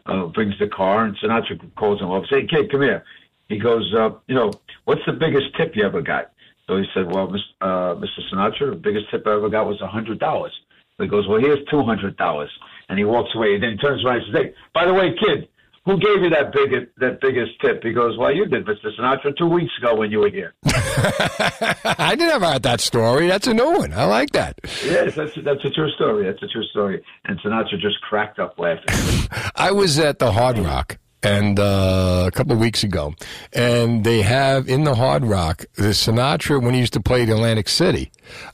uh, 0.06 0.26
brings 0.26 0.58
the 0.58 0.68
car, 0.68 1.04
and 1.04 1.16
Sinatra 1.18 1.58
calls 1.76 2.00
him 2.00 2.10
up. 2.10 2.24
Say, 2.30 2.46
kid, 2.46 2.70
come 2.70 2.82
here. 2.82 3.04
He 3.48 3.58
goes, 3.58 3.92
uh, 3.94 4.10
you 4.26 4.34
know, 4.34 4.52
what's 4.84 5.04
the 5.06 5.12
biggest 5.12 5.56
tip 5.56 5.72
you 5.74 5.84
ever 5.84 6.02
got? 6.02 6.32
So 6.66 6.76
he 6.76 6.84
said, 6.94 7.12
well, 7.12 7.28
Miss, 7.28 7.42
uh, 7.60 7.96
Mr. 7.96 8.20
Sinatra, 8.32 8.70
the 8.70 8.76
biggest 8.76 9.10
tip 9.10 9.26
I 9.26 9.34
ever 9.34 9.48
got 9.48 9.66
was 9.66 9.80
a 9.80 9.88
hundred 9.88 10.18
dollars. 10.20 10.52
He 10.98 11.08
goes, 11.08 11.26
well, 11.26 11.40
here's 11.40 11.58
two 11.70 11.82
hundred 11.82 12.16
dollars, 12.16 12.50
and 12.88 12.98
he 12.98 13.04
walks 13.04 13.30
away. 13.34 13.54
And 13.54 13.62
then 13.62 13.72
he 13.72 13.76
turns 13.78 14.04
around 14.04 14.18
and 14.18 14.26
says, 14.26 14.42
hey, 14.42 14.54
by 14.74 14.86
the 14.86 14.94
way, 14.94 15.14
kid, 15.18 15.48
who 15.84 15.98
gave 15.98 16.22
you 16.22 16.30
that 16.30 16.52
biggest 16.52 16.86
that 16.98 17.20
biggest 17.20 17.52
tip? 17.60 17.82
He 17.82 17.92
goes, 17.92 18.16
well, 18.18 18.34
you 18.34 18.46
did, 18.46 18.66
Mr. 18.66 18.86
Sinatra, 18.98 19.36
two 19.36 19.46
weeks 19.46 19.72
ago 19.78 19.96
when 19.96 20.10
you 20.10 20.18
were 20.20 20.30
here. 20.30 20.54
I 20.66 22.14
didn't 22.18 22.42
have 22.42 22.62
that 22.62 22.80
story. 22.80 23.28
That's 23.28 23.46
a 23.46 23.54
new 23.54 23.72
one. 23.72 23.92
I 23.92 24.04
like 24.04 24.30
that. 24.30 24.60
Yes, 24.84 25.14
that's 25.14 25.34
that's 25.42 25.64
a 25.64 25.70
true 25.70 25.90
story. 25.92 26.26
That's 26.26 26.42
a 26.42 26.48
true 26.48 26.64
story. 26.64 27.02
And 27.24 27.40
Sinatra 27.40 27.78
just 27.80 28.00
cracked 28.02 28.38
up 28.38 28.58
laughing. 28.58 29.28
I 29.56 29.72
was 29.72 29.98
at 29.98 30.18
the 30.18 30.32
Hard 30.32 30.58
Rock 30.58 30.98
and 31.22 31.58
uh, 31.58 32.24
a 32.26 32.30
couple 32.30 32.52
of 32.52 32.58
weeks 32.58 32.82
ago, 32.82 33.14
and 33.52 34.04
they 34.04 34.22
have 34.22 34.68
in 34.68 34.84
the 34.84 34.94
Hard 34.94 35.24
Rock 35.24 35.64
the 35.74 35.90
Sinatra 35.90 36.62
when 36.62 36.74
he 36.74 36.80
used 36.80 36.92
to 36.94 37.00
play 37.00 37.24
the 37.24 37.32
Atlantic 37.32 37.68
City 37.68 38.10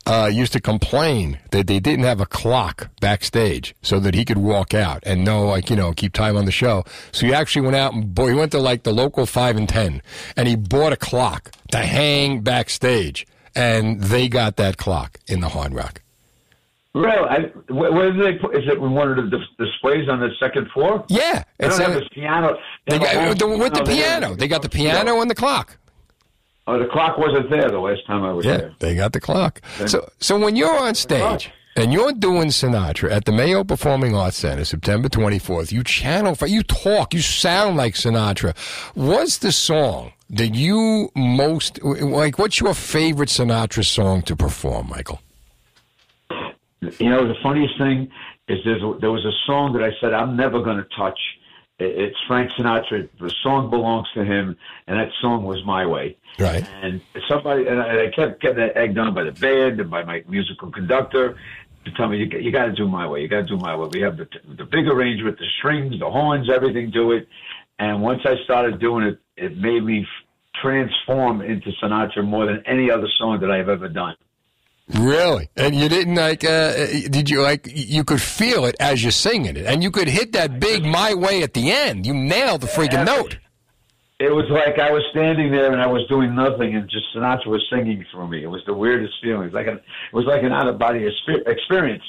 uh, 0.07 0.31
used 0.33 0.53
to 0.53 0.61
complain 0.61 1.39
that 1.51 1.67
they 1.67 1.81
didn't 1.81 2.05
have 2.05 2.21
a 2.21 2.27
clock 2.27 2.91
backstage 3.01 3.75
so 3.83 3.99
that 4.01 4.15
he 4.15 4.25
could 4.25 4.39
walk 4.39 4.75
out 4.75 5.03
and 5.05 5.25
know 5.25 5.47
like 5.47 5.71
you 5.71 5.77
know 5.77 5.93
keep 5.93 6.13
time 6.13 6.37
on 6.37 6.45
the 6.45 6.53
show. 6.53 6.85
So 7.13 7.27
he 7.27 7.35
actually 7.35 7.63
went 7.63 7.77
out 7.77 7.93
and 7.95 8.15
boy, 8.15 8.29
he 8.29 8.35
went 8.35 8.53
to 8.53 8.59
like 8.59 8.83
the 8.83 8.93
local 8.93 9.27
five 9.27 9.57
and 9.57 9.69
ten, 9.69 10.03
and 10.37 10.49
he 10.49 10.57
bought 10.57 10.93
a 10.93 10.97
clock 10.97 11.51
to 11.73 11.79
hang 11.79 12.41
backstage, 12.41 13.27
and 13.55 14.01
they 14.03 14.29
got 14.29 14.57
that 14.57 14.77
clock 14.77 15.19
in 15.27 15.41
the 15.41 15.49
Hard 15.49 15.75
Rock. 15.75 16.03
Really? 16.97 17.29
I, 17.29 17.39
where, 17.73 17.93
where 17.93 18.13
do 18.13 18.23
they 18.23 18.35
put? 18.39 18.57
Is 18.57 18.65
it 18.67 18.81
one 18.81 19.11
of 19.19 19.31
the 19.31 19.39
displays 19.59 20.09
on 20.09 20.21
the 20.21 20.31
second 20.41 20.71
floor? 20.71 21.05
Yeah, 21.09 21.45
They 21.59 21.67
it's 21.67 21.79
don't 21.79 21.93
have 21.93 22.03
a- 22.03 22.09
piano. 22.11 22.57
They 22.87 22.99
got, 22.99 23.39
the, 23.39 23.47
with 23.49 23.75
the 23.75 23.85
piano. 23.85 24.35
They 24.35 24.49
got 24.49 24.63
the 24.63 24.69
piano 24.71 25.21
and 25.21 25.31
the 25.31 25.35
clock. 25.35 25.77
Oh, 26.67 26.79
the 26.79 26.87
clock 26.87 27.19
wasn't 27.19 27.51
there 27.51 27.69
the 27.71 27.79
last 27.79 28.05
time 28.07 28.25
I 28.25 28.33
was 28.33 28.45
Yeah, 28.47 28.57
there. 28.57 28.75
they 28.81 28.95
got 28.95 29.13
the 29.13 29.21
clock. 29.21 29.61
So, 29.87 30.09
so 30.19 30.39
when 30.39 30.57
you're 30.57 30.77
on 30.79 30.95
stage, 30.95 31.51
And 31.77 31.93
you're 31.93 32.13
doing 32.13 32.49
Sinatra 32.49 33.11
at 33.13 33.27
the 33.27 33.33
Mayo 33.33 33.63
Performing 33.63 34.17
Arts 34.17 34.39
Center, 34.39 34.65
September 34.65 35.09
24th. 35.11 35.71
You 35.73 35.85
channel, 35.85 36.35
you 36.47 36.63
talk, 36.63 37.13
you 37.13 37.21
sound 37.21 37.77
like 37.77 37.95
Sinatra. 37.95 38.57
What's 38.95 39.37
the 39.39 39.53
song 39.53 40.13
that 40.31 40.55
you 40.55 41.11
most 41.15 41.83
like? 41.85 42.39
What's 42.39 42.59
your 42.61 42.73
favorite 42.75 43.29
Sinatra 43.29 43.85
song 43.85 44.23
to 44.23 44.35
perform, 44.35 44.89
Michael? 44.89 45.21
You 46.99 47.11
know, 47.11 47.27
the 47.27 47.37
funniest 47.43 47.79
thing 47.79 48.11
is 48.49 48.59
there 48.65 49.11
was 49.11 49.25
a 49.25 49.33
song 49.47 49.73
that 49.75 49.83
I 49.83 49.91
said 50.01 50.13
I'm 50.13 50.37
never 50.37 50.63
going 50.63 50.79
to 50.79 50.87
touch. 50.97 51.19
It's 51.79 52.17
Frank 52.27 52.51
Sinatra. 52.53 53.09
The 53.21 53.35
song 53.43 53.69
belongs 53.69 54.07
to 54.15 54.25
him, 54.25 54.57
and 54.87 54.99
that 54.99 55.11
song 55.21 55.45
was 55.45 55.63
My 55.67 55.85
Way. 55.85 56.17
Right. 56.39 56.67
And 56.83 57.03
somebody, 57.29 57.67
and 57.67 57.81
I, 57.81 58.07
I 58.07 58.11
kept 58.11 58.41
getting 58.41 58.59
that 58.59 58.77
egged 58.77 58.97
on 58.97 59.13
by 59.15 59.25
the 59.25 59.33
band 59.33 59.81
and 59.81 59.91
by 59.91 60.03
my 60.03 60.25
musical 60.27 60.71
conductor 60.71 61.37
to 61.85 61.93
tell 61.93 62.09
me 62.09 62.19
you, 62.19 62.27
you 62.39 62.51
got 62.51 62.67
to 62.67 62.73
do 62.73 62.89
My 62.89 63.07
Way. 63.07 63.23
You 63.23 63.29
got 63.29 63.43
to 63.43 63.47
do 63.47 63.57
My 63.57 63.77
Way. 63.77 63.89
We 63.93 64.01
have 64.01 64.17
the 64.17 64.29
the 64.57 64.65
big 64.65 64.87
arrangement, 64.87 65.39
the 65.39 65.47
strings, 65.59 65.99
the 65.99 66.11
horns, 66.11 66.49
everything 66.51 66.93
to 66.93 67.13
it. 67.13 67.29
And 67.79 68.03
once 68.03 68.23
I 68.25 68.37
started 68.45 68.81
doing 68.81 69.05
it, 69.05 69.19
it 69.37 69.57
made 69.59 69.85
me 69.85 70.07
transform 70.63 71.43
into 71.43 71.71
Sinatra 71.83 72.25
more 72.25 72.47
than 72.47 72.63
any 72.67 72.91
other 72.91 73.09
song 73.19 73.41
that 73.41 73.51
I've 73.51 73.69
ever 73.69 73.89
done. 73.89 74.17
Really? 74.95 75.51
And 75.57 75.75
you 75.75 75.89
didn't 75.89 76.15
like? 76.15 76.45
Uh, 76.45 76.87
did 77.11 77.29
you 77.29 77.43
like? 77.43 77.69
You 77.73 78.05
could 78.05 78.23
feel 78.23 78.65
it 78.67 78.77
as 78.79 79.03
you're 79.03 79.11
singing 79.11 79.57
it, 79.57 79.67
and 79.67 79.83
you 79.83 79.91
could 79.91 80.09
hit 80.09 80.33
that 80.33 80.61
big 80.61 80.85
"My 80.85 81.13
Way" 81.15 81.43
at 81.43 81.55
the 81.55 81.73
end. 81.73 82.07
You 82.07 82.15
nailed 82.15 82.61
the 82.61 82.69
freaking 82.69 83.05
note. 83.05 83.37
It 84.19 84.33
was 84.33 84.47
like 84.49 84.79
I 84.79 84.91
was 84.93 85.03
standing 85.11 85.53
there 85.53 85.73
and 85.73 85.83
I 85.83 85.87
was 85.87 86.07
doing 86.09 86.35
nothing, 86.35 86.75
and 86.75 86.89
just 86.89 87.05
Sinatra 87.15 87.49
was 87.49 87.63
singing 87.71 88.05
for 88.11 88.27
me. 88.27 88.43
It 88.45 88.47
was 88.47 88.63
the 88.65 88.73
weirdest 88.73 89.15
feeling. 89.23 89.43
It 89.43 89.53
was 89.53 89.55
like 89.55 89.67
an, 89.67 89.77
it 89.77 90.15
was 90.15 90.25
like 90.25 90.43
an 90.43 90.53
out 90.53 90.69
of 90.69 90.79
body 90.79 91.05
experience. 91.05 92.05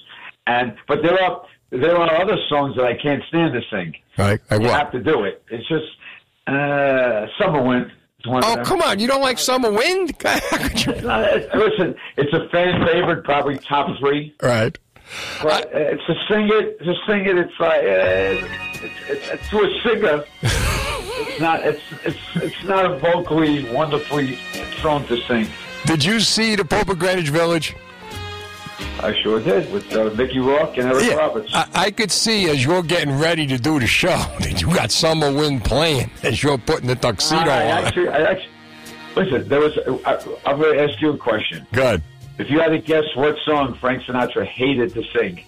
And 0.46 0.76
but 0.88 1.02
there 1.02 1.22
are 1.22 1.46
there 1.72 1.98
are 1.98 2.22
other 2.22 2.38
songs 2.48 2.76
that 2.78 2.86
I 2.86 2.94
can't 2.94 3.24
stand 3.28 3.54
to 3.54 3.62
sing. 3.70 3.96
Right, 4.18 4.40
I 4.50 4.56
you 4.56 4.70
have 4.70 4.92
to 4.92 5.02
do 5.02 5.24
it. 5.26 5.44
It's 5.50 5.68
just 5.68 5.86
uh, 6.48 7.26
Summer 7.42 7.62
Wind. 7.62 7.92
Oh 8.28 8.64
come 8.66 8.82
on! 8.82 9.00
You 9.00 9.08
don't 9.08 9.22
like 9.22 9.40
Summer 9.40 9.72
Wind? 9.72 10.14
Listen, 10.24 11.96
it's 12.18 12.34
a 12.34 12.48
fan 12.50 12.86
favorite, 12.86 13.24
probably 13.24 13.58
top 13.58 13.98
three. 14.00 14.36
Right. 14.42 14.78
But 15.42 15.74
uh, 15.74 15.80
to 15.80 16.16
sing 16.28 16.50
it, 16.52 16.80
to 16.80 16.94
sing 17.08 17.26
it, 17.26 17.38
it's 17.38 17.60
like 17.60 17.82
uh, 17.82 18.48
it's, 18.84 19.10
it's, 19.10 19.30
it's 19.30 19.50
to 19.50 19.62
a 19.62 19.82
singer. 19.84 20.26
it's 20.42 21.40
not. 21.40 21.66
It's 21.66 21.82
it's 22.04 22.18
it's 22.36 22.64
not 22.64 22.92
a 22.92 22.98
vocally 22.98 23.72
wonderfully 23.72 24.38
song 24.82 25.06
to 25.08 25.18
sing. 25.22 25.48
Did 25.86 26.04
you 26.04 26.20
see 26.20 26.56
the 26.56 26.66
Pope 26.66 26.90
of 26.90 27.00
Greenwich 27.00 27.30
Village? 27.30 27.76
I 29.00 29.14
sure 29.24 29.40
did 29.40 29.72
with 29.72 29.92
uh, 29.96 30.12
Mickey 30.16 30.40
Rourke 30.40 30.78
and 30.78 30.88
Eric 30.92 31.06
Yeah, 31.06 31.16
Roberts. 31.16 31.52
I, 31.54 31.68
I 31.74 31.92
could 31.92 32.12
see 32.12 32.50
as 32.50 32.64
you're 32.64 32.84
getting 32.84 33.18
ready 33.18 33.48
to 33.48 33.58
do 33.58 33.80
the 33.80 33.88
show 33.88 34.08
that 34.40 34.62
you 34.62 34.68
got 34.74 34.92
Summer 34.92 35.32
Wind 35.32 35.64
playing 35.66 36.12
as 36.24 36.42
you're 36.44 36.58
putting 36.58 36.88
the 36.88 36.96
tuxedo 36.96 37.40
I 37.42 37.72
on. 37.72 37.86
actually, 37.86 38.10
I 38.10 38.22
actually, 38.24 38.50
listen. 39.16 39.48
There 39.48 39.60
was. 39.60 39.78
I, 40.06 40.16
I'm 40.46 40.60
going 40.60 40.78
to 40.78 40.84
ask 40.84 41.02
you 41.02 41.12
a 41.12 41.18
question. 41.18 41.66
Good. 41.74 42.04
If 42.38 42.50
you 42.52 42.60
had 42.60 42.70
to 42.70 42.78
guess 42.78 43.04
what 43.16 43.36
song 43.46 43.74
Frank 43.76 44.04
Sinatra 44.04 44.46
hated 44.46 44.94
to 44.94 45.04
sing, 45.18 45.44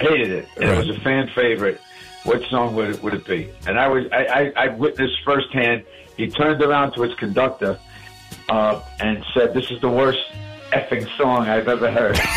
hated 0.00 0.30
it, 0.30 0.48
and 0.56 0.64
it 0.64 0.76
was 0.78 0.88
a 0.96 0.98
fan 1.00 1.28
favorite, 1.34 1.80
what 2.24 2.42
song 2.50 2.74
would 2.74 2.90
it, 2.90 3.02
would 3.04 3.14
it 3.14 3.24
be? 3.24 3.50
And 3.68 3.78
I 3.78 3.86
was 3.86 4.06
I, 4.12 4.24
I, 4.26 4.52
I 4.64 4.68
witnessed 4.68 5.22
firsthand. 5.24 5.84
He 6.16 6.28
turned 6.28 6.60
around 6.60 6.92
to 6.94 7.02
his 7.02 7.14
conductor 7.14 7.78
uh, 8.48 8.82
and 8.98 9.24
said, 9.32 9.54
"This 9.54 9.70
is 9.70 9.80
the 9.80 9.88
worst 9.88 10.18
effing 10.70 11.08
song 11.16 11.48
I've 11.48 11.68
ever 11.68 11.90
heard." 11.90 12.18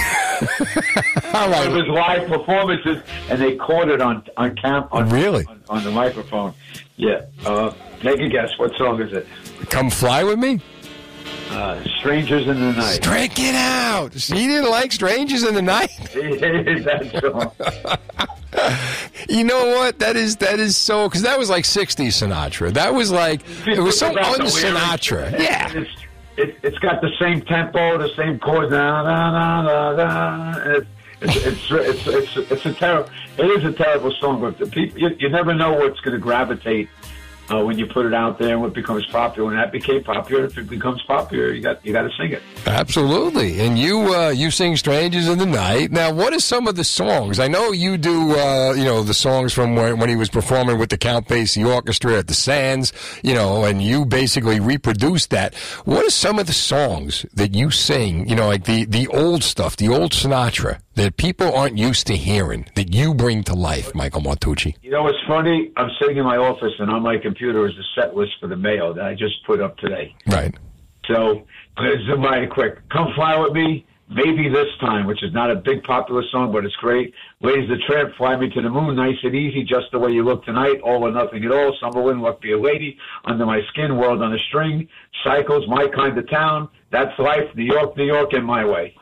It 1.35 1.71
was 1.71 1.87
live 1.87 2.27
performances, 2.27 3.01
and 3.29 3.41
they 3.41 3.55
caught 3.55 3.89
it 3.89 4.01
on 4.01 4.23
on 4.37 4.55
cam 4.55 4.87
on 4.91 5.09
really 5.09 5.45
on, 5.45 5.63
on 5.69 5.83
the 5.83 5.91
microphone. 5.91 6.53
Yeah, 6.95 7.21
uh, 7.45 7.73
take 8.01 8.19
a 8.19 8.27
guess. 8.27 8.57
What 8.57 8.75
song 8.77 9.01
is 9.01 9.13
it? 9.13 9.27
Come 9.69 9.89
fly 9.89 10.23
with 10.23 10.37
me. 10.37 10.61
Uh, 11.49 11.83
Strangers 11.99 12.47
in 12.47 12.59
the 12.59 12.73
Night. 12.73 13.01
Drink 13.01 13.33
it 13.37 13.55
out. 13.55 14.13
He 14.13 14.47
didn't 14.47 14.69
like 14.69 14.91
Strangers 14.91 15.43
in 15.43 15.55
the 15.55 15.61
Night. 15.61 15.89
that 16.13 17.19
song. 17.21 17.97
You 19.29 19.43
know 19.43 19.77
what? 19.77 19.99
That 19.99 20.15
is 20.15 20.37
that 20.37 20.59
is 20.59 20.77
so 20.77 21.09
because 21.09 21.23
that 21.23 21.39
was 21.39 21.49
like 21.49 21.63
'60s 21.63 22.09
Sinatra. 22.09 22.73
That 22.73 22.93
was 22.93 23.11
like 23.11 23.41
it 23.65 23.79
was 23.79 23.97
so 23.97 24.07
un. 24.07 24.41
Sinatra. 24.41 25.39
Yeah. 25.39 25.83
It, 26.35 26.57
it's 26.63 26.79
got 26.79 27.01
the 27.01 27.11
same 27.19 27.41
tempo, 27.41 27.97
the 27.97 28.13
same 28.15 28.39
chords. 28.39 28.71
Da, 28.71 29.03
da, 29.03 29.31
da, 29.31 29.93
da, 29.95 30.53
da. 30.53 30.71
It, 30.71 30.87
it's, 31.21 31.71
it's, 31.71 32.07
it's, 32.07 32.51
it's, 32.51 32.65
a 32.65 32.73
terrible. 32.73 33.09
It 33.37 33.45
is 33.45 33.63
a 33.63 33.71
terrible 33.71 34.11
song, 34.19 34.41
but 34.41 34.75
you 34.75 35.29
never 35.29 35.53
know 35.53 35.71
what's 35.73 35.99
going 36.01 36.13
to 36.13 36.19
gravitate 36.19 36.89
uh, 37.49 37.63
when 37.63 37.77
you 37.77 37.85
put 37.85 38.05
it 38.05 38.13
out 38.13 38.39
there 38.39 38.53
and 38.53 38.61
what 38.61 38.73
becomes 38.73 39.05
popular. 39.07 39.49
When 39.49 39.57
that 39.57 39.71
became 39.71 40.03
popular, 40.03 40.45
if 40.45 40.57
it 40.57 40.69
becomes 40.69 41.01
popular, 41.03 41.51
you 41.51 41.61
got 41.61 41.85
you 41.85 41.93
got 41.93 42.03
to 42.03 42.11
sing 42.17 42.31
it. 42.31 42.41
Absolutely, 42.65 43.59
and 43.59 43.77
you 43.77 44.13
uh, 44.13 44.29
you 44.29 44.51
sing 44.51 44.77
"Strangers 44.77 45.27
in 45.27 45.37
the 45.37 45.45
Night." 45.45 45.91
Now, 45.91 46.13
what 46.13 46.33
are 46.33 46.39
some 46.39 46.67
of 46.67 46.75
the 46.75 46.83
songs? 46.83 47.39
I 47.39 47.47
know 47.47 47.71
you 47.71 47.97
do. 47.97 48.37
Uh, 48.37 48.73
you 48.73 48.83
know 48.83 49.03
the 49.03 49.13
songs 49.13 49.53
from 49.53 49.75
when, 49.75 49.99
when 49.99 50.09
he 50.09 50.15
was 50.15 50.29
performing 50.29 50.77
with 50.77 50.89
the 50.89 50.97
Count 50.97 51.27
Basie 51.27 51.65
Orchestra 51.65 52.17
at 52.17 52.27
the 52.27 52.33
Sands. 52.33 52.93
You 53.23 53.33
know, 53.33 53.65
and 53.65 53.81
you 53.81 54.05
basically 54.05 54.59
reproduced 54.59 55.29
that. 55.31 55.55
What 55.85 56.05
are 56.05 56.11
some 56.11 56.39
of 56.39 56.47
the 56.47 56.53
songs 56.53 57.25
that 57.33 57.53
you 57.53 57.71
sing? 57.71 58.27
You 58.29 58.35
know, 58.35 58.47
like 58.47 58.65
the 58.65 58.85
the 58.85 59.07
old 59.07 59.43
stuff, 59.43 59.75
the 59.77 59.89
old 59.89 60.11
Sinatra 60.11 60.79
that 60.95 61.17
people 61.17 61.53
aren't 61.55 61.77
used 61.77 62.07
to 62.07 62.15
hearing 62.15 62.65
that 62.75 62.93
you 62.93 63.13
bring 63.13 63.43
to 63.43 63.53
life, 63.53 63.93
Michael 63.95 64.21
Martocci. 64.21 64.75
You 64.81 64.91
know 64.91 65.03
what's 65.03 65.17
funny? 65.27 65.71
I'm 65.75 65.89
sitting 65.99 66.17
in 66.17 66.23
my 66.23 66.37
office 66.37 66.73
and 66.79 66.89
on 66.89 67.01
my 67.01 67.17
computer 67.33 67.67
is 67.67 67.73
the 67.75 67.83
set 67.95 68.15
list 68.15 68.33
for 68.39 68.47
the 68.47 68.55
mail 68.55 68.93
that 68.93 69.05
I 69.05 69.15
just 69.15 69.43
put 69.45 69.59
up 69.59 69.75
today. 69.77 70.15
Right. 70.27 70.55
So 71.07 71.43
I'm 71.75 71.85
going 71.85 71.97
to 71.97 72.05
zoom 72.05 72.21
by 72.21 72.37
it 72.37 72.51
quick. 72.51 72.77
Come 72.89 73.11
fly 73.15 73.37
with 73.37 73.53
me. 73.53 73.85
Maybe 74.09 74.47
this 74.49 74.67
time, 74.79 75.07
which 75.07 75.23
is 75.23 75.33
not 75.33 75.49
a 75.49 75.55
big 75.55 75.81
popular 75.83 76.21
song, 76.31 76.51
but 76.51 76.63
it's 76.65 76.75
great. 76.75 77.13
Ladies 77.41 77.67
the 77.69 77.77
Tramp, 77.87 78.13
Fly 78.15 78.35
Me 78.35 78.49
to 78.49 78.61
the 78.61 78.69
Moon, 78.69 78.95
Nice 78.95 79.15
and 79.23 79.33
Easy, 79.33 79.63
Just 79.63 79.87
the 79.91 79.97
Way 79.97 80.11
You 80.11 80.23
Look 80.23 80.45
Tonight, 80.45 80.81
All 80.83 81.01
or 81.03 81.11
Nothing 81.11 81.43
at 81.45 81.51
All, 81.51 81.75
Summer 81.79 82.01
Wind, 82.01 82.21
Luck 82.21 82.39
Be 82.39 82.51
a 82.51 82.59
Lady, 82.59 82.95
Under 83.25 83.45
My 83.45 83.61
Skin, 83.71 83.97
World 83.97 84.21
on 84.21 84.31
a 84.33 84.37
String, 84.49 84.87
Cycles, 85.23 85.67
My 85.67 85.87
Kind 85.87 86.17
of 86.17 86.29
Town, 86.29 86.69
That's 86.91 87.17
Life, 87.17 87.55
New 87.55 87.63
York, 87.63 87.97
New 87.97 88.05
York, 88.05 88.33
and 88.33 88.45
My 88.45 88.63
Way. 88.63 88.93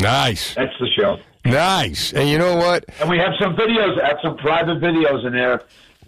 Nice. 0.00 0.54
That's 0.54 0.72
the 0.80 0.88
show. 0.96 1.18
Nice. 1.44 2.12
And 2.14 2.28
you 2.28 2.38
know 2.38 2.56
what? 2.56 2.86
And 3.00 3.10
we 3.10 3.18
have 3.18 3.32
some 3.38 3.56
videos, 3.56 4.02
have 4.02 4.18
some 4.22 4.36
private 4.38 4.80
videos 4.80 5.26
in 5.26 5.32
there. 5.32 5.60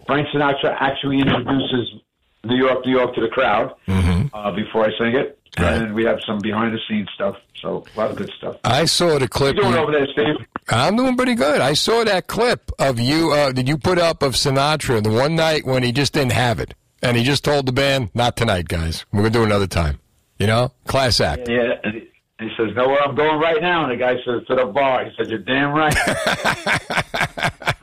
Frank 0.09 0.27
Sinatra 0.29 0.75
actually 0.81 1.21
introduces 1.21 2.01
New 2.43 2.57
York, 2.57 2.85
New 2.87 2.93
York 2.93 3.15
to 3.15 3.21
the 3.21 3.29
crowd 3.29 3.75
uh, 3.87 4.51
before 4.53 4.87
I 4.87 4.89
sing 4.99 5.15
it. 5.15 5.39
And 5.59 5.95
we 5.95 6.05
have 6.05 6.19
some 6.27 6.39
behind 6.39 6.73
the 6.73 6.79
scenes 6.89 7.09
stuff. 7.15 7.37
So 7.57 7.85
a 7.95 7.99
lot 7.99 8.11
of 8.11 8.17
good 8.17 8.31
stuff. 8.39 8.57
I 8.65 8.85
saw 8.87 9.19
the 9.19 9.29
clip. 9.29 9.57
How 9.57 9.63
you 9.63 9.69
doing 9.71 9.83
over 9.83 9.93
there, 9.93 10.07
Steve? 10.13 10.47
I'm 10.69 10.97
doing 10.97 11.17
pretty 11.17 11.35
good. 11.35 11.61
I 11.61 11.75
saw 11.75 12.05
that 12.05 12.27
clip 12.27 12.71
of 12.79 12.99
you 12.99 13.33
uh, 13.33 13.53
that 13.53 13.67
you 13.67 13.77
put 13.77 13.99
up 13.99 14.23
of 14.23 14.33
Sinatra 14.33 15.03
the 15.03 15.11
one 15.11 15.35
night 15.35 15.67
when 15.67 15.83
he 15.83 15.93
just 15.93 16.13
didn't 16.15 16.33
have 16.33 16.61
it, 16.61 16.75
and 17.03 17.17
he 17.17 17.25
just 17.25 17.45
told 17.45 17.67
the 17.67 17.73
band, 17.73 18.11
"Not 18.15 18.37
tonight, 18.37 18.69
guys. 18.69 19.05
We're 19.13 19.21
gonna 19.21 19.31
do 19.31 19.43
another 19.43 19.67
time." 19.67 19.99
You 20.39 20.47
know, 20.47 20.73
class 20.87 21.21
act. 21.21 21.49
Yeah. 21.49 21.73
And 21.83 21.95
he, 21.95 22.09
and 22.39 22.51
he 22.51 22.57
says, 22.57 22.75
know 22.77 22.89
where 22.89 23.03
I'm 23.03 23.17
going 23.17 23.41
right 23.41 23.61
now? 23.61 23.83
And 23.83 23.93
the 23.93 23.97
guy 23.97 24.15
says, 24.25 24.47
to 24.47 24.55
the 24.55 24.67
bar. 24.67 25.05
He 25.05 25.11
says, 25.17 25.29
you're 25.29 25.41
damn 25.41 25.73
right. 25.73 25.97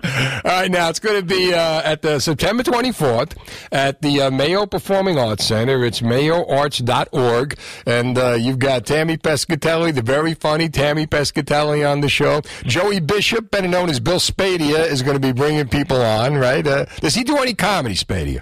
All 0.46 0.52
right, 0.62 0.72
now 0.72 0.88
it's 0.88 1.00
going 1.00 1.20
to 1.20 1.26
be 1.26 1.54
uh, 1.54 1.82
at 1.84 2.02
the 2.02 2.20
September 2.20 2.64
24th 2.64 3.36
at 3.74 4.02
the 4.02 4.22
uh, 4.22 4.32
Mayo 4.32 4.66
Performing 4.66 5.20
Arts 5.20 5.44
Center. 5.44 5.84
It's 5.84 6.00
mayoarts.org. 6.00 7.60
And 7.86 8.18
uh, 8.18 8.34
you've 8.34 8.60
got 8.60 8.86
Tammy 8.86 9.18
Pescatelli, 9.18 9.94
the 9.94 10.02
very 10.02 10.34
funny 10.36 10.70
Tammy 10.70 11.06
Pescatelli 11.06 11.90
on 11.90 12.00
the 12.00 12.08
show. 12.08 12.42
Joey 12.64 13.02
Bishop, 13.02 13.52
better 13.52 13.68
known 13.68 13.90
as 13.90 14.00
Bill 14.00 14.20
Spadea, 14.20 14.90
is 14.90 15.02
going 15.02 15.20
to 15.20 15.28
be 15.28 15.34
bringing 15.34 15.68
people 15.68 16.02
on, 16.02 16.36
right? 16.36 16.66
Uh, 16.66 16.86
does 17.02 17.16
he 17.16 17.26
do 17.26 17.36
any 17.38 17.56
comedy, 17.56 17.96
Spadea? 17.96 18.42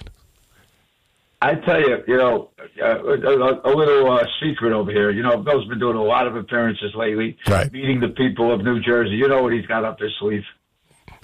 I 1.44 1.56
tell 1.56 1.80
you, 1.80 1.98
you 2.08 2.16
know, 2.18 2.52
uh, 2.82 3.04
a, 3.04 3.74
a 3.74 3.74
little 3.76 4.12
uh, 4.12 4.26
secret 4.42 4.72
over 4.72 4.92
here. 4.92 5.12
You 5.12 5.24
know, 5.24 5.38
Bill's 5.38 5.68
been 5.68 5.80
doing 5.80 5.98
a 5.98 6.04
lot 6.04 6.26
of 6.26 6.38
appearances 6.38 6.96
lately, 6.96 7.38
right. 7.48 7.72
meeting 7.72 8.00
the 8.00 8.08
people 8.08 8.54
of 8.54 8.64
New 8.64 8.80
Jersey. 8.80 9.16
You 9.16 9.28
know 9.28 9.44
what 9.44 9.52
he's 9.52 9.66
got 9.66 9.84
up 9.84 10.00
his 10.00 10.12
sleeve. 10.20 10.44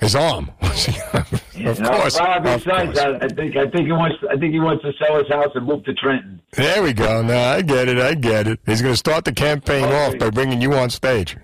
His 0.02 0.16
arm. 0.16 0.52
of 0.62 1.44
You 1.56 1.64
know, 1.66 1.90
course. 1.90 2.20
well, 2.20 2.40
besides, 2.42 3.00
I, 3.00 3.16
I 3.16 3.28
think 3.30 3.56
I 3.56 3.70
think 3.70 3.86
he 3.86 3.92
wants 3.92 4.18
I 4.30 4.38
think 4.38 4.54
he 4.54 4.60
wants 4.60 4.84
to 4.84 4.94
sell 5.02 5.18
his 5.18 5.28
house 5.30 5.52
and 5.56 5.66
move 5.66 5.84
to 5.86 5.94
Trenton. 5.94 6.42
There 6.52 6.84
we 6.84 6.92
go. 6.94 7.22
No, 7.22 7.38
I 7.38 7.62
get 7.62 7.88
it. 7.88 7.98
I 7.98 8.14
get 8.14 8.48
it. 8.48 8.60
He's 8.66 8.82
going 8.82 8.94
to 8.94 8.98
start 8.98 9.24
the 9.26 9.34
campaign 9.34 9.86
off 9.86 10.18
by 10.18 10.30
bringing 10.32 10.62
you 10.62 10.74
on 10.74 10.90
stage. 10.90 11.38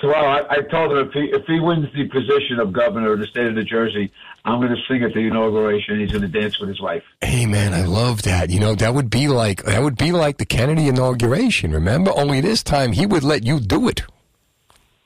So 0.00 0.08
well, 0.08 0.24
I, 0.24 0.40
I 0.48 0.60
told 0.70 0.92
him 0.92 1.06
if 1.06 1.12
he 1.12 1.30
if 1.32 1.44
he 1.46 1.60
wins 1.60 1.86
the 1.94 2.08
position 2.08 2.58
of 2.60 2.72
governor 2.72 3.12
of 3.12 3.18
the 3.18 3.26
state 3.26 3.46
of 3.46 3.54
New 3.54 3.64
Jersey, 3.64 4.10
I'm 4.44 4.60
going 4.60 4.74
to 4.74 4.82
sing 4.86 5.02
at 5.02 5.14
the 5.14 5.20
inauguration. 5.20 6.00
He's 6.00 6.10
going 6.10 6.30
to 6.30 6.40
dance 6.40 6.58
with 6.60 6.68
his 6.68 6.80
wife. 6.80 7.02
Hey 7.22 7.46
man, 7.46 7.72
I 7.72 7.84
love 7.84 8.22
that. 8.22 8.50
You 8.50 8.60
know, 8.60 8.74
that 8.74 8.94
would 8.94 9.08
be 9.08 9.28
like 9.28 9.62
that 9.62 9.82
would 9.82 9.96
be 9.96 10.12
like 10.12 10.36
the 10.36 10.44
Kennedy 10.44 10.88
inauguration. 10.88 11.72
Remember? 11.72 12.12
Only 12.14 12.40
this 12.40 12.62
time 12.62 12.92
he 12.92 13.06
would 13.06 13.24
let 13.24 13.44
you 13.44 13.58
do 13.58 13.88
it. 13.88 14.02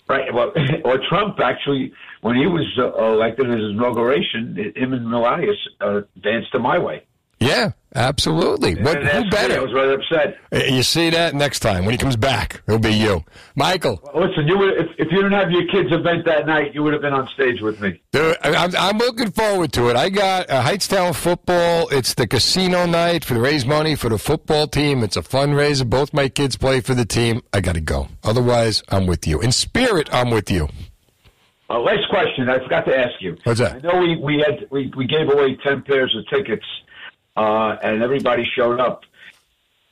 Right. 0.09 0.33
Well, 0.35 0.53
or 0.85 0.99
Trump 1.09 1.39
actually, 1.39 1.93
when 2.23 2.35
he 2.35 2.47
was 2.47 2.67
uh, 2.79 2.93
elected 3.13 3.47
in 3.47 3.59
his 3.59 3.71
inauguration, 3.71 4.73
him 4.75 4.93
and 4.93 5.09
Melania 5.09 5.53
uh, 5.81 6.01
danced 6.21 6.51
to 6.53 6.59
"My 6.59 6.79
Way." 6.79 7.05
Yeah, 7.39 7.73
absolutely. 7.95 8.75
What, 8.75 8.99
who 8.99 9.05
that's 9.05 9.25
me. 9.25 9.31
better? 9.31 9.55
I 9.55 9.61
was 9.61 9.73
really 9.73 9.95
upset. 9.95 10.39
You 10.53 10.83
see 10.83 11.11
that 11.11 11.35
next 11.35 11.61
time 11.61 11.85
when 11.85 11.93
he 11.93 11.99
comes 11.99 12.17
back, 12.17 12.63
it'll 12.67 12.79
be 12.79 12.93
you, 12.93 13.25
Michael. 13.57 14.01
Well, 14.15 14.29
listen, 14.29 14.47
you 14.47 14.59
would 14.59 14.75
if, 14.79 14.87
if 14.99 15.13
you 15.13 15.23
didn't 15.23 15.33
have 15.33 15.51
your 15.51 15.67
kids' 15.67 15.93
event 15.93 16.25
that 16.27 16.47
night, 16.47 16.75
you 16.75 16.83
would 16.83 16.93
have 16.93 17.03
been 17.03 17.15
on 17.15 17.29
stage 17.29 17.61
with 17.61 17.81
me. 17.81 18.01
Dude, 18.13 18.37
I'm, 18.43 18.75
I'm 18.77 18.99
looking 18.99 19.31
forward 19.31 19.73
to 19.75 19.89
it. 19.91 19.97
I 19.97 20.09
got 20.09 20.49
uh, 20.51 20.63
Hightstown 20.63 21.15
football. 21.15 21.89
It's 21.91 22.15
the 22.15 22.27
casino 22.27 22.87
night 22.87 23.25
for 23.25 23.35
the 23.35 23.41
raise 23.41 23.67
money 23.67 23.95
for 23.95 24.09
the 24.09 24.19
football 24.19 24.67
team. 24.67 25.03
It's 25.03 25.17
a 25.17 25.23
fundraiser. 25.23 25.89
Both 25.89 26.13
my 26.13 26.29
kids 26.29 26.57
play 26.57 26.81
for 26.81 26.95
the 26.95 27.05
team. 27.05 27.43
I 27.53 27.61
got 27.61 27.75
to 27.75 27.81
go. 27.81 28.09
Otherwise, 28.23 28.83
I'm 28.89 29.07
with 29.07 29.27
you. 29.27 29.41
In 29.41 29.53
spirit, 29.53 30.09
I'm 30.13 30.31
with 30.31 30.51
you. 30.51 30.69
Uh, 31.71 31.79
last 31.81 32.09
question. 32.09 32.49
I 32.49 32.59
forgot 32.63 32.87
to 32.87 32.97
ask 32.97 33.21
you. 33.21 33.37
What's 33.45 33.61
that? 33.61 33.77
I 33.77 33.79
know 33.81 33.99
we 34.01 34.17
we 34.17 34.39
had 34.39 34.67
we, 34.71 34.91
we 34.97 35.07
gave 35.07 35.29
away 35.31 35.55
ten 35.63 35.83
pairs 35.83 36.17
of 36.17 36.27
tickets, 36.35 36.65
uh, 37.39 37.77
and 37.83 38.03
everybody 38.03 38.45
showed 38.57 38.81
up 38.81 39.03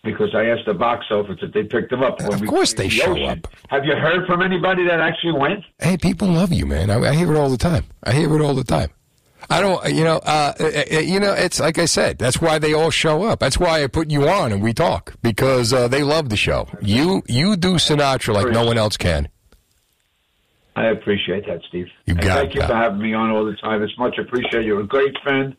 because 0.03 0.35
I 0.35 0.47
asked 0.47 0.67
the 0.67 0.75
box 0.75 1.07
office 1.11 1.39
if 1.43 1.53
they 1.53 1.63
picked 1.63 1.91
them 1.91 2.03
up. 2.03 2.21
Of 2.21 2.45
course 2.47 2.75
they 2.75 2.89
show 2.89 3.17
up. 3.25 3.47
Have 3.69 3.85
you 3.85 3.95
heard 3.95 4.27
from 4.27 4.43
anybody 4.43 4.87
that 4.87 5.01
actually 5.01 5.39
went? 5.39 5.65
Hey, 5.79 5.97
people 5.97 6.29
love 6.29 6.53
you, 6.53 6.67
man. 6.67 6.91
I, 6.91 6.99
I 6.99 7.15
hear 7.15 7.33
it 7.33 7.37
all 7.39 7.51
the 7.51 7.57
time. 7.57 7.85
I 8.03 8.13
hear 8.13 8.35
it 8.35 8.41
all 8.43 8.55
the 8.55 8.65
time. 8.65 8.91
I 9.49 9.61
don't, 9.61 9.93
you 9.95 10.03
know, 10.03 10.17
uh, 10.17 10.55
uh, 10.59 10.65
uh, 10.93 10.99
you 10.99 11.21
know, 11.21 11.33
it's 11.33 11.61
like 11.61 11.79
I 11.79 11.85
said. 11.85 12.19
That's 12.19 12.41
why 12.41 12.59
they 12.59 12.73
all 12.75 12.91
show 12.91 13.23
up. 13.25 13.39
That's 13.39 13.59
why 13.59 13.83
I 13.85 13.87
put 13.87 14.11
you 14.11 14.29
on 14.29 14.51
and 14.53 14.61
we 14.63 14.73
talk 14.73 15.15
because 15.23 15.73
uh, 15.73 15.87
they 15.87 16.03
love 16.03 16.31
the 16.31 16.37
show. 16.37 16.69
You, 16.83 17.23
you 17.29 17.57
do 17.57 17.75
Sinatra 17.75 18.35
like 18.35 18.49
no 18.49 18.65
one 18.65 18.77
else 18.79 18.97
can. 18.97 19.29
I 20.75 20.87
appreciate 20.87 21.47
that, 21.47 21.61
Steve. 21.69 21.87
You 22.07 22.15
And 22.15 22.21
got 22.23 22.39
Thank 22.39 22.51
it, 22.51 22.55
you 22.57 22.61
pal. 22.63 22.69
for 22.71 22.75
having 22.77 22.99
me 23.01 23.15
on 23.15 23.31
all 23.31 23.45
the 23.45 23.55
time. 23.57 23.83
It's 23.83 23.97
much 23.99 24.19
appreciated. 24.19 24.67
You're 24.67 24.81
a 24.81 24.87
great 24.87 25.17
friend, 25.23 25.57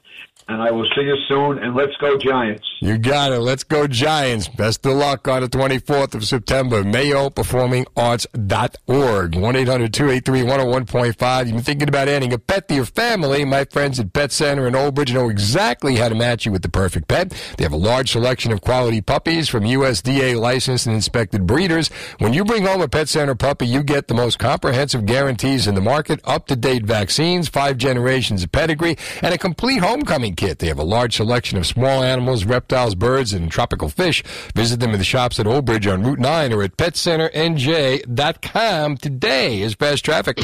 and 0.50 0.62
I 0.62 0.72
will 0.72 0.86
see 0.96 1.02
you 1.02 1.18
soon. 1.28 1.58
And 1.60 1.76
let's 1.76 1.98
go 1.98 2.18
Giants. 2.18 2.66
You 2.80 2.98
got 2.98 3.34
it. 3.34 3.40
Let's 3.40 3.66
go 3.66 3.86
Giants. 3.88 4.48
Best 4.48 4.86
of 4.86 4.94
luck 4.94 5.28
on 5.28 5.42
the 5.42 5.50
24th 5.50 6.16
of 6.16 6.24
September. 6.24 6.84
MayoPerformingArts.org. 6.84 9.32
1-800-283-101.5. 9.34 11.46
You've 11.46 11.56
been 11.56 11.64
thinking 11.64 11.90
about 11.90 12.08
adding 12.08 12.32
a 12.32 12.38
pet 12.38 12.70
to 12.70 12.76
your 12.76 12.86
family. 12.86 13.44
My 13.44 13.66
friends 13.66 14.00
at 14.00 14.14
Pet 14.14 14.32
Center 14.32 14.66
in 14.68 14.76
Old 14.76 14.96
Bridge 14.96 15.14
know 15.14 15.28
exactly 15.30 15.98
how 15.98 16.08
to 16.08 16.16
match 16.16 16.46
you 16.46 16.54
with 16.54 16.62
the 16.62 16.70
perfect 16.70 17.10
pet. 17.10 17.34
They 17.58 17.66
have 17.66 17.74
a 17.74 17.78
large 17.78 18.12
selection 18.12 18.54
of 18.54 18.62
quality 18.62 19.02
puppies 19.02 19.50
from 19.50 19.66
USDA 19.66 20.40
licensed 20.40 20.86
and 20.86 20.96
inspected 20.96 21.46
breeders. 21.46 21.90
When 22.20 22.34
you 22.34 22.46
bring 22.46 22.66
home 22.66 22.80
a 22.82 22.88
Pet 22.88 23.10
Center 23.10 23.36
puppy, 23.36 23.68
you 23.68 23.84
get 23.84 24.08
the 24.08 24.14
most 24.14 24.40
comprehensive 24.40 25.06
guarantees 25.06 25.68
in 25.68 25.76
the 25.76 25.82
market, 25.82 26.22
up-to-date 26.24 26.86
vaccines, 26.86 27.50
five 27.50 27.76
generations 27.78 28.44
of 28.44 28.54
pedigree, 28.54 28.98
and 29.22 29.34
a 29.34 29.38
complete 29.38 29.80
homecoming 29.80 30.36
kit. 30.38 30.60
They 30.60 30.68
have 30.68 30.80
a 30.80 30.84
large 30.84 31.18
selection 31.18 31.58
of 31.58 31.68
small 31.68 32.02
animals, 32.04 32.46
reptiles, 32.46 32.96
birds, 32.96 33.34
and 33.34 33.52
tropical 33.52 33.90
fish. 33.90 34.24
Visit 34.56 34.80
them 34.80 34.92
in 34.92 35.00
the 35.00 35.06
shops 35.06 35.40
at 35.40 35.48
Old 35.48 35.66
Bridge 35.66 35.88
on 35.88 36.04
Route 36.04 36.20
9 36.20 36.54
or 36.54 36.64
at 36.64 36.78
PetCenterNJ.com 36.78 38.98
today. 38.98 39.62
Is 39.62 39.74
fast 39.74 40.06
traffic. 40.06 40.38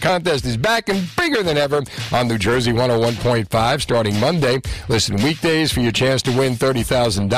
Contest 0.00 0.44
is 0.44 0.56
back 0.56 0.88
and 0.88 1.08
bigger 1.16 1.42
than 1.42 1.56
ever 1.56 1.82
on 2.12 2.28
New 2.28 2.38
Jersey 2.38 2.72
101.5 2.72 3.80
starting 3.80 4.18
Monday. 4.20 4.60
Listen 4.88 5.16
weekdays 5.16 5.72
for 5.72 5.80
your 5.80 5.92
chance 5.92 6.22
to 6.22 6.36
win 6.36 6.54
$30,000. 6.54 7.28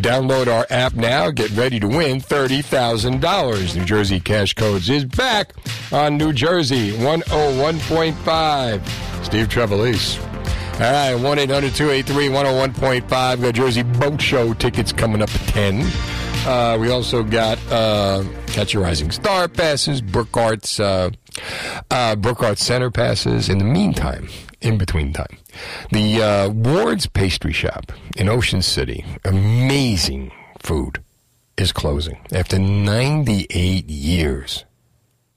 Download 0.00 0.46
our 0.46 0.66
app 0.70 0.94
now. 0.94 1.30
Get 1.30 1.50
ready 1.52 1.80
to 1.80 1.88
win 1.88 2.20
$30,000. 2.20 3.76
New 3.76 3.84
Jersey 3.84 4.20
Cash 4.20 4.54
Codes 4.54 4.88
is 4.90 5.04
back 5.04 5.52
on 5.92 6.16
New 6.16 6.32
Jersey 6.32 6.92
101.5. 6.92 9.24
Steve 9.24 9.48
Trevelise. 9.48 10.22
All 10.74 10.80
right, 10.80 11.14
1 11.14 11.38
800 11.38 11.74
283 11.74 12.28
101.5. 12.28 13.40
Got 13.40 13.54
Jersey 13.54 13.82
Boat 13.82 14.20
Show 14.20 14.52
tickets 14.54 14.92
coming 14.92 15.22
up 15.22 15.34
at 15.34 15.40
10. 15.48 15.80
Uh, 16.46 16.78
we 16.78 16.90
also 16.90 17.24
got 17.24 17.58
uh, 17.72 18.22
Catch 18.46 18.72
Your 18.72 18.84
Rising 18.84 19.10
Star 19.10 19.48
passes, 19.48 20.00
Brook 20.00 20.36
Arts, 20.36 20.78
uh, 20.78 21.10
uh, 21.90 22.14
Brookart's 22.14 22.64
Center 22.64 22.88
passes. 22.88 23.48
In 23.48 23.58
the 23.58 23.64
meantime, 23.64 24.28
in 24.60 24.78
between 24.78 25.12
time, 25.12 25.38
the 25.90 26.22
uh, 26.22 26.48
Ward's 26.50 27.08
Pastry 27.08 27.52
Shop 27.52 27.90
in 28.16 28.28
Ocean 28.28 28.62
City, 28.62 29.04
amazing 29.24 30.30
food, 30.60 31.02
is 31.56 31.72
closing 31.72 32.18
after 32.30 32.60
98 32.60 33.90
years. 33.90 34.65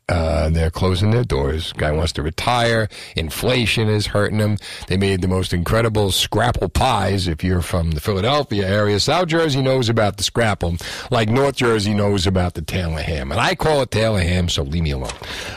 Uh, 0.09 0.49
they're 0.49 0.71
closing 0.71 1.11
their 1.11 1.23
doors. 1.23 1.71
Guy 1.73 1.91
wants 1.91 2.11
to 2.13 2.23
retire. 2.23 2.89
Inflation 3.15 3.87
is 3.87 4.07
hurting 4.07 4.39
him. 4.39 4.57
They 4.87 4.97
made 4.97 5.21
the 5.21 5.27
most 5.27 5.53
incredible 5.53 6.11
scrapple 6.11 6.67
pies. 6.67 7.27
If 7.27 7.43
you're 7.43 7.61
from 7.61 7.91
the 7.91 8.01
Philadelphia 8.01 8.67
area, 8.67 8.99
South 8.99 9.27
Jersey 9.27 9.61
knows 9.61 9.87
about 9.87 10.17
the 10.17 10.23
scrapple, 10.23 10.77
like 11.11 11.29
North 11.29 11.57
Jersey 11.57 11.93
knows 11.93 12.25
about 12.25 12.55
the 12.55 12.63
Taylor 12.63 13.01
ham. 13.01 13.31
And 13.31 13.39
I 13.39 13.53
call 13.53 13.83
it 13.83 13.91
Taylor 13.91 14.21
ham, 14.21 14.49
so 14.49 14.63
leave 14.63 14.83
me 14.83 14.91
alone. 14.91 15.13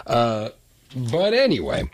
Uh, 0.07 0.51
but 0.95 1.33
anyway, 1.33 1.89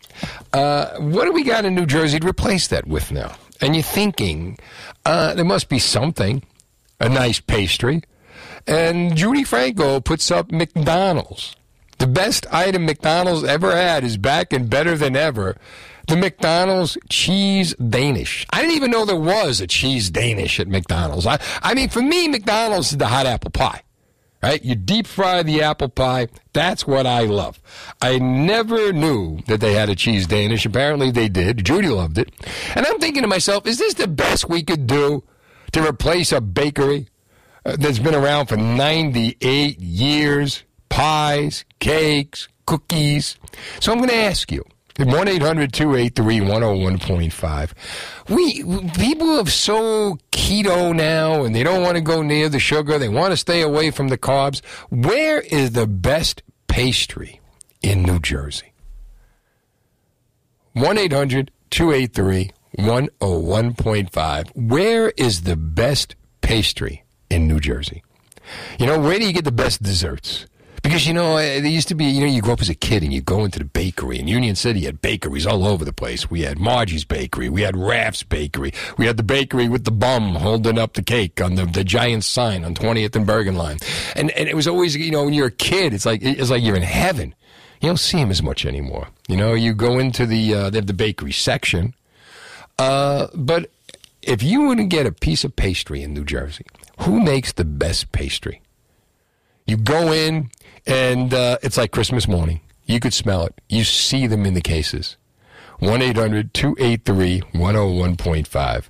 uh, 0.52 0.98
what 0.98 1.26
do 1.26 1.32
we 1.32 1.44
got 1.44 1.64
in 1.64 1.76
New 1.76 1.86
Jersey 1.86 2.18
to 2.18 2.26
replace 2.28 2.66
that 2.68 2.88
with 2.88 3.12
now? 3.12 3.36
And 3.60 3.76
you're 3.76 3.84
thinking 3.84 4.58
uh, 5.06 5.34
there 5.34 5.44
must 5.44 5.68
be 5.68 5.78
something, 5.78 6.42
a 6.98 7.08
nice 7.08 7.38
pastry. 7.38 8.02
And 8.66 9.12
Judi 9.12 9.46
Franco 9.46 10.00
puts 10.00 10.30
up 10.32 10.50
McDonald's. 10.50 11.54
The 11.98 12.06
best 12.06 12.46
item 12.52 12.86
McDonald's 12.86 13.44
ever 13.44 13.74
had 13.74 14.04
is 14.04 14.16
back 14.16 14.52
and 14.52 14.70
better 14.70 14.96
than 14.96 15.16
ever. 15.16 15.56
The 16.06 16.16
McDonald's 16.16 16.96
cheese 17.10 17.74
Danish. 17.74 18.46
I 18.50 18.62
didn't 18.62 18.76
even 18.76 18.90
know 18.90 19.04
there 19.04 19.16
was 19.16 19.60
a 19.60 19.66
cheese 19.66 20.08
Danish 20.08 20.58
at 20.58 20.68
McDonald's. 20.68 21.26
I, 21.26 21.38
I 21.62 21.74
mean, 21.74 21.88
for 21.90 22.00
me, 22.00 22.28
McDonald's 22.28 22.92
is 22.92 22.98
the 22.98 23.08
hot 23.08 23.26
apple 23.26 23.50
pie. 23.50 23.82
Right? 24.40 24.64
You 24.64 24.76
deep 24.76 25.08
fry 25.08 25.42
the 25.42 25.62
apple 25.62 25.88
pie. 25.88 26.28
That's 26.52 26.86
what 26.86 27.06
I 27.06 27.22
love. 27.22 27.60
I 28.00 28.18
never 28.18 28.92
knew 28.92 29.40
that 29.48 29.60
they 29.60 29.74
had 29.74 29.88
a 29.88 29.96
cheese 29.96 30.28
Danish. 30.28 30.64
Apparently 30.64 31.10
they 31.10 31.28
did. 31.28 31.58
Judi 31.58 31.94
loved 31.94 32.18
it. 32.18 32.30
And 32.76 32.86
I'm 32.86 33.00
thinking 33.00 33.22
to 33.22 33.28
myself, 33.28 33.66
is 33.66 33.78
this 33.78 33.94
the 33.94 34.06
best 34.06 34.48
we 34.48 34.62
could 34.62 34.86
do 34.86 35.24
to 35.72 35.84
replace 35.84 36.30
a 36.30 36.40
bakery 36.40 37.08
uh, 37.66 37.76
that's 37.80 37.98
been 37.98 38.14
around 38.14 38.46
for 38.46 38.56
98 38.56 39.80
years? 39.80 40.62
Pies, 40.88 41.64
cakes, 41.80 42.48
cookies. 42.66 43.36
So 43.80 43.92
I'm 43.92 43.98
going 43.98 44.10
to 44.10 44.16
ask 44.16 44.50
you. 44.50 44.64
1 44.98 45.28
800 45.28 45.72
283 45.72 46.40
101.5. 46.40 47.72
We, 48.28 48.64
people 48.94 49.38
are 49.38 49.46
so 49.46 50.18
keto 50.32 50.94
now 50.94 51.44
and 51.44 51.54
they 51.54 51.62
don't 51.62 51.82
want 51.82 51.94
to 51.94 52.00
go 52.00 52.22
near 52.22 52.48
the 52.48 52.58
sugar. 52.58 52.98
They 52.98 53.08
want 53.08 53.30
to 53.30 53.36
stay 53.36 53.62
away 53.62 53.92
from 53.92 54.08
the 54.08 54.18
carbs. 54.18 54.60
Where 54.90 55.40
is 55.40 55.70
the 55.72 55.86
best 55.86 56.42
pastry 56.66 57.40
in 57.80 58.02
New 58.02 58.18
Jersey? 58.18 58.72
1 60.72 60.98
800 60.98 61.52
283 61.70 62.50
101.5. 62.78 64.68
Where 64.68 65.10
is 65.16 65.42
the 65.42 65.56
best 65.56 66.16
pastry 66.40 67.04
in 67.30 67.46
New 67.46 67.60
Jersey? 67.60 68.02
You 68.78 68.86
know, 68.86 68.98
where 68.98 69.18
do 69.18 69.26
you 69.26 69.32
get 69.32 69.44
the 69.44 69.52
best 69.52 69.82
desserts? 69.82 70.46
Because, 70.88 71.06
you 71.06 71.12
know, 71.12 71.32
uh, 71.32 71.60
there 71.60 71.66
used 71.66 71.88
to 71.88 71.94
be, 71.94 72.06
you 72.06 72.22
know, 72.22 72.26
you 72.26 72.40
grow 72.40 72.54
up 72.54 72.62
as 72.62 72.70
a 72.70 72.74
kid 72.74 73.02
and 73.02 73.12
you 73.12 73.20
go 73.20 73.44
into 73.44 73.58
the 73.58 73.66
bakery. 73.66 74.18
In 74.18 74.26
Union 74.26 74.56
City, 74.56 74.80
you 74.80 74.86
had 74.86 75.02
bakeries 75.02 75.46
all 75.46 75.66
over 75.66 75.84
the 75.84 75.92
place. 75.92 76.30
We 76.30 76.40
had 76.40 76.58
Margie's 76.58 77.04
Bakery. 77.04 77.50
We 77.50 77.60
had 77.60 77.76
Raff's 77.76 78.22
Bakery. 78.22 78.72
We 78.96 79.04
had 79.04 79.18
the 79.18 79.22
bakery 79.22 79.68
with 79.68 79.84
the 79.84 79.90
bum 79.90 80.36
holding 80.36 80.78
up 80.78 80.94
the 80.94 81.02
cake 81.02 81.42
on 81.42 81.56
the, 81.56 81.66
the 81.66 81.84
giant 81.84 82.24
sign 82.24 82.64
on 82.64 82.74
20th 82.74 83.14
and 83.16 83.26
Bergenline. 83.26 83.84
And, 84.16 84.30
and 84.30 84.48
it 84.48 84.56
was 84.56 84.66
always, 84.66 84.96
you 84.96 85.10
know, 85.10 85.24
when 85.24 85.34
you're 85.34 85.48
a 85.48 85.50
kid, 85.50 85.92
it's 85.92 86.06
like, 86.06 86.22
it's 86.22 86.48
like 86.48 86.62
you're 86.62 86.74
in 86.74 86.80
heaven. 86.80 87.34
You 87.82 87.90
don't 87.90 87.98
see 87.98 88.16
them 88.16 88.30
as 88.30 88.42
much 88.42 88.64
anymore. 88.64 89.08
You 89.28 89.36
know, 89.36 89.52
you 89.52 89.74
go 89.74 89.98
into 89.98 90.24
the, 90.24 90.54
uh, 90.54 90.70
they 90.70 90.78
have 90.78 90.86
the 90.86 90.94
bakery 90.94 91.32
section. 91.32 91.92
Uh, 92.78 93.26
but 93.34 93.70
if 94.22 94.42
you 94.42 94.62
want 94.62 94.78
to 94.78 94.86
get 94.86 95.04
a 95.04 95.12
piece 95.12 95.44
of 95.44 95.54
pastry 95.54 96.02
in 96.02 96.14
New 96.14 96.24
Jersey, 96.24 96.64
who 97.00 97.20
makes 97.20 97.52
the 97.52 97.66
best 97.66 98.10
pastry? 98.12 98.62
You 99.68 99.76
go 99.76 100.14
in, 100.14 100.50
and 100.88 101.32
uh, 101.34 101.58
it's 101.62 101.76
like 101.76 101.92
Christmas 101.92 102.26
morning. 102.26 102.60
You 102.86 102.98
could 102.98 103.12
smell 103.12 103.44
it. 103.44 103.54
You 103.68 103.84
see 103.84 104.26
them 104.26 104.46
in 104.46 104.54
the 104.54 104.60
cases. 104.60 105.16
1 105.78 106.02
800 106.02 106.54
283 106.54 107.42
101.5. 107.52 108.84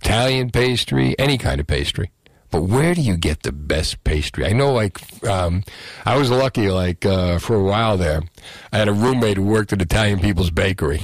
Italian 0.00 0.50
pastry, 0.50 1.14
any 1.18 1.38
kind 1.38 1.60
of 1.60 1.66
pastry. 1.66 2.10
But 2.50 2.62
where 2.62 2.94
do 2.94 3.02
you 3.02 3.16
get 3.16 3.42
the 3.42 3.52
best 3.52 4.02
pastry? 4.04 4.46
I 4.46 4.52
know, 4.52 4.72
like, 4.72 4.98
um, 5.24 5.64
I 6.06 6.16
was 6.16 6.30
lucky, 6.30 6.70
like, 6.70 7.04
uh, 7.04 7.38
for 7.38 7.56
a 7.56 7.62
while 7.62 7.98
there. 7.98 8.22
I 8.72 8.78
had 8.78 8.88
a 8.88 8.92
roommate 8.92 9.36
who 9.36 9.42
worked 9.42 9.72
at 9.74 9.82
Italian 9.82 10.18
People's 10.20 10.50
Bakery. 10.50 11.02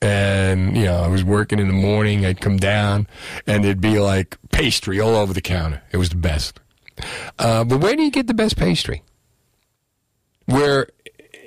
And, 0.00 0.74
you 0.74 0.84
know, 0.84 1.02
I 1.02 1.08
was 1.08 1.22
working 1.22 1.58
in 1.58 1.66
the 1.66 1.74
morning. 1.74 2.24
I'd 2.24 2.40
come 2.40 2.56
down, 2.56 3.06
and 3.46 3.64
it'd 3.64 3.82
be 3.82 3.98
like 3.98 4.38
pastry 4.50 4.98
all 4.98 5.16
over 5.16 5.34
the 5.34 5.42
counter. 5.42 5.82
It 5.92 5.98
was 5.98 6.08
the 6.08 6.16
best. 6.16 6.58
Uh, 7.38 7.64
but 7.64 7.80
where 7.80 7.94
do 7.94 8.02
you 8.02 8.10
get 8.10 8.26
the 8.26 8.32
best 8.32 8.56
pastry? 8.56 9.02
Where 10.50 10.88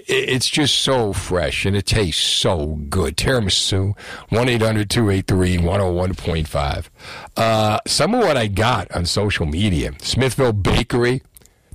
it's 0.07 0.49
just 0.49 0.79
so 0.79 1.13
fresh 1.13 1.65
and 1.65 1.75
it 1.75 1.85
tastes 1.85 2.21
so 2.21 2.79
good. 2.89 3.15
Tiramisu, 3.17 3.97
1 4.29 4.49
800 4.49 4.89
283 4.89 5.57
101.5. 5.57 6.89
Uh, 7.37 7.79
some 7.87 8.13
of 8.13 8.21
what 8.21 8.37
I 8.37 8.47
got 8.47 8.91
on 8.91 9.05
social 9.05 9.45
media 9.45 9.91
Smithville 9.99 10.53
Bakery, 10.53 11.21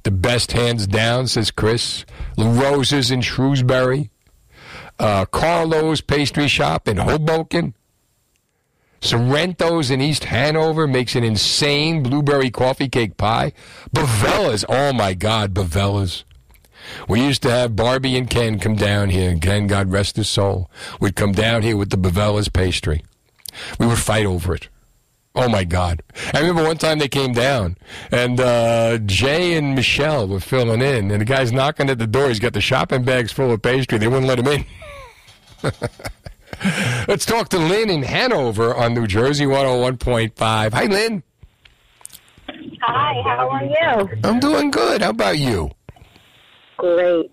the 0.05 0.11
best 0.11 0.53
hands 0.53 0.87
down, 0.87 1.27
says 1.27 1.51
Chris. 1.51 2.05
La 2.37 2.51
Roses 2.51 3.11
in 3.11 3.21
Shrewsbury. 3.21 4.11
Uh, 4.99 5.25
Carlo's 5.27 6.01
Pastry 6.01 6.49
Shop 6.49 6.89
in 6.89 6.97
Hoboken. 6.97 7.75
Sorrento's 9.01 9.93
in 9.93 10.01
East 10.01 10.25
Hanover 10.25 10.89
makes 10.89 11.15
an 11.15 11.23
insane 11.23 12.03
blueberry 12.03 12.51
coffee 12.51 12.89
cake 12.89 13.17
pie. 13.17 13.53
Bovella's, 13.95 14.65
oh 14.69 14.93
my 14.93 15.15
God, 15.15 15.55
Bovella's. 15.55 16.25
We 17.09 17.23
used 17.23 17.43
to 17.43 17.51
have 17.51 17.77
Barbie 17.77 18.17
and 18.17 18.29
Ken 18.29 18.59
come 18.59 18.77
down 18.77 19.11
here, 19.11 19.31
and 19.31 19.41
Ken, 19.41 19.67
God 19.67 19.91
rest 19.91 20.17
his 20.17 20.29
soul, 20.29 20.71
would 21.01 21.17
come 21.17 21.33
down 21.33 21.63
here 21.63 21.77
with 21.77 21.91
the 21.91 21.97
Bovella's 21.97 22.49
pastry. 22.49 23.03
We 23.79 23.87
would 23.87 23.99
fight 23.99 24.27
over 24.27 24.55
it. 24.55 24.69
Oh 25.35 25.49
my 25.49 25.63
God! 25.63 26.03
I 26.35 26.41
remember 26.41 26.65
one 26.65 26.79
time 26.79 26.99
they 26.99 27.09
came 27.09 27.33
down, 27.33 27.77
and 28.11 28.41
uh, 28.41 28.99
Jay 28.99 29.55
and 29.55 29.75
Michelle 29.75 30.27
were 30.27 30.41
filling 30.41 30.81
in, 30.81 31.11
and 31.13 31.21
the 31.21 31.25
guy's 31.25 31.53
knocking 31.53 31.89
at 31.91 31.99
the 31.99 32.07
door. 32.09 32.29
He's 32.29 32.41
got 32.41 32.55
the 32.55 32.61
shopping 32.61 33.05
bags 33.05 33.31
full 33.31 33.53
of 33.53 33.63
pastry. 33.63 33.99
They 33.99 34.09
wouldn't 34.09 34.27
let 34.27 34.41
him 34.41 34.49
in. 34.49 34.65
Let's 37.07 37.25
talk 37.25 37.51
to 37.51 37.59
Lynn 37.59 37.89
in 37.89 38.03
Hanover 38.03 38.75
on 38.75 38.95
New 38.95 39.07
Jersey 39.07 39.45
101.5. 39.45 40.73
Hi, 40.73 40.85
Lynn. 40.87 41.23
Hi, 42.83 43.23
how 43.23 43.49
are 43.49 43.65
you? 43.65 44.21
I'm 44.25 44.41
doing 44.41 44.71
good. 44.71 45.03
How 45.03 45.11
about 45.11 45.39
you? 45.39 45.71
Great. 46.79 47.31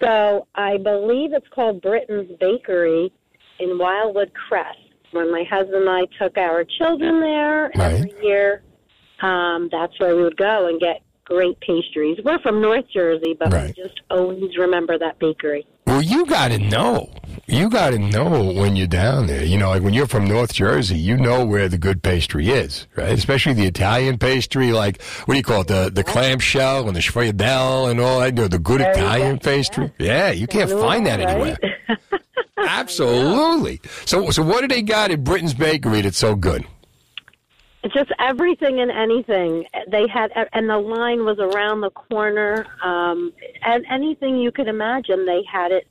So 0.00 0.46
I 0.54 0.78
believe 0.78 1.32
it's 1.32 1.46
called 1.54 1.82
Britain's 1.82 2.30
Bakery 2.40 3.12
in 3.58 3.78
Wildwood 3.78 4.32
Crest. 4.34 4.78
When 5.12 5.30
my 5.30 5.44
husband 5.48 5.86
and 5.86 5.90
I 5.90 6.06
took 6.18 6.36
our 6.36 6.64
children 6.64 7.20
there 7.20 7.70
every 7.80 8.12
year, 8.22 8.62
um, 9.22 9.68
that's 9.70 9.98
where 10.00 10.16
we 10.16 10.22
would 10.22 10.36
go 10.36 10.66
and 10.66 10.80
get 10.80 11.02
great 11.24 11.58
pastries. 11.60 12.18
We're 12.24 12.40
from 12.40 12.60
North 12.60 12.84
Jersey, 12.92 13.36
but 13.38 13.52
we 13.52 13.72
just 13.72 14.00
always 14.10 14.56
remember 14.58 14.98
that 14.98 15.18
bakery. 15.18 15.66
Well, 15.86 16.02
you 16.02 16.26
got 16.26 16.48
to 16.48 16.58
know. 16.58 17.10
You 17.46 17.68
got 17.68 17.90
to 17.90 17.98
know 17.98 18.52
when 18.52 18.74
you're 18.74 18.86
down 18.86 19.26
there. 19.26 19.44
You 19.44 19.58
know, 19.58 19.68
like 19.68 19.82
when 19.82 19.92
you're 19.92 20.06
from 20.06 20.24
North 20.26 20.54
Jersey, 20.54 20.96
you 20.96 21.16
know 21.16 21.44
where 21.44 21.68
the 21.68 21.76
good 21.76 22.02
pastry 22.02 22.48
is, 22.48 22.86
right? 22.96 23.12
Especially 23.12 23.52
the 23.52 23.66
Italian 23.66 24.18
pastry, 24.18 24.72
like 24.72 25.02
what 25.26 25.34
do 25.34 25.38
you 25.38 25.44
call 25.44 25.60
it, 25.60 25.68
the 25.68 25.90
the 25.92 26.04
clamshell 26.04 26.86
and 26.86 26.96
the 26.96 27.00
sfogliatelle 27.00 27.90
and 27.90 28.00
all 28.00 28.20
that. 28.20 28.28
You 28.28 28.42
know, 28.42 28.48
the 28.48 28.58
good 28.58 28.80
Italian 28.80 29.38
pastry. 29.38 29.92
Yeah, 29.98 30.30
you 30.30 30.46
can't 30.46 30.70
find 30.70 31.06
that 31.06 31.20
anywhere. 31.20 31.58
Absolutely. 32.56 33.80
So, 34.06 34.30
so 34.30 34.42
what 34.42 34.62
do 34.62 34.68
they 34.68 34.82
got 34.82 35.10
at 35.10 35.22
Britain's 35.22 35.54
Bakery 35.54 36.00
that's 36.00 36.18
so 36.18 36.34
good? 36.34 36.66
Just 37.92 38.10
everything 38.18 38.80
and 38.80 38.90
anything. 38.90 39.66
They 39.88 40.08
had, 40.08 40.30
and 40.54 40.70
the 40.70 40.78
line 40.78 41.26
was 41.26 41.38
around 41.38 41.82
the 41.82 41.90
corner. 41.90 42.66
Um, 42.82 43.32
and 43.62 43.84
anything 43.90 44.38
you 44.38 44.50
could 44.50 44.68
imagine, 44.68 45.26
they 45.26 45.42
had 45.50 45.70
it 45.70 45.86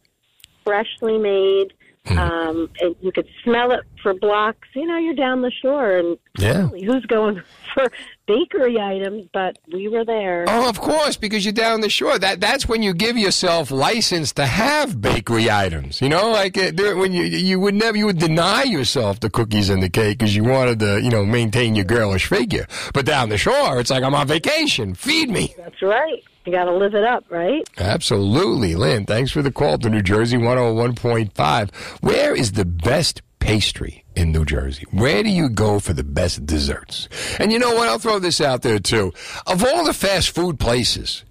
freshly 0.64 1.18
made. 1.18 1.73
Um, 2.06 2.69
and 2.81 2.98
you 3.02 3.14
could 3.14 3.30
smell 3.45 3.72
it 3.72 3.80
for 4.02 4.14
blocks. 4.14 4.68
You 4.76 4.85
know, 4.85 4.98
you're 4.98 5.14
down 5.15 5.41
the 5.41 5.49
shore, 5.52 5.95
and 5.95 6.18
Yeah. 6.38 6.68
who's 6.68 7.06
going 7.06 7.41
for 7.73 7.90
bakery 8.27 8.77
items? 8.77 9.30
But 9.31 9.57
we 9.72 9.88
were 9.88 10.03
there. 10.03 10.44
Oh, 10.49 10.68
of 10.68 10.81
course, 10.81 11.15
because 11.15 11.45
you're 11.45 11.53
down 11.53 11.80
the 11.80 11.90
shore. 11.90 12.19
That 12.19 12.41
that's 12.41 12.68
when 12.68 12.84
you 12.84 12.94
give 12.94 13.18
yourself 13.18 13.72
license 13.72 14.34
to 14.34 14.45
have 14.45 14.99
bakery 14.99 15.49
items. 15.49 16.02
You 16.02 16.10
know, 16.10 16.30
like 16.30 16.57
uh, 16.57 16.72
there- 16.73 16.98
when 16.98 17.14
you 17.14 17.23
you 17.23 17.57
would 17.61 17.73
never 17.76 17.95
you 17.98 18.07
would 18.07 18.19
deny 18.19 18.64
yourself 18.64 19.22
the 19.22 19.30
cookies 19.30 19.69
and 19.69 19.81
the 19.81 19.90
cake 19.90 20.18
because 20.18 20.35
you 20.35 20.44
wanted 20.44 20.80
to 20.80 20.99
you 21.02 21.10
know 21.10 21.26
maintain 21.26 21.73
your 21.73 21.85
girlish 21.85 22.26
figure. 22.26 22.68
But 22.94 23.06
down 23.06 23.30
the 23.30 23.38
shore, 23.38 23.80
it's 23.80 23.90
like 23.90 24.03
I'm 24.03 24.14
on 24.14 24.27
vacation. 24.27 24.94
Feed 24.94 25.30
me. 25.30 25.56
That's 25.57 25.81
right. 25.81 26.22
You 26.45 26.52
got 26.52 26.65
to 26.65 26.74
live 26.76 26.94
it 26.94 27.06
up, 27.06 27.24
right? 27.30 27.68
Absolutely, 27.78 28.76
Lynn. 28.76 29.06
Thanks 29.06 29.32
for 29.32 29.41
the 29.41 29.52
call 29.52 29.78
to 29.78 29.90
New 29.90 30.02
Jersey 30.02 30.38
101.5. 30.38 31.74
Where 32.02 32.36
is 32.36 32.52
the 32.52 32.65
best 32.65 33.22
pastry 33.40 34.03
in 34.15 34.32
New 34.32 34.44
Jersey? 34.44 34.86
Where 34.91 35.24
do 35.24 35.30
you 35.30 35.49
go 35.49 35.80
for 35.80 35.94
the 35.94 36.03
best 36.03 36.45
desserts? 36.45 37.07
And 37.40 37.52
you 37.52 37.60
know 37.60 37.74
what? 37.76 37.88
I'll 37.88 37.99
throw 37.99 38.20
this 38.20 38.41
out 38.41 38.61
there 38.61 38.80
too. 38.80 39.14
Of 39.48 39.64
all 39.64 39.86
the 39.86 39.94
fast 39.94 40.32
food 40.32 40.60
places, 40.60 41.24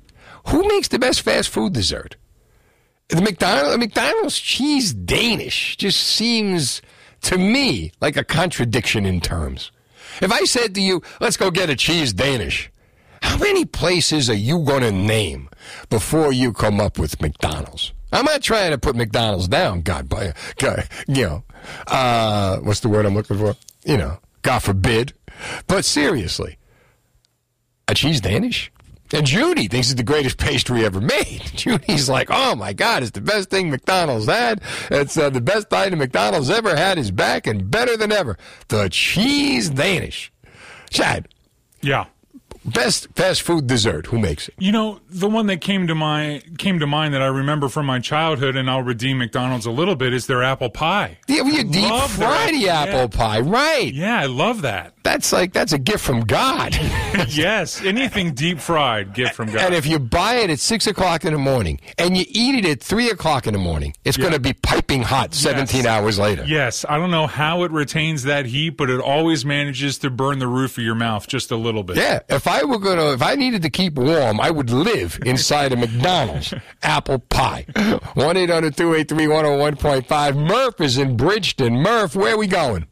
who 0.48 0.66
makes 0.66 0.88
the 0.88 0.98
best 0.98 1.20
fast 1.20 1.50
food 1.50 1.74
dessert? 1.74 2.16
The 3.08 3.20
McDonald's, 3.20 3.78
McDonald's 3.78 4.38
cheese 4.38 4.94
Danish 4.94 5.76
just 5.76 6.00
seems 6.00 6.80
to 7.22 7.36
me 7.36 7.92
like 8.00 8.16
a 8.16 8.24
contradiction 8.24 9.04
in 9.04 9.20
terms. 9.20 9.70
If 10.20 10.32
I 10.32 10.44
said 10.44 10.74
to 10.74 10.80
you, 10.80 11.02
let's 11.20 11.36
go 11.36 11.50
get 11.50 11.70
a 11.70 11.76
cheese 11.76 12.12
Danish, 12.12 12.70
how 13.22 13.38
many 13.38 13.64
places 13.64 14.28
are 14.28 14.34
you 14.34 14.58
going 14.60 14.82
to 14.82 14.92
name 14.92 15.48
before 15.90 16.32
you 16.32 16.52
come 16.52 16.80
up 16.80 16.98
with 16.98 17.20
McDonald's? 17.20 17.92
I'm 18.12 18.26
not 18.26 18.42
trying 18.42 18.72
to 18.72 18.78
put 18.78 18.94
McDonald's 18.94 19.48
down, 19.48 19.80
God, 19.80 20.08
but, 20.08 20.36
God, 20.58 20.86
you 21.08 21.22
know, 21.22 21.44
uh, 21.86 22.58
what's 22.58 22.80
the 22.80 22.88
word 22.88 23.06
I'm 23.06 23.14
looking 23.14 23.38
for? 23.38 23.56
You 23.84 23.96
know, 23.96 24.18
God 24.42 24.58
forbid. 24.58 25.14
But 25.66 25.84
seriously, 25.84 26.58
a 27.88 27.94
cheese 27.94 28.20
Danish? 28.20 28.70
And 29.14 29.26
Judi 29.26 29.70
thinks 29.70 29.88
it's 29.90 29.96
the 29.96 30.02
greatest 30.02 30.38
pastry 30.38 30.84
ever 30.84 31.00
made. 31.00 31.40
Judi's 31.54 32.08
like, 32.08 32.28
oh 32.30 32.54
my 32.54 32.72
God, 32.72 33.02
it's 33.02 33.12
the 33.12 33.20
best 33.20 33.50
thing 33.50 33.70
McDonald's 33.70 34.26
had. 34.26 34.62
It's 34.90 35.16
uh, 35.18 35.28
the 35.28 35.40
best 35.40 35.72
item 35.72 35.98
McDonald's 35.98 36.48
ever 36.48 36.74
had 36.74 36.98
is 36.98 37.10
back 37.10 37.46
and 37.46 37.70
better 37.70 37.96
than 37.96 38.10
ever. 38.10 38.38
The 38.68 38.88
cheese 38.88 39.68
Danish. 39.68 40.32
Chad. 40.90 41.28
Yeah. 41.82 42.06
Best 42.64 43.08
fast 43.16 43.42
food 43.42 43.66
dessert. 43.66 44.06
Who 44.06 44.18
makes 44.18 44.48
it? 44.48 44.54
You 44.58 44.70
know, 44.70 45.00
the 45.10 45.28
one 45.28 45.46
that 45.46 45.60
came 45.60 45.88
to 45.88 45.94
my 45.94 46.42
came 46.58 46.78
to 46.78 46.86
mind 46.86 47.12
that 47.14 47.22
I 47.22 47.26
remember 47.26 47.68
from 47.68 47.86
my 47.86 47.98
childhood, 47.98 48.56
and 48.56 48.70
I'll 48.70 48.82
redeem 48.82 49.18
McDonald's 49.18 49.66
a 49.66 49.70
little 49.72 49.96
bit, 49.96 50.12
is 50.12 50.26
their 50.28 50.42
apple 50.44 50.70
pie. 50.70 51.18
Yeah, 51.26 51.42
well, 51.42 51.52
you 51.52 51.64
deep 51.64 51.88
fried 51.88 52.10
their 52.10 52.28
fry 52.28 52.52
the 52.52 52.68
apple- 52.68 52.94
apple 53.00 53.08
pie, 53.08 53.40
right? 53.40 53.92
Yeah, 53.92 54.20
I 54.20 54.26
love 54.26 54.62
that. 54.62 54.94
That's 55.02 55.32
like 55.32 55.52
that's 55.52 55.72
a 55.72 55.78
gift 55.78 56.04
from 56.04 56.20
God. 56.20 56.74
yes, 57.28 57.82
anything 57.82 58.34
deep 58.34 58.60
fried, 58.60 59.14
gift 59.14 59.34
from 59.34 59.48
God. 59.50 59.62
And 59.62 59.74
if 59.74 59.84
you 59.84 59.98
buy 59.98 60.36
it 60.36 60.50
at 60.50 60.60
six 60.60 60.86
o'clock 60.86 61.24
in 61.24 61.32
the 61.32 61.38
morning 61.40 61.80
and 61.98 62.16
you 62.16 62.24
eat 62.28 62.54
it 62.54 62.64
at 62.64 62.80
three 62.80 63.10
o'clock 63.10 63.48
in 63.48 63.54
the 63.54 63.58
morning, 63.58 63.94
it's 64.04 64.16
going 64.16 64.32
to 64.32 64.38
be 64.38 64.52
piping 64.52 65.02
hot 65.02 65.34
seventeen 65.34 65.86
hours 65.86 66.18
later. 66.20 66.44
Yes, 66.46 66.84
I 66.88 66.98
don't 66.98 67.10
know 67.10 67.26
how 67.26 67.64
it 67.64 67.72
retains 67.72 68.22
that 68.24 68.46
heat, 68.46 68.70
but 68.76 68.88
it 68.88 69.00
always 69.00 69.44
manages 69.44 69.98
to 69.98 70.10
burn 70.10 70.38
the 70.38 70.46
roof 70.46 70.78
of 70.78 70.84
your 70.84 70.94
mouth 70.94 71.26
just 71.26 71.50
a 71.50 71.56
little 71.56 71.82
bit. 71.82 71.96
Yeah, 71.96 72.20
if 72.28 72.46
I 72.46 72.51
were 72.64 72.78
gonna, 72.78 73.12
if 73.12 73.22
I 73.22 73.34
needed 73.36 73.62
to 73.62 73.70
keep 73.70 73.94
warm, 73.94 74.40
I 74.40 74.50
would 74.50 74.70
live 74.70 75.18
inside 75.24 75.72
a 75.72 75.76
McDonald's 75.76 76.52
apple 76.82 77.18
pie. 77.18 77.64
One 78.14 78.36
1015 78.36 80.46
Murph 80.46 80.80
is 80.80 80.98
in 80.98 81.16
Bridgeton. 81.16 81.74
Murph, 81.76 82.14
where 82.14 82.34
are 82.34 82.38
we 82.38 82.46
going? 82.46 82.86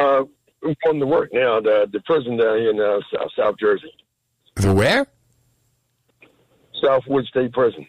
Uh, 0.00 0.22
I'm 0.64 0.74
going 0.84 1.00
to 1.00 1.06
work 1.06 1.30
now. 1.32 1.60
The 1.60 1.86
the 1.92 2.00
prison 2.06 2.36
down 2.36 2.58
here 2.58 2.70
in 2.70 2.80
uh, 2.80 2.98
South, 3.12 3.30
South 3.36 3.54
Jersey, 3.60 3.92
The 4.56 4.72
where? 4.72 5.06
Southwood 6.82 7.24
State 7.26 7.52
Prison. 7.52 7.86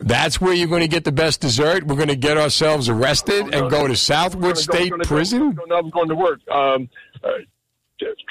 That's 0.00 0.38
where 0.40 0.52
you're 0.52 0.68
going 0.68 0.82
to 0.82 0.88
get 0.88 1.04
the 1.04 1.12
best 1.12 1.40
dessert. 1.40 1.86
We're 1.86 1.96
going 1.96 2.08
to 2.08 2.16
get 2.16 2.36
ourselves 2.36 2.88
arrested 2.90 3.54
and 3.54 3.70
go 3.70 3.86
to 3.86 3.96
Southwood 3.96 4.58
State 4.58 4.90
go- 4.92 4.98
Prison. 5.04 5.56
No, 5.66 5.76
I'm 5.76 5.88
going 5.90 6.08
to 6.08 6.14
work. 6.14 6.40
Um, 6.50 6.88
uh, 7.24 7.28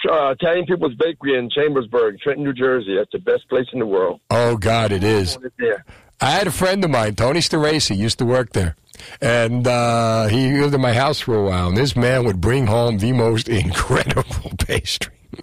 uh, 0.10 0.32
Italian 0.32 0.66
People's 0.66 0.96
Bakery 0.96 1.38
in 1.38 1.50
Chambersburg, 1.50 2.20
Trenton, 2.20 2.44
New 2.44 2.54
Jersey. 2.54 2.96
That's 2.96 3.12
the 3.12 3.20
best 3.20 3.48
place 3.50 3.68
in 3.74 3.80
the 3.80 3.86
world. 3.86 4.22
Oh 4.30 4.58
God, 4.58 4.92
it 4.92 5.04
is. 5.04 5.38
Yeah. 5.60 5.78
I 6.20 6.32
had 6.32 6.48
a 6.48 6.52
friend 6.52 6.84
of 6.84 6.92
mine, 6.92 7.16
Tony 7.16 7.40
Staracy, 7.40 7.98
used 7.98 8.20
to 8.20 8.26
work 8.26 8.54
there. 8.54 8.76
And 9.22 9.66
uh, 9.66 10.28
he 10.28 10.52
lived 10.52 10.76
in 10.76 10.82
my 10.82 10.94
house 10.94 11.20
for 11.20 11.36
a 11.36 11.44
while. 11.44 11.70
And 11.70 11.78
this 11.78 11.96
man 11.96 12.26
would 12.26 12.40
bring 12.40 12.68
home 12.68 13.00
the 13.00 13.12
most 13.12 13.50
incredible 13.50 14.52
pastry. 14.60 15.14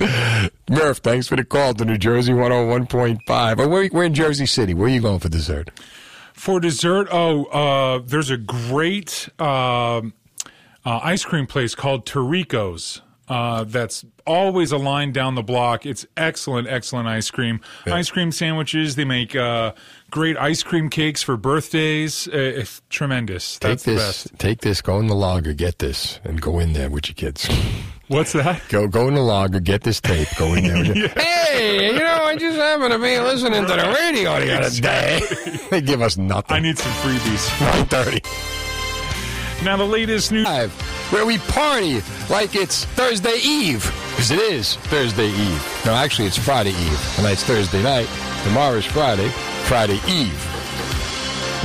Murph, 0.70 0.98
thanks 0.98 1.26
for 1.26 1.36
the 1.36 1.44
call 1.44 1.74
to 1.74 1.84
New 1.84 1.98
Jersey 1.98 2.32
101.5. 2.32 3.58
Oh, 3.58 3.68
we're, 3.68 3.88
we're 3.92 4.04
in 4.04 4.14
Jersey 4.14 4.46
City. 4.46 4.74
Where 4.74 4.86
are 4.86 4.90
you 4.90 5.00
going 5.00 5.18
for 5.18 5.28
dessert? 5.28 5.70
For 6.34 6.60
dessert, 6.60 7.08
oh, 7.10 7.46
uh, 7.46 8.00
there's 8.04 8.30
a 8.30 8.36
great 8.36 9.28
um 9.40 10.12
uh, 10.84 11.00
ice 11.02 11.24
cream 11.24 11.46
place 11.46 11.74
called 11.74 12.06
Torico's. 12.06 13.02
Uh, 13.28 13.64
that's 13.64 14.04
always 14.26 14.72
a 14.72 14.78
line 14.78 15.12
down 15.12 15.34
the 15.34 15.42
block. 15.42 15.84
It's 15.86 16.06
excellent, 16.16 16.68
excellent 16.68 17.08
ice 17.08 17.30
cream. 17.30 17.60
Ice 17.86 18.10
cream 18.10 18.32
sandwiches. 18.32 18.96
They 18.96 19.04
make 19.04 19.36
uh, 19.36 19.72
great 20.10 20.36
ice 20.36 20.62
cream 20.62 20.88
cakes 20.88 21.22
for 21.22 21.36
birthdays. 21.36 22.26
Uh, 22.28 22.32
it's 22.32 22.82
tremendous. 22.90 23.58
Take 23.58 23.70
That's 23.70 23.82
the 23.84 23.90
this, 23.92 24.24
best. 24.24 24.38
take 24.38 24.60
this, 24.60 24.80
go 24.80 24.98
in 24.98 25.06
the 25.08 25.14
logger, 25.14 25.52
get 25.52 25.78
this, 25.78 26.20
and 26.24 26.40
go 26.40 26.58
in 26.58 26.72
there 26.72 26.90
with 26.90 27.08
your 27.08 27.14
kids. 27.14 27.48
What's 28.08 28.32
that? 28.32 28.62
Go 28.70 28.88
go 28.88 29.06
in 29.08 29.14
the 29.14 29.20
logger, 29.20 29.60
get 29.60 29.82
this 29.82 30.00
tape, 30.00 30.28
go 30.38 30.54
in 30.54 30.64
there. 30.64 31.08
Hey, 31.48 31.92
you 31.92 31.98
know, 31.98 32.24
I 32.24 32.36
just 32.36 32.56
happen 32.56 32.90
to 32.90 32.98
be 32.98 33.18
listening 33.18 33.62
to 33.66 33.68
the 33.68 33.96
radio 33.98 34.40
the 34.40 34.58
other 34.58 34.70
day. 34.80 35.20
they 35.70 35.80
give 35.82 36.00
us 36.00 36.16
nothing. 36.16 36.56
I 36.56 36.60
need 36.60 36.78
some 36.78 36.92
freebies. 36.92 37.60
Nine 37.60 37.86
thirty. 37.86 38.20
Now 39.62 39.76
the 39.76 39.84
latest 39.84 40.30
news 40.30 40.46
where 41.10 41.26
we 41.26 41.38
party 41.38 42.00
like 42.30 42.54
it's 42.54 42.84
Thursday 42.84 43.38
Eve, 43.42 43.84
because 44.10 44.30
it 44.30 44.38
is 44.38 44.76
Thursday 44.76 45.28
Eve. 45.28 45.82
No, 45.84 45.94
actually, 45.94 46.28
it's 46.28 46.38
Friday 46.38 46.70
Eve. 46.70 47.12
Tonight's 47.16 47.42
Thursday 47.42 47.82
night. 47.82 48.08
Tomorrow 48.44 48.76
is 48.76 48.84
Friday, 48.84 49.28
Friday 49.64 49.98
Eve. 50.06 50.44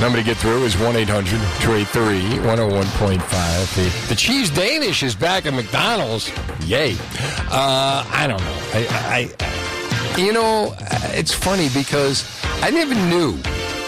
Number 0.00 0.18
to 0.18 0.24
get 0.24 0.36
through 0.36 0.64
is 0.64 0.76
1 0.76 0.96
800 0.96 1.30
283 1.60 2.20
101.5. 2.44 4.08
The, 4.08 4.14
Cheese 4.16 4.50
Danish 4.50 5.04
is 5.04 5.14
back 5.14 5.46
at 5.46 5.54
McDonald's. 5.54 6.32
Yay. 6.66 6.96
Uh, 7.48 8.04
I 8.10 8.26
don't 8.26 8.40
know. 8.40 8.58
I, 8.74 9.30
I, 9.38 9.46
I, 10.16 10.20
you 10.20 10.32
know, 10.32 10.74
it's 11.12 11.32
funny 11.32 11.68
because 11.72 12.24
I 12.60 12.70
never 12.70 12.94
knew 12.94 13.38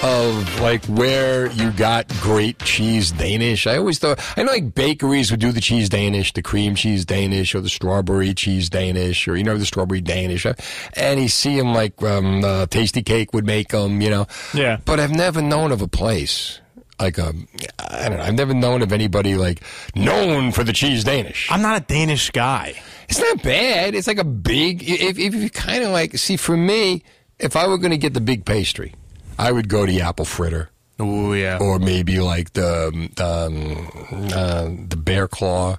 of 0.03 0.61
like 0.61 0.85
where 0.87 1.51
you 1.53 1.71
got 1.73 2.09
great 2.21 2.59
cheese 2.61 3.11
Danish. 3.13 3.67
I 3.67 3.77
always 3.77 3.99
thought 3.99 4.21
I 4.37 4.43
know 4.43 4.53
like 4.53 4.75
bakeries 4.75 5.31
would 5.31 5.41
do 5.41 5.53
the 5.53 5.61
cheese 5.61 5.89
Danish, 5.89 6.33
the 6.33 6.43
cream 6.43 6.75
cheese 6.75 7.05
Danish, 7.05 7.55
or 7.55 7.61
the 7.61 7.69
strawberry 7.69 8.35
cheese 8.35 8.69
Danish, 8.69 9.27
or 9.27 9.37
you 9.37 9.45
know 9.45 9.57
the 9.57 9.67
strawberry 9.67 10.01
Danish. 10.01 10.47
And 10.95 11.21
you 11.21 11.29
see 11.29 11.57
them 11.57 11.73
like 11.73 12.03
um, 12.03 12.45
uh, 12.45 12.67
Tastykake 12.67 13.33
would 13.33 13.47
make 13.47 13.69
them, 13.69 14.01
you 14.01 14.11
know. 14.11 14.27
Yeah. 14.55 14.79
But 14.85 15.01
I've 15.01 15.15
never 15.15 15.41
known 15.41 15.73
of 15.73 15.83
a 15.83 15.89
place 15.89 16.61
like 17.01 17.19
a 17.19 17.35
I 17.79 18.09
don't 18.09 18.19
know. 18.19 18.25
I've 18.25 18.35
never 18.35 18.55
known 18.55 18.83
of 18.83 18.93
anybody 18.93 19.37
like 19.37 19.63
known 19.95 20.53
for 20.53 20.65
the 20.65 20.73
cheese 20.73 21.05
Danish. 21.05 21.51
I'm 21.51 21.63
not 21.63 21.81
a 21.81 21.85
Danish 21.85 22.31
guy. 22.31 22.75
It's 23.09 23.21
not 23.21 23.43
bad. 23.43 23.95
It's 23.95 24.07
like 24.07 24.19
a 24.19 24.25
big. 24.25 24.83
If, 24.83 25.19
if 25.19 25.35
you 25.35 25.51
kind 25.51 25.85
of 25.85 25.91
like 25.91 26.17
see 26.19 26.37
for 26.37 26.57
me, 26.57 27.03
if 27.39 27.57
I 27.57 27.67
were 27.67 27.79
going 27.79 27.93
to 27.93 27.99
get 27.99 28.15
the 28.15 28.21
big 28.21 28.45
pastry. 28.45 28.95
I 29.39 29.53
would 29.53 29.69
go 29.69 29.87
to 29.87 29.93
the 29.93 30.01
apple 30.01 30.25
fritter. 30.25 30.71
Oh 30.99 31.35
yeah, 31.35 31.59
or 31.61 31.79
maybe 31.79 32.21
like 32.21 32.55
the 32.55 32.89
um, 33.19 34.29
uh, 34.33 34.65
the 34.89 34.97
bear 34.97 35.29
claw, 35.29 35.77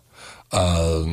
uh, 0.52 1.06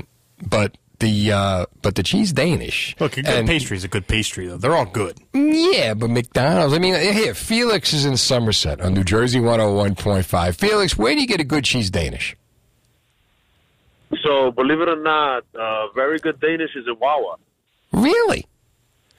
but 0.46 0.76
the 0.98 1.32
uh, 1.32 1.66
but 1.80 1.94
the 1.94 2.02
cheese 2.02 2.32
Danish. 2.32 2.94
Look, 3.00 3.16
a 3.16 3.22
good 3.22 3.34
and, 3.34 3.48
pastry 3.48 3.78
is 3.78 3.84
a 3.84 3.88
good 3.88 4.06
pastry 4.06 4.46
though. 4.46 4.58
They're 4.58 4.76
all 4.76 4.84
good. 4.84 5.18
Yeah, 5.32 5.94
but 5.94 6.10
McDonald's. 6.10 6.74
I 6.74 6.78
mean, 6.78 6.94
here 6.94 7.32
Felix 7.32 7.94
is 7.94 8.04
in 8.04 8.18
Somerset 8.18 8.82
on 8.82 8.92
New 8.92 9.04
Jersey 9.04 9.40
one 9.40 9.58
hundred 9.58 9.74
one 9.74 9.94
point 9.94 10.26
five. 10.26 10.54
Felix, 10.54 10.98
where 10.98 11.14
do 11.14 11.20
you 11.22 11.26
get 11.26 11.40
a 11.40 11.44
good 11.44 11.64
cheese 11.64 11.90
Danish? 11.90 12.36
So, 14.22 14.50
believe 14.52 14.80
it 14.80 14.88
or 14.88 15.02
not, 15.02 15.44
uh, 15.58 15.88
very 15.94 16.18
good 16.18 16.38
Danish 16.40 16.76
is 16.76 16.86
in 16.86 16.96
Wawa. 17.00 17.36
Really? 17.92 18.46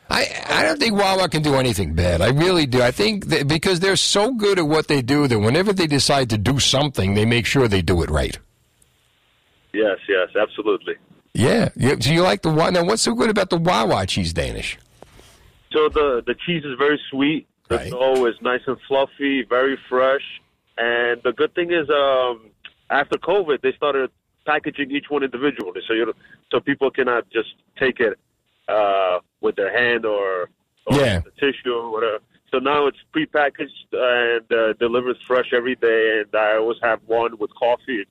I, 0.10 0.28
I 0.50 0.64
don't 0.64 0.80
think 0.80 0.96
Wawa 0.96 1.30
can 1.30 1.42
do 1.42 1.56
anything 1.56 1.94
bad. 1.94 2.22
I 2.22 2.30
really 2.30 2.66
do. 2.66 2.82
I 2.82 2.92
think 2.92 3.28
that 3.28 3.48
because 3.48 3.80
they're 3.80 3.96
so 3.96 4.34
good 4.34 4.60
at 4.60 4.68
what 4.68 4.88
they 4.88 5.02
do 5.02 5.28
that 5.28 5.40
whenever 5.40 5.74
they 5.74 5.88
decide 5.88 6.30
to 6.30 6.38
do 6.38 6.60
something, 6.60 7.16
they 7.16 7.26
make 7.26 7.46
sure 7.46 7.68
they 7.68 7.82
do 7.82 8.04
it 8.04 8.10
right. 8.10 8.38
Yes, 9.74 9.98
yes, 10.08 10.30
absolutely. 10.40 10.96
Yeah. 11.34 11.70
So 12.00 12.12
you 12.12 12.22
like 12.22 12.44
the 12.44 12.50
Wawa? 12.50 12.72
Now, 12.72 12.84
what's 12.86 13.02
so 13.02 13.14
good 13.14 13.30
about 13.30 13.50
the 13.50 13.58
Wawa 13.58 14.06
cheese 14.06 14.32
Danish? 14.32 14.78
So 15.74 15.90
the 15.90 16.24
the 16.26 16.36
cheese 16.46 16.64
is 16.64 16.78
very 16.78 17.00
sweet. 17.10 17.48
The 17.68 17.78
right. 17.78 17.92
dough 17.92 18.26
is 18.26 18.36
nice 18.42 18.62
and 18.68 18.78
fluffy, 18.88 19.44
very 19.44 19.78
fresh. 19.90 20.22
And 20.78 21.22
the 21.24 21.34
good 21.34 21.54
thing 21.56 21.72
is, 21.72 21.90
um, 21.90 22.52
after 22.90 23.18
COVID, 23.18 23.62
they 23.62 23.74
started 23.74 24.12
packaging 24.46 24.92
each 24.92 25.06
one 25.10 25.24
individually, 25.24 25.82
so 25.88 25.94
you 25.94 26.14
so 26.52 26.60
people 26.60 26.92
cannot 26.92 27.28
just 27.32 27.50
take 27.78 28.00
it 28.00 28.20
uh, 28.68 29.20
with 29.42 29.56
their 29.56 29.76
hand 29.76 30.06
or, 30.06 30.50
or 30.86 30.98
yeah. 30.98 31.20
the 31.20 31.32
tissue 31.32 31.74
or 31.74 31.92
whatever. 31.92 32.20
So 32.52 32.60
now 32.60 32.88
it's 32.88 32.98
prepackaged 33.14 33.92
and 33.92 34.52
uh, 34.52 34.74
delivers 34.74 35.18
fresh 35.28 35.52
every 35.54 35.76
day. 35.76 36.22
And 36.22 36.36
I 36.36 36.58
always 36.58 36.78
have 36.82 37.00
one 37.06 37.38
with 37.38 37.54
coffee. 37.56 38.06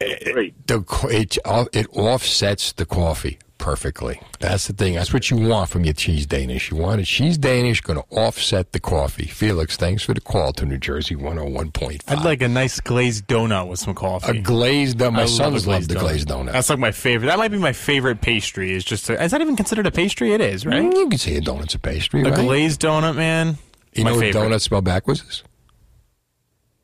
It's 0.00 0.32
great. 0.32 0.66
The, 0.66 0.84
it, 1.10 1.38
it 1.72 1.88
offsets 1.92 2.72
the 2.72 2.84
coffee 2.84 3.38
perfectly. 3.58 4.20
That's 4.40 4.66
the 4.66 4.72
thing. 4.72 4.94
That's 4.94 5.12
what 5.12 5.30
you 5.30 5.36
want 5.36 5.70
from 5.70 5.84
your 5.84 5.94
cheese 5.94 6.26
Danish. 6.26 6.70
You 6.70 6.76
want 6.76 7.00
a 7.00 7.04
cheese 7.04 7.38
Danish 7.38 7.80
going 7.80 7.98
to 7.98 8.04
offset 8.10 8.72
the 8.72 8.80
coffee. 8.80 9.26
Felix, 9.26 9.76
thanks 9.76 10.02
for 10.02 10.14
the 10.14 10.20
call 10.20 10.52
to 10.54 10.66
New 10.66 10.78
Jersey 10.78 11.14
101.5. 11.14 12.02
I'd 12.08 12.24
like 12.24 12.42
a 12.42 12.48
nice 12.48 12.80
glazed 12.80 13.26
donut 13.26 13.68
with 13.68 13.78
some 13.78 13.94
coffee. 13.94 14.38
A 14.38 14.40
glazed 14.40 14.98
donut. 14.98 15.12
My 15.12 15.22
I 15.22 15.26
sons 15.26 15.66
love, 15.66 15.88
the 15.88 15.94
glazed 15.94 16.28
donut. 16.28 16.52
That's 16.52 16.70
like 16.70 16.78
my 16.78 16.92
favorite. 16.92 17.28
That 17.28 17.38
might 17.38 17.50
be 17.50 17.58
my 17.58 17.72
favorite 17.72 18.20
pastry. 18.20 18.72
Is 18.72 18.84
just 18.84 19.08
a, 19.10 19.22
is 19.22 19.30
that 19.30 19.40
even 19.40 19.56
considered 19.56 19.86
a 19.86 19.90
pastry? 19.90 20.32
It 20.32 20.40
is, 20.40 20.66
right? 20.66 20.82
Mm, 20.82 20.94
you 20.94 21.08
can 21.08 21.18
say 21.18 21.36
a 21.36 21.40
donut's 21.40 21.74
a 21.74 21.78
pastry. 21.78 22.22
A 22.22 22.24
right? 22.24 22.34
glazed 22.34 22.80
donut, 22.80 23.16
man. 23.16 23.58
You 23.94 24.04
my 24.04 24.10
know 24.10 24.20
favorite. 24.20 24.40
what 24.40 24.50
donut 24.50 24.60
spelled 24.60 24.84
backwards 24.84 25.22
is? 25.22 25.44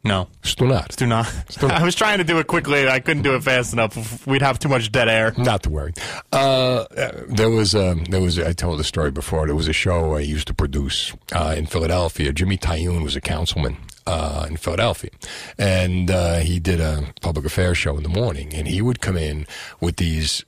No. 0.03 0.29
Stunat. 0.43 0.89
Stunat. 0.89 1.25
Stunat. 1.49 1.71
I 1.73 1.85
was 1.85 1.95
trying 1.95 2.19
to 2.19 2.25
do 2.25 2.39
it 2.39 2.47
quickly. 2.47 2.89
I 2.89 3.01
couldn't 3.01 3.23
do 3.23 3.35
it 3.35 3.43
fast 3.43 3.75
enough. 3.75 4.27
We'd 4.27 4.41
have 4.41 4.59
too 4.59 4.69
much 4.69 4.91
dead 4.91 5.09
air. 5.09 5.35
Not 5.37 5.63
to 5.65 5.71
worry. 5.71 5.93
Uh, 6.33 6.87
there 7.29 7.51
was, 7.51 7.75
um, 7.75 8.05
there 8.05 8.21
was. 8.21 8.39
I 8.39 8.53
told 8.55 8.79
the 8.79 8.85
story 8.85 9.11
before. 9.11 9.47
There 9.47 9.55
was 9.55 9.69
a 9.69 9.75
show 9.75 10.15
I 10.15 10.21
used 10.21 10.47
to 10.47 10.55
produce 10.55 11.15
uh, 11.33 11.55
in 11.57 11.67
Philadelphia. 11.67 12.33
Jimmy 12.33 12.57
Tayoun 12.57 13.03
was 13.03 13.15
a 13.17 13.21
councilman. 13.21 13.77
Uh, 14.07 14.47
in 14.49 14.57
Philadelphia, 14.57 15.11
and 15.57 16.11
uh, 16.11 16.39
he 16.39 16.59
did 16.59 16.81
a 16.81 17.13
public 17.21 17.45
affairs 17.45 17.79
show 17.79 17.97
in 17.97 18.03
the 18.03 18.09
morning, 18.09 18.53
and 18.55 18.67
he 18.67 18.83
would 18.83 19.01
come 19.01 19.17
in 19.17 19.47
with 19.79 19.97
these 19.97 20.45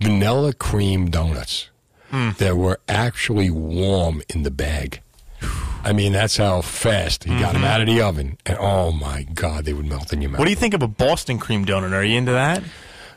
vanilla 0.00 0.52
cream 0.52 1.10
donuts 1.10 1.70
mm. 2.12 2.36
that 2.36 2.56
were 2.56 2.78
actually 2.86 3.50
warm 3.50 4.22
in 4.28 4.42
the 4.44 4.50
bag. 4.50 5.00
I 5.84 5.92
mean, 5.92 6.12
that's 6.12 6.36
how 6.36 6.62
fast 6.62 7.24
he 7.24 7.30
mm-hmm. 7.30 7.40
got 7.40 7.52
them 7.52 7.64
out 7.64 7.80
of 7.80 7.86
the 7.86 8.00
oven. 8.00 8.38
And 8.46 8.56
oh 8.58 8.90
my 8.90 9.24
God, 9.34 9.64
they 9.66 9.74
would 9.74 9.86
melt 9.86 10.12
in 10.12 10.22
your 10.22 10.30
mouth. 10.30 10.38
What 10.38 10.46
do 10.46 10.50
you 10.50 10.56
think 10.56 10.74
of 10.74 10.82
a 10.82 10.88
Boston 10.88 11.38
cream 11.38 11.64
donut? 11.64 11.92
Are 11.92 12.02
you 12.02 12.16
into 12.16 12.32
that? 12.32 12.62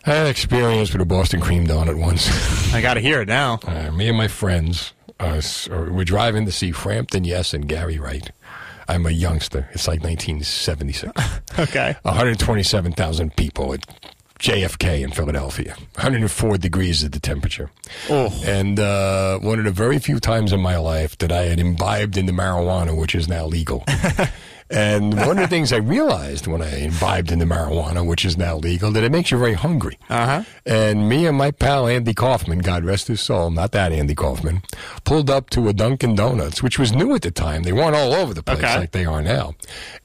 I 0.06 0.12
had 0.12 0.28
experience 0.28 0.92
with 0.92 1.02
a 1.02 1.06
Boston 1.06 1.40
cream 1.42 1.66
donut 1.66 1.98
once. 1.98 2.30
I 2.74 2.82
got 2.82 2.96
to 2.96 3.00
hear 3.00 3.22
it 3.22 3.28
now. 3.28 3.60
Uh, 3.66 3.92
me 3.92 4.10
and 4.10 4.18
my 4.18 4.28
friends, 4.28 4.94
uh, 5.20 5.42
we're 5.70 6.04
driving 6.04 6.46
to 6.46 6.52
see 6.52 6.72
Frampton 6.72 7.24
Yes 7.24 7.54
and 7.54 7.68
Gary 7.68 8.00
Wright. 8.00 8.32
I'm 8.90 9.06
a 9.06 9.12
youngster. 9.12 9.70
It's 9.74 9.88
like 9.88 10.02
1976. 10.02 11.12
okay. 11.60 11.96
127,000 12.04 13.36
people 13.36 13.74
at 13.74 13.86
JFK 14.40 15.02
in 15.04 15.12
Philadelphia. 15.12 15.76
104 15.96 16.58
degrees 16.58 17.04
is 17.04 17.10
the 17.10 17.20
temperature. 17.20 17.72
Oh. 18.10 18.32
And 18.46 18.80
uh, 18.80 19.40
one 19.40 19.60
of 19.60 19.66
the 19.66 19.72
very 19.72 20.00
few 20.00 20.20
times 20.20 20.54
in 20.54 20.60
my 20.60 20.78
life 20.78 21.18
that 21.18 21.32
I 21.32 21.44
had 21.44 21.60
imbibed 21.60 22.18
in 22.18 22.26
the 22.28 22.32
marijuana, 22.32 22.98
which 22.98 23.16
is 23.16 23.28
now 23.28 23.46
legal. 23.46 23.84
and 24.70 25.16
one 25.18 25.32
of 25.32 25.38
the 25.38 25.48
things 25.48 25.74
I 25.74 25.78
realized 25.78 26.46
when 26.46 26.62
I 26.62 26.82
imbibed 26.82 27.32
in 27.32 27.40
the 27.40 27.46
marijuana, 27.46 28.06
which 28.06 28.26
is 28.26 28.38
now 28.38 28.58
legal, 28.58 28.92
that 28.92 29.04
it 29.04 29.12
makes 29.12 29.32
you 29.32 29.40
very 29.40 29.54
hungry. 29.54 29.98
Uh-huh. 30.10 30.44
And 30.66 31.10
me 31.10 31.26
and 31.26 31.38
my 31.38 31.50
pal 31.50 31.88
Andy 31.88 32.14
Kaufman, 32.14 32.60
God 32.60 32.86
rest 32.86 33.08
his 33.08 33.22
soul, 33.22 33.50
not 33.50 33.72
that 33.72 33.92
Andy 33.92 34.14
Kaufman, 34.14 34.62
pulled 35.04 35.32
up 35.32 35.50
to 35.52 35.68
a 35.68 35.74
Dunkin' 35.74 36.16
Donuts, 36.16 36.62
which 36.62 36.78
was 36.78 36.94
new 36.94 37.16
at 37.16 37.24
the 37.24 37.32
time. 37.32 37.64
They 37.64 37.74
weren't 37.74 37.96
all 37.96 38.14
over 38.14 38.36
the 38.36 38.44
place 38.44 38.60
okay. 38.60 38.78
like 38.78 38.92
they 38.92 39.06
are 39.06 39.22
now, 39.22 39.56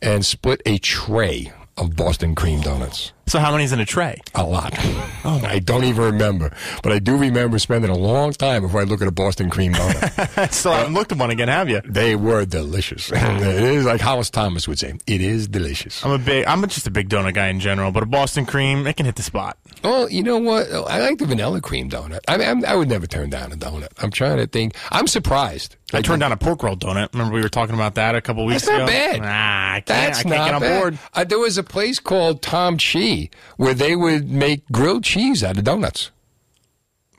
and 0.00 0.24
split 0.24 0.62
a 0.64 0.78
tray 0.78 1.52
of 1.76 1.96
Boston 1.96 2.34
cream 2.34 2.60
donuts. 2.60 3.12
So 3.26 3.38
how 3.38 3.50
many's 3.50 3.72
in 3.72 3.80
a 3.80 3.86
tray? 3.86 4.20
A 4.34 4.44
lot. 4.44 4.74
Oh, 5.24 5.40
I 5.44 5.60
don't 5.60 5.84
even 5.84 6.02
remember, 6.02 6.52
but 6.82 6.90
I 6.90 6.98
do 6.98 7.16
remember 7.16 7.60
spending 7.60 7.92
a 7.92 7.96
long 7.96 8.32
time 8.32 8.62
before 8.62 8.80
I 8.80 8.82
look 8.84 9.00
at 9.00 9.06
a 9.06 9.12
Boston 9.12 9.50
cream 9.50 9.72
donut. 9.72 10.52
Still 10.52 10.72
haven't 10.72 10.94
looked 10.94 11.12
at 11.12 11.18
one 11.18 11.30
again, 11.30 11.46
have 11.46 11.68
you? 11.68 11.80
They 11.84 12.16
were 12.16 12.44
delicious. 12.44 13.12
it 13.14 13.62
is 13.62 13.84
like 13.84 14.00
Hollis 14.00 14.30
Thomas 14.30 14.66
would 14.66 14.80
say. 14.80 14.94
It 15.06 15.20
is 15.20 15.46
delicious. 15.46 16.04
I'm 16.04 16.10
a 16.10 16.18
big. 16.18 16.44
I'm 16.46 16.60
just 16.66 16.88
a 16.88 16.90
big 16.90 17.08
donut 17.08 17.34
guy 17.34 17.46
in 17.50 17.60
general, 17.60 17.92
but 17.92 18.02
a 18.02 18.06
Boston 18.06 18.46
cream, 18.46 18.84
it 18.88 18.96
can 18.96 19.06
hit 19.06 19.14
the 19.14 19.22
spot. 19.22 19.56
Well, 19.82 20.08
you 20.08 20.22
know 20.22 20.38
what? 20.38 20.70
I 20.70 21.00
like 21.00 21.18
the 21.18 21.26
vanilla 21.26 21.60
cream 21.60 21.90
donut. 21.90 22.20
I 22.28 22.36
mean, 22.36 22.48
I'm, 22.48 22.64
i 22.64 22.74
would 22.74 22.88
never 22.88 23.06
turn 23.06 23.30
down 23.30 23.52
a 23.52 23.56
donut. 23.56 23.88
I'm 23.98 24.10
trying 24.10 24.38
to 24.38 24.46
think. 24.46 24.76
I'm 24.90 25.06
surprised. 25.06 25.76
I, 25.92 25.98
I 25.98 26.02
turned 26.02 26.20
down 26.20 26.32
a 26.32 26.36
pork 26.36 26.62
roll 26.62 26.76
donut. 26.76 27.12
Remember 27.12 27.34
we 27.34 27.42
were 27.42 27.48
talking 27.48 27.74
about 27.74 27.94
that 27.96 28.14
a 28.14 28.20
couple 28.20 28.44
weeks 28.44 28.66
That's 28.66 28.76
ago. 28.76 28.86
That's 28.86 29.18
not 29.18 29.22
bad. 29.22 29.22
Nah, 29.22 29.74
I 29.76 29.80
can't. 29.80 29.86
That's 29.86 30.18
I 30.18 30.22
can't 30.22 30.34
not 30.34 30.44
get 30.46 30.54
on 30.54 30.60
bad. 30.60 30.80
board. 30.80 30.98
Uh, 31.14 31.24
there 31.24 31.38
was 31.38 31.58
a 31.58 31.62
place 31.62 31.98
called 31.98 32.42
Tom 32.42 32.78
Chi 32.78 33.30
where 33.56 33.74
they 33.74 33.96
would 33.96 34.30
make 34.30 34.66
grilled 34.70 35.04
cheese 35.04 35.42
out 35.42 35.58
of 35.58 35.64
donuts. 35.64 36.10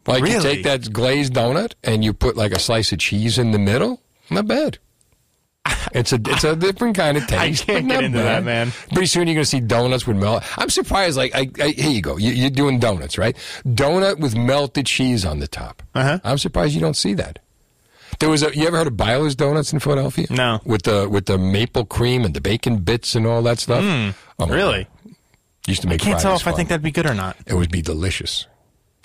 Like 0.05 0.25
you 0.25 0.41
take 0.41 0.63
that 0.63 0.91
glazed 0.91 1.33
donut 1.33 1.73
and 1.83 2.03
you 2.03 2.13
put 2.13 2.35
like 2.35 2.51
a 2.51 2.59
slice 2.59 2.91
of 2.91 2.99
cheese 2.99 3.37
in 3.37 3.51
the 3.51 3.59
middle. 3.59 4.01
Not 4.29 4.47
bad. 4.47 4.79
It's 5.93 6.11
a 6.11 6.15
it's 6.25 6.43
a 6.43 6.55
different 6.55 6.95
kind 6.95 7.17
of 7.17 7.27
taste. 7.27 7.63
I 7.63 7.65
can't 7.73 7.87
get 7.87 8.03
into 8.03 8.17
bad. 8.17 8.25
that, 8.25 8.43
man. 8.43 8.71
Pretty 8.89 9.05
soon 9.05 9.27
you're 9.27 9.35
going 9.35 9.43
to 9.43 9.49
see 9.49 9.59
donuts 9.59 10.07
with 10.07 10.17
melt. 10.17 10.43
I'm 10.57 10.69
surprised. 10.71 11.17
Like, 11.17 11.35
I, 11.35 11.47
I, 11.61 11.67
here 11.69 11.91
you 11.91 12.01
go. 12.01 12.17
You, 12.17 12.31
you're 12.31 12.49
doing 12.49 12.79
donuts, 12.79 13.17
right? 13.19 13.35
Donut 13.63 14.17
with 14.19 14.35
melted 14.35 14.87
cheese 14.87 15.23
on 15.23 15.37
the 15.39 15.47
top. 15.47 15.83
Uh-huh. 15.93 16.19
I'm 16.23 16.39
surprised 16.39 16.73
you 16.73 16.81
don't 16.81 16.95
see 16.97 17.13
that. 17.15 17.39
There 18.19 18.29
was 18.29 18.41
a. 18.41 18.55
You 18.57 18.65
ever 18.67 18.77
heard 18.77 18.87
of 18.87 18.93
Beiler's 18.93 19.35
Donuts 19.35 19.71
in 19.71 19.79
Philadelphia? 19.79 20.25
No. 20.31 20.61
With 20.65 20.83
the 20.83 21.07
with 21.07 21.27
the 21.27 21.37
maple 21.37 21.85
cream 21.85 22.25
and 22.25 22.33
the 22.33 22.41
bacon 22.41 22.77
bits 22.77 23.13
and 23.13 23.27
all 23.27 23.41
that 23.43 23.59
stuff. 23.59 23.83
Mm, 23.83 24.15
Oh, 24.39 24.47
really? 24.47 24.85
God. 25.05 25.15
Used 25.67 25.81
to 25.83 25.87
make. 25.87 26.01
I 26.01 26.05
can't 26.05 26.19
tell 26.19 26.35
if 26.35 26.47
I 26.47 26.53
think 26.53 26.69
that'd 26.69 26.81
be 26.81 26.91
good 26.91 27.05
or 27.05 27.13
not. 27.13 27.37
It 27.45 27.53
would 27.53 27.71
be 27.71 27.81
delicious. 27.83 28.47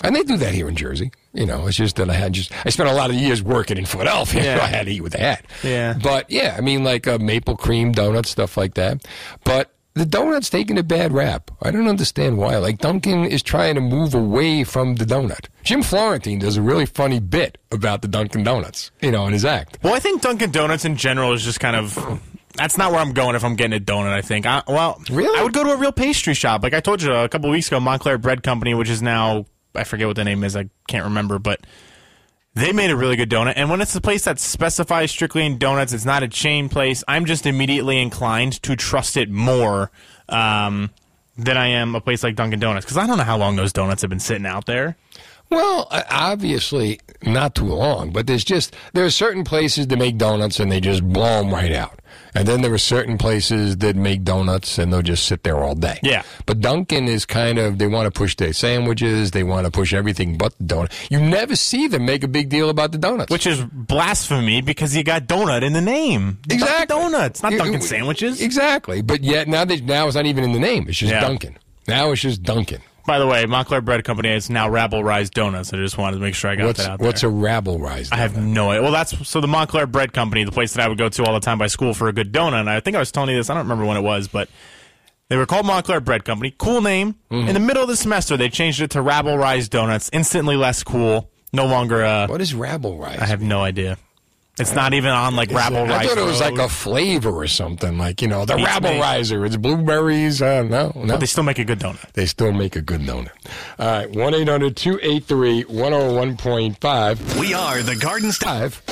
And 0.05 0.15
they 0.15 0.23
do 0.23 0.37
that 0.37 0.55
here 0.55 0.69
in 0.69 0.77
Jersey. 0.77 1.11
You 1.33 1.47
know, 1.47 1.67
it's 1.67 1.77
just 1.77 1.97
that 1.97 2.09
I 2.09 2.15
had 2.15 2.33
just 2.33 2.53
I 2.65 2.71
spent 2.71 2.89
a 2.89 2.93
lot 2.95 3.11
of 3.11 3.17
years 3.17 3.43
working 3.43 3.77
in 3.79 3.85
Philadelphia. 3.87 4.43
Yeah. 4.49 4.63
I 4.63 4.67
had 4.67 4.87
to 4.87 4.93
eat 4.93 5.01
what 5.03 5.13
they 5.13 5.19
had. 5.19 5.43
Yeah. 5.63 5.95
But 6.01 6.31
yeah, 6.31 6.55
I 6.57 6.61
mean 6.61 6.85
like 6.85 7.07
uh, 7.07 7.19
maple 7.19 7.57
cream 7.57 7.93
donuts, 7.93 8.31
stuff 8.31 8.57
like 8.57 8.75
that. 8.75 9.05
But 9.45 9.73
the 9.95 10.07
donut's 10.07 10.49
taking 10.49 10.79
a 10.79 10.83
bad 10.85 11.13
rap. 11.13 11.51
I 11.61 11.71
don't 11.73 11.89
understand 11.89 12.39
why. 12.39 12.57
Like 12.59 12.79
Dunkin' 12.79 13.25
is 13.25 13.43
trying 13.43 13.75
to 13.75 13.81
move 13.81 14.15
away 14.15 14.63
from 14.65 14.95
the 14.95 15.05
donut. 15.05 15.47
Jim 15.65 15.83
Florentine 15.83 16.39
does 16.39 16.57
a 16.57 16.63
really 16.63 16.87
funny 16.87 17.19
bit 17.19 17.59
about 17.73 18.03
the 18.03 18.09
Dunkin' 18.09 18.45
Donuts, 18.45 18.91
you 19.03 19.11
know, 19.11 19.27
in 19.27 19.33
his 19.33 19.45
act. 19.45 19.79
Well, 19.83 19.95
I 19.95 19.99
think 19.99 20.23
Dunkin' 20.23 20.53
Donuts 20.53 20.85
in 20.85 20.97
general 20.97 21.33
is 21.33 21.43
just 21.43 21.59
kind 21.61 21.77
of. 21.77 22.21
That's 22.55 22.79
not 22.79 22.91
where 22.93 23.01
I'm 23.01 23.13
going 23.13 23.37
if 23.37 23.45
I'm 23.45 23.55
getting 23.57 23.77
a 23.77 23.81
donut. 23.81 24.13
I 24.13 24.23
think. 24.23 24.47
I, 24.47 24.63
well, 24.67 25.03
really, 25.11 25.39
I 25.39 25.43
would 25.43 25.53
go 25.53 25.65
to 25.65 25.71
a 25.71 25.77
real 25.77 25.93
pastry 25.93 26.35
shop. 26.35 26.63
Like 26.63 26.75
I 26.75 26.81
told 26.81 27.03
you 27.03 27.13
a 27.13 27.29
couple 27.29 27.49
of 27.51 27.53
weeks 27.53 27.67
ago, 27.69 27.81
Montclair 27.81 28.19
Bread 28.19 28.43
Company, 28.43 28.75
which 28.75 28.89
is 28.89 29.03
now 29.03 29.47
I 29.75 29.85
forget 29.85 30.07
what 30.07 30.17
the 30.17 30.25
name 30.25 30.45
is. 30.45 30.57
I 30.57 30.69
can't 30.87 31.05
remember, 31.05 31.39
but 31.39 31.61
they 32.55 32.73
made 32.73 32.91
a 32.91 32.97
really 32.97 33.17
good 33.17 33.31
donut. 33.31 33.55
And 33.57 33.71
when 33.71 33.81
it's 33.81 33.95
a 33.95 34.01
place 34.01 34.25
that 34.25 34.39
specifies 34.39 35.11
strictly 35.11 35.47
in 35.47 35.59
donuts, 35.59 35.93
it's 35.93 36.05
not 36.05 36.23
a 36.23 36.29
chain 36.29 36.69
place. 36.69 37.05
I'm 37.07 37.25
just 37.25 37.47
immediately 37.47 38.01
inclined 38.01 38.61
to 38.63 38.75
trust 38.75 39.17
it 39.17 39.31
more 39.31 39.91
um, 40.29 40.91
than 41.37 41.57
I 41.57 41.69
am 41.69 41.95
a 41.95 42.01
place 42.01 42.23
like 42.23 42.35
Dunkin' 42.35 42.59
Donuts 42.59 42.85
because 42.85 42.97
I 42.97 43.07
don't 43.07 43.19
know 43.19 43.25
how 43.25 43.39
long 43.39 43.57
those 43.57 43.73
donuts 43.73 44.03
have 44.03 44.11
been 44.11 44.21
sitting 44.21 44.47
out 44.47 44.67
there. 44.67 44.97
Well, 45.51 45.89
obviously 46.11 47.01
not 47.23 47.55
too 47.55 47.65
long, 47.65 48.11
but 48.11 48.27
there's 48.27 48.45
just 48.45 48.77
there 48.93 49.05
are 49.05 49.11
certain 49.11 49.45
places 49.45 49.87
that 49.89 49.97
make 49.97 50.19
donuts 50.19 50.61
and 50.61 50.71
they 50.71 50.81
just 50.81 51.03
blow 51.03 51.43
them 51.43 51.51
right 51.53 51.73
out, 51.73 51.99
and 52.35 52.47
then 52.47 52.61
there 52.61 52.73
are 52.73 52.79
certain 52.79 53.17
places 53.19 53.79
that 53.79 53.97
make 53.97 54.25
donuts 54.25 54.79
and 54.79 54.93
they'll 54.93 55.03
just 55.03 55.25
sit 55.27 55.43
there 55.45 55.57
all 55.59 55.75
day. 55.75 55.99
Yeah. 56.03 56.23
But 56.47 56.61
Dunkin' 56.61 57.09
is 57.09 57.25
kind 57.25 57.59
of 57.59 57.79
they 57.79 57.87
want 57.87 58.07
to 58.07 58.11
push 58.11 58.37
their 58.37 58.53
sandwiches, 58.53 59.31
they 59.31 59.43
want 59.43 59.65
to 59.65 59.71
push 59.71 59.93
everything 59.95 60.37
but 60.37 60.57
the 60.59 60.65
donut. 60.65 60.93
You 61.11 61.19
never 61.19 61.57
see 61.57 61.89
them 61.89 62.05
make 62.05 62.23
a 62.23 62.29
big 62.29 62.51
deal 62.51 62.69
about 62.69 62.93
the 62.93 62.99
donuts, 62.99 63.31
which 63.33 63.47
is 63.47 63.65
blasphemy 63.65 64.61
because 64.61 64.95
you 64.95 65.03
got 65.03 65.25
donut 65.27 65.63
in 65.63 65.73
the 65.73 65.81
name. 65.81 66.39
Exactly. 66.51 66.87
Dunkin' 66.87 67.13
Donuts, 67.13 67.43
not 67.43 67.53
Dunkin' 67.53 67.81
sandwiches. 67.81 68.41
Exactly. 68.43 69.01
But 69.03 69.23
yet 69.25 69.49
now 69.49 69.65
they 69.65 69.81
now 69.81 70.07
it's 70.07 70.15
not 70.15 70.27
even 70.27 70.45
in 70.45 70.53
the 70.53 70.61
name. 70.61 70.87
It's 70.89 70.99
just 70.99 71.11
Yeah. 71.13 71.21
Dunkin'. 71.21 71.57
Now 71.89 72.13
it's 72.13 72.21
just 72.21 72.43
Dunkin'. 72.43 72.83
By 73.09 73.19
the 73.19 73.27
way, 73.27 73.47
Montclair 73.47 73.81
Bread 73.81 74.05
Company 74.05 74.29
is 74.29 74.51
now 74.51 74.69
Rabble 74.69 75.03
Rise 75.03 75.31
Donuts. 75.31 75.73
I 75.73 75.79
just 75.79 75.97
wanted 75.97 76.19
to 76.19 76.23
make 76.23 76.35
sure 76.35 76.51
I 76.51 76.57
got 76.57 76.67
What's 76.67 76.81
that 76.81 76.91
out 76.91 76.99
there. 76.99 77.07
what's 77.07 77.23
a 77.23 77.29
rabble 77.31 77.79
rise? 77.79 78.13
I 78.13 78.17
have 78.17 78.37
no 78.37 78.69
idea. 78.71 78.83
Well, 78.83 78.93
that's 78.93 79.27
so 79.27 79.41
the 79.41 79.49
Montclair 79.49 79.87
Bread 79.87 80.13
Company, 80.13 80.45
the 80.45 80.53
place 80.53 80.75
that 80.75 80.85
I 80.85 80.89
would 80.89 80.99
go 80.99 81.09
to 81.09 81.25
all 81.25 81.33
the 81.33 81.41
time 81.41 81.57
by 81.57 81.69
school 81.69 81.95
for 81.95 82.09
a 82.09 82.13
good 82.13 82.35
donut. 82.35 82.61
And 82.61 82.69
I 82.69 82.81
think 82.81 82.97
I 82.97 82.99
was 82.99 83.11
telling 83.11 83.31
you 83.31 83.37
this. 83.37 83.49
I 83.49 83.55
don't 83.55 83.63
remember 83.63 83.87
when 83.87 83.97
it 83.97 84.03
was, 84.03 84.29
but 84.29 84.51
they 85.31 85.39
were 85.39 85.47
called 85.47 85.65
Montclair 85.65 86.01
Bread 86.01 86.27
Company. 86.27 86.55
Cool 86.59 86.83
name. 86.83 87.15
Mm-hmm. 87.31 87.49
In 87.49 87.55
the 87.55 87.61
middle 87.61 87.83
of 87.83 87.89
the 87.89 87.97
semester, 87.97 88.37
they 88.37 88.51
changed 88.51 88.83
it 88.83 88.91
to 88.91 89.01
Rabble 89.01 89.39
Rise 89.39 89.71
Donuts. 89.71 90.11
Instantly 90.13 90.57
less 90.57 90.83
cool. 90.83 91.31
No 91.51 91.65
longer. 91.65 92.05
Uh, 92.05 92.27
what 92.29 92.43
is 92.43 92.55
Rabble 92.55 92.99
Rise? 92.99 93.21
I 93.21 93.25
have 93.25 93.41
no 93.41 93.63
idea. 93.63 93.97
It's 94.61 94.75
not 94.75 94.95
even 94.95 95.11
on 95.11 95.37
like 95.37 95.51
Rabble 95.51 95.85
riser. 95.87 95.93
I 95.93 96.07
thought 96.07 96.19
it 96.19 96.25
was 96.25 96.41
like 96.41 96.59
a 96.59 96.69
flavor 96.69 97.31
or 97.31 97.47
something, 97.47 97.99
like 97.99 98.21
you 98.23 98.29
know 98.29 98.45
the 98.45 98.57
Beats 98.57 98.67
Rabble 98.67 98.91
me. 98.91 99.01
Riser. 99.01 99.45
It's 99.45 99.57
blueberries. 99.57 100.43
Uh, 100.43 100.63
no, 100.63 100.93
no. 100.95 101.15
But 101.15 101.21
they 101.21 101.27
still 101.27 101.45
make 101.45 101.59
a 101.59 101.65
good 101.65 101.79
donut. 101.79 102.13
They 102.13 102.27
still 102.27 102.53
make 102.53 102.77
a 102.77 102.83
good 102.83 103.03
donut. 103.03 103.31
All 103.79 103.87
right, 103.87 104.11
one 104.11 104.33
283 104.33 105.65
101.5 105.65 107.41
We 107.41 107.55
are 107.55 107.83
the 107.83 107.97
Garden 107.97 108.33
Five. 108.33 108.83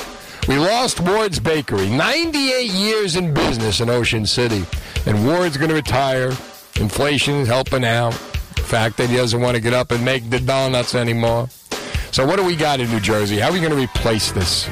We 0.47 0.57
lost 0.57 1.01
Ward's 1.01 1.39
Bakery. 1.39 1.89
98 1.89 2.71
years 2.71 3.17
in 3.17 3.33
business 3.33 3.81
in 3.81 3.89
Ocean 3.89 4.25
City. 4.25 4.63
And 5.05 5.27
Ward's 5.27 5.57
going 5.57 5.69
to 5.69 5.75
retire. 5.75 6.31
Inflation 6.79 7.35
is 7.35 7.49
helping 7.49 7.83
out. 7.83 8.13
The 8.55 8.63
fact 8.63 8.95
that 8.97 9.09
he 9.09 9.17
doesn't 9.17 9.41
want 9.41 9.55
to 9.55 9.61
get 9.61 9.73
up 9.73 9.91
and 9.91 10.05
make 10.05 10.29
the 10.29 10.39
donuts 10.39 10.95
anymore. 10.95 11.49
So, 12.11 12.25
what 12.25 12.37
do 12.37 12.45
we 12.45 12.55
got 12.55 12.79
in 12.79 12.89
New 12.89 13.01
Jersey? 13.01 13.39
How 13.39 13.49
are 13.49 13.53
we 13.53 13.59
going 13.59 13.71
to 13.73 13.77
replace 13.77 14.31
this? 14.31 14.69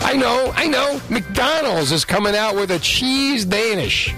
I 0.00 0.14
know, 0.16 0.52
I 0.54 0.66
know. 0.66 1.00
McDonald's 1.10 1.92
is 1.92 2.04
coming 2.04 2.34
out 2.34 2.54
with 2.54 2.70
a 2.70 2.78
cheese 2.78 3.44
Danish. 3.44 4.14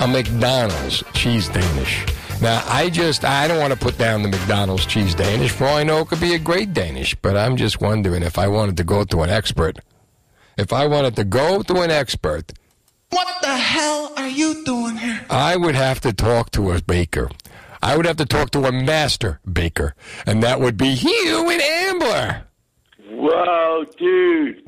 A 0.00 0.08
McDonald's 0.08 1.02
cheese 1.14 1.48
Danish. 1.48 2.04
Now, 2.40 2.62
I 2.66 2.90
just, 2.90 3.24
I 3.24 3.48
don't 3.48 3.58
want 3.60 3.72
to 3.72 3.78
put 3.78 3.96
down 3.98 4.22
the 4.22 4.28
McDonald's 4.28 4.84
cheese 4.86 5.14
Danish. 5.14 5.50
For 5.52 5.64
all 5.66 5.76
I 5.76 5.84
know, 5.84 6.00
it 6.00 6.08
could 6.08 6.20
be 6.20 6.34
a 6.34 6.38
great 6.38 6.72
Danish. 6.74 7.14
But 7.16 7.36
I'm 7.36 7.56
just 7.56 7.80
wondering 7.80 8.22
if 8.22 8.38
I 8.38 8.48
wanted 8.48 8.76
to 8.78 8.84
go 8.84 9.04
to 9.04 9.22
an 9.22 9.30
expert. 9.30 9.78
If 10.58 10.72
I 10.72 10.86
wanted 10.86 11.16
to 11.16 11.24
go 11.24 11.62
to 11.62 11.80
an 11.80 11.90
expert, 11.90 12.52
What 13.10 13.28
the 13.42 13.56
hell 13.56 14.12
are 14.16 14.28
you 14.28 14.64
doing 14.64 14.96
here? 14.96 15.24
I 15.30 15.56
would 15.56 15.74
have 15.74 16.00
to 16.02 16.12
talk 16.12 16.50
to 16.52 16.72
a 16.72 16.82
baker. 16.82 17.30
I 17.82 17.96
would 17.96 18.06
have 18.06 18.16
to 18.16 18.26
talk 18.26 18.50
to 18.52 18.64
a 18.64 18.72
master 18.72 19.40
baker. 19.50 19.94
And 20.26 20.42
that 20.42 20.60
would 20.60 20.76
be 20.76 20.94
Hugh 20.94 21.50
and 21.50 21.62
Ambler. 21.62 22.42
Whoa, 23.08 23.84
dude. 23.96 24.65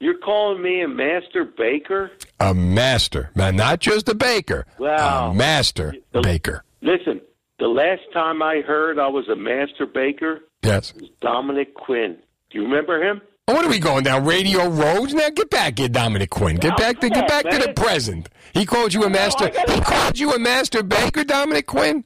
You're 0.00 0.18
calling 0.18 0.62
me 0.62 0.82
a 0.82 0.88
master 0.88 1.44
baker? 1.44 2.10
A 2.40 2.52
master. 2.52 3.30
Man, 3.34 3.56
not 3.56 3.80
just 3.80 4.08
a 4.08 4.14
baker. 4.14 4.66
Wow. 4.78 5.30
A 5.30 5.34
master 5.34 5.94
baker. 6.22 6.64
Listen, 6.82 7.20
the 7.58 7.68
last 7.68 8.02
time 8.12 8.42
I 8.42 8.60
heard 8.60 8.98
I 8.98 9.08
was 9.08 9.28
a 9.28 9.36
master 9.36 9.86
baker 9.86 10.40
Yes. 10.62 10.92
was 10.94 11.08
Dominic 11.20 11.74
Quinn. 11.74 12.16
Do 12.50 12.58
you 12.58 12.64
remember 12.64 13.02
him? 13.02 13.20
Oh, 13.48 13.54
What 13.54 13.64
are 13.64 13.68
we 13.70 13.78
going 13.78 14.04
down 14.04 14.24
radio 14.24 14.68
roads 14.68 15.14
now? 15.14 15.28
Get 15.30 15.50
back 15.50 15.78
here, 15.78 15.88
Dominic 15.88 16.30
Quinn. 16.30 16.56
Get 16.56 16.76
back 16.76 17.00
to 17.00 17.08
get 17.08 17.28
back 17.28 17.44
to 17.48 17.58
the 17.58 17.72
present. 17.74 18.28
He 18.52 18.64
called 18.66 18.92
you 18.94 19.04
a 19.04 19.10
master. 19.10 19.50
He 19.68 19.80
called 19.80 20.18
you 20.18 20.32
a 20.32 20.38
master 20.38 20.82
baker, 20.82 21.24
Dominic 21.24 21.66
Quinn. 21.66 22.04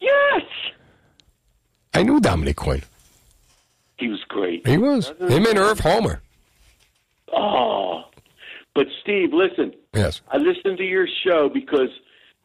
Yes. 0.00 0.42
I 1.94 2.02
knew 2.04 2.20
Dominic 2.20 2.56
Quinn. 2.56 2.82
He 3.98 4.08
was 4.08 4.22
great. 4.28 4.66
He 4.66 4.78
was. 4.78 5.08
Him 5.20 5.46
and 5.46 5.58
Irv 5.58 5.80
Homer. 5.80 6.20
Oh. 7.36 8.02
But 8.74 8.86
Steve, 9.02 9.30
listen. 9.32 9.72
Yes. 9.94 10.20
I 10.30 10.36
listened 10.36 10.78
to 10.78 10.84
your 10.84 11.06
show 11.24 11.48
because, 11.48 11.88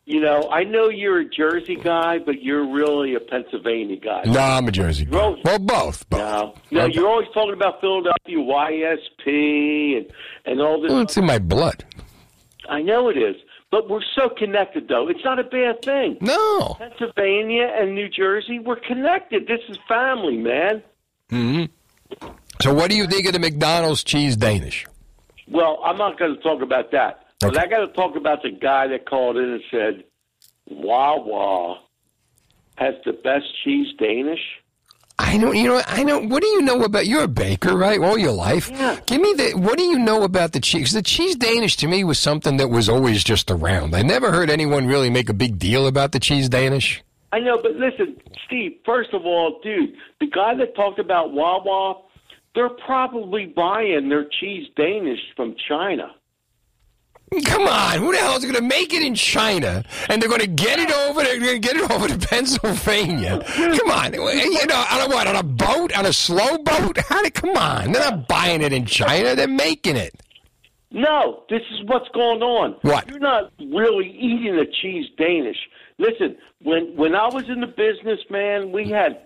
you 0.05 0.19
know, 0.19 0.49
I 0.51 0.63
know 0.63 0.89
you're 0.89 1.19
a 1.19 1.29
Jersey 1.29 1.75
guy, 1.75 2.17
but 2.17 2.41
you're 2.41 2.65
really 2.73 3.13
a 3.15 3.19
Pennsylvania 3.19 3.97
guy. 3.97 4.23
No, 4.25 4.39
I'm 4.39 4.67
a 4.67 4.71
Jersey. 4.71 5.07
Always, 5.13 5.43
Well, 5.45 5.59
both. 5.59 6.05
no, 6.11 6.55
no, 6.71 6.85
you're 6.85 7.07
always 7.07 7.27
talking 7.33 7.53
about 7.53 7.79
Philadelphia 7.81 8.37
YSP 8.37 9.97
and 9.97 10.05
and 10.45 10.61
all 10.61 10.81
this. 10.81 10.91
Well, 10.91 11.01
it's 11.01 11.17
in 11.17 11.25
my 11.25 11.39
blood. 11.39 11.85
I 12.67 12.81
know 12.81 13.09
it 13.09 13.17
is, 13.17 13.35
but 13.71 13.89
we're 13.89 14.01
so 14.15 14.29
connected, 14.29 14.87
though. 14.87 15.07
It's 15.09 15.23
not 15.23 15.37
a 15.37 15.43
bad 15.43 15.81
thing. 15.83 16.17
No. 16.21 16.75
Pennsylvania 16.79 17.71
and 17.77 17.93
New 17.93 18.09
Jersey, 18.09 18.57
we're 18.59 18.79
connected. 18.79 19.47
This 19.47 19.59
is 19.69 19.77
family, 19.87 20.37
man. 20.37 20.81
hmm 21.29 21.65
So, 22.61 22.73
what 22.73 22.89
do 22.89 22.95
you 22.95 23.07
think 23.07 23.25
of 23.27 23.33
the 23.33 23.39
McDonald's 23.39 24.03
cheese 24.03 24.35
Danish? 24.37 24.85
Well, 25.49 25.79
I'm 25.83 25.97
not 25.97 26.17
going 26.17 26.35
to 26.35 26.41
talk 26.41 26.61
about 26.61 26.91
that. 26.91 27.25
But 27.39 27.57
I 27.57 27.67
got 27.67 27.79
to 27.79 27.87
talk 27.89 28.15
about 28.15 28.41
the 28.41 28.51
guy 28.51 28.87
that 28.87 29.05
called 29.05 29.35
in 29.37 29.43
and 29.43 29.61
said, 29.69 30.03
Wawa 30.69 31.81
has 32.77 32.95
the 33.05 33.11
best 33.11 33.45
cheese 33.63 33.87
Danish. 33.99 34.39
I 35.19 35.37
don't. 35.37 35.55
You 35.55 35.67
know. 35.67 35.81
I 35.85 36.03
know. 36.03 36.19
What 36.19 36.41
do 36.41 36.47
you 36.47 36.61
know 36.61 36.83
about? 36.83 37.05
You're 37.05 37.23
a 37.23 37.27
baker, 37.27 37.77
right? 37.77 37.99
All 37.99 38.17
your 38.17 38.31
life. 38.31 38.71
Yeah. 38.71 38.99
Give 39.05 39.21
me 39.21 39.33
the. 39.33 39.51
What 39.51 39.77
do 39.77 39.83
you 39.83 39.99
know 39.99 40.23
about 40.23 40.53
the 40.53 40.59
cheese? 40.59 40.91
The 40.91 41.03
cheese 41.03 41.35
Danish 41.35 41.77
to 41.77 41.87
me 41.87 42.03
was 42.03 42.17
something 42.17 42.57
that 42.57 42.69
was 42.69 42.89
always 42.89 43.23
just 43.23 43.51
around. 43.51 43.93
I 43.93 44.01
never 44.01 44.31
heard 44.31 44.49
anyone 44.49 44.87
really 44.87 45.11
make 45.11 45.29
a 45.29 45.33
big 45.33 45.59
deal 45.59 45.85
about 45.85 46.13
the 46.13 46.19
cheese 46.19 46.49
Danish. 46.49 47.03
I 47.31 47.39
know, 47.39 47.59
but 47.61 47.73
listen, 47.73 48.17
Steve, 48.45 48.73
first 48.85 49.13
of 49.13 49.23
all, 49.25 49.59
dude, 49.63 49.95
the 50.19 50.27
guy 50.27 50.55
that 50.55 50.75
talked 50.75 50.99
about 50.99 51.31
Wawa, 51.31 52.01
they're 52.55 52.69
probably 52.69 53.45
buying 53.47 54.09
their 54.09 54.25
cheese 54.39 54.67
Danish 54.75 55.19
from 55.35 55.55
China. 55.67 56.13
Come 57.45 57.63
on, 57.67 57.97
who 57.97 58.11
the 58.11 58.19
hell 58.19 58.35
is 58.37 58.43
going 58.43 58.53
to 58.55 58.61
make 58.61 58.93
it 58.93 59.01
in 59.01 59.15
China 59.15 59.83
and 60.07 60.21
they're 60.21 60.29
going 60.29 60.41
to 60.41 60.45
get 60.47 60.77
it 60.77 60.91
over? 60.91 61.23
They're 61.23 61.39
going 61.39 61.59
to 61.59 61.67
get 61.67 61.75
it 61.77 61.89
over 61.89 62.07
to 62.07 62.27
Pennsylvania. 62.27 63.41
Come 63.43 63.89
on, 63.89 64.13
you 64.13 64.67
know, 64.67 64.85
on 64.91 65.01
a 65.01 65.13
what? 65.13 65.25
On 65.25 65.35
a 65.37 65.41
boat? 65.43 65.97
On 65.97 66.05
a 66.05 66.13
slow 66.13 66.59
boat? 66.59 66.97
How? 67.09 67.23
did- 67.23 67.33
Come 67.33 67.57
on, 67.57 67.91
they're 67.91 68.03
not 68.11 68.27
buying 68.27 68.61
it 68.61 68.71
in 68.71 68.85
China. 68.85 69.35
They're 69.35 69.47
making 69.47 69.95
it. 69.95 70.13
No, 70.91 71.43
this 71.49 71.63
is 71.71 71.79
what's 71.87 72.07
going 72.09 72.43
on. 72.43 72.73
What? 72.83 73.09
You're 73.09 73.17
not 73.17 73.51
really 73.59 74.11
eating 74.11 74.53
a 74.59 74.65
cheese 74.67 75.07
Danish. 75.17 75.57
Listen, 75.97 76.37
when 76.61 76.95
when 76.95 77.15
I 77.15 77.27
was 77.29 77.49
in 77.49 77.61
the 77.61 77.67
business, 77.67 78.19
man, 78.29 78.71
we 78.71 78.89
had 78.89 79.25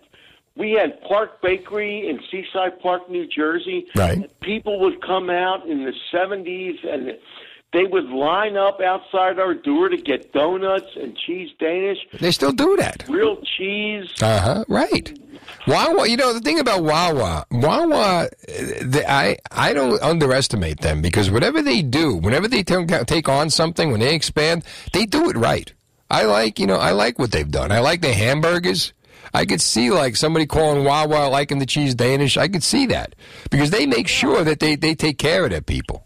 we 0.57 0.71
had 0.71 1.01
Park 1.01 1.41
Bakery 1.41 2.09
in 2.09 2.19
Seaside 2.31 2.79
Park, 2.79 3.09
New 3.09 3.27
Jersey. 3.27 3.87
Right. 3.95 4.29
People 4.41 4.79
would 4.79 5.01
come 5.01 5.29
out 5.29 5.67
in 5.67 5.85
the 5.85 5.93
seventies 6.11 6.79
and 6.83 7.17
they 7.73 7.83
would 7.83 8.05
line 8.05 8.55
up 8.55 8.79
outside 8.79 9.39
our 9.39 9.53
door 9.53 9.89
to 9.89 9.97
get 9.97 10.31
donuts 10.31 10.87
and 10.95 11.17
cheese 11.17 11.49
Danish. 11.59 11.97
They 12.19 12.31
still 12.31 12.53
do 12.53 12.77
that. 12.77 13.03
Real 13.09 13.37
cheese. 13.57 14.09
Uh 14.21 14.39
huh. 14.39 14.65
Right. 14.67 15.17
Wawa. 15.67 16.07
You 16.07 16.17
know 16.17 16.33
the 16.33 16.39
thing 16.39 16.59
about 16.59 16.83
Wawa. 16.83 17.45
Wawa. 17.51 18.29
The, 18.47 19.03
I 19.07 19.37
I 19.51 19.73
don't 19.73 20.01
underestimate 20.01 20.79
them 20.79 21.01
because 21.01 21.29
whatever 21.29 21.61
they 21.61 21.81
do, 21.81 22.15
whenever 22.15 22.47
they 22.47 22.63
take 22.63 22.87
take 23.05 23.27
on 23.27 23.49
something, 23.49 23.91
when 23.91 23.99
they 23.99 24.15
expand, 24.15 24.63
they 24.93 25.05
do 25.05 25.29
it 25.29 25.35
right. 25.35 25.71
I 26.09 26.23
like 26.23 26.59
you 26.59 26.67
know 26.67 26.77
I 26.77 26.91
like 26.91 27.19
what 27.19 27.31
they've 27.31 27.51
done. 27.51 27.71
I 27.71 27.79
like 27.79 28.01
the 28.01 28.13
hamburgers. 28.13 28.93
I 29.33 29.45
could 29.45 29.61
see 29.61 29.91
like 29.91 30.15
somebody 30.15 30.45
calling 30.45 30.83
Wawa 30.83 31.29
liking 31.29 31.59
the 31.59 31.65
cheese 31.65 31.95
Danish. 31.95 32.37
I 32.37 32.47
could 32.47 32.63
see 32.63 32.85
that 32.87 33.15
because 33.51 33.69
they 33.71 33.85
make 33.85 34.07
sure 34.07 34.43
that 34.43 34.59
they, 34.59 34.75
they 34.75 34.95
take 34.95 35.17
care 35.17 35.45
of 35.45 35.51
their 35.51 35.61
people. 35.61 36.05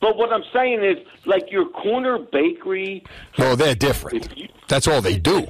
But 0.00 0.16
what 0.16 0.32
I'm 0.32 0.42
saying 0.52 0.82
is, 0.82 0.98
like 1.26 1.50
your 1.52 1.66
corner 1.68 2.18
bakery. 2.18 3.04
No, 3.38 3.54
they're 3.54 3.76
different. 3.76 4.28
That's 4.68 4.88
all 4.88 5.00
they 5.00 5.16
do. 5.16 5.46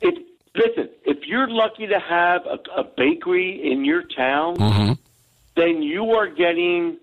If 0.00 0.18
listen, 0.56 0.88
if 1.04 1.18
you're 1.26 1.48
lucky 1.48 1.86
to 1.86 2.00
have 2.00 2.44
a, 2.46 2.58
a 2.80 2.84
bakery 2.84 3.70
in 3.72 3.84
your 3.84 4.02
town, 4.02 4.56
Mm-hmm. 4.56 4.92
then 5.56 5.82
you 5.82 6.10
are 6.12 6.26
getting 6.28 6.98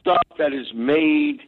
stuff 0.00 0.22
that 0.38 0.52
is 0.54 0.72
made 0.74 1.40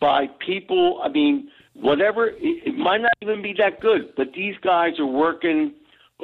by 0.00 0.26
people. 0.44 1.00
I 1.02 1.08
mean, 1.08 1.48
whatever. 1.74 2.26
It, 2.28 2.38
it 2.66 2.76
might 2.76 3.00
not 3.00 3.12
even 3.22 3.42
be 3.42 3.52
that 3.58 3.80
good, 3.80 4.12
but 4.16 4.32
these 4.32 4.56
guys 4.60 4.98
are 4.98 5.06
working 5.06 5.72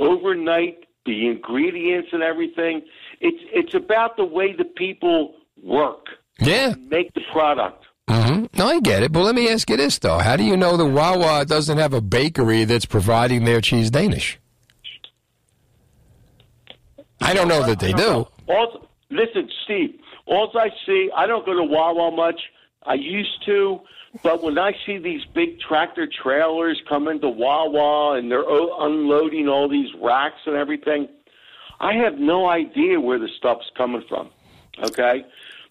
overnight. 0.00 0.86
The 1.06 1.28
ingredients 1.28 2.10
and 2.12 2.22
everything. 2.22 2.82
It's 3.20 3.42
it's 3.52 3.74
about 3.74 4.16
the 4.16 4.24
way 4.24 4.54
the 4.54 4.64
people 4.64 5.34
work. 5.62 6.06
Yeah. 6.40 6.74
Make 6.88 7.14
the 7.14 7.22
product. 7.32 7.84
hmm 8.08 8.44
No, 8.56 8.66
I 8.68 8.80
get 8.80 9.02
it. 9.02 9.12
But 9.12 9.22
let 9.24 9.34
me 9.34 9.48
ask 9.48 9.68
you 9.70 9.76
this, 9.78 9.98
though. 9.98 10.18
How 10.18 10.36
do 10.36 10.44
you 10.44 10.56
know 10.56 10.76
the 10.76 10.84
Wawa 10.86 11.46
doesn't 11.46 11.78
have 11.78 11.94
a 11.94 12.00
bakery 12.02 12.64
that's 12.64 12.84
providing 12.84 13.44
their 13.44 13.60
cheese 13.62 13.90
Danish? 13.90 14.38
I 17.20 17.34
don't 17.34 17.48
know 17.48 17.66
that 17.66 17.80
they 17.80 17.92
do. 17.92 18.26
All, 18.48 18.88
listen, 19.10 19.48
Steve. 19.64 19.98
All 20.26 20.50
I 20.54 20.68
see, 20.86 21.10
I 21.16 21.26
don't 21.26 21.44
go 21.44 21.54
to 21.54 21.64
Wawa 21.64 22.10
much. 22.14 22.40
I 22.84 22.94
used 22.94 23.44
to, 23.46 23.80
but 24.22 24.42
when 24.42 24.58
I 24.58 24.72
see 24.84 24.98
these 24.98 25.24
big 25.34 25.60
tractor 25.60 26.06
trailers 26.06 26.80
come 26.88 27.08
into 27.08 27.28
Wawa 27.28 28.18
and 28.18 28.30
they're 28.30 28.48
o- 28.48 28.84
unloading 28.84 29.48
all 29.48 29.68
these 29.68 29.88
racks 30.00 30.40
and 30.46 30.56
everything, 30.56 31.08
I 31.78 31.94
have 31.94 32.18
no 32.18 32.48
idea 32.48 33.00
where 33.00 33.18
the 33.18 33.28
stuff's 33.38 33.70
coming 33.76 34.02
from. 34.08 34.30
Okay, 34.82 35.24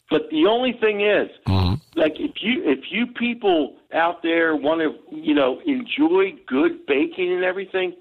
but 0.09 0.29
the 0.31 0.45
only 0.47 0.73
thing 0.73 1.01
is, 1.01 1.29
mm-hmm. 1.47 1.75
like 1.99 2.13
if 2.19 2.41
you 2.41 2.63
if 2.63 2.91
you 2.91 3.07
people 3.07 3.75
out 3.93 4.23
there 4.23 4.55
want 4.55 4.81
to 4.81 5.15
you 5.15 5.33
know 5.33 5.61
enjoy 5.65 6.33
good 6.47 6.85
baking 6.85 7.33
and 7.33 7.43
everything, 7.43 7.93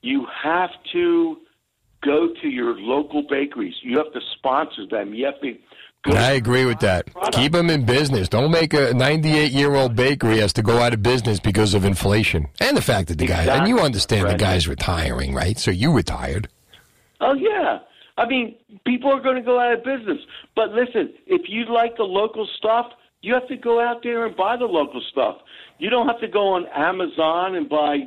you 0.00 0.26
have 0.42 0.70
to 0.92 1.38
go 2.02 2.28
to 2.40 2.48
your 2.48 2.74
local 2.78 3.22
bakeries. 3.28 3.74
You 3.82 3.98
have 3.98 4.12
to 4.12 4.20
sponsor 4.36 4.86
them. 4.86 5.14
You 5.14 5.26
have 5.26 5.40
to. 5.40 5.56
I 6.04 6.32
agree 6.32 6.64
with 6.64 6.80
that. 6.80 7.08
Keep 7.32 7.52
them 7.52 7.70
in 7.70 7.84
business. 7.84 8.28
Don't 8.28 8.50
make 8.50 8.74
a 8.74 8.92
98 8.92 9.52
year 9.52 9.74
old 9.74 9.94
bakery 9.94 10.38
has 10.38 10.52
to 10.54 10.62
go 10.62 10.78
out 10.78 10.92
of 10.92 11.02
business 11.02 11.38
because 11.38 11.74
of 11.74 11.84
inflation 11.84 12.48
and 12.60 12.76
the 12.76 12.82
fact 12.82 13.08
that 13.08 13.18
the 13.18 13.26
guy 13.26 13.44
and 13.44 13.68
you 13.68 13.78
understand 13.78 14.28
the 14.28 14.34
guy's 14.36 14.66
retiring, 14.66 15.32
right? 15.34 15.58
So 15.58 15.70
you 15.70 15.92
retired. 15.92 16.48
Oh 17.20 17.34
yeah. 17.34 17.78
I 18.18 18.26
mean, 18.26 18.56
people 18.84 19.12
are 19.12 19.20
going 19.20 19.36
to 19.36 19.42
go 19.42 19.58
out 19.58 19.72
of 19.72 19.84
business. 19.84 20.18
But 20.54 20.70
listen, 20.70 21.14
if 21.26 21.42
you 21.48 21.64
like 21.72 21.96
the 21.96 22.02
local 22.02 22.46
stuff, 22.58 22.86
you 23.22 23.32
have 23.34 23.46
to 23.48 23.56
go 23.56 23.80
out 23.80 24.02
there 24.02 24.26
and 24.26 24.36
buy 24.36 24.56
the 24.56 24.66
local 24.66 25.00
stuff. 25.10 25.36
You 25.78 25.88
don't 25.88 26.08
have 26.08 26.20
to 26.20 26.28
go 26.28 26.48
on 26.48 26.66
Amazon 26.74 27.54
and 27.54 27.68
buy 27.68 27.98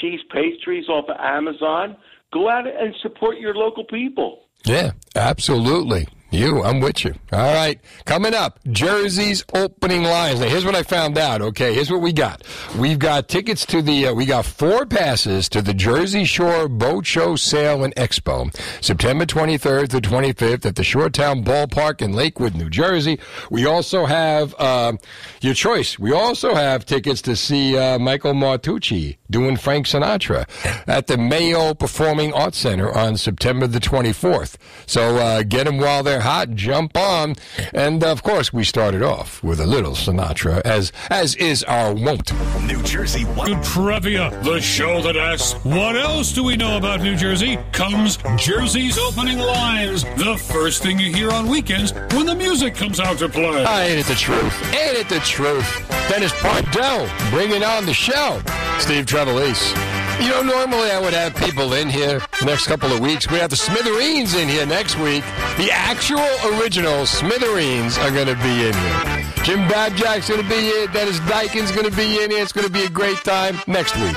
cheese 0.00 0.20
pastries 0.30 0.88
off 0.88 1.08
of 1.08 1.16
Amazon. 1.18 1.96
Go 2.32 2.48
out 2.48 2.66
and 2.66 2.94
support 3.02 3.38
your 3.38 3.54
local 3.54 3.84
people. 3.84 4.44
Yeah, 4.64 4.92
absolutely. 5.16 6.06
You, 6.30 6.62
I'm 6.62 6.80
with 6.80 7.04
you. 7.04 7.14
All 7.32 7.54
right, 7.54 7.80
coming 8.04 8.34
up, 8.34 8.60
Jersey's 8.70 9.44
opening 9.54 10.02
lines. 10.02 10.40
Now, 10.40 10.48
here's 10.48 10.64
what 10.64 10.74
I 10.74 10.82
found 10.82 11.16
out. 11.16 11.40
Okay, 11.40 11.72
here's 11.72 11.90
what 11.90 12.02
we 12.02 12.12
got. 12.12 12.42
We've 12.78 12.98
got 12.98 13.28
tickets 13.28 13.64
to 13.66 13.80
the. 13.80 14.08
Uh, 14.08 14.14
we 14.14 14.26
got 14.26 14.44
four 14.44 14.84
passes 14.84 15.48
to 15.48 15.62
the 15.62 15.72
Jersey 15.72 16.24
Shore 16.24 16.68
Boat 16.68 17.06
Show 17.06 17.36
Sale 17.36 17.82
and 17.82 17.94
Expo, 17.94 18.54
September 18.84 19.24
23rd 19.24 19.88
to 19.88 20.00
25th 20.02 20.66
at 20.66 20.76
the 20.76 20.82
Shoretown 20.82 21.44
Ballpark 21.44 22.02
in 22.02 22.12
Lakewood, 22.12 22.54
New 22.54 22.68
Jersey. 22.68 23.18
We 23.50 23.64
also 23.64 24.04
have 24.04 24.54
uh, 24.58 24.92
your 25.40 25.54
choice. 25.54 25.98
We 25.98 26.12
also 26.12 26.54
have 26.54 26.84
tickets 26.84 27.22
to 27.22 27.36
see 27.36 27.78
uh, 27.78 27.98
Michael 27.98 28.34
Martucci 28.34 29.16
doing 29.30 29.56
Frank 29.56 29.86
Sinatra 29.86 30.46
at 30.86 31.06
the 31.06 31.16
Mayo 31.16 31.72
Performing 31.72 32.34
Arts 32.34 32.58
Center 32.58 32.94
on 32.94 33.16
September 33.16 33.66
the 33.66 33.80
24th. 33.80 34.56
So 34.86 35.16
uh, 35.16 35.42
get 35.42 35.64
them 35.64 35.78
while 35.78 36.02
they're 36.02 36.17
hot, 36.20 36.54
jump 36.54 36.96
on. 36.96 37.36
And 37.72 38.02
of 38.04 38.22
course, 38.22 38.52
we 38.52 38.64
started 38.64 39.02
off 39.02 39.42
with 39.42 39.60
a 39.60 39.66
little 39.66 39.92
Sinatra, 39.92 40.60
as 40.64 40.92
as 41.10 41.34
is 41.36 41.64
our 41.64 41.94
wont. 41.94 42.32
New 42.66 42.82
Jersey 42.82 43.24
Good 43.44 43.62
Trivia, 43.62 44.30
the 44.42 44.60
show 44.60 45.00
that 45.02 45.16
asks, 45.16 45.52
what 45.64 45.96
else 45.96 46.32
do 46.32 46.44
we 46.44 46.56
know 46.56 46.76
about 46.76 47.00
New 47.00 47.16
Jersey? 47.16 47.58
Comes 47.72 48.18
Jersey's 48.36 48.98
opening 48.98 49.38
lines, 49.38 50.04
the 50.16 50.36
first 50.36 50.82
thing 50.82 50.98
you 50.98 51.12
hear 51.12 51.30
on 51.30 51.48
weekends 51.48 51.92
when 52.12 52.26
the 52.26 52.34
music 52.34 52.74
comes 52.74 53.00
out 53.00 53.18
to 53.18 53.28
play. 53.28 53.64
Ah, 53.66 53.80
ain't 53.82 54.00
it 54.00 54.06
the 54.06 54.14
truth? 54.14 54.74
Ain't 54.74 54.98
it 54.98 55.08
the 55.08 55.20
truth? 55.20 55.86
Dennis 56.08 56.32
Pardo 56.40 57.08
bringing 57.30 57.62
on 57.62 57.86
the 57.86 57.94
show. 57.94 58.40
Steve 58.78 59.06
Trevelise. 59.06 60.07
You 60.20 60.28
know, 60.30 60.42
normally 60.42 60.90
I 60.90 61.00
would 61.00 61.14
have 61.14 61.36
people 61.36 61.74
in 61.74 61.88
here 61.88 62.20
next 62.44 62.66
couple 62.66 62.92
of 62.92 62.98
weeks. 62.98 63.30
We 63.30 63.38
have 63.38 63.50
the 63.50 63.56
Smithereens 63.56 64.34
in 64.34 64.48
here 64.48 64.66
next 64.66 64.98
week. 64.98 65.22
The 65.56 65.70
actual 65.72 66.26
original 66.58 67.06
Smithereens 67.06 67.96
are 67.98 68.10
going 68.10 68.26
to 68.26 68.34
be 68.36 68.66
in 68.66 68.74
here. 68.74 69.18
Jim 69.44 69.60
Babjak's 69.68 70.28
going 70.28 70.42
to 70.42 70.48
be 70.48 70.60
here. 70.60 70.88
Dennis 70.88 71.20
Diken's 71.20 71.70
going 71.70 71.88
to 71.88 71.96
be 71.96 72.22
in 72.22 72.32
here. 72.32 72.42
It's 72.42 72.52
going 72.52 72.66
to 72.66 72.72
be 72.72 72.84
a 72.84 72.90
great 72.90 73.18
time 73.18 73.58
next 73.68 73.96
week. 73.96 74.16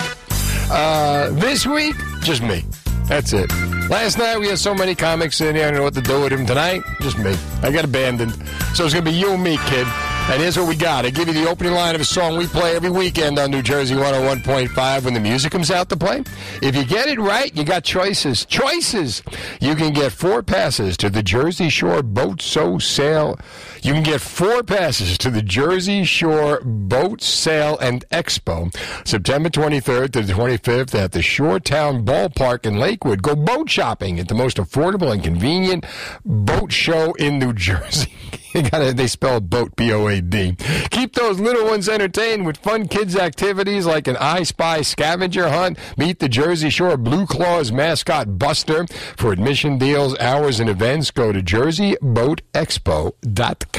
Uh, 0.71 1.29
this 1.31 1.67
week, 1.67 1.95
just 2.21 2.41
me. 2.41 2.63
That's 3.05 3.33
it. 3.33 3.51
Last 3.89 4.17
night 4.17 4.39
we 4.39 4.47
had 4.47 4.57
so 4.57 4.73
many 4.73 4.95
comics 4.95 5.39
in 5.39 5.55
here. 5.55 5.65
I 5.65 5.67
don't 5.69 5.77
know 5.77 5.83
what 5.83 5.93
to 5.93 6.01
do 6.01 6.21
with 6.21 6.31
them 6.31 6.45
tonight. 6.45 6.81
Just 7.01 7.19
me. 7.19 7.35
I 7.61 7.71
got 7.71 7.85
abandoned. 7.85 8.33
So 8.73 8.85
it's 8.85 8.93
going 8.93 9.05
to 9.05 9.11
be 9.11 9.17
you 9.17 9.33
and 9.33 9.43
me, 9.43 9.57
kid. 9.67 9.85
And 10.29 10.41
here's 10.41 10.57
what 10.57 10.67
we 10.69 10.75
got. 10.75 11.05
I 11.05 11.09
give 11.09 11.27
you 11.27 11.33
the 11.33 11.49
opening 11.49 11.73
line 11.73 11.93
of 11.93 11.99
a 11.99 12.05
song 12.05 12.37
we 12.37 12.47
play 12.47 12.75
every 12.75 12.89
weekend 12.89 13.37
on 13.37 13.51
New 13.51 13.61
Jersey 13.61 13.95
101.5 13.95 15.03
when 15.03 15.13
the 15.13 15.19
music 15.19 15.51
comes 15.51 15.69
out 15.69 15.89
to 15.89 15.97
play. 15.97 16.23
If 16.61 16.73
you 16.73 16.85
get 16.85 17.09
it 17.09 17.19
right, 17.19 17.53
you 17.53 17.65
got 17.65 17.83
choices. 17.83 18.45
Choices! 18.45 19.23
You 19.59 19.75
can 19.75 19.91
get 19.91 20.13
four 20.13 20.41
passes 20.41 20.95
to 20.97 21.09
the 21.09 21.21
Jersey 21.21 21.67
Shore 21.67 22.01
Boat 22.01 22.41
Show 22.41 22.77
Sale. 22.77 23.39
You 23.83 23.93
can 23.93 24.03
get 24.03 24.21
four 24.21 24.61
passes 24.61 25.17
to 25.19 25.31
the 25.31 25.41
Jersey 25.41 26.03
Shore 26.03 26.61
Boat 26.63 27.23
Sale 27.23 27.79
and 27.79 28.07
Expo, 28.09 28.71
September 29.07 29.49
23rd 29.49 30.11
to 30.11 30.21
the 30.21 30.33
25th 30.33 30.93
at 30.93 31.13
the 31.13 31.19
Shoretown 31.19 32.05
Ballpark 32.05 32.67
in 32.67 32.77
Lakewood. 32.77 33.23
Go 33.23 33.35
boat 33.35 33.71
shopping 33.71 34.19
at 34.19 34.27
the 34.27 34.35
most 34.35 34.57
affordable 34.57 35.11
and 35.11 35.23
convenient 35.23 35.83
boat 36.23 36.71
show 36.71 37.13
in 37.13 37.39
New 37.39 37.53
Jersey. 37.53 38.13
Gotta, 38.53 38.93
they 38.93 39.07
spell 39.07 39.39
boat 39.39 39.75
B 39.77 39.93
O 39.93 40.07
A 40.07 40.19
D. 40.21 40.57
Keep 40.91 41.15
those 41.15 41.39
little 41.39 41.65
ones 41.65 41.87
entertained 41.87 42.45
with 42.45 42.57
fun 42.57 42.89
kids 42.89 43.15
activities 43.15 43.85
like 43.85 44.09
an 44.09 44.17
I 44.17 44.43
Spy 44.43 44.81
scavenger 44.81 45.47
hunt. 45.49 45.79
Meet 45.97 46.19
the 46.19 46.27
Jersey 46.27 46.69
Shore 46.69 46.97
Blue 46.97 47.25
Claws 47.25 47.71
mascot 47.71 48.37
Buster. 48.37 48.85
For 49.15 49.31
admission 49.31 49.77
deals, 49.77 50.19
hours, 50.19 50.59
and 50.59 50.69
events, 50.69 51.11
go 51.11 51.31
to 51.31 51.41
jerseyboatexpo.com. 51.41 53.70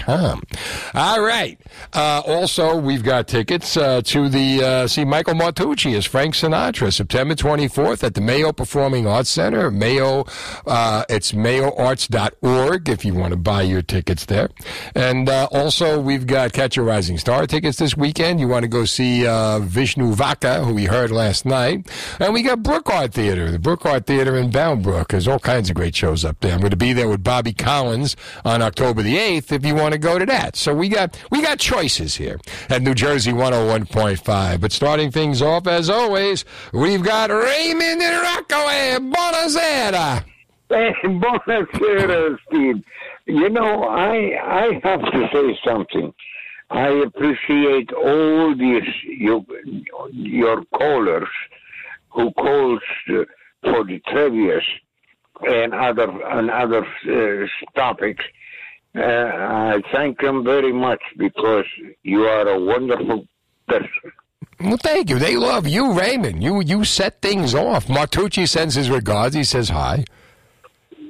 All 0.94 1.22
right. 1.22 1.60
Uh, 1.92 2.22
also, 2.26 2.76
we've 2.76 3.02
got 3.02 3.28
tickets 3.28 3.76
uh, 3.76 4.02
to 4.02 4.28
the 4.28 4.62
uh, 4.62 4.86
see 4.86 5.04
Michael 5.04 5.34
Martucci 5.34 5.96
as 5.96 6.06
Frank 6.06 6.34
Sinatra, 6.34 6.92
September 6.92 7.34
24th 7.34 8.02
at 8.04 8.14
the 8.14 8.20
Mayo 8.20 8.52
Performing 8.52 9.06
Arts 9.06 9.30
Center. 9.30 9.70
Mayo, 9.70 10.24
uh, 10.66 11.04
it's 11.08 11.32
mayoarts.org 11.32 12.88
if 12.88 13.04
you 13.04 13.14
want 13.14 13.32
to 13.32 13.36
buy 13.36 13.62
your 13.62 13.82
tickets 13.82 14.26
there. 14.26 14.48
And 14.94 15.28
uh, 15.28 15.48
also, 15.50 16.00
we've 16.00 16.26
got 16.26 16.52
Catch 16.52 16.76
a 16.76 16.82
Rising 16.82 17.18
Star 17.18 17.46
tickets 17.46 17.78
this 17.78 17.96
weekend. 17.96 18.40
You 18.40 18.48
want 18.48 18.62
to 18.62 18.68
go 18.68 18.84
see 18.84 19.26
uh, 19.26 19.58
Vishnu 19.60 20.12
Vaka, 20.12 20.64
who 20.64 20.74
we 20.74 20.84
heard 20.84 21.10
last 21.10 21.44
night. 21.44 21.90
And 22.18 22.32
we 22.32 22.42
got 22.42 22.62
Brook 22.62 22.90
Art 22.90 23.12
Theater, 23.12 23.50
the 23.50 23.58
Brook 23.58 23.84
Art 23.86 24.06
Theater 24.06 24.36
in 24.36 24.50
Boundbrook. 24.50 25.08
There's 25.08 25.28
all 25.28 25.38
kinds 25.38 25.70
of 25.70 25.76
great 25.76 25.94
shows 25.94 26.24
up 26.24 26.40
there. 26.40 26.52
I'm 26.52 26.60
going 26.60 26.70
to 26.70 26.76
be 26.76 26.92
there 26.92 27.08
with 27.08 27.24
Bobby 27.24 27.52
Collins 27.52 28.16
on 28.44 28.62
October 28.62 29.02
the 29.02 29.16
8th 29.16 29.52
if 29.52 29.64
you 29.64 29.74
want 29.74 29.81
to 29.90 29.98
go 29.98 30.18
to 30.18 30.26
that. 30.26 30.54
So 30.54 30.72
we 30.72 30.88
got 30.88 31.18
we 31.32 31.42
got 31.42 31.58
choices 31.58 32.14
here 32.14 32.38
at 32.70 32.82
New 32.82 32.94
Jersey 32.94 33.32
101.5. 33.32 34.60
But 34.60 34.70
starting 34.70 35.10
things 35.10 35.42
off, 35.42 35.66
as 35.66 35.90
always, 35.90 36.44
we've 36.72 37.02
got 37.02 37.30
Raymond 37.30 38.00
and 38.00 38.22
Rockaway. 38.22 38.96
Buonasera. 39.12 40.24
Buonasera, 40.70 42.38
Steve. 42.48 42.84
You 43.26 43.48
know, 43.48 43.84
I 43.84 44.38
I 44.42 44.80
have 44.84 45.02
to 45.02 45.28
say 45.32 45.58
something. 45.64 46.14
I 46.70 46.88
appreciate 46.88 47.92
all 47.92 48.54
these 48.56 48.88
you, 49.04 49.44
your 50.10 50.64
callers 50.74 51.28
who 52.10 52.30
calls 52.32 52.80
uh, 53.10 53.24
for 53.62 53.84
the 53.84 54.00
trivias 54.08 54.62
and 55.46 55.74
other 55.74 56.10
and 56.24 56.50
other 56.50 56.84
uh, 56.84 57.46
topics. 57.74 58.24
Uh, 58.94 59.02
I 59.02 59.82
thank 59.92 60.20
them 60.20 60.44
very 60.44 60.72
much 60.72 61.00
because 61.16 61.64
you 62.02 62.24
are 62.24 62.46
a 62.46 62.60
wonderful 62.60 63.26
person. 63.66 64.12
Well, 64.60 64.76
thank 64.76 65.08
you. 65.08 65.18
They 65.18 65.36
love 65.36 65.66
you, 65.66 65.92
Raymond. 65.92 66.42
You 66.42 66.60
you 66.62 66.84
set 66.84 67.20
things 67.20 67.54
off. 67.54 67.86
Martucci 67.86 68.46
sends 68.46 68.74
his 68.74 68.90
regards. 68.90 69.34
He 69.34 69.44
says 69.44 69.70
hi. 69.70 70.04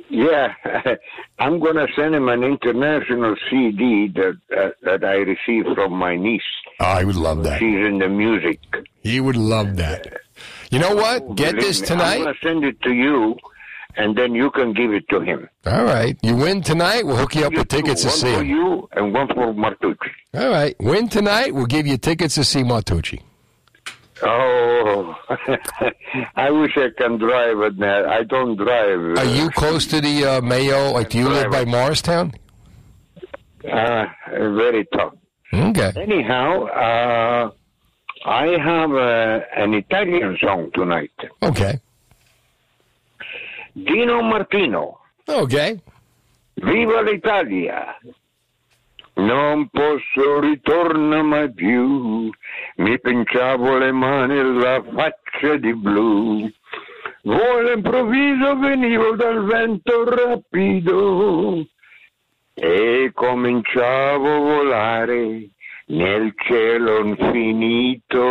Yeah, 0.09 0.55
I'm 1.39 1.59
going 1.59 1.77
to 1.77 1.87
send 1.97 2.15
him 2.15 2.29
an 2.29 2.45
international 2.45 3.35
CD 3.49 4.09
that 4.15 4.39
uh, 4.57 4.71
that 4.83 5.05
I 5.05 5.17
received 5.17 5.69
from 5.75 5.95
my 5.95 6.17
niece. 6.17 6.43
Oh, 6.81 6.85
I 6.85 7.05
would 7.05 7.17
love 7.17 7.43
that. 7.45 7.59
She's 7.59 7.85
in 7.87 7.99
the 7.99 8.09
music. 8.09 8.61
He 9.03 9.21
would 9.21 9.37
love 9.37 9.77
that. 9.77 10.21
You 10.71 10.79
know 10.79 10.95
what? 10.95 11.35
Get 11.35 11.57
this 11.57 11.81
tonight. 11.81 12.17
I'm 12.17 12.23
going 12.25 12.35
to 12.35 12.41
send 12.47 12.65
it 12.65 12.81
to 12.83 12.93
you, 12.93 13.37
and 13.97 14.17
then 14.17 14.35
you 14.35 14.51
can 14.51 14.73
give 14.73 14.93
it 14.93 15.09
to 15.11 15.21
him. 15.21 15.49
All 15.67 15.85
right. 15.85 16.17
You 16.23 16.37
win 16.37 16.63
tonight. 16.63 17.07
We'll 17.07 17.17
hook 17.17 17.35
you 17.35 17.45
up 17.45 17.53
with 17.53 17.69
tickets 17.69 18.03
to 18.03 18.11
see 18.11 18.29
him. 18.29 18.35
one 18.35 18.41
for 18.41 18.47
you 18.47 18.89
and 18.93 19.15
one 19.15 19.29
for 19.29 19.53
Martucci. 19.55 20.11
All 20.35 20.51
right. 20.51 20.75
Win 20.81 21.09
tonight. 21.09 21.55
We'll 21.55 21.67
give 21.67 21.87
you 21.87 21.99
tickets 21.99 22.35
to 22.37 22.45
see 22.45 22.63
Martucci. 22.63 23.21
Oh, 24.25 25.17
I 26.37 26.51
wish 26.51 26.77
I 26.77 26.91
can 26.97 27.19
drive, 27.19 27.57
but 27.59 27.85
uh, 27.85 28.09
I 28.09 28.23
don't 28.23 28.57
drive. 28.57 29.19
Are 29.19 29.25
you 29.25 29.51
close 29.51 29.87
to 29.87 30.01
the 30.01 30.25
uh, 30.25 30.41
Mayo? 30.41 30.93
Like, 30.93 31.11
do 31.11 31.19
you 31.19 31.29
live 31.29 31.51
by 31.51 31.65
Morristown? 31.65 32.33
Uh, 33.69 34.07
very 34.31 34.87
tough. 34.93 35.15
Okay. 35.53 35.93
Anyhow, 35.97 36.65
uh, 36.67 37.51
I 38.25 38.47
have 38.59 38.93
uh, 38.93 39.41
an 39.57 39.75
Italian 39.75 40.39
song 40.41 40.71
tonight. 40.73 41.11
Okay. 41.43 41.81
Dino 43.73 44.23
Martino. 44.23 44.99
Okay. 45.25 45.81
Viva 46.55 47.01
l'Italia! 47.03 47.99
Non 49.15 49.69
posso 49.69 50.41
ritornare 50.41 51.23
mai 51.23 51.53
più, 51.53 52.31
mi 52.77 52.99
pinciavo 52.99 53.77
le 53.77 53.93
mani 53.93 54.39
e 54.39 54.43
la 54.43 54.83
faccia 54.83 55.57
di 55.57 55.75
blu. 55.75 56.51
Volo 57.25 57.73
improvviso 57.73 58.57
venivo 58.59 59.15
dal 59.15 59.45
vento 59.45 60.05
rapido 60.09 61.65
e 62.55 63.11
cominciavo 63.15 64.35
a 64.35 64.39
volare 64.39 65.49
nel 65.87 66.33
cielo 66.37 67.05
infinito. 67.05 68.27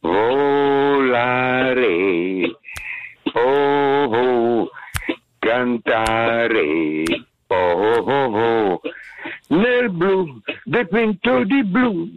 Volare, 0.00 1.78
oh, 3.34 4.08
oh 4.10 4.70
cantare, 5.44 7.02
oh, 7.48 8.02
oh, 8.06 8.36
oh, 8.36 8.80
nel 9.48 9.90
blu, 9.90 10.40
dipinto 10.64 11.44
di 11.44 11.62
blu, 11.64 12.08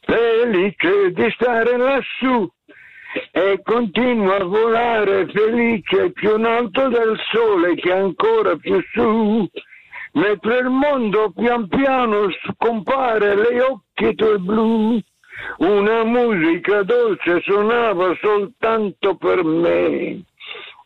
felice 0.00 1.12
di 1.12 1.30
stare 1.34 1.76
lassù. 1.76 2.48
E 3.30 3.60
continua 3.62 4.36
a 4.36 4.44
volare 4.44 5.26
felice 5.28 6.10
più 6.12 6.36
in 6.36 6.44
alto 6.44 6.88
del 6.88 7.16
sole 7.30 7.74
che 7.76 7.92
ancora 7.92 8.56
più 8.56 8.80
su. 8.92 9.48
Mentre 10.12 10.58
il 10.58 10.68
mondo 10.68 11.32
pian 11.32 11.68
piano 11.68 12.28
scompare 12.46 13.36
le 13.36 13.60
occhi 13.60 14.14
tue 14.14 14.38
blu, 14.38 14.98
una 15.58 16.04
musica 16.04 16.82
dolce 16.82 17.40
suonava 17.42 18.16
soltanto 18.20 19.16
per 19.16 19.44
me 19.44 20.24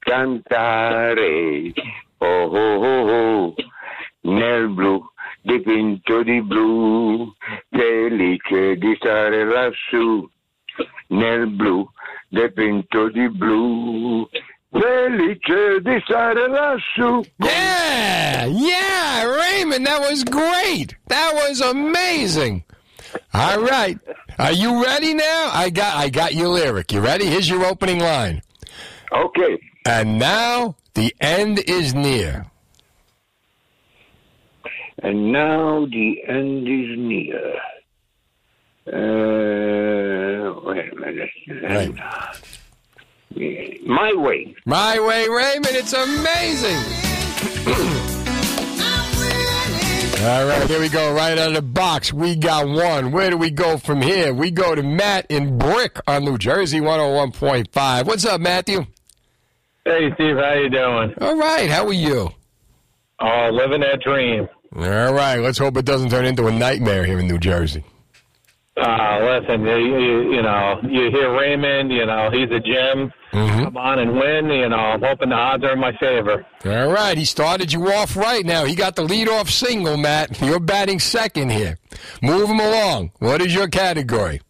cantare, 0.00 1.72
oh, 2.18 2.50
oh, 2.52 2.82
oh, 2.82 3.08
oh, 3.08 3.54
nel 4.22 4.68
blu, 4.68 5.02
dipinto 5.42 6.22
di 6.22 6.40
blu, 6.42 7.32
felice 7.70 8.76
di 8.76 8.94
stare 8.96 9.44
lassù, 9.44 10.28
nel 11.08 11.46
blu, 11.48 11.88
dipinto 12.28 13.08
di 13.10 13.28
blu, 13.28 14.28
felice 14.70 15.80
di 15.80 16.00
stare 16.04 16.48
lassù. 16.48 17.22
Yeah, 17.38 18.46
yeah, 18.46 19.24
Raymond, 19.24 19.86
that 19.86 20.00
was 20.00 20.24
great. 20.24 20.96
That 21.08 21.32
was 21.34 21.60
amazing. 21.60 22.64
All 23.34 23.60
right. 23.60 23.98
Are 24.38 24.52
you 24.52 24.82
ready 24.82 25.14
now? 25.14 25.50
I 25.52 25.70
got 25.70 25.96
I 25.96 26.08
got 26.08 26.34
your 26.34 26.48
lyric. 26.48 26.92
You 26.92 27.00
ready? 27.00 27.26
Here's 27.26 27.48
your 27.48 27.64
opening 27.64 28.00
line. 28.00 28.42
Okay. 29.12 29.58
And 29.84 30.18
now 30.18 30.76
the 30.94 31.14
end 31.20 31.58
is 31.60 31.94
near. 31.94 32.46
And 35.02 35.32
now 35.32 35.86
the 35.86 36.22
end 36.28 36.68
is 36.68 36.98
near. 36.98 37.54
Uh, 38.86 40.60
wait 40.64 40.92
a 40.92 40.96
minute. 40.96 41.30
Right. 41.62 41.94
My 43.86 44.12
way. 44.14 44.54
My 44.66 44.98
way, 45.00 45.28
Raymond. 45.28 45.68
It's 45.70 45.92
amazing. 45.92 46.80
All 50.22 50.46
right, 50.46 50.68
here 50.68 50.80
we 50.80 50.90
go. 50.90 51.14
Right 51.14 51.38
out 51.38 51.48
of 51.48 51.54
the 51.54 51.62
box, 51.62 52.12
we 52.12 52.36
got 52.36 52.68
one. 52.68 53.10
Where 53.10 53.30
do 53.30 53.38
we 53.38 53.50
go 53.50 53.78
from 53.78 54.02
here? 54.02 54.34
We 54.34 54.50
go 54.50 54.74
to 54.74 54.82
Matt 54.82 55.24
in 55.30 55.56
Brick 55.56 55.98
on 56.06 56.26
New 56.26 56.36
Jersey 56.36 56.78
101.5. 56.78 58.04
What's 58.04 58.26
up, 58.26 58.38
Matthew? 58.38 58.84
Hey, 59.86 60.12
Steve, 60.14 60.36
how 60.36 60.52
you 60.52 60.68
doing? 60.68 61.14
All 61.22 61.38
right, 61.38 61.70
how 61.70 61.86
are 61.86 61.92
you? 61.94 62.28
Oh, 63.18 63.48
living 63.50 63.80
that 63.80 64.02
dream. 64.02 64.46
All 64.76 65.14
right, 65.14 65.38
let's 65.38 65.56
hope 65.56 65.78
it 65.78 65.86
doesn't 65.86 66.10
turn 66.10 66.26
into 66.26 66.48
a 66.48 66.52
nightmare 66.52 67.06
here 67.06 67.18
in 67.18 67.26
New 67.26 67.38
Jersey. 67.38 67.82
Uh, 68.76 69.18
listen, 69.22 69.66
you, 69.66 69.98
you, 69.98 70.32
you 70.34 70.42
know, 70.42 70.80
you 70.82 71.10
hear 71.10 71.36
Raymond, 71.36 71.92
you 71.92 72.06
know, 72.06 72.30
he's 72.30 72.50
a 72.50 72.60
gem. 72.60 73.12
Mm-hmm. 73.32 73.64
Come 73.64 73.76
on 73.76 73.98
and 73.98 74.12
win. 74.16 74.48
You 74.48 74.68
know, 74.68 74.76
I'm 74.76 75.02
hoping 75.02 75.28
the 75.28 75.34
odds 75.34 75.62
are 75.64 75.72
in 75.72 75.78
my 75.78 75.92
favor. 75.98 76.46
All 76.64 76.92
right, 76.92 77.16
he 77.16 77.24
started 77.24 77.72
you 77.72 77.92
off 77.92 78.16
right 78.16 78.44
now. 78.44 78.64
He 78.64 78.74
got 78.74 78.96
the 78.96 79.02
lead-off 79.02 79.50
single, 79.50 79.96
Matt. 79.96 80.40
You're 80.40 80.60
batting 80.60 80.98
second 80.98 81.50
here. 81.50 81.78
Move 82.22 82.48
him 82.48 82.60
along. 82.60 83.12
What 83.18 83.40
is 83.42 83.54
your 83.54 83.68
category? 83.68 84.40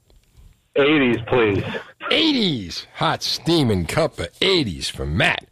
80s, 0.76 1.26
please. 1.26 1.64
80s. 2.10 2.86
Hot 2.94 3.22
steaming 3.22 3.86
cup 3.86 4.18
of 4.18 4.32
80s 4.40 4.90
for 4.90 5.04
Matt. 5.06 5.46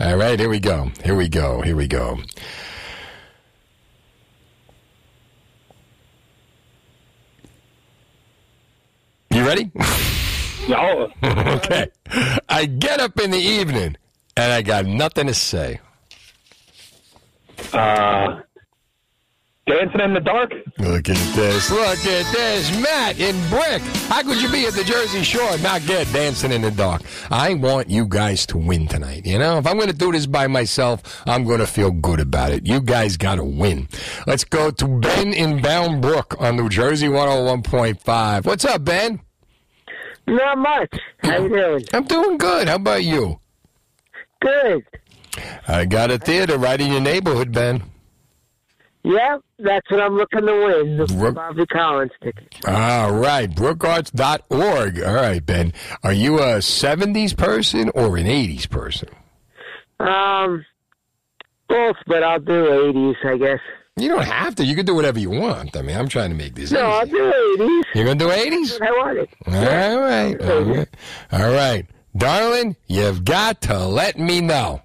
All 0.00 0.16
right, 0.16 0.38
here 0.38 0.48
we 0.48 0.60
go. 0.60 0.90
Here 1.04 1.16
we 1.16 1.28
go. 1.28 1.62
Here 1.62 1.76
we 1.76 1.86
go. 1.86 2.18
You 9.32 9.46
ready? 9.46 9.70
No. 10.68 11.10
okay. 11.24 11.88
I 12.50 12.66
get 12.66 13.00
up 13.00 13.18
in 13.18 13.30
the 13.30 13.38
evening 13.38 13.96
and 14.36 14.52
I 14.52 14.60
got 14.60 14.84
nothing 14.84 15.26
to 15.26 15.32
say. 15.32 15.80
Uh, 17.72 18.42
dancing 19.66 20.00
in 20.00 20.14
the 20.14 20.20
dark? 20.20 20.52
Look 20.78 21.08
at 21.08 21.34
this. 21.34 21.70
Look 21.70 21.98
at 21.98 22.32
this. 22.32 22.82
Matt 22.82 23.18
in 23.20 23.36
Brick. 23.48 23.82
How 24.08 24.22
could 24.22 24.40
you 24.40 24.50
be 24.50 24.66
at 24.66 24.74
the 24.74 24.84
Jersey 24.84 25.22
Shore 25.22 25.50
and 25.52 25.62
not 25.62 25.84
get 25.86 26.10
dancing 26.12 26.52
in 26.52 26.62
the 26.62 26.70
dark? 26.70 27.02
I 27.30 27.54
want 27.54 27.88
you 27.88 28.06
guys 28.06 28.46
to 28.46 28.58
win 28.58 28.88
tonight. 28.88 29.24
You 29.26 29.38
know, 29.38 29.58
if 29.58 29.66
I'm 29.66 29.76
going 29.76 29.88
to 29.88 29.94
do 29.96 30.12
this 30.12 30.26
by 30.26 30.46
myself, 30.46 31.22
I'm 31.26 31.44
going 31.44 31.60
to 31.60 31.66
feel 31.66 31.90
good 31.90 32.20
about 32.20 32.52
it. 32.52 32.66
You 32.66 32.80
guys 32.80 33.16
got 33.16 33.36
to 33.36 33.44
win. 33.44 33.88
Let's 34.26 34.44
go 34.44 34.70
to 34.70 34.86
Ben 34.86 35.32
in 35.32 35.62
Bound 35.62 36.02
Brook 36.02 36.34
on 36.40 36.56
New 36.56 36.68
Jersey 36.68 37.08
101.5. 37.08 38.44
What's 38.44 38.64
up, 38.64 38.84
Ben? 38.84 39.20
Not 40.26 40.58
much. 40.58 40.94
How 41.22 41.38
you 41.38 41.48
doing? 41.48 41.84
I'm 41.92 42.04
doing 42.04 42.38
good. 42.38 42.68
How 42.68 42.76
about 42.76 43.04
you? 43.04 43.40
Good. 44.40 44.84
I 45.66 45.84
got 45.84 46.10
a 46.10 46.18
theater 46.18 46.58
right 46.58 46.80
in 46.80 46.92
your 46.92 47.00
neighborhood, 47.00 47.52
Ben. 47.52 47.82
Yeah, 49.04 49.38
that's 49.58 49.90
what 49.90 50.00
I'm 50.00 50.16
looking 50.16 50.46
to 50.46 50.52
win. 50.52 50.96
The 50.96 51.06
Brook- 51.06 51.34
Bobby 51.34 51.66
Collins 51.66 52.12
ticket. 52.22 52.54
All 52.66 53.12
right, 53.12 53.50
brookarts.org. 53.50 55.02
All 55.02 55.14
right, 55.14 55.44
Ben. 55.44 55.72
Are 56.04 56.12
you 56.12 56.38
a 56.38 56.58
70s 56.58 57.36
person 57.36 57.90
or 57.96 58.16
an 58.16 58.26
80s 58.26 58.68
person? 58.70 59.08
Um, 59.98 60.64
both, 61.68 61.96
but 62.06 62.22
I'll 62.22 62.38
do 62.40 62.52
80s, 62.52 63.16
I 63.24 63.36
guess. 63.38 63.60
You 63.96 64.08
don't 64.08 64.24
have 64.24 64.54
to. 64.56 64.64
You 64.64 64.74
can 64.74 64.86
do 64.86 64.94
whatever 64.94 65.18
you 65.18 65.30
want. 65.30 65.76
I 65.76 65.82
mean, 65.82 65.96
I'm 65.96 66.08
trying 66.08 66.30
to 66.30 66.36
make 66.36 66.54
this 66.54 66.70
No, 66.72 66.78
easy. 66.78 66.86
I'll 66.96 67.06
do 67.06 67.56
80s. 67.58 67.82
You're 67.94 68.04
going 68.06 68.18
to 68.18 68.24
do 68.24 68.30
80s? 68.30 68.78
That's 68.78 68.80
what 68.80 68.88
I 68.88 68.92
wanted. 68.92 69.28
All 69.46 69.52
right. 70.00 70.40
All 70.40 70.62
right. 70.62 70.88
All 71.32 71.52
right. 71.52 71.86
Darling, 72.16 72.76
you've 72.86 73.24
got 73.24 73.60
to 73.62 73.78
let 73.86 74.18
me 74.18 74.40
know. 74.40 74.80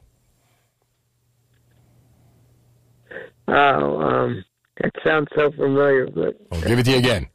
Oh, 3.47 4.01
um, 4.01 4.43
that 4.81 4.91
sounds 5.03 5.27
so 5.35 5.51
familiar, 5.51 6.07
but 6.07 6.35
I'll 6.51 6.61
give 6.61 6.79
it 6.79 6.83
to 6.83 6.91
you 6.91 6.97
again. 6.97 7.27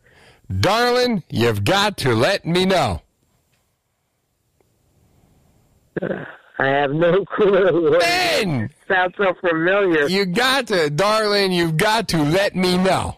Darling, 0.60 1.22
you've 1.30 1.64
got 1.64 1.96
to 1.98 2.14
let 2.14 2.44
me 2.44 2.66
know. 2.66 3.00
uh, 6.02 6.24
I 6.58 6.66
have 6.66 6.90
no 6.92 7.24
clue. 7.36 7.98
Ben! 7.98 8.70
Sounds 8.86 9.14
so 9.16 9.32
familiar. 9.40 10.06
You 10.08 10.26
got 10.26 10.66
to, 10.68 10.90
darling, 10.90 11.52
you've 11.52 11.76
got 11.76 12.08
to 12.08 12.22
let 12.22 12.54
me 12.54 12.76
know. 12.76 13.16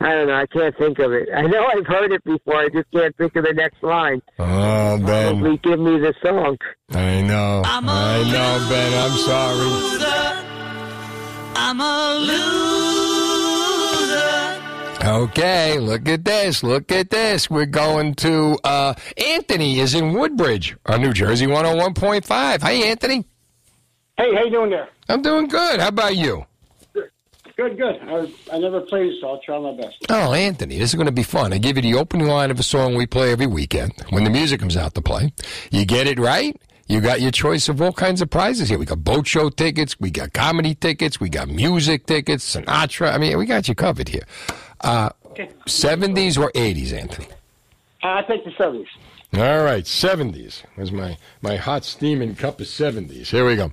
I 0.00 0.12
don't 0.12 0.26
know. 0.28 0.34
I 0.34 0.46
can't 0.46 0.76
think 0.76 0.98
of 0.98 1.12
it. 1.12 1.28
I 1.34 1.42
know 1.42 1.64
I've 1.74 1.86
heard 1.86 2.12
it 2.12 2.22
before. 2.24 2.56
I 2.56 2.68
just 2.68 2.90
can't 2.92 3.16
think 3.16 3.34
of 3.36 3.44
the 3.44 3.52
next 3.54 3.82
line. 3.82 4.20
Oh, 4.38 4.98
Ben. 4.98 5.40
Please 5.40 5.58
give 5.62 5.80
me 5.80 5.98
the 5.98 6.14
song. 6.22 6.58
I 6.90 7.22
know. 7.22 7.62
I 7.64 7.80
know, 7.80 8.66
Ben. 8.68 8.92
I'm 9.02 9.16
sorry. 9.18 9.70
I'm 11.56 11.80
a 11.80 12.14
loser. 12.20 12.76
Okay, 15.04 15.78
look 15.78 16.08
at 16.08 16.24
this. 16.24 16.62
Look 16.62 16.90
at 16.90 17.10
this. 17.10 17.48
We're 17.48 17.66
going 17.66 18.14
to 18.16 18.58
uh, 18.64 18.94
Anthony 19.16 19.78
is 19.78 19.94
in 19.94 20.12
Woodbridge 20.12 20.76
on 20.86 21.00
New 21.00 21.12
Jersey 21.12 21.46
101.5. 21.46 22.60
Hi, 22.60 22.72
Anthony. 22.72 23.24
Hey, 24.18 24.34
how 24.34 24.44
you 24.44 24.50
doing 24.50 24.70
there? 24.70 24.88
I'm 25.08 25.22
doing 25.22 25.46
good. 25.46 25.80
How 25.80 25.88
about 25.88 26.16
you? 26.16 26.44
Good, 27.56 27.78
good. 27.78 27.98
I, 28.02 28.30
I 28.52 28.58
never 28.58 28.82
played, 28.82 29.14
so 29.18 29.28
I'll 29.28 29.40
try 29.40 29.58
my 29.58 29.72
best. 29.72 29.96
Oh, 30.10 30.34
Anthony, 30.34 30.78
this 30.78 30.90
is 30.90 30.94
going 30.94 31.06
to 31.06 31.12
be 31.12 31.22
fun. 31.22 31.54
I 31.54 31.58
give 31.58 31.76
you 31.76 31.82
the 31.82 31.94
opening 31.94 32.26
line 32.26 32.50
of 32.50 32.60
a 32.60 32.62
song 32.62 32.94
we 32.94 33.06
play 33.06 33.32
every 33.32 33.46
weekend 33.46 33.94
when 34.10 34.24
the 34.24 34.30
music 34.30 34.60
comes 34.60 34.76
out 34.76 34.94
to 34.94 35.00
play. 35.00 35.32
You 35.70 35.86
get 35.86 36.06
it 36.06 36.18
right, 36.18 36.54
you 36.86 37.00
got 37.00 37.22
your 37.22 37.30
choice 37.30 37.70
of 37.70 37.80
all 37.80 37.94
kinds 37.94 38.20
of 38.20 38.28
prizes 38.28 38.68
here. 38.68 38.78
We 38.78 38.84
got 38.84 39.02
boat 39.02 39.26
show 39.26 39.48
tickets, 39.48 39.98
we 39.98 40.10
got 40.10 40.34
comedy 40.34 40.74
tickets, 40.74 41.18
we 41.18 41.30
got 41.30 41.48
music 41.48 42.04
tickets, 42.04 42.54
Sinatra. 42.54 43.14
I 43.14 43.16
mean, 43.16 43.38
we 43.38 43.46
got 43.46 43.68
you 43.68 43.74
covered 43.74 44.10
here. 44.10 44.26
Uh, 44.82 45.08
70s 45.66 46.38
or 46.38 46.52
80s, 46.52 46.92
Anthony? 46.92 47.28
Uh, 48.02 48.08
I 48.08 48.22
think 48.22 48.44
the 48.44 48.50
70s. 48.50 48.86
All 49.32 49.64
right, 49.64 49.84
70s. 49.84 50.62
There's 50.76 50.92
my, 50.92 51.16
my 51.40 51.56
hot 51.56 51.84
steaming 51.84 52.34
cup 52.36 52.60
of 52.60 52.66
70s. 52.66 53.28
Here 53.28 53.46
we 53.46 53.56
go. 53.56 53.72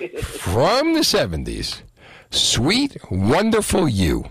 From 0.22 0.94
the 0.94 1.00
70s, 1.00 1.82
Sweet, 2.34 2.96
Wonderful 3.10 3.88
You. 3.88 4.24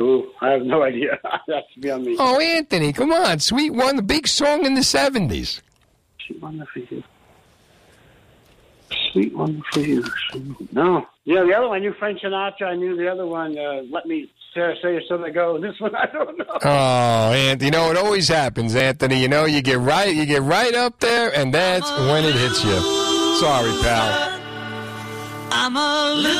Ooh, 0.00 0.30
I 0.40 0.50
have 0.50 0.62
no 0.62 0.82
idea. 0.82 1.18
That's 1.48 1.66
beyond 1.78 2.04
me. 2.04 2.16
Oh, 2.18 2.38
Anthony, 2.40 2.92
come 2.92 3.12
on. 3.12 3.40
Sweet 3.40 3.70
One, 3.70 3.96
the 3.96 4.02
big 4.02 4.26
song 4.26 4.64
in 4.66 4.74
the 4.74 4.80
70s. 4.80 5.60
Sweet 6.26 6.42
wonderful 6.42 6.82
you. 6.82 7.04
Sweet 9.12 9.34
wonderful 9.36 9.82
you. 9.82 10.04
No. 10.72 11.06
Yeah, 11.24 11.44
the 11.44 11.54
other 11.54 11.68
one, 11.68 11.76
I 11.76 11.80
knew 11.80 11.94
Frank 11.94 12.20
Sinatra. 12.20 12.62
I 12.62 12.74
knew 12.74 12.96
the 12.96 13.08
other 13.10 13.26
one, 13.26 13.56
uh, 13.58 13.82
Let 13.90 14.06
Me 14.06 14.30
Say, 14.54 14.74
say 14.82 15.00
Something 15.08 15.32
Go. 15.32 15.58
This 15.60 15.78
one, 15.80 15.94
I 15.94 16.06
don't 16.06 16.38
know. 16.38 16.58
Oh, 16.62 17.32
and 17.32 17.60
you 17.60 17.70
know 17.70 17.90
it 17.90 17.96
always 17.96 18.28
happens, 18.28 18.74
Anthony. 18.74 19.20
You 19.20 19.28
know 19.28 19.44
you 19.44 19.62
get 19.62 19.78
right, 19.78 20.14
you 20.14 20.26
get 20.26 20.42
right 20.42 20.74
up 20.74 21.00
there, 21.00 21.34
and 21.36 21.52
that's 21.52 21.90
when 21.90 22.24
it 22.24 22.34
hits 22.34 22.64
you. 22.64 22.78
Sorry, 23.36 23.70
pal. 23.82 24.45
I'm 25.50 25.76
a 25.76 26.14
loser. 26.14 26.36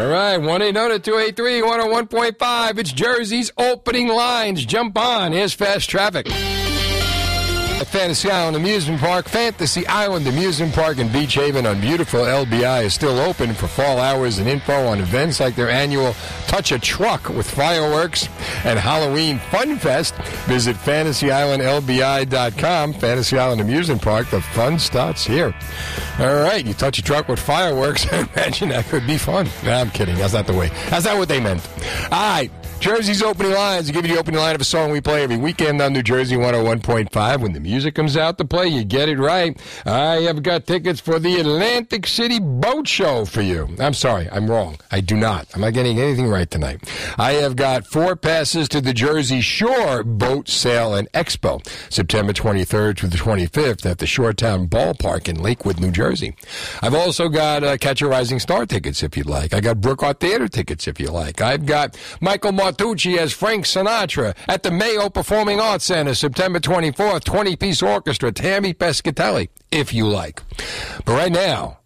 All 0.00 0.08
right, 0.08 0.36
one 0.38 0.62
eight 0.62 0.76
hundred 0.76 1.04
two 1.04 1.18
eight 1.18 1.36
three 1.36 1.62
one 1.62 1.78
hundred 1.80 1.92
one 1.92 2.06
point 2.06 2.38
five. 2.38 2.78
It's 2.78 2.92
Jersey's 2.92 3.52
opening 3.58 4.08
lines. 4.08 4.64
Jump 4.64 4.98
on. 4.98 5.32
Here's 5.32 5.52
fast 5.54 5.88
traffic. 5.88 6.26
At 7.80 7.88
Fantasy 7.88 8.30
Island 8.30 8.56
Amusement 8.56 9.00
Park, 9.00 9.28
Fantasy 9.28 9.84
Island 9.88 10.28
Amusement 10.28 10.72
Park 10.72 10.98
in 10.98 11.10
Beach 11.12 11.34
Haven 11.34 11.66
on 11.66 11.80
beautiful 11.80 12.20
LBI 12.20 12.84
is 12.84 12.94
still 12.94 13.18
open 13.18 13.52
for 13.52 13.66
fall 13.66 13.98
hours 13.98 14.38
and 14.38 14.48
info 14.48 14.86
on 14.86 15.00
events 15.00 15.40
like 15.40 15.56
their 15.56 15.68
annual 15.68 16.14
Touch 16.46 16.70
a 16.70 16.78
Truck 16.78 17.28
with 17.30 17.50
fireworks 17.50 18.28
and 18.64 18.78
Halloween 18.78 19.40
Fun 19.50 19.76
Fest. 19.76 20.14
Visit 20.46 20.76
fantasyislandlbi.com. 20.76 22.92
Fantasy 22.92 23.38
Island 23.38 23.60
Amusement 23.60 24.00
Park, 24.00 24.30
the 24.30 24.40
fun 24.40 24.78
starts 24.78 25.26
here. 25.26 25.52
All 26.20 26.42
right, 26.42 26.64
you 26.64 26.74
touch 26.74 26.98
a 26.98 27.02
truck 27.02 27.26
with 27.28 27.40
fireworks. 27.40 28.06
I 28.12 28.20
imagine 28.34 28.68
that 28.68 28.84
could 28.86 29.04
be 29.04 29.18
fun. 29.18 29.48
Nah, 29.64 29.80
I'm 29.80 29.90
kidding. 29.90 30.14
That's 30.16 30.34
not 30.34 30.46
the 30.46 30.54
way. 30.54 30.68
That's 30.90 31.06
not 31.06 31.18
what 31.18 31.26
they 31.28 31.40
meant. 31.40 31.68
All 32.04 32.10
right. 32.34 32.52
Jersey's 32.84 33.22
opening 33.22 33.52
lines. 33.52 33.88
I 33.88 33.92
give 33.92 34.04
you 34.04 34.12
the 34.12 34.20
opening 34.20 34.40
line 34.40 34.54
of 34.54 34.60
a 34.60 34.64
song 34.64 34.90
we 34.90 35.00
play 35.00 35.22
every 35.22 35.38
weekend 35.38 35.80
on 35.80 35.94
New 35.94 36.02
Jersey 36.02 36.36
101.5. 36.36 37.40
When 37.40 37.54
the 37.54 37.60
music 37.60 37.94
comes 37.94 38.14
out 38.14 38.36
to 38.36 38.44
play, 38.44 38.68
you 38.68 38.84
get 38.84 39.08
it 39.08 39.18
right. 39.18 39.58
I 39.86 40.16
have 40.16 40.42
got 40.42 40.66
tickets 40.66 41.00
for 41.00 41.18
the 41.18 41.36
Atlantic 41.36 42.06
City 42.06 42.38
Boat 42.40 42.86
Show 42.86 43.24
for 43.24 43.40
you. 43.40 43.74
I'm 43.80 43.94
sorry, 43.94 44.28
I'm 44.30 44.50
wrong. 44.50 44.76
I 44.90 45.00
do 45.00 45.16
not. 45.16 45.48
I'm 45.54 45.62
not 45.62 45.72
getting 45.72 45.98
anything 45.98 46.28
right 46.28 46.50
tonight. 46.50 46.86
I 47.16 47.32
have 47.32 47.56
got 47.56 47.86
four 47.86 48.16
passes 48.16 48.68
to 48.68 48.82
the 48.82 48.92
Jersey 48.92 49.40
Shore 49.40 50.04
Boat 50.04 50.50
Sale 50.50 50.94
and 50.94 51.10
Expo, 51.12 51.66
September 51.90 52.34
23rd 52.34 52.98
to 52.98 53.06
the 53.06 53.16
25th 53.16 53.86
at 53.90 53.96
the 53.96 54.04
Shoretown 54.04 54.68
Ballpark 54.68 55.26
in 55.26 55.40
Lakewood, 55.40 55.80
New 55.80 55.90
Jersey. 55.90 56.36
I've 56.82 56.94
also 56.94 57.30
got 57.30 57.64
uh, 57.64 57.78
Catch 57.78 58.02
a 58.02 58.08
Rising 58.08 58.40
Star 58.40 58.66
tickets 58.66 59.02
if 59.02 59.16
you'd 59.16 59.24
like. 59.24 59.54
I 59.54 59.62
got 59.62 59.80
Brook 59.80 60.02
Art 60.02 60.20
Theater 60.20 60.48
tickets 60.48 60.86
if 60.86 61.00
you 61.00 61.08
like. 61.08 61.40
I've 61.40 61.64
got 61.64 61.98
Michael 62.20 62.52
Martucci 62.74 63.16
as 63.18 63.32
Frank 63.32 63.64
Sinatra 63.64 64.36
at 64.48 64.62
the 64.62 64.70
Mayo 64.70 65.08
Performing 65.08 65.60
Arts 65.60 65.84
Center, 65.84 66.14
September 66.14 66.58
24th, 66.58 67.24
20 67.24 67.56
piece 67.56 67.82
orchestra, 67.82 68.32
Tammy 68.32 68.74
Pescatelli, 68.74 69.48
if 69.70 69.92
you 69.92 70.06
like. 70.06 70.42
But 71.04 71.14
right 71.14 71.32
now, 71.32 71.78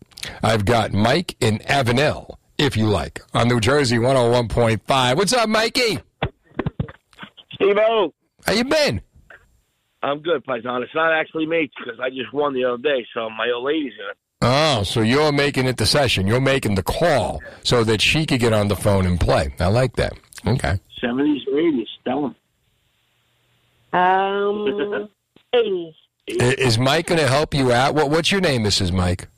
I've 0.42 0.64
got 0.64 0.92
Mike 0.92 1.36
in 1.40 1.58
Avenel, 1.60 2.36
if 2.56 2.76
you 2.76 2.86
like, 2.86 3.20
on 3.34 3.48
New 3.48 3.60
Jersey 3.60 3.96
101.5. 3.98 5.16
What's 5.16 5.32
up, 5.32 5.48
Mikey? 5.48 6.00
Steve-O. 7.54 8.14
How 8.46 8.52
you 8.52 8.64
been? 8.64 9.02
I'm 10.02 10.20
good, 10.20 10.44
Paisan. 10.46 10.82
It's 10.82 10.94
not 10.94 11.12
actually 11.12 11.46
me 11.46 11.70
because 11.76 12.00
I 12.00 12.08
just 12.08 12.32
won 12.32 12.54
the 12.54 12.64
other 12.64 12.78
day, 12.78 13.04
so 13.12 13.28
my 13.30 13.50
old 13.54 13.64
lady's 13.64 13.92
in 13.98 14.10
it. 14.10 14.16
Oh, 14.40 14.84
so 14.84 15.00
you're 15.00 15.32
making 15.32 15.66
it 15.66 15.76
the 15.76 15.86
session. 15.86 16.28
You're 16.28 16.40
making 16.40 16.76
the 16.76 16.84
call 16.84 17.42
so 17.64 17.82
that 17.82 18.00
she 18.00 18.24
could 18.24 18.38
get 18.38 18.52
on 18.52 18.68
the 18.68 18.76
phone 18.76 19.04
and 19.04 19.18
play. 19.18 19.52
I 19.58 19.66
like 19.66 19.96
that. 19.96 20.12
Okay. 20.54 20.78
70s 21.02 21.46
or 21.48 21.52
80s. 21.52 21.86
Tell 22.04 22.26
him. 22.26 22.34
Um, 23.98 25.08
80s. 25.54 25.94
Is 26.26 26.78
Mike 26.78 27.06
going 27.06 27.20
to 27.20 27.26
help 27.26 27.54
you 27.54 27.72
out? 27.72 27.94
What, 27.94 28.10
what's 28.10 28.30
your 28.30 28.40
name, 28.40 28.62
Mrs. 28.64 28.92
Mike? 28.92 29.28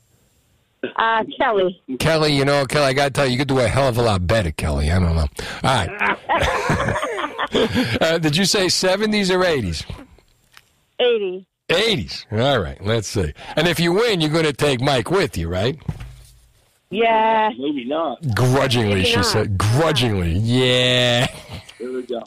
Uh, 0.95 1.23
Kelly. 1.37 1.81
Kelly, 1.99 2.35
you 2.35 2.43
know, 2.43 2.65
Kelly, 2.65 2.85
I 2.85 2.93
got 2.93 3.05
to 3.05 3.11
tell 3.11 3.25
you, 3.25 3.33
you 3.33 3.37
could 3.37 3.47
do 3.47 3.59
a 3.59 3.67
hell 3.67 3.87
of 3.87 3.97
a 3.97 4.01
lot 4.01 4.25
better, 4.27 4.51
Kelly. 4.51 4.91
I 4.91 4.99
don't 4.99 5.15
know. 5.15 5.27
All 5.63 5.87
right. 5.87 6.17
uh, 8.01 8.17
did 8.17 8.35
you 8.35 8.45
say 8.45 8.65
70s 8.65 9.29
or 9.29 9.39
80s? 9.43 9.85
80s. 10.99 11.45
80s. 11.69 12.25
All 12.31 12.59
right, 12.59 12.83
let's 12.83 13.07
see. 13.07 13.31
And 13.55 13.67
if 13.67 13.79
you 13.79 13.93
win, 13.93 14.21
you're 14.21 14.31
going 14.31 14.45
to 14.45 14.53
take 14.53 14.81
Mike 14.81 15.09
with 15.11 15.37
you, 15.37 15.47
right? 15.47 15.79
Yeah. 16.91 17.49
Maybe 17.57 17.85
not. 17.85 18.21
Grudgingly, 18.35 18.95
Maybe 18.95 19.05
she 19.05 19.15
not. 19.15 19.25
said. 19.25 19.57
Grudgingly. 19.57 20.33
Yeah. 20.33 21.25
Here 21.77 21.91
we 21.91 22.03
go. 22.03 22.21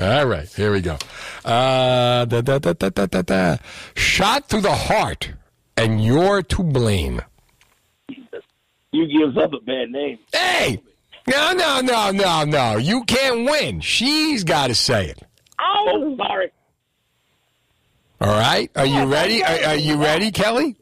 All 0.00 0.26
right, 0.26 0.48
here 0.54 0.70
we 0.72 0.80
go. 0.80 0.96
Uh, 1.44 2.24
da, 2.24 2.40
da, 2.40 2.58
da, 2.58 2.72
da, 2.72 2.88
da, 2.90 3.06
da, 3.06 3.22
da. 3.22 3.56
Shot 3.96 4.48
through 4.48 4.60
the 4.60 4.74
heart, 4.74 5.32
and 5.76 6.04
you're 6.04 6.42
to 6.42 6.62
blame. 6.62 7.20
You 8.92 9.06
gives 9.06 9.36
up 9.36 9.52
a 9.52 9.60
bad 9.60 9.90
name. 9.90 10.18
Hey! 10.32 10.80
No, 11.28 11.52
no, 11.52 11.80
no, 11.80 12.10
no, 12.10 12.44
no. 12.44 12.76
You 12.76 13.04
can't 13.04 13.44
win. 13.44 13.80
She's 13.80 14.44
got 14.44 14.68
to 14.68 14.74
say 14.74 15.06
it. 15.06 15.22
Oh, 15.60 16.16
sorry. 16.16 16.50
All 18.20 18.28
right? 18.28 18.70
Are 18.76 18.86
you 18.86 19.04
ready? 19.04 19.44
Are, 19.44 19.70
are 19.70 19.76
you 19.76 19.96
ready, 19.96 20.30
Kelly? 20.30 20.76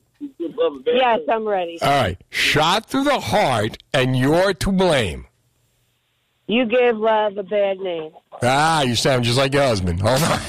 Yes, 0.86 1.20
I'm 1.28 1.46
ready. 1.46 1.78
All 1.82 1.88
right. 1.88 2.20
Shot 2.30 2.86
through 2.86 3.04
the 3.04 3.20
heart, 3.20 3.78
and 3.92 4.16
you're 4.16 4.54
to 4.54 4.72
blame. 4.72 5.26
You 6.48 6.64
gave 6.66 6.96
love 6.96 7.36
a 7.38 7.42
bad 7.42 7.78
name. 7.78 8.12
Ah, 8.42 8.82
you 8.82 8.94
sound 8.94 9.24
just 9.24 9.38
like 9.38 9.52
your 9.52 9.64
husband. 9.64 10.00
Hold 10.00 10.22
on. 10.22 10.40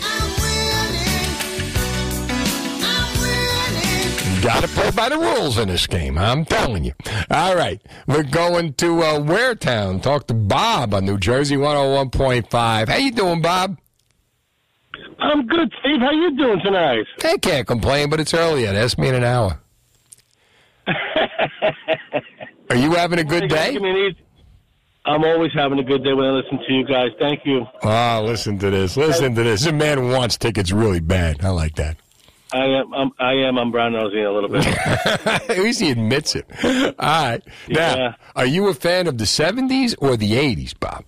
You 4.35 4.43
got 4.43 4.61
to 4.61 4.67
play 4.67 4.91
by 4.91 5.09
the 5.09 5.17
rules 5.17 5.57
in 5.57 5.67
this 5.67 5.88
game. 5.88 6.17
I'm 6.17 6.45
telling 6.45 6.84
you. 6.84 6.93
All 7.31 7.55
right, 7.55 7.81
we're 8.05 8.21
going 8.23 8.73
to 8.75 9.01
uh, 9.01 9.19
Waretown. 9.19 10.01
Talk 10.03 10.27
to 10.27 10.35
Bob 10.35 10.93
on 10.93 11.05
New 11.05 11.17
Jersey 11.17 11.55
101.5. 11.55 12.88
How 12.88 12.97
you 12.97 13.11
doing, 13.11 13.41
Bob? 13.41 13.79
I'm 15.19 15.47
good, 15.47 15.73
Steve. 15.79 15.99
How 15.99 16.11
you 16.11 16.38
doing 16.38 16.59
tonight? 16.63 17.05
I 17.23 17.38
can't 17.38 17.65
complain, 17.65 18.11
but 18.11 18.19
it's 18.19 18.34
early 18.35 18.61
yet. 18.63 18.75
Ask 18.75 18.99
me 18.99 19.07
in 19.07 19.15
an 19.15 19.23
hour. 19.23 19.59
Are 22.69 22.76
you 22.76 22.91
having 22.93 23.19
a 23.19 23.23
good 23.23 23.49
day? 23.49 23.77
I'm 25.05 25.23
always 25.23 25.51
having 25.53 25.80
a 25.80 25.84
good 25.84 26.03
day 26.03 26.11
when 26.14 26.26
I 26.26 26.31
listen 26.31 26.59
to 26.68 26.73
you 26.73 26.85
guys. 26.85 27.11
Thank 27.18 27.45
you. 27.45 27.65
Oh, 27.81 28.23
listen 28.26 28.59
to 28.59 28.69
this. 28.69 28.97
Listen 28.97 29.35
to 29.35 29.43
this. 29.43 29.64
This 29.64 29.73
man 29.73 30.09
wants 30.09 30.38
tickets 30.38 30.72
really 30.72 30.99
bad. 30.99 31.43
I 31.45 31.49
like 31.49 31.76
that. 31.76 31.97
I 32.53 32.65
am. 32.65 32.93
I'm, 32.93 33.11
I 33.19 33.34
am. 33.34 33.57
I'm 33.57 33.72
brown 33.72 33.93
nosing 33.93 34.26
a 34.26 34.31
little 34.31 34.49
bit. 34.49 34.65
At 35.27 35.59
least 35.59 35.80
he 35.81 35.91
admits 35.91 36.35
it. 36.35 36.45
All 36.64 36.91
right. 36.99 37.41
Now, 37.69 37.95
Yeah. 37.95 38.14
are 38.35 38.45
you 38.45 38.68
a 38.68 38.73
fan 38.73 39.07
of 39.07 39.18
the 39.18 39.26
70s 39.26 39.95
or 39.99 40.18
the 40.18 40.31
80s, 40.34 40.77
Bob? 40.80 41.05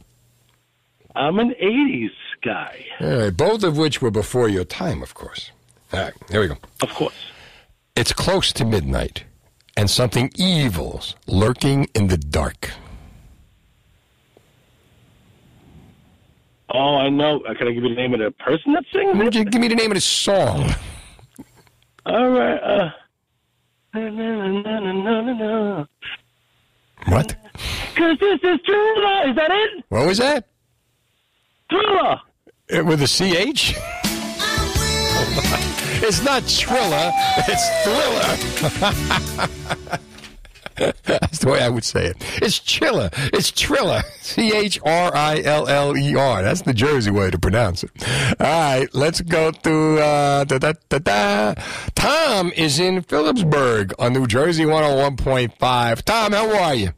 I'm 1.16 1.40
an 1.40 1.54
'80s 1.62 2.12
guy. 2.44 2.86
All 3.02 3.08
right, 3.24 3.36
both 3.36 3.64
of 3.64 3.78
which 3.78 4.02
were 4.02 4.12
before 4.12 4.48
your 4.48 4.64
time, 4.64 5.02
of 5.02 5.14
course. 5.16 5.52
All 5.92 6.00
right, 6.00 6.14
here 6.30 6.40
we 6.42 6.48
go. 6.48 6.56
Of 6.82 6.94
course. 6.94 7.16
It's 7.96 8.14
close 8.14 8.54
to 8.54 8.64
midnight, 8.64 9.24
and 9.80 9.90
something 9.90 10.30
evil's 10.36 11.16
lurking 11.26 11.88
in 11.96 12.08
the 12.08 12.18
dark. 12.18 12.70
Oh, 16.70 16.98
I 16.98 17.08
know. 17.08 17.40
Uh, 17.48 17.54
Can 17.54 17.70
I 17.70 17.72
give 17.72 17.84
you 17.84 17.90
the 17.90 17.96
name 17.96 18.14
of 18.14 18.20
the 18.20 18.30
person 18.32 18.74
that 18.74 18.84
sings 18.92 19.18
Would 19.18 19.34
you 19.34 19.46
give 19.46 19.62
me 19.62 19.70
the 19.70 19.76
name 19.76 19.90
of 19.92 19.96
the 19.96 20.02
song? 20.02 20.70
All 22.06 22.30
right. 22.30 22.58
Uh, 22.62 22.90
na, 23.94 24.10
na, 24.10 24.48
na, 24.48 24.80
na, 24.80 24.92
na, 24.92 25.22
na, 25.22 25.34
na. 25.34 25.86
What? 27.08 27.38
Cause 27.96 28.18
this 28.20 28.40
is 28.44 28.60
Thriller. 28.66 29.30
Is 29.30 29.36
that 29.38 29.50
it? 29.50 29.86
What 29.88 30.08
was 30.08 30.18
that? 30.18 30.46
Thriller. 31.70 32.20
Uh, 32.70 32.84
With 32.84 33.02
a 33.02 33.08
CH? 33.08 33.76
it's 36.02 36.24
not 36.24 36.48
Triller, 36.48 37.12
it's 37.48 37.70
Thriller. 37.84 40.00
That's 41.04 41.40
the 41.40 41.50
way 41.50 41.62
I 41.62 41.70
would 41.70 41.84
say 41.84 42.06
it. 42.06 42.18
It's 42.42 42.60
Chiller. 42.60 43.10
It's 43.14 43.52
Triller. 43.52 44.02
C 44.22 44.56
H 44.56 44.80
R 44.86 45.16
I 45.16 45.42
L 45.42 45.68
L 45.68 45.98
E 45.98 46.16
R. 46.16 46.42
That's 46.42 46.62
the 46.62 46.74
Jersey 46.74 47.12
way 47.12 47.30
to 47.30 47.38
pronounce 47.38 47.84
it. 47.84 47.92
All 48.40 48.48
right, 48.48 48.88
let's 48.94 49.20
go 49.22 49.52
to 49.52 50.00
uh, 50.00 50.44
da, 50.46 50.58
da, 50.58 50.74
da, 50.88 51.00
da. 51.00 51.54
Tom 51.96 52.52
is 52.56 52.80
in 52.80 53.02
Phillipsburg 53.02 53.94
on 54.00 54.14
New 54.14 54.26
Jersey 54.28 54.64
101.5. 54.64 56.02
Tom, 56.04 56.32
how 56.32 56.64
are 56.64 56.76
you? 56.76 56.92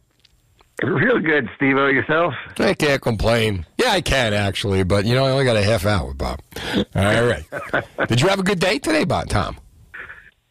Real 0.83 1.19
good, 1.19 1.47
Steve. 1.55 1.75
Yourself? 1.77 2.33
I 2.57 2.73
can't 2.73 3.01
complain. 3.01 3.65
Yeah, 3.77 3.91
I 3.91 4.01
can 4.01 4.33
actually, 4.33 4.83
but 4.83 5.05
you 5.05 5.13
know, 5.13 5.25
I 5.25 5.31
only 5.31 5.45
got 5.45 5.55
a 5.55 5.63
half 5.63 5.85
hour, 5.85 6.13
Bob. 6.13 6.39
All 6.75 6.85
right. 7.25 7.43
Did 8.07 8.21
you 8.21 8.27
have 8.27 8.39
a 8.39 8.43
good 8.43 8.59
day 8.59 8.79
today, 8.79 9.03
Bob? 9.03 9.29
Tom? 9.29 9.57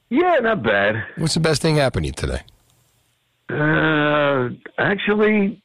Yeah, 0.08 0.38
not 0.40 0.62
bad. 0.62 1.04
What's 1.16 1.34
the 1.34 1.40
best 1.40 1.62
thing 1.62 1.76
happening 1.76 2.12
today? 2.12 2.42
Uh, 3.48 4.50
actually, 4.78 5.62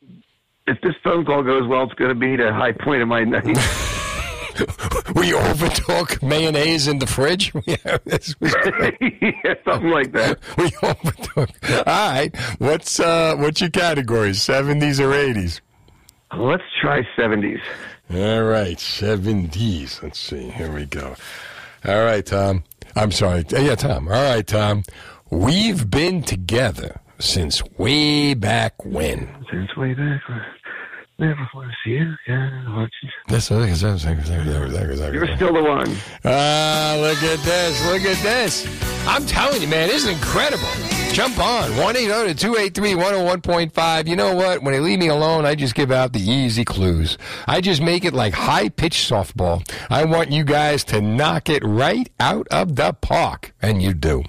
if 0.67 0.81
this 0.81 0.95
phone 1.03 1.25
call 1.25 1.43
goes 1.43 1.67
well, 1.67 1.83
it's 1.83 1.93
going 1.93 2.09
to 2.09 2.19
be 2.19 2.35
the 2.35 2.51
high 2.51 2.71
point 2.71 3.01
of 3.01 3.07
my 3.07 3.23
night. 3.23 3.57
We 5.15 5.33
overtook 5.33 6.21
mayonnaise 6.21 6.87
in 6.87 6.99
the 6.99 7.07
fridge. 7.07 7.53
yeah, 7.65 7.97
this 8.05 8.35
was 8.39 8.53
yeah, 9.01 9.53
something 9.63 9.89
like 9.89 10.11
that. 10.11 10.39
We 10.57 10.71
overtook. 10.83 11.49
All 11.87 12.11
right. 12.11 12.35
What's 12.59 12.99
uh, 12.99 13.35
what's 13.37 13.61
your 13.61 13.69
categories? 13.69 14.41
Seventies 14.41 14.99
or 14.99 15.13
eighties? 15.13 15.61
Let's 16.35 16.63
try 16.81 17.07
seventies. 17.15 17.59
All 18.13 18.43
right, 18.43 18.79
seventies. 18.79 19.99
Let's 20.03 20.19
see. 20.19 20.49
Here 20.49 20.71
we 20.71 20.85
go. 20.85 21.15
All 21.85 22.03
right, 22.03 22.25
Tom. 22.25 22.63
I'm 22.95 23.11
sorry. 23.11 23.45
Yeah, 23.49 23.75
Tom. 23.75 24.07
All 24.07 24.13
right, 24.13 24.45
Tom. 24.45 24.83
We've 25.29 25.89
been 25.89 26.23
together 26.23 26.99
since 27.19 27.63
way 27.77 28.33
back 28.33 28.83
when. 28.85 29.29
Since 29.51 29.75
way 29.77 29.93
back. 29.93 30.21
Never 31.17 31.49
want 31.53 31.71
to 31.71 31.75
see 31.83 31.91
you. 31.91 32.13
Yeah, 32.27 32.75
watch 32.75 32.93
you. 33.01 33.09
That's, 33.29 33.47
that's, 33.47 33.81
that's, 33.81 34.03
that's, 34.03 35.13
You're 35.13 35.33
still 35.37 35.53
the 35.53 35.63
one. 35.63 35.95
Ah, 36.25 36.97
look 36.99 37.23
at 37.23 37.39
this. 37.39 37.85
Look 37.85 38.01
at 38.01 38.21
this. 38.21 38.67
I'm 39.07 39.25
telling 39.25 39.61
you, 39.61 39.67
man, 39.69 39.87
this 39.87 40.03
is 40.03 40.09
incredible. 40.09 41.04
Jump 41.15 41.39
on. 41.39 41.77
1 41.77 41.95
800 41.95 42.37
283 42.37 42.91
101.5. 42.91 44.07
You 44.09 44.17
know 44.17 44.35
what? 44.35 44.61
When 44.61 44.73
they 44.73 44.81
leave 44.81 44.99
me 44.99 45.07
alone, 45.07 45.45
I 45.45 45.55
just 45.55 45.73
give 45.73 45.89
out 45.89 46.11
the 46.11 46.19
easy 46.19 46.65
clues. 46.65 47.17
I 47.47 47.61
just 47.61 47.81
make 47.81 48.03
it 48.03 48.13
like 48.13 48.33
high 48.33 48.67
pitched 48.67 49.09
softball. 49.09 49.65
I 49.89 50.03
want 50.03 50.31
you 50.31 50.43
guys 50.43 50.83
to 50.85 50.99
knock 50.99 51.47
it 51.47 51.63
right 51.63 52.11
out 52.19 52.49
of 52.51 52.75
the 52.75 52.91
park. 52.91 53.53
And 53.61 53.81
you 53.81 53.93
do. 53.93 54.25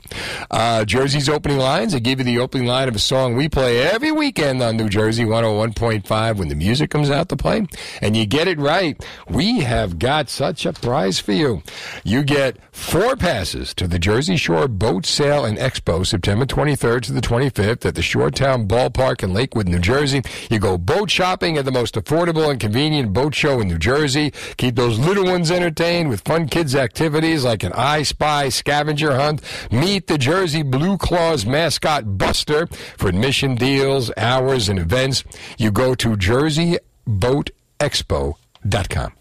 Uh, 0.48 0.84
Jersey's 0.84 1.28
opening 1.28 1.58
lines. 1.58 1.92
I 1.92 1.98
give 1.98 2.20
you 2.20 2.24
the 2.24 2.38
opening 2.38 2.68
line 2.68 2.86
of 2.86 2.94
a 2.94 3.00
song 3.00 3.34
we 3.34 3.48
play 3.48 3.80
every 3.82 4.12
weekend 4.12 4.62
on 4.62 4.76
New 4.76 4.88
Jersey 4.88 5.24
101.5 5.24 6.36
when 6.36 6.48
the 6.48 6.54
music 6.54 6.90
comes 6.90 7.10
out 7.10 7.28
to 7.30 7.36
play. 7.36 7.66
And 8.00 8.16
you 8.16 8.26
get 8.26 8.46
it 8.46 8.60
right. 8.60 9.04
We 9.28 9.58
have 9.58 9.98
got 9.98 10.28
such 10.28 10.64
a 10.64 10.72
prize 10.72 11.18
for 11.18 11.32
you. 11.32 11.64
You 12.04 12.22
get 12.22 12.58
four 12.70 13.16
passes 13.16 13.74
to 13.74 13.88
the 13.88 13.98
Jersey 13.98 14.36
Shore 14.36 14.68
Boat 14.68 15.04
Sale 15.04 15.44
and 15.44 15.58
Expo 15.58 16.06
September 16.06 16.46
23rd 16.76 17.02
to 17.02 17.12
the 17.12 17.20
25th 17.20 17.84
at 17.86 17.94
the 17.94 18.00
Shoretown 18.00 18.66
Ballpark 18.66 19.22
in 19.22 19.32
Lakewood, 19.32 19.68
New 19.68 19.78
Jersey. 19.78 20.22
You 20.50 20.58
go 20.58 20.76
boat 20.76 21.08
shopping 21.10 21.56
at 21.56 21.64
the 21.64 21.70
most 21.72 21.94
affordable 21.94 22.50
and 22.50 22.58
convenient 22.60 23.12
boat 23.12 23.32
show 23.34 23.60
in 23.60 23.68
New 23.68 23.78
Jersey. 23.78 24.32
Keep 24.56 24.74
those 24.76 24.98
little 24.98 25.24
ones 25.24 25.50
entertained 25.50 26.10
with 26.10 26.20
fun 26.22 26.48
kids 26.48 26.74
activities 26.74 27.44
like 27.44 27.62
an 27.62 27.72
I 27.72 28.02
Spy 28.02 28.50
scavenger 28.50 29.16
hunt. 29.16 29.42
Meet 29.70 30.06
the 30.06 30.18
Jersey 30.18 30.62
Blue 30.62 30.98
Claws 30.98 31.46
mascot 31.46 32.18
Buster 32.18 32.66
for 32.98 33.08
admission 33.08 33.54
deals, 33.54 34.10
hours, 34.16 34.68
and 34.68 34.78
events. 34.78 35.24
You 35.58 35.70
go 35.70 35.94
to 35.94 36.16
jerseyboatexpo.com. 36.16 39.12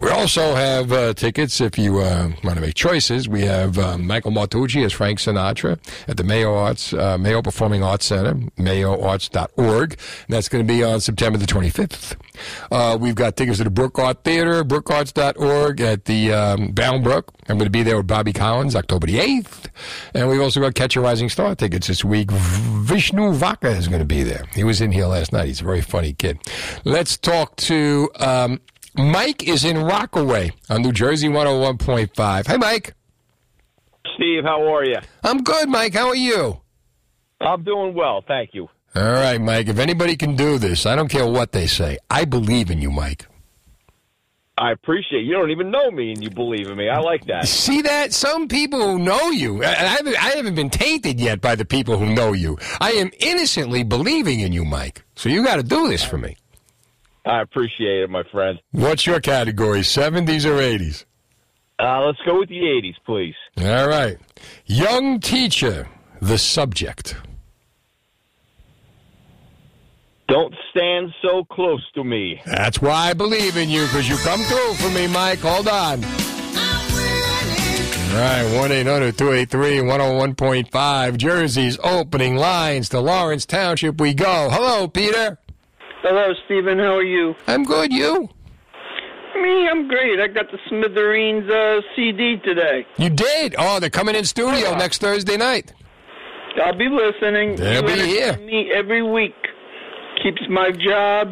We 0.00 0.08
also 0.08 0.54
have 0.54 0.92
uh, 0.92 1.12
tickets 1.12 1.60
if 1.60 1.76
you 1.76 1.98
uh, 1.98 2.30
want 2.42 2.56
to 2.56 2.62
make 2.62 2.74
choices. 2.74 3.28
We 3.28 3.42
have 3.42 3.78
uh, 3.78 3.98
Michael 3.98 4.30
Martucci 4.30 4.82
as 4.82 4.94
Frank 4.94 5.18
Sinatra 5.18 5.78
at 6.08 6.16
the 6.16 6.24
Mayo 6.24 6.54
Arts, 6.54 6.94
uh, 6.94 7.18
Mayo 7.18 7.42
Performing 7.42 7.82
Arts 7.82 8.06
Center, 8.06 8.32
mayoarts.org. 8.56 9.92
And 9.92 9.98
that's 10.28 10.48
going 10.48 10.66
to 10.66 10.72
be 10.72 10.82
on 10.82 11.00
September 11.00 11.38
the 11.38 11.44
25th. 11.44 12.16
Uh, 12.72 12.96
we've 12.98 13.14
got 13.14 13.36
tickets 13.36 13.58
to 13.58 13.64
the 13.64 13.70
Brook 13.70 13.98
Art 13.98 14.24
Theater, 14.24 14.64
brookarts.org 14.64 15.82
at 15.82 16.06
the 16.06 16.32
um, 16.32 16.72
Boundbrook. 16.72 17.24
I'm 17.50 17.58
going 17.58 17.66
to 17.66 17.70
be 17.70 17.82
there 17.82 17.98
with 17.98 18.06
Bobby 18.06 18.32
Collins 18.32 18.74
October 18.74 19.06
the 19.06 19.18
8th. 19.18 19.66
And 20.14 20.30
we've 20.30 20.40
also 20.40 20.60
got 20.60 20.74
Catch 20.74 20.96
a 20.96 21.02
Rising 21.02 21.28
Star 21.28 21.54
tickets 21.54 21.88
this 21.88 22.02
week. 22.04 22.30
Vishnu 22.30 23.32
Vaka 23.32 23.68
is 23.68 23.86
going 23.86 24.00
to 24.00 24.06
be 24.06 24.22
there. 24.22 24.46
He 24.54 24.64
was 24.64 24.80
in 24.80 24.92
here 24.92 25.06
last 25.06 25.30
night. 25.30 25.48
He's 25.48 25.60
a 25.60 25.64
very 25.64 25.82
funny 25.82 26.14
kid. 26.14 26.38
Let's 26.84 27.18
talk 27.18 27.56
to 27.56 28.08
um, 28.18 28.60
Mike 28.96 29.46
is 29.48 29.64
in 29.64 29.78
Rockaway 29.78 30.52
on 30.68 30.82
New 30.82 30.92
Jersey 30.92 31.28
101.5. 31.28 32.46
Hey, 32.46 32.56
Mike. 32.56 32.94
Steve, 34.14 34.44
how 34.44 34.74
are 34.74 34.84
you? 34.84 34.98
I'm 35.22 35.42
good, 35.42 35.68
Mike. 35.68 35.94
How 35.94 36.08
are 36.08 36.16
you? 36.16 36.60
I'm 37.40 37.62
doing 37.62 37.94
well, 37.94 38.22
thank 38.26 38.54
you. 38.54 38.68
All 38.94 39.02
right, 39.02 39.40
Mike. 39.40 39.68
If 39.68 39.78
anybody 39.78 40.16
can 40.16 40.36
do 40.36 40.58
this, 40.58 40.84
I 40.84 40.96
don't 40.96 41.08
care 41.08 41.26
what 41.26 41.52
they 41.52 41.66
say. 41.66 41.98
I 42.10 42.24
believe 42.24 42.70
in 42.70 42.80
you, 42.80 42.90
Mike. 42.90 43.26
I 44.58 44.72
appreciate 44.72 45.24
you 45.24 45.32
don't 45.32 45.50
even 45.50 45.70
know 45.70 45.90
me 45.90 46.12
and 46.12 46.22
you 46.22 46.28
believe 46.28 46.68
in 46.68 46.76
me. 46.76 46.90
I 46.90 46.98
like 46.98 47.24
that. 47.26 47.48
See 47.48 47.80
that? 47.80 48.12
Some 48.12 48.46
people 48.46 48.80
who 48.82 48.98
know 48.98 49.30
you, 49.30 49.64
I 49.64 49.68
I 49.68 49.72
haven't, 49.72 50.16
I 50.22 50.30
haven't 50.36 50.54
been 50.54 50.68
tainted 50.68 51.18
yet 51.18 51.40
by 51.40 51.54
the 51.54 51.64
people 51.64 51.96
who 51.96 52.12
know 52.12 52.34
you. 52.34 52.58
I 52.78 52.92
am 52.92 53.10
innocently 53.20 53.84
believing 53.84 54.40
in 54.40 54.52
you, 54.52 54.66
Mike. 54.66 55.02
So 55.16 55.30
you 55.30 55.42
got 55.44 55.56
to 55.56 55.62
do 55.62 55.88
this 55.88 56.04
for 56.04 56.18
me. 56.18 56.36
I 57.24 57.42
appreciate 57.42 58.02
it, 58.02 58.10
my 58.10 58.22
friend. 58.30 58.58
What's 58.72 59.06
your 59.06 59.20
category, 59.20 59.80
70s 59.80 60.44
or 60.44 60.58
80s? 60.58 61.04
Uh, 61.78 62.06
let's 62.06 62.18
go 62.26 62.40
with 62.40 62.48
the 62.48 62.60
80s, 62.60 62.96
please. 63.06 63.34
All 63.58 63.88
right. 63.88 64.18
Young 64.66 65.20
teacher, 65.20 65.88
the 66.20 66.38
subject. 66.38 67.16
Don't 70.28 70.54
stand 70.70 71.12
so 71.22 71.44
close 71.44 71.84
to 71.94 72.04
me. 72.04 72.40
That's 72.46 72.80
why 72.80 73.08
I 73.10 73.14
believe 73.14 73.56
in 73.56 73.68
you, 73.68 73.82
because 73.82 74.08
you 74.08 74.16
come 74.18 74.40
through 74.42 74.74
for 74.74 74.88
me, 74.90 75.06
Mike. 75.08 75.40
Hold 75.40 75.66
on. 75.68 76.04
All 78.10 78.16
right, 78.16 78.58
1 78.60 78.72
800 78.72 79.16
283 79.16 79.78
101.5. 79.78 81.16
Jersey's 81.16 81.78
opening 81.82 82.36
lines 82.36 82.88
to 82.90 83.00
Lawrence 83.00 83.46
Township. 83.46 84.00
We 84.00 84.14
go. 84.14 84.48
Hello, 84.50 84.86
Peter. 84.88 85.38
Hello, 86.02 86.32
Stephen. 86.46 86.78
How 86.78 86.96
are 86.96 87.02
you? 87.02 87.34
I'm 87.46 87.64
good. 87.64 87.92
You? 87.92 88.28
Me, 89.40 89.68
I'm 89.68 89.86
great. 89.88 90.18
I 90.20 90.28
got 90.28 90.50
the 90.50 90.58
Smithereens 90.68 91.48
uh, 91.50 91.80
CD 91.94 92.36
today. 92.44 92.86
You 92.98 93.10
did? 93.10 93.54
Oh, 93.58 93.78
they're 93.80 93.90
coming 93.90 94.14
in 94.14 94.24
studio 94.24 94.76
next 94.76 94.98
Thursday 95.00 95.36
night. 95.36 95.72
I'll 96.64 96.76
be 96.76 96.88
listening. 96.88 97.56
They'll 97.56 97.82
you 97.88 97.96
be 97.96 98.06
here. 98.06 98.36
Me 98.38 98.72
every 98.74 99.02
week 99.02 99.34
keeps 100.22 100.42
my 100.48 100.70
job 100.72 101.28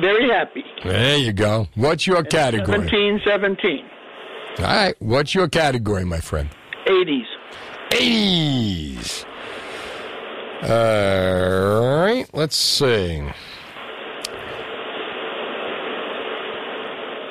very 0.00 0.28
happy. 0.28 0.64
There 0.84 1.16
you 1.16 1.32
go. 1.32 1.68
What's 1.74 2.06
your 2.06 2.22
category? 2.22 2.78
Seventeen, 2.78 3.20
seventeen, 3.26 3.84
All 4.58 4.64
right. 4.64 4.94
What's 5.00 5.34
your 5.34 5.48
category, 5.48 6.04
my 6.04 6.20
friend? 6.20 6.48
eighties. 6.88 7.26
80s. 7.90 9.24
All 10.62 12.00
right. 12.04 12.26
Let's 12.32 12.56
see. 12.56 13.22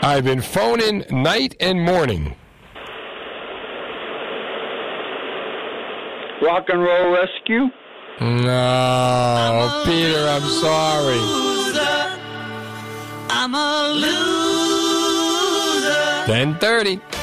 I've 0.05 0.23
been 0.23 0.39
phoning 0.39 1.03
night 1.09 1.55
and 1.59 1.83
morning. 1.83 2.35
Rock 6.43 6.65
and 6.69 6.79
Roll 6.83 7.11
Rescue. 7.11 7.71
No, 8.21 9.81
Peter, 9.83 10.27
I'm 10.29 10.43
sorry. 10.43 11.17
I'm 13.31 13.55
a 13.55 13.87
loser. 13.93 14.15
1030. 16.31 17.14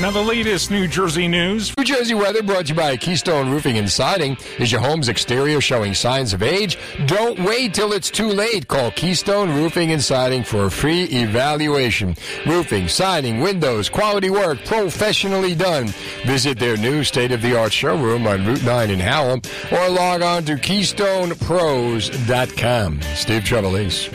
Now, 0.00 0.10
the 0.10 0.22
latest 0.22 0.70
New 0.70 0.88
Jersey 0.88 1.28
news. 1.28 1.76
New 1.76 1.84
Jersey 1.84 2.14
weather 2.14 2.42
brought 2.42 2.64
to 2.64 2.70
you 2.70 2.74
by 2.74 2.96
Keystone 2.96 3.50
Roofing 3.50 3.76
and 3.76 3.90
Siding. 3.90 4.38
Is 4.58 4.72
your 4.72 4.80
home's 4.80 5.10
exterior 5.10 5.60
showing 5.60 5.92
signs 5.92 6.32
of 6.32 6.42
age? 6.42 6.78
Don't 7.04 7.38
wait 7.40 7.74
till 7.74 7.92
it's 7.92 8.10
too 8.10 8.28
late. 8.28 8.66
Call 8.66 8.92
Keystone 8.92 9.50
Roofing 9.50 9.92
and 9.92 10.02
Siding 10.02 10.42
for 10.42 10.64
a 10.64 10.70
free 10.70 11.04
evaluation. 11.04 12.16
Roofing, 12.46 12.88
siding, 12.88 13.40
windows, 13.40 13.90
quality 13.90 14.30
work, 14.30 14.64
professionally 14.64 15.54
done. 15.54 15.88
Visit 16.24 16.58
their 16.58 16.78
new 16.78 17.04
state 17.04 17.30
of 17.30 17.42
the 17.42 17.58
art 17.58 17.74
showroom 17.74 18.26
on 18.26 18.46
Route 18.46 18.64
9 18.64 18.88
in 18.88 19.00
Hallam 19.00 19.42
or 19.70 19.86
log 19.90 20.22
on 20.22 20.46
to 20.46 20.54
KeystonePros.com. 20.54 23.02
Steve 23.02 23.42
Trevelise. 23.42 24.08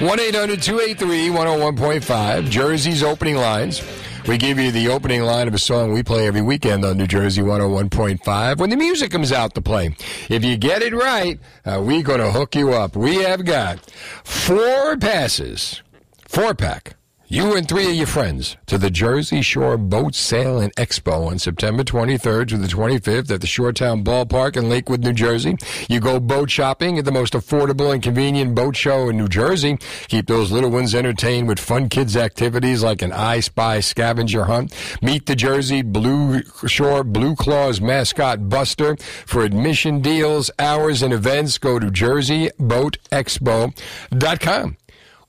1 0.00 0.20
800 0.20 0.62
283 0.62 1.30
101.5, 1.30 2.48
Jersey's 2.48 3.02
opening 3.02 3.34
lines. 3.34 3.82
We 4.26 4.38
give 4.38 4.58
you 4.58 4.70
the 4.70 4.88
opening 4.88 5.22
line 5.22 5.48
of 5.48 5.54
a 5.54 5.58
song 5.58 5.92
we 5.92 6.04
play 6.04 6.28
every 6.28 6.42
weekend 6.42 6.84
on 6.84 6.96
New 6.96 7.08
Jersey 7.08 7.42
101.5 7.42 8.58
when 8.58 8.70
the 8.70 8.76
music 8.76 9.10
comes 9.10 9.32
out 9.32 9.54
to 9.54 9.60
play. 9.60 9.96
If 10.30 10.44
you 10.44 10.56
get 10.56 10.80
it 10.80 10.94
right, 10.94 11.40
uh, 11.64 11.82
we're 11.84 12.04
going 12.04 12.20
to 12.20 12.30
hook 12.30 12.54
you 12.54 12.72
up. 12.72 12.94
We 12.94 13.16
have 13.16 13.44
got 13.44 13.80
four 14.22 14.96
passes, 14.96 15.82
four 16.28 16.54
pack. 16.54 16.94
You 17.32 17.56
and 17.56 17.66
three 17.66 17.86
of 17.86 17.94
your 17.94 18.06
friends 18.06 18.58
to 18.66 18.76
the 18.76 18.90
Jersey 18.90 19.40
Shore 19.40 19.78
Boat 19.78 20.14
Sale 20.14 20.60
and 20.60 20.76
Expo 20.76 21.28
on 21.28 21.38
September 21.38 21.82
23rd 21.82 22.48
to 22.48 22.58
the 22.58 22.66
25th 22.66 23.30
at 23.30 23.40
the 23.40 23.46
Shoretown 23.46 24.04
Ballpark 24.04 24.58
in 24.58 24.68
Lakewood, 24.68 25.02
New 25.02 25.14
Jersey. 25.14 25.56
You 25.88 25.98
go 25.98 26.20
boat 26.20 26.50
shopping 26.50 26.98
at 26.98 27.06
the 27.06 27.10
most 27.10 27.32
affordable 27.32 27.90
and 27.90 28.02
convenient 28.02 28.54
boat 28.54 28.76
show 28.76 29.08
in 29.08 29.16
New 29.16 29.28
Jersey. 29.28 29.78
Keep 30.08 30.26
those 30.26 30.52
little 30.52 30.68
ones 30.68 30.94
entertained 30.94 31.48
with 31.48 31.58
fun 31.58 31.88
kids 31.88 32.18
activities 32.18 32.82
like 32.82 33.00
an 33.00 33.12
I 33.12 33.40
Spy 33.40 33.80
scavenger 33.80 34.44
hunt. 34.44 34.74
Meet 35.00 35.24
the 35.24 35.34
Jersey 35.34 35.80
Blue 35.80 36.42
Shore 36.66 37.02
Blue 37.02 37.34
Claws 37.34 37.80
mascot 37.80 38.50
Buster. 38.50 38.94
For 39.24 39.42
admission 39.42 40.02
deals, 40.02 40.50
hours, 40.58 41.00
and 41.00 41.14
events, 41.14 41.56
go 41.56 41.78
to 41.78 41.86
jerseyboatexpo.com. 41.86 44.76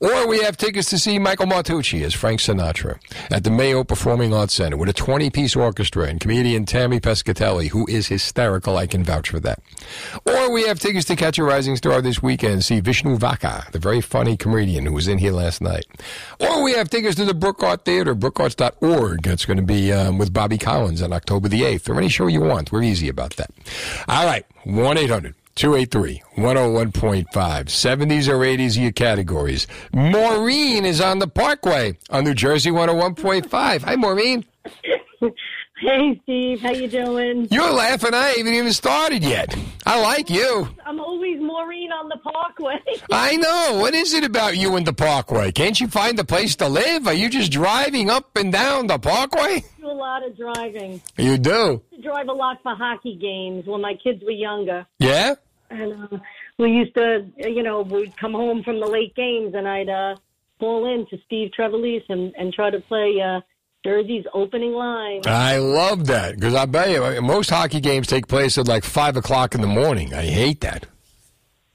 Or 0.00 0.26
we 0.26 0.40
have 0.42 0.56
tickets 0.56 0.90
to 0.90 0.98
see 0.98 1.18
Michael 1.18 1.46
Martucci 1.46 2.02
as 2.04 2.14
Frank 2.14 2.40
Sinatra 2.40 2.98
at 3.30 3.44
the 3.44 3.50
Mayo 3.50 3.84
Performing 3.84 4.34
Arts 4.34 4.54
Center 4.54 4.76
with 4.76 4.88
a 4.88 4.92
20 4.92 5.30
piece 5.30 5.54
orchestra 5.54 6.06
and 6.06 6.20
comedian 6.20 6.64
Tammy 6.66 7.00
Pescatelli, 7.00 7.68
who 7.68 7.86
is 7.88 8.08
hysterical. 8.08 8.76
I 8.76 8.86
can 8.86 9.04
vouch 9.04 9.30
for 9.30 9.40
that. 9.40 9.60
Or 10.26 10.50
we 10.50 10.66
have 10.66 10.80
tickets 10.80 11.06
to 11.06 11.16
catch 11.16 11.38
a 11.38 11.44
rising 11.44 11.76
star 11.76 12.02
this 12.02 12.22
weekend, 12.22 12.64
see 12.64 12.80
Vishnu 12.80 13.16
Vaka, 13.16 13.66
the 13.72 13.78
very 13.78 14.00
funny 14.00 14.36
comedian 14.36 14.86
who 14.86 14.92
was 14.92 15.08
in 15.08 15.18
here 15.18 15.32
last 15.32 15.60
night. 15.60 15.86
Or 16.40 16.62
we 16.62 16.72
have 16.72 16.90
tickets 16.90 17.16
to 17.16 17.24
the 17.24 17.34
Brook 17.34 17.62
Art 17.62 17.84
Theater, 17.84 18.14
brookarts.org. 18.14 19.26
It's 19.26 19.44
going 19.44 19.58
to 19.58 19.62
be 19.62 19.92
um, 19.92 20.18
with 20.18 20.32
Bobby 20.32 20.58
Collins 20.58 21.02
on 21.02 21.12
October 21.12 21.48
the 21.48 21.62
8th, 21.62 21.88
or 21.88 21.98
any 21.98 22.08
show 22.08 22.26
you 22.26 22.40
want. 22.40 22.72
We're 22.72 22.82
easy 22.82 23.08
about 23.08 23.36
that. 23.36 23.50
All 24.08 24.26
right, 24.26 24.44
1 24.64 24.98
800 24.98 25.34
283 25.54 26.22
101.5. 26.36 27.26
70s 27.26 28.28
or 28.28 28.38
80s 28.38 28.76
are 28.76 28.80
your 28.80 28.92
categories. 28.92 29.66
Maureen 29.92 30.84
is 30.84 31.00
on 31.00 31.18
the 31.20 31.28
Parkway 31.28 31.96
on 32.10 32.24
New 32.24 32.34
Jersey 32.34 32.70
101.5. 32.70 33.82
Hi, 33.82 33.96
Maureen. 33.96 34.44
Hey, 35.78 36.20
Steve. 36.22 36.60
How 36.60 36.70
you 36.70 36.86
doing? 36.86 37.48
You're 37.50 37.70
laughing. 37.72 38.14
I 38.14 38.28
haven't 38.28 38.54
even 38.54 38.72
started 38.72 39.24
yet. 39.24 39.56
I 39.84 40.00
like 40.00 40.30
you. 40.30 40.68
I'm 40.86 41.00
always 41.00 41.40
Maureen 41.40 41.90
on 41.90 42.08
the 42.08 42.16
Parkway. 42.18 42.78
I 43.10 43.36
know. 43.36 43.80
What 43.80 43.92
is 43.92 44.14
it 44.14 44.22
about 44.22 44.56
you 44.56 44.76
and 44.76 44.86
the 44.86 44.92
Parkway? 44.92 45.50
Can't 45.50 45.78
you 45.80 45.88
find 45.88 46.18
a 46.20 46.24
place 46.24 46.54
to 46.56 46.68
live? 46.68 47.08
Are 47.08 47.12
you 47.12 47.28
just 47.28 47.50
driving 47.50 48.08
up 48.08 48.36
and 48.36 48.52
down 48.52 48.86
the 48.86 48.98
Parkway? 48.98 49.40
I 49.40 49.64
do 49.80 49.86
a 49.86 49.92
lot 49.92 50.24
of 50.24 50.36
driving. 50.36 51.02
You 51.18 51.38
do? 51.38 51.82
I 51.92 52.00
drive 52.00 52.28
a 52.28 52.32
lot 52.32 52.62
for 52.62 52.74
hockey 52.76 53.16
games 53.16 53.66
when 53.66 53.80
my 53.80 53.94
kids 53.94 54.22
were 54.22 54.30
younger. 54.30 54.86
Yeah? 55.00 55.34
And 55.70 56.04
uh, 56.12 56.18
we 56.56 56.70
used 56.70 56.94
to, 56.94 57.26
you 57.38 57.64
know, 57.64 57.82
we'd 57.82 58.16
come 58.16 58.32
home 58.32 58.62
from 58.62 58.78
the 58.78 58.86
late 58.86 59.16
games 59.16 59.54
and 59.56 59.66
I'd 59.66 59.88
uh, 59.88 60.14
call 60.60 60.86
in 60.94 61.06
to 61.08 61.18
Steve 61.26 61.50
Trevelise 61.58 62.04
and, 62.08 62.32
and 62.38 62.52
try 62.52 62.70
to 62.70 62.78
play 62.80 63.20
uh, 63.20 63.40
Jersey's 63.84 64.24
opening 64.32 64.72
line. 64.72 65.20
I 65.26 65.58
love 65.58 66.06
that 66.06 66.36
because 66.36 66.54
I 66.54 66.64
bet 66.64 66.90
you 66.90 67.04
uh, 67.04 67.20
most 67.20 67.50
hockey 67.50 67.80
games 67.80 68.06
take 68.06 68.28
place 68.28 68.56
at 68.56 68.66
like 68.66 68.82
5 68.82 69.18
o'clock 69.18 69.54
in 69.54 69.60
the 69.60 69.66
morning. 69.66 70.14
I 70.14 70.22
hate 70.22 70.62
that. 70.62 70.86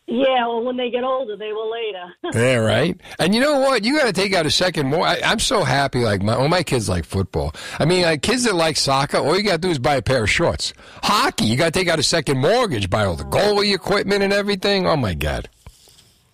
Yeah, 0.07 0.48
well, 0.48 0.64
when 0.64 0.76
they 0.76 0.90
get 0.90 1.03
older, 1.03 1.38
they 1.38 1.53
will 1.53 1.72
later. 1.72 2.06
Yeah, 2.34 2.56
right. 2.56 2.99
And 3.19 3.36
you 3.36 3.41
know 3.41 3.60
what? 3.60 3.84
You 3.84 3.98
got 3.98 4.07
to 4.07 4.14
take 4.14 4.34
out 4.34 4.48
a 4.48 4.52
second 4.52 4.88
more. 4.88 5.06
I, 5.06 5.19
I'm 5.23 5.38
so 5.38 5.64
happy. 5.64 5.99
Like 5.99 6.23
my, 6.23 6.34
all 6.34 6.48
my 6.48 6.64
kids 6.64 6.90
like 6.90 7.06
football. 7.06 7.53
I 7.77 7.86
mean, 7.86 8.02
like 8.03 8.23
kids 8.23 8.44
that 8.45 8.56
like 8.56 8.77
soccer, 8.77 9.18
all 9.18 9.38
you 9.38 9.44
got 9.44 9.53
to 9.53 9.57
do 9.60 9.69
is 9.69 9.77
buy 9.77 9.95
a 9.95 10.02
pair 10.02 10.23
of 10.23 10.30
shorts. 10.30 10.73
Hockey, 11.03 11.45
you 11.45 11.57
got 11.57 11.73
to 11.73 11.80
take 11.80 11.88
out 11.88 11.99
a 11.99 12.03
second 12.03 12.40
mortgage, 12.40 12.90
buy 12.90 13.06
all 13.06 13.15
the 13.15 13.23
goalie 13.23 13.73
equipment 13.73 14.23
and 14.23 14.34
everything. 14.34 14.88
Oh 14.88 14.95
my 14.95 15.14
god. 15.14 15.48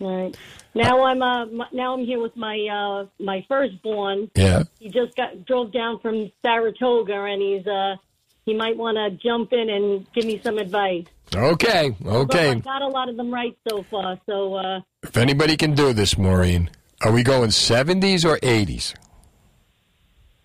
Right. 0.00 0.34
Now 0.76 1.04
I'm 1.04 1.22
uh 1.22 1.46
now 1.72 1.94
I'm 1.94 2.04
here 2.04 2.20
with 2.20 2.36
my 2.36 2.56
uh 2.70 3.06
my 3.22 3.44
firstborn. 3.48 4.30
Yeah. 4.34 4.64
He 4.78 4.90
just 4.90 5.16
got 5.16 5.44
drove 5.46 5.72
down 5.72 6.00
from 6.00 6.30
Saratoga 6.44 7.14
and 7.24 7.40
he's 7.40 7.66
uh 7.66 7.96
he 8.44 8.54
might 8.54 8.76
want 8.76 8.96
to 8.96 9.10
jump 9.26 9.52
in 9.52 9.70
and 9.70 10.06
give 10.12 10.24
me 10.26 10.40
some 10.44 10.58
advice. 10.58 11.06
Okay. 11.34 11.96
Although 12.04 12.38
I 12.38 12.46
Okay. 12.48 12.60
got 12.60 12.82
a 12.82 12.88
lot 12.88 13.08
of 13.08 13.16
them 13.16 13.32
right 13.32 13.56
so 13.68 13.86
far. 13.90 14.18
So 14.26 14.54
uh 14.54 14.80
If 15.02 15.16
anybody 15.16 15.56
can 15.56 15.74
do 15.74 15.92
this, 15.94 16.18
Maureen, 16.18 16.68
are 17.02 17.10
we 17.12 17.22
going 17.22 17.48
70s 17.50 18.24
or 18.24 18.36
80s? 18.40 18.94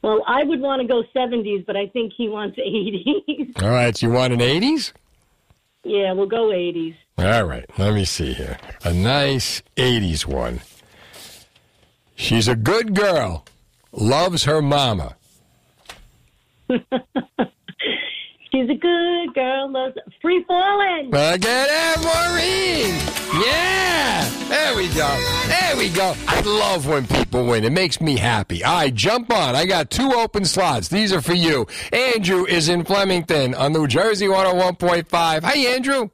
well, 0.02 0.24
I 0.26 0.44
would 0.44 0.62
want 0.62 0.82
to 0.82 0.88
go 0.88 1.03
70s, 1.16 1.66
but 1.66 1.76
I 1.78 1.88
think 1.88 2.14
he 2.18 2.28
wants 2.30 2.58
80s. 2.58 3.62
All 3.62 3.70
right. 3.70 3.95
So 3.95 4.08
you 4.08 4.14
want 4.14 4.32
an 4.34 4.40
80s? 4.40 4.94
yeah, 5.84 6.14
we'll 6.14 6.26
go 6.28 6.48
80s. 6.49 6.95
All 7.17 7.43
right, 7.43 7.65
let 7.77 7.93
me 7.93 8.05
see 8.05 8.33
here. 8.33 8.57
A 8.83 8.93
nice 8.93 9.61
80s 9.77 10.25
one. 10.25 10.61
She's 12.15 12.47
a 12.47 12.55
good 12.55 12.95
girl, 12.95 13.45
loves 13.91 14.43
her 14.45 14.61
mama. 14.61 15.15
She's 16.69 16.79
a 18.69 18.75
good 18.75 19.33
girl, 19.33 19.71
loves 19.71 19.95
free 20.21 20.43
falling. 20.47 21.05
Look 21.05 21.15
at 21.15 21.41
that, 21.43 21.97
Maureen! 22.03 23.43
Yeah! 23.45 24.29
There 24.49 24.75
we 24.75 24.88
go. 24.89 25.07
There 25.47 25.77
we 25.77 25.89
go. 25.89 26.13
I 26.27 26.41
love 26.41 26.85
when 26.85 27.07
people 27.07 27.45
win. 27.45 27.63
It 27.63 27.71
makes 27.71 28.01
me 28.01 28.17
happy. 28.17 28.63
All 28.63 28.75
right, 28.75 28.93
jump 28.93 29.31
on. 29.31 29.55
I 29.55 29.65
got 29.65 29.89
two 29.89 30.11
open 30.13 30.43
slots. 30.43 30.89
These 30.89 31.13
are 31.13 31.21
for 31.21 31.33
you. 31.33 31.65
Andrew 31.93 32.45
is 32.45 32.67
in 32.67 32.83
Flemington 32.83 33.55
on 33.55 33.71
New 33.71 33.88
Jersey 33.88 34.27
101.5. 34.27 35.43
Hi, 35.43 35.57
Andrew. 35.73 36.09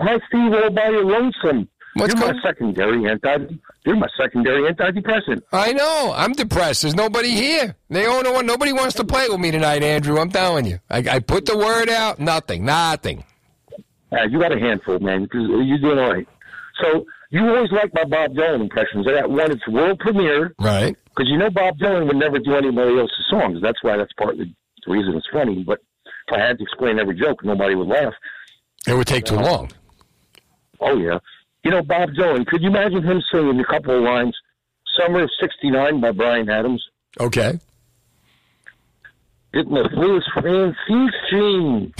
Hi, 0.00 0.18
Steve. 0.28 0.52
All 0.52 0.70
by 0.70 0.88
your 0.88 1.04
lonesome. 1.04 1.68
What's 1.94 2.14
you're 2.14 2.22
going- 2.22 2.36
my 2.36 2.42
secondary 2.42 3.10
anti. 3.10 3.54
You're 3.84 3.96
my 3.96 4.08
secondary 4.16 4.62
antidepressant. 4.72 5.42
I 5.52 5.72
know. 5.72 6.12
I'm 6.16 6.32
depressed. 6.32 6.82
There's 6.82 6.94
nobody 6.94 7.30
here. 7.30 7.74
They 7.88 8.02
don't 8.02 8.24
know. 8.24 8.40
Nobody 8.40 8.72
wants 8.72 8.94
to 8.96 9.04
play 9.04 9.26
with 9.28 9.40
me 9.40 9.50
tonight, 9.50 9.82
Andrew. 9.82 10.18
I'm 10.18 10.30
telling 10.30 10.66
you. 10.66 10.78
I, 10.88 10.98
I 11.10 11.18
put 11.18 11.46
the 11.46 11.56
word 11.56 11.88
out. 11.90 12.18
Nothing. 12.20 12.64
Nothing. 12.64 13.24
Uh, 14.12 14.22
you 14.30 14.38
got 14.40 14.52
a 14.52 14.58
handful, 14.58 14.98
man. 15.00 15.28
You're 15.32 15.78
doing 15.78 15.98
all 15.98 16.12
right. 16.12 16.26
So 16.82 17.04
you 17.30 17.46
always 17.48 17.70
like 17.72 17.92
my 17.94 18.04
Bob 18.04 18.32
Dylan 18.34 18.60
impressions. 18.60 19.06
I 19.08 19.20
got 19.20 19.30
one. 19.30 19.50
It's 19.50 19.66
world 19.68 19.98
premiere. 19.98 20.54
Right. 20.60 20.96
Because 21.06 21.28
you 21.28 21.36
know 21.38 21.50
Bob 21.50 21.78
Dylan 21.78 22.06
would 22.06 22.16
never 22.16 22.38
do 22.38 22.54
anybody 22.54 22.98
else's 22.98 23.26
songs. 23.28 23.58
That's 23.62 23.82
why. 23.82 23.96
That's 23.96 24.12
part 24.14 24.34
of 24.34 24.38
the 24.38 24.46
reason 24.86 25.14
it's 25.16 25.26
funny. 25.32 25.62
But 25.64 25.80
if 26.28 26.34
I 26.34 26.38
had 26.40 26.58
to 26.58 26.62
explain 26.64 26.98
every 26.98 27.18
joke, 27.18 27.44
nobody 27.44 27.74
would 27.74 27.88
laugh. 27.88 28.14
It 28.86 28.94
would 28.94 29.06
take 29.06 29.24
too 29.24 29.36
long. 29.36 29.70
Oh 30.80 30.96
yeah. 30.96 31.18
You 31.64 31.70
know 31.70 31.82
Bob 31.82 32.10
Dylan. 32.10 32.46
Could 32.46 32.62
you 32.62 32.68
imagine 32.68 33.02
him 33.02 33.22
singing 33.32 33.60
a 33.60 33.64
couple 33.64 33.96
of 33.96 34.02
lines? 34.02 34.36
"Summer 34.98 35.22
of 35.24 35.30
'69" 35.40 36.00
by 36.00 36.10
Bryan 36.12 36.48
Adams. 36.48 36.82
Okay. 37.18 37.58
Get 39.52 39.68
my 39.68 39.82
first 39.94 40.30
Francine. 40.32 41.92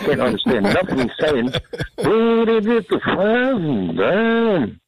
Can't 0.00 0.20
understand 0.20 0.64
nothing 0.64 0.98
he's 1.00 1.10
saying. 1.20 1.50
Put 1.96 2.48
it 2.48 2.66
at 2.66 2.88
the 2.88 3.00
frozen 3.04 3.96
down. 3.96 4.80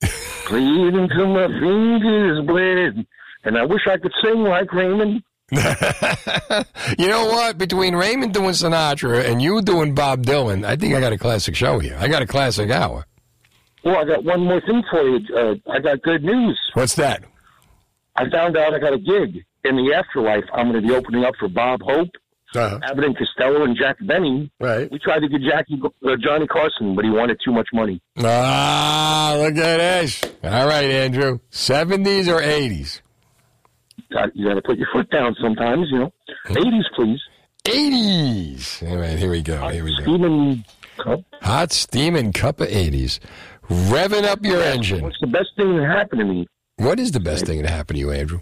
Played 0.47 0.95
until 0.95 1.27
my 1.29 1.47
fingers 1.47 2.47
bled. 2.47 3.07
And 3.45 3.59
I 3.59 3.65
wish 3.65 3.83
I 3.87 3.99
could 3.99 4.13
sing 4.23 4.43
like 4.45 4.73
Raymond. 4.73 5.23
You 6.99 7.09
know 7.09 7.27
what? 7.27 7.59
Between 7.59 7.95
Raymond 7.95 8.35
doing 8.35 8.51
Sinatra 8.51 9.25
and 9.25 9.41
you 9.41 9.63
doing 9.63 9.95
Bob 9.95 10.25
Dylan, 10.25 10.65
I 10.65 10.77
think 10.77 10.95
I 10.95 11.01
got 11.01 11.13
a 11.13 11.19
classic 11.19 11.55
show 11.55 11.79
here. 11.79 11.97
I 12.01 12.09
got 12.09 12.23
a 12.23 12.27
classic 12.27 12.71
hour. 12.71 13.05
Well, 13.85 13.97
I 13.97 14.05
got 14.05 14.25
one 14.25 14.41
more 14.41 14.61
thing 14.61 14.83
for 14.91 15.03
you. 15.03 15.35
Uh, 15.35 15.55
I 15.71 15.81
got 15.81 16.03
good 16.03 16.23
news. 16.23 16.59
What's 16.75 16.95
that? 16.97 17.25
I 18.17 18.29
found 18.31 18.57
out 18.57 18.75
I 18.75 18.79
got 18.79 18.93
a 18.93 18.99
gig 18.99 19.45
in 19.65 19.77
the 19.77 19.95
afterlife. 19.95 20.45
I'm 20.53 20.71
going 20.71 20.83
to 20.83 20.87
be 20.87 20.95
opening 20.95 21.25
up 21.25 21.35
for 21.39 21.49
Bob 21.49 21.81
Hope, 21.83 22.11
Abbott 22.55 23.05
and 23.05 23.17
Costello, 23.17 23.65
and 23.65 23.77
Jack 23.77 23.97
Benny. 24.03 24.51
Right. 24.61 24.91
We 24.91 24.99
tried 24.99 25.21
to 25.21 25.29
get 25.29 25.41
Jackie 25.43 25.81
uh, 26.05 26.17
Johnny 26.23 26.47
Carson, 26.47 26.95
but 26.95 27.05
he 27.05 27.11
wanted 27.11 27.41
too 27.45 27.53
much 27.53 27.69
money. 27.73 28.03
Ah, 28.19 29.35
look 29.39 29.57
at 29.57 29.79
this. 29.79 30.21
All 30.45 30.67
right, 30.67 30.91
Andrew. 30.91 31.39
70s 31.51 32.29
or 32.29 32.41
80s? 32.43 33.01
Uh, 34.15 34.27
you 34.35 34.49
got 34.49 34.55
to 34.55 34.63
put 34.63 34.77
your 34.77 34.89
foot 34.93 35.09
down 35.11 35.37
sometimes. 35.41 35.87
You 35.91 36.01
know, 36.01 36.13
eighties, 36.49 36.85
please. 36.97 37.21
80s. 37.65 38.91
All 38.91 38.97
right, 38.97 39.17
here 39.19 39.31
we 39.31 39.43
go. 39.43 39.69
Here 39.69 39.85
we 39.85 39.97
go. 39.97 40.03
Steaming 40.03 40.65
cup. 40.99 41.21
Hot 41.43 41.73
steaming 41.73 42.33
cup 42.33 42.61
of 42.61 42.69
80s. 42.69 43.21
Revving 43.71 44.25
up 44.25 44.45
your 44.45 44.61
engine. 44.63 45.03
What's 45.03 45.21
the 45.21 45.27
best 45.29 45.51
thing 45.57 45.77
that 45.77 45.87
happened 45.87 46.19
to 46.21 46.25
me? 46.25 46.47
What 46.77 46.99
is 46.99 47.13
the 47.13 47.21
best 47.21 47.47
thing 47.47 47.63
that 47.63 47.71
happened 47.71 47.97
to 47.97 48.01
you, 48.01 48.11
Andrew? 48.11 48.41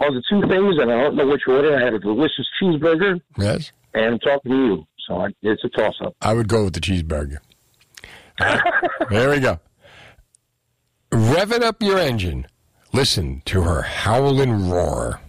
Oh, 0.00 0.12
the 0.14 0.22
two 0.30 0.40
things, 0.42 0.76
and 0.78 0.92
I 0.92 1.02
don't 1.02 1.16
know 1.16 1.26
which 1.26 1.42
order. 1.48 1.76
I 1.76 1.82
had 1.84 1.94
a 1.94 1.98
delicious 1.98 2.46
cheeseburger, 2.62 3.20
Yes? 3.36 3.72
and 3.94 4.04
I'm 4.04 4.18
talking 4.20 4.52
to 4.52 4.56
you. 4.56 4.86
So 5.08 5.16
I, 5.16 5.28
it's 5.42 5.64
a 5.64 5.68
toss 5.70 5.94
up. 6.04 6.14
I 6.20 6.34
would 6.34 6.48
go 6.48 6.64
with 6.64 6.74
the 6.74 6.80
cheeseburger. 6.80 7.38
there 9.10 9.30
we 9.30 9.40
go. 9.40 9.58
Revving 11.10 11.62
up 11.62 11.82
your 11.82 11.98
engine. 11.98 12.46
Listen 12.92 13.42
to 13.46 13.62
her 13.62 13.82
howl 13.82 14.40
and 14.40 14.70
roar. 14.70 15.20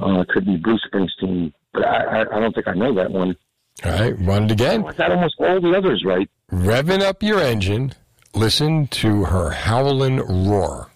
Uh, 0.00 0.20
it 0.20 0.28
could 0.28 0.44
be 0.46 0.56
Bruce 0.56 0.84
Springsteen, 0.92 1.52
but 1.72 1.84
I, 1.84 2.22
I, 2.22 2.36
I 2.36 2.40
don't 2.40 2.54
think 2.54 2.66
I 2.66 2.74
know 2.74 2.94
that 2.94 3.10
one. 3.10 3.36
All 3.84 3.92
right, 3.92 4.18
run 4.20 4.44
it 4.44 4.50
again. 4.52 4.84
I 4.86 4.92
got 4.92 5.12
almost 5.12 5.36
all 5.38 5.60
the 5.60 5.76
others 5.76 6.02
right. 6.04 6.28
Revving 6.52 7.02
up 7.02 7.22
your 7.22 7.40
engine. 7.40 7.92
Listen 8.34 8.86
to 8.88 9.24
her 9.24 9.50
howling 9.50 10.18
roar. 10.48 10.90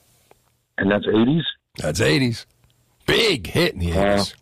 And 0.79 0.91
that's 0.91 1.07
80s? 1.07 1.43
That's 1.79 2.01
80s. 2.01 2.47
Big 3.07 3.47
hit 3.47 3.75
in 3.75 3.81
the 3.81 3.91
80s. 3.91 4.35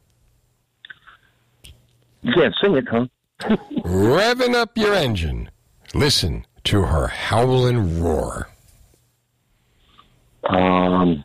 You 2.22 2.32
can't 2.34 2.54
sing 2.62 2.76
it, 2.76 2.84
huh? 2.90 3.06
Revving 3.84 4.54
up 4.54 4.76
your 4.76 4.94
engine. 4.94 5.50
Listen 5.94 6.46
to 6.64 6.82
her 6.82 7.08
howling 7.08 8.02
roar. 8.02 8.48
Um, 10.44 11.24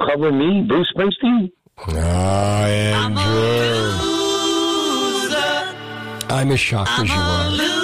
cover 0.00 0.30
me, 0.32 0.62
Bruce 0.62 0.92
Springsteen. 0.94 1.50
Ah, 1.78 2.66
Andrew. 2.66 4.13
I'm 6.28 6.50
as 6.50 6.60
shocked 6.60 6.90
as 6.98 7.08
you 7.08 7.14
are. 7.14 7.74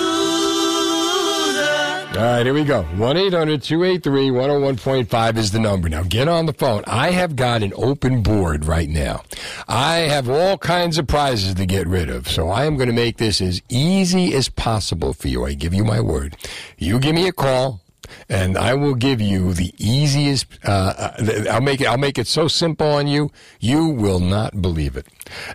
All 2.20 2.26
right, 2.26 2.44
here 2.44 2.52
we 2.52 2.64
go. 2.64 2.82
1 2.82 3.16
800 3.16 3.62
283 3.62 4.30
101.5 4.30 5.36
is 5.38 5.52
the 5.52 5.58
number. 5.58 5.88
Now 5.88 6.02
get 6.02 6.28
on 6.28 6.44
the 6.44 6.52
phone. 6.52 6.82
I 6.86 7.12
have 7.12 7.34
got 7.34 7.62
an 7.62 7.72
open 7.76 8.22
board 8.22 8.66
right 8.66 8.90
now. 8.90 9.22
I 9.68 9.98
have 10.00 10.28
all 10.28 10.58
kinds 10.58 10.98
of 10.98 11.06
prizes 11.06 11.54
to 11.54 11.64
get 11.64 11.86
rid 11.86 12.10
of, 12.10 12.28
so 12.28 12.50
I 12.50 12.66
am 12.66 12.76
going 12.76 12.88
to 12.88 12.94
make 12.94 13.16
this 13.16 13.40
as 13.40 13.62
easy 13.70 14.34
as 14.34 14.50
possible 14.50 15.14
for 15.14 15.28
you. 15.28 15.46
I 15.46 15.54
give 15.54 15.72
you 15.72 15.84
my 15.84 16.00
word. 16.00 16.36
You 16.76 16.98
give 16.98 17.14
me 17.14 17.26
a 17.26 17.32
call. 17.32 17.80
And 18.28 18.56
I 18.56 18.74
will 18.74 18.94
give 18.94 19.20
you 19.20 19.52
the 19.52 19.72
easiest. 19.78 20.46
Uh, 20.64 20.94
uh, 21.18 21.44
I'll 21.50 21.60
make 21.60 21.80
it. 21.80 21.86
I'll 21.86 21.98
make 21.98 22.18
it 22.18 22.26
so 22.26 22.48
simple 22.48 22.86
on 22.86 23.06
you. 23.06 23.30
You 23.60 23.86
will 23.86 24.20
not 24.20 24.60
believe 24.62 24.96
it. 24.96 25.06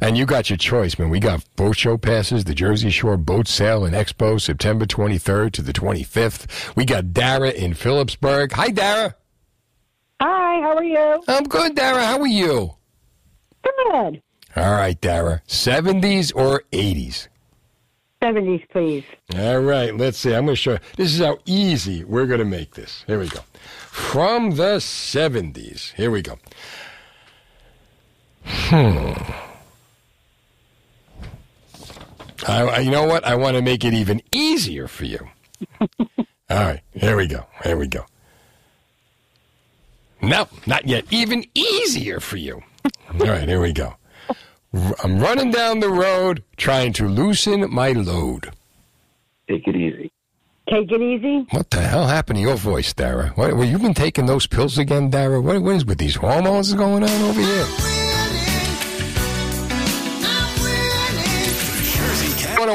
And 0.02 0.18
you 0.18 0.26
got 0.26 0.49
your 0.49 0.57
choice, 0.57 0.98
man. 0.98 1.10
We 1.10 1.19
got 1.19 1.44
boat 1.56 1.77
show 1.77 1.98
passes, 1.98 2.45
the 2.45 2.53
Jersey 2.53 2.90
Shore 2.90 3.18
Boat 3.18 3.48
Sale 3.48 3.86
and 3.86 3.95
Expo, 3.95 4.40
September 4.40 4.86
23rd 4.86 5.52
to 5.53 5.61
the 5.61 5.73
25th. 5.73 6.76
We 6.76 6.86
got 6.86 7.14
Dara 7.14 7.49
in 7.49 7.73
Phillipsburg. 7.73 8.53
Hi, 8.53 8.69
Dara. 8.69 9.15
Hi, 10.22 10.61
how 10.61 10.76
are 10.77 10.84
you? 10.84 11.23
I'm 11.27 11.44
good, 11.44 11.76
Dara. 11.76 12.06
How 12.06 12.19
are 12.19 12.27
you? 12.27 12.76
Good. 13.64 14.22
All 14.56 14.72
right, 14.72 14.99
Dara. 15.02 15.41
70s 15.48 16.32
or 16.34 16.64
80s? 16.72 17.27
70s, 18.22 18.68
please. 18.70 19.04
All 19.36 19.60
right, 19.60 19.96
let's 19.96 20.18
see. 20.18 20.34
I'm 20.34 20.46
going 20.46 20.56
to 20.56 20.62
show 20.62 20.72
you. 20.74 20.80
This 20.98 21.14
is 21.14 21.20
how 21.20 21.38
easy 21.46 22.04
we're 22.04 22.26
going 22.26 22.40
to 22.40 22.46
make 22.46 22.74
this. 22.76 23.04
Here 23.08 23.20
we 23.20 23.28
go. 23.28 23.42
From 23.90 24.52
the 24.52 24.78
70s. 24.78 25.94
Here 25.94 26.10
we 26.12 26.22
go. 26.22 26.38
Hmm. 28.46 29.14
I, 32.48 32.62
I- 32.64 32.80
you 32.80 32.92
know 32.92 33.06
what? 33.06 33.26
I 33.26 33.36
want 33.36 33.56
to 33.58 33.62
make 33.62 33.84
it 33.84 33.94
even 33.94 34.22
easier 34.32 34.88
for 34.88 35.06
you. 35.06 35.20
All 35.80 35.98
right, 36.50 36.82
here 36.94 37.18
we 37.18 37.28
go. 37.28 37.46
Here 37.64 37.78
we 37.78 37.88
go. 37.88 38.06
No, 40.22 40.48
not 40.66 40.88
yet. 40.88 41.06
Even 41.12 41.46
easier 41.54 42.20
for 42.20 42.38
you. 42.38 42.62
All 43.20 43.28
right, 43.28 43.48
here 43.48 43.62
we 43.62 43.74
go. 43.74 43.96
R- 44.76 44.95
I'm 45.03 45.19
running 45.19 45.52
down 45.52 45.80
the 45.80 45.89
road 45.89 46.43
trying 46.57 46.93
to 46.93 47.07
loosen 47.07 47.72
my 47.73 47.91
load. 47.91 48.52
Take 49.47 49.68
it 49.68 49.76
easy. 49.76 50.11
Take 50.69 50.91
it 50.91 51.02
easy. 51.02 51.45
What 51.52 51.69
the 51.69 51.81
hell 51.81 52.07
happened 52.07 52.38
to 52.38 52.41
your 52.41 52.56
voice, 52.56 52.91
Dara? 52.93 53.30
What, 53.35 53.56
well, 53.56 53.65
you 53.65 53.77
been 53.77 53.93
taking 53.93 54.26
those 54.26 54.47
pills 54.47 54.77
again, 54.77 55.10
Dara? 55.11 55.39
What, 55.39 55.61
what 55.61 55.76
is 55.76 55.85
with 55.85 55.99
these 55.99 56.15
hormones 56.15 56.73
going 56.73 57.03
on 57.03 57.22
over 57.22 57.39
here? 57.41 57.94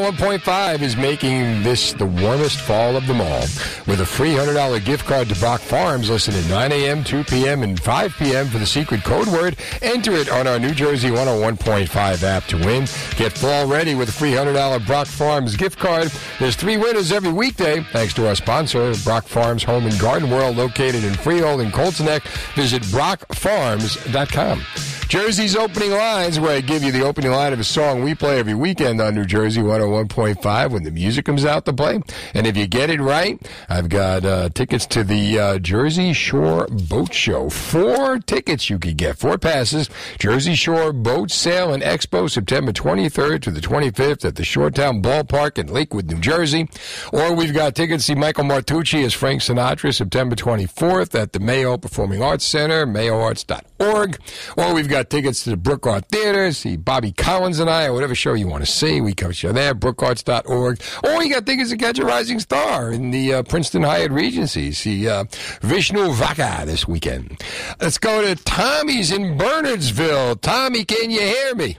101.5 0.01 0.81
is 0.81 0.97
making 0.97 1.63
this 1.63 1.93
the 1.93 2.07
warmest 2.07 2.59
fall 2.59 2.97
of 2.97 3.07
them 3.07 3.21
all 3.21 3.43
with 3.87 4.01
a 4.01 4.07
free 4.07 4.31
$100 4.31 4.83
gift 4.83 5.05
card 5.05 5.29
to 5.29 5.39
Brock 5.39 5.61
Farms. 5.61 6.09
Listen 6.09 6.35
at 6.35 6.49
9 6.49 6.73
a.m., 6.73 7.05
2 7.05 7.25
p.m., 7.25 7.63
and 7.63 7.79
5 7.79 8.15
p.m. 8.17 8.47
for 8.47 8.57
the 8.57 8.65
secret 8.65 9.05
code 9.05 9.29
word. 9.29 9.59
Enter 9.83 10.13
it 10.13 10.31
on 10.31 10.47
our 10.47 10.59
New 10.59 10.73
Jersey 10.73 11.11
101.5 11.11 12.23
app 12.23 12.45
to 12.45 12.57
win. 12.57 12.87
Get 13.17 13.33
fall 13.33 13.67
ready 13.67 13.95
with 13.95 14.09
a 14.09 14.13
free 14.13 14.33
$100 14.33 14.87
Brock 14.87 15.07
Farms 15.07 15.55
gift 15.55 15.79
card. 15.79 16.11
There's 16.39 16.57
three 16.57 16.79
winners 16.79 17.13
every 17.13 17.33
weekday 17.33 17.83
thanks 17.93 18.15
to 18.15 18.27
our 18.27 18.35
sponsor, 18.35 18.95
Brock 19.05 19.27
Farms 19.27 19.65
Home 19.65 19.85
and 19.85 19.99
Garden 20.01 20.31
World, 20.31 20.57
located 20.57 21.05
in 21.05 21.13
Freehold 21.13 21.61
and 21.61 21.75
Colts 21.75 22.01
Neck. 22.01 22.23
Visit 22.55 22.83
brockfarms.com. 22.85 24.63
Jersey's 25.11 25.57
opening 25.57 25.91
lines, 25.91 26.39
where 26.39 26.53
I 26.53 26.61
give 26.61 26.85
you 26.85 26.93
the 26.93 27.03
opening 27.03 27.33
line 27.33 27.53
of 27.53 27.59
a 27.59 27.65
song 27.65 28.05
we 28.05 28.15
play 28.15 28.39
every 28.39 28.55
weekend 28.55 29.01
on 29.01 29.17
New 29.17 29.25
Jersey 29.25 29.61
oh 29.61 29.90
101.5 29.91 30.71
when 30.71 30.83
the 30.85 30.91
music 30.91 31.25
comes 31.25 31.45
out 31.45 31.65
to 31.67 31.73
play. 31.73 32.01
And 32.35 32.47
if 32.47 32.57
you 32.57 32.67
get 32.67 32.91
it 32.91 33.01
right, 33.01 33.41
I've 33.69 33.89
got 33.89 34.25
uh, 34.25 34.49
tickets 34.51 34.87
to 34.87 35.05
the 35.05 35.39
uh, 35.39 35.59
Jersey 35.59 36.13
Shore 36.13 36.67
Boat 36.69 37.13
Show. 37.13 37.51
Four 37.51 38.19
tickets 38.19 38.71
you 38.71 38.79
could 38.79 38.97
get, 38.97 39.19
four 39.19 39.39
passes. 39.39 39.91
Jersey 40.19 40.55
Shore 40.55 40.93
Boat 40.93 41.31
Sale 41.31 41.73
and 41.73 41.83
Expo, 41.83 42.31
September 42.31 42.73
23rd 42.73 43.43
to 43.43 43.51
the 43.51 43.61
25th 43.61 44.25
at 44.25 44.37
the 44.37 44.43
Shoretown 44.43 45.03
Ballpark 45.03 45.59
in 45.59 45.67
Lakewood, 45.73 46.11
New 46.11 46.21
Jersey. 46.21 46.69
Or 47.13 47.35
we've 47.35 47.55
got 47.55 47.75
tickets 47.75 48.05
to 48.07 48.13
see 48.13 48.15
Michael 48.15 48.45
Martucci 48.45 49.05
as 49.05 49.15
Frank 49.15 49.41
Sinatra, 49.41 49.95
September 49.95 50.37
24th 50.37 51.21
at 51.21 51.33
the 51.33 51.41
Mayo 51.41 51.77
Performing 51.77 52.23
Arts 52.23 52.45
Center, 52.45 52.87
mayoarts.org. 52.87 54.19
Or 54.57 54.75
we've 54.75 54.89
got 54.89 55.11
tickets 55.11 55.45
to 55.45 55.51
the 55.51 55.57
Brook 55.57 55.87
Art 55.87 56.07
Theater, 56.09 56.53
see 56.53 56.77
Bobby 56.77 57.13
Collins 57.13 57.59
and 57.59 57.71
I, 57.71 57.87
or 57.87 57.93
whatever 57.93 58.15
show 58.15 58.35
you 58.35 58.49
want 58.49 58.65
to 58.65 58.71
see. 58.71 59.01
We 59.01 59.15
cover 59.15 59.33
you 59.33 59.53
there, 59.53 59.70
brookarts.org. 59.79 60.81
Or 61.05 61.23
you 61.23 61.33
got 61.33 61.47
tickets 61.47 61.71
to 61.71 61.77
catch 61.77 61.99
a 61.99 62.05
rising 62.05 62.41
star 62.41 62.93
in 62.93 63.11
the 63.11 63.35
uh, 63.35 63.43
Princeton 63.45 63.83
Hyatt 63.83 64.11
Regency. 64.11 64.73
See 64.73 65.09
uh, 65.09 65.25
Vishnu 65.63 66.13
Vaka 66.13 66.65
this 66.67 66.89
weekend. 66.89 67.41
Let's 67.81 67.99
go 67.99 68.23
to 68.23 68.35
Tommy's 68.45 69.13
in 69.13 69.39
Bernardsville. 69.39 70.41
Tommy, 70.41 70.85
can 70.85 71.11
you 71.11 71.21
hear 71.21 71.55
me? 71.55 71.79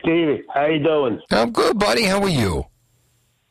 Stevie, 0.00 0.44
how 0.54 0.66
you 0.66 0.82
doing? 0.82 1.20
I'm 1.30 1.50
good, 1.50 1.78
buddy. 1.78 2.04
How 2.04 2.22
are 2.22 2.28
you? 2.28 2.64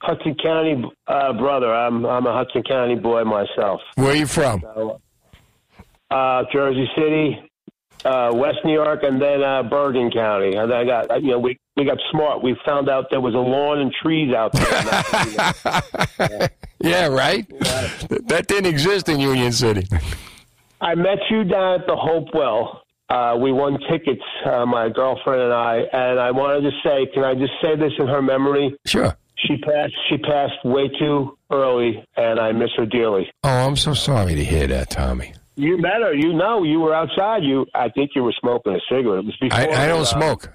Hudson 0.01 0.35
County 0.35 0.83
uh, 1.07 1.33
brother. 1.33 1.73
I'm 1.73 2.05
I'm 2.05 2.25
a 2.25 2.33
Hudson 2.33 2.63
County 2.63 2.95
boy 2.95 3.23
myself. 3.23 3.81
Where 3.95 4.11
are 4.11 4.15
you 4.15 4.27
from? 4.27 4.61
So, 4.61 5.01
uh, 6.11 6.43
Jersey 6.53 6.87
City, 6.95 7.46
uh, 8.07 8.31
West 8.33 8.59
New 8.63 8.73
York, 8.73 9.03
and 9.03 9.21
then 9.21 9.43
uh, 9.43 9.63
Bergen 9.63 10.09
County. 10.11 10.55
And 10.55 10.73
I 10.73 10.85
got 10.85 11.21
you 11.21 11.31
know 11.31 11.39
we 11.39 11.57
we 11.75 11.85
got 11.85 11.97
smart. 12.11 12.41
We 12.43 12.55
found 12.65 12.89
out 12.89 13.05
there 13.11 13.21
was 13.21 13.33
a 13.33 13.37
lawn 13.37 13.79
and 13.79 13.91
trees 14.01 14.33
out 14.33 14.53
there. 14.53 16.49
Yeah, 16.79 17.07
right? 17.07 17.47
That 18.27 18.45
didn't 18.47 18.67
exist 18.67 19.09
in 19.09 19.19
Union 19.19 19.51
City. 19.51 19.87
I 20.79 20.93
met 20.95 21.17
you 21.29 21.43
down 21.43 21.81
at 21.81 21.87
the 21.87 21.95
Hopewell. 21.95 22.83
Uh, 23.09 23.37
we 23.41 23.51
won 23.51 23.79
tickets, 23.89 24.21
uh, 24.45 24.65
my 24.65 24.89
girlfriend 24.89 25.41
and 25.41 25.53
I, 25.53 25.77
and 25.93 26.19
I 26.19 26.29
wanted 26.31 26.69
to 26.69 26.71
say, 26.83 27.07
can 27.13 27.23
I 27.23 27.33
just 27.35 27.53
say 27.63 27.75
this 27.77 27.93
in 27.97 28.05
her 28.07 28.21
memory? 28.21 28.77
Sure. 28.85 29.17
She 29.37 29.57
passed. 29.57 29.93
She 30.09 30.17
passed 30.17 30.53
way 30.65 30.89
too 30.99 31.37
early, 31.51 32.03
and 32.17 32.39
I 32.39 32.51
miss 32.51 32.69
her 32.75 32.85
dearly. 32.85 33.29
Oh, 33.43 33.49
I'm 33.49 33.75
so 33.75 33.93
sorry 33.93 34.35
to 34.35 34.43
hear 34.43 34.67
that, 34.67 34.89
Tommy. 34.89 35.33
You 35.57 35.77
met 35.77 36.01
her. 36.01 36.13
You 36.13 36.33
know, 36.33 36.63
you 36.63 36.79
were 36.79 36.93
outside. 36.93 37.43
You, 37.43 37.65
I 37.73 37.89
think 37.89 38.11
you 38.15 38.23
were 38.23 38.33
smoking 38.39 38.73
a 38.73 38.79
cigarette. 38.87 39.23
It 39.23 39.25
was 39.25 39.37
before. 39.41 39.59
I, 39.59 39.85
I 39.85 39.87
don't 39.87 40.01
uh, 40.01 40.05
smoke. 40.05 40.49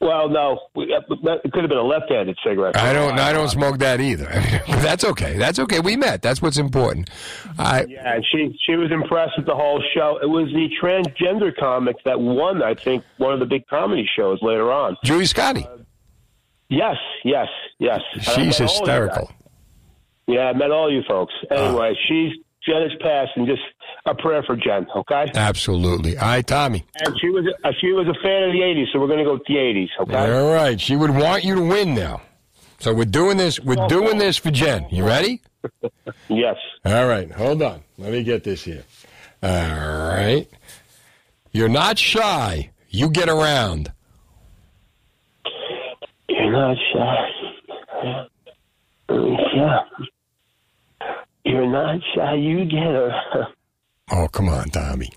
Well, 0.00 0.28
no, 0.28 0.60
uh, 0.76 0.80
it 0.82 1.52
could 1.52 1.62
have 1.62 1.68
been 1.68 1.78
a 1.78 1.82
left-handed 1.82 2.38
cigarette. 2.42 2.76
I 2.76 2.92
don't. 2.94 3.18
I 3.18 3.32
don't 3.32 3.50
smoke 3.50 3.78
that 3.78 4.00
either. 4.00 4.26
that's 4.68 5.04
okay. 5.04 5.36
That's 5.36 5.58
okay. 5.58 5.80
We 5.80 5.96
met. 5.96 6.22
That's 6.22 6.40
what's 6.40 6.56
important. 6.56 7.10
I. 7.58 7.84
Yeah, 7.84 8.14
and 8.14 8.24
she 8.32 8.58
she 8.64 8.76
was 8.76 8.90
impressed 8.90 9.32
with 9.36 9.46
the 9.46 9.54
whole 9.54 9.82
show. 9.94 10.18
It 10.22 10.26
was 10.26 10.48
the 10.54 10.70
transgender 10.80 11.54
comic 11.54 11.96
that 12.04 12.18
won, 12.18 12.62
I 12.62 12.74
think, 12.74 13.04
one 13.18 13.34
of 13.34 13.40
the 13.40 13.46
big 13.46 13.66
comedy 13.66 14.08
shows 14.16 14.38
later 14.40 14.72
on. 14.72 14.96
Julia 15.04 15.26
Scotti. 15.26 15.68
Yes, 16.70 16.96
yes, 17.24 17.48
yes. 17.78 18.00
She's 18.12 18.26
met 18.26 18.38
all 18.38 18.40
of 18.40 18.40
you 18.40 18.64
hysterical. 18.64 19.32
Yeah, 20.28 20.44
I 20.44 20.52
met 20.52 20.70
all 20.70 20.92
you 20.92 21.02
folks. 21.08 21.34
Anyway, 21.50 21.94
she's 22.06 22.32
Jen 22.68 22.82
has 22.82 22.92
passed, 23.00 23.30
and 23.36 23.46
just 23.46 23.62
a 24.10 24.14
prayer 24.14 24.42
for 24.42 24.56
Jen. 24.56 24.86
Okay. 24.94 25.26
Absolutely. 25.34 26.16
All 26.16 26.26
right, 26.28 26.46
Tommy. 26.46 26.84
And 27.04 27.14
she 27.20 27.28
was 27.28 27.44
uh, 27.64 27.70
she 27.80 27.92
was 27.92 28.06
a 28.06 28.14
fan 28.22 28.44
of 28.44 28.52
the 28.52 28.60
'80s, 28.60 28.92
so 28.92 29.00
we're 29.00 29.06
going 29.06 29.18
to 29.18 29.24
go 29.24 29.34
with 29.34 29.44
the 29.46 29.54
'80s. 29.54 29.88
Okay. 30.00 30.32
All 30.32 30.52
right. 30.52 30.80
She 30.80 30.96
would 30.96 31.10
want 31.10 31.44
you 31.44 31.54
to 31.56 31.62
win 31.62 31.94
now. 31.94 32.22
So 32.80 32.94
we're 32.94 33.04
doing 33.04 33.36
this. 33.36 33.58
We're 33.60 33.86
doing 33.88 34.18
this 34.18 34.36
for 34.36 34.50
Jen. 34.50 34.86
You 34.90 35.04
ready? 35.04 35.42
yes. 36.28 36.56
All 36.84 37.06
right. 37.06 37.30
Hold 37.32 37.62
on. 37.62 37.82
Let 37.98 38.12
me 38.12 38.22
get 38.22 38.44
this 38.44 38.62
here. 38.62 38.84
All 39.42 39.50
right. 39.50 40.48
You're 41.52 41.68
not 41.68 41.98
shy. 41.98 42.70
You 42.90 43.10
get 43.10 43.28
around. 43.28 43.92
You're 46.28 46.52
not 46.52 46.76
shy. 46.92 47.28
Yeah. 49.10 49.80
You're 51.44 51.66
not 51.70 52.00
shy. 52.14 52.34
You 52.34 52.64
get 52.64 52.78
her. 52.78 53.48
Oh, 54.10 54.28
come 54.28 54.48
on, 54.48 54.68
Tommy. 54.70 55.12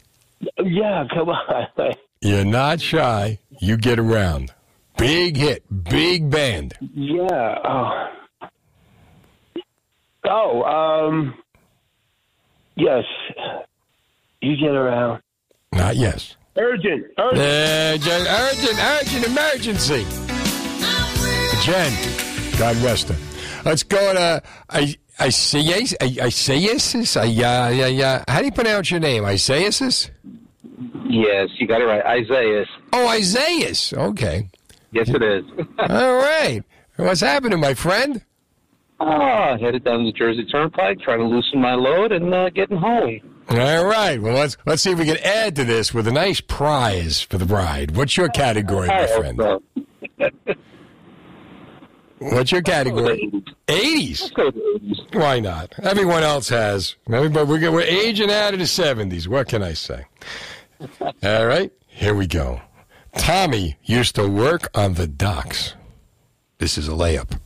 Yeah, 0.64 1.08
come 1.14 1.30
on. 1.30 1.94
You're 2.22 2.46
not 2.46 2.82
shy. 2.82 3.40
You 3.60 3.78
get 3.78 4.00
around. 4.00 4.54
Big 4.98 5.38
hit. 5.38 5.64
Big 5.84 6.30
band. 6.30 6.74
Yeah. 6.94 7.58
Oh. 7.64 8.50
Oh. 10.26 10.64
Um. 10.64 11.34
Yes. 12.76 13.04
You 14.42 14.56
get 14.58 14.76
around. 14.76 15.22
Not 15.74 15.96
yes. 15.96 16.36
Urgent. 16.58 17.06
Urgent. 17.18 17.40
Urgent. 17.40 18.28
Urgent. 18.28 18.80
Urgent. 18.80 19.26
Emergency. 19.26 20.06
Jen. 21.64 22.58
God 22.58 22.76
rest 22.78 23.10
her. 23.10 23.18
Let's 23.64 23.84
go 23.84 24.14
to 24.14 24.42
I 24.70 24.96
Isaias. 25.22 25.96
Isaias. 26.02 27.18
I 27.18 27.22
uh, 27.22 27.70
yeah 27.70 27.88
yeah. 27.88 28.24
How 28.28 28.40
do 28.40 28.46
you 28.46 28.52
pronounce 28.52 28.90
your 28.90 29.00
name? 29.00 29.24
Isaias. 29.26 30.10
Yes, 31.06 31.50
you 31.58 31.68
got 31.68 31.82
it 31.82 31.86
right. 31.86 32.04
Isaiah. 32.06 32.66
Oh, 32.94 33.08
Isaias. 33.10 33.94
Okay. 33.94 34.50
Yes, 34.92 35.10
it 35.10 35.22
is. 35.22 35.44
All 35.80 36.16
right. 36.16 36.64
What's 36.96 37.22
happening, 37.22 37.60
my 37.60 37.74
friend? 37.74 38.24
Ah, 39.00 39.58
headed 39.58 39.84
down 39.84 40.06
the 40.06 40.12
Jersey 40.12 40.46
Turnpike, 40.46 41.00
trying 41.02 41.20
to 41.20 41.26
loosen 41.26 41.60
my 41.60 41.74
load 41.74 42.12
and 42.12 42.34
uh, 42.34 42.50
getting 42.50 42.78
home. 42.78 43.20
All 43.50 43.86
right. 43.86 44.22
Well, 44.22 44.36
let's 44.36 44.58
let's 44.66 44.82
see 44.82 44.92
if 44.92 45.00
we 45.00 45.06
can 45.06 45.18
add 45.18 45.56
to 45.58 45.64
this 45.64 45.94
with 45.94 46.08
a 46.08 46.12
nice 46.12 46.40
prize 46.40 47.22
for 47.22 47.38
the 47.38 47.46
bride. 47.46 47.96
What's 47.96 48.16
your 48.16 48.30
category, 48.30 48.88
my 48.88 49.08
friend? 49.08 49.42
What's 52.22 52.52
your 52.52 52.62
category? 52.62 53.32
80s. 53.66 55.16
Why 55.16 55.40
not? 55.40 55.74
Everyone 55.82 56.22
else 56.22 56.50
has. 56.50 56.96
Everybody, 57.12 57.50
we're, 57.50 57.72
we're 57.72 57.82
aging 57.82 58.30
out 58.30 58.54
of 58.54 58.60
the 58.60 58.66
70s. 58.66 59.28
What 59.28 59.48
can 59.48 59.64
I 59.64 59.74
say? 59.74 60.06
All 61.24 61.48
right, 61.48 61.72
here 61.88 62.14
we 62.14 62.28
go. 62.28 62.62
Tommy 63.18 63.76
used 63.84 64.14
to 64.16 64.28
work 64.28 64.70
on 64.76 64.94
the 64.94 65.08
docks. 65.08 65.74
This 66.60 66.78
is 66.78 66.88
a 66.88 66.92
layup. 66.92 67.40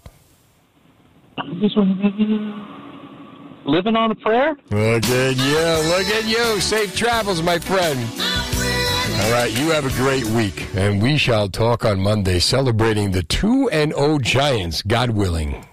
Living 3.66 3.96
on 3.96 4.12
a 4.12 4.16
prayer? 4.16 4.58
Look 4.72 5.06
at 5.06 5.38
you. 5.38 5.90
Look 5.90 6.08
at 6.08 6.26
you. 6.26 6.60
Safe 6.60 6.96
travels, 6.96 7.42
my 7.42 7.60
friend. 7.60 8.55
All 9.18 9.32
right, 9.32 9.52
you 9.58 9.70
have 9.72 9.86
a 9.86 9.90
great 9.98 10.26
week, 10.26 10.68
and 10.76 11.02
we 11.02 11.18
shall 11.18 11.48
talk 11.50 11.84
on 11.86 12.00
Monday 12.00 12.40
celebrating 12.40 13.12
the 13.12 13.24
2 13.24 13.70
and 13.70 13.94
0 13.94 14.20
Giants, 14.20 14.82
God 14.82 15.10
willing. 15.12 15.66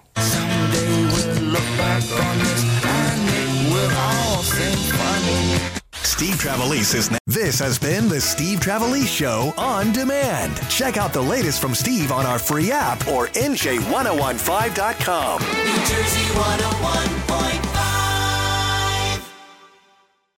Steve 5.91 6.35
Trevelise 6.35 6.93
is. 6.95 7.11
Ne- 7.11 7.17
this 7.27 7.59
has 7.59 7.77
been 7.79 8.07
the 8.07 8.21
Steve 8.21 8.59
Trevelise 8.59 9.07
Show 9.07 9.53
on 9.57 9.91
demand. 9.91 10.55
Check 10.69 10.95
out 10.97 11.11
the 11.11 11.21
latest 11.21 11.59
from 11.61 11.73
Steve 11.75 12.11
on 12.11 12.25
our 12.25 12.39
free 12.39 12.71
app 12.71 13.05
or 13.07 13.27
NJ1015.com. 13.29 15.41
New 15.41 15.77
Jersey 15.85 16.25
101. 16.39 17.72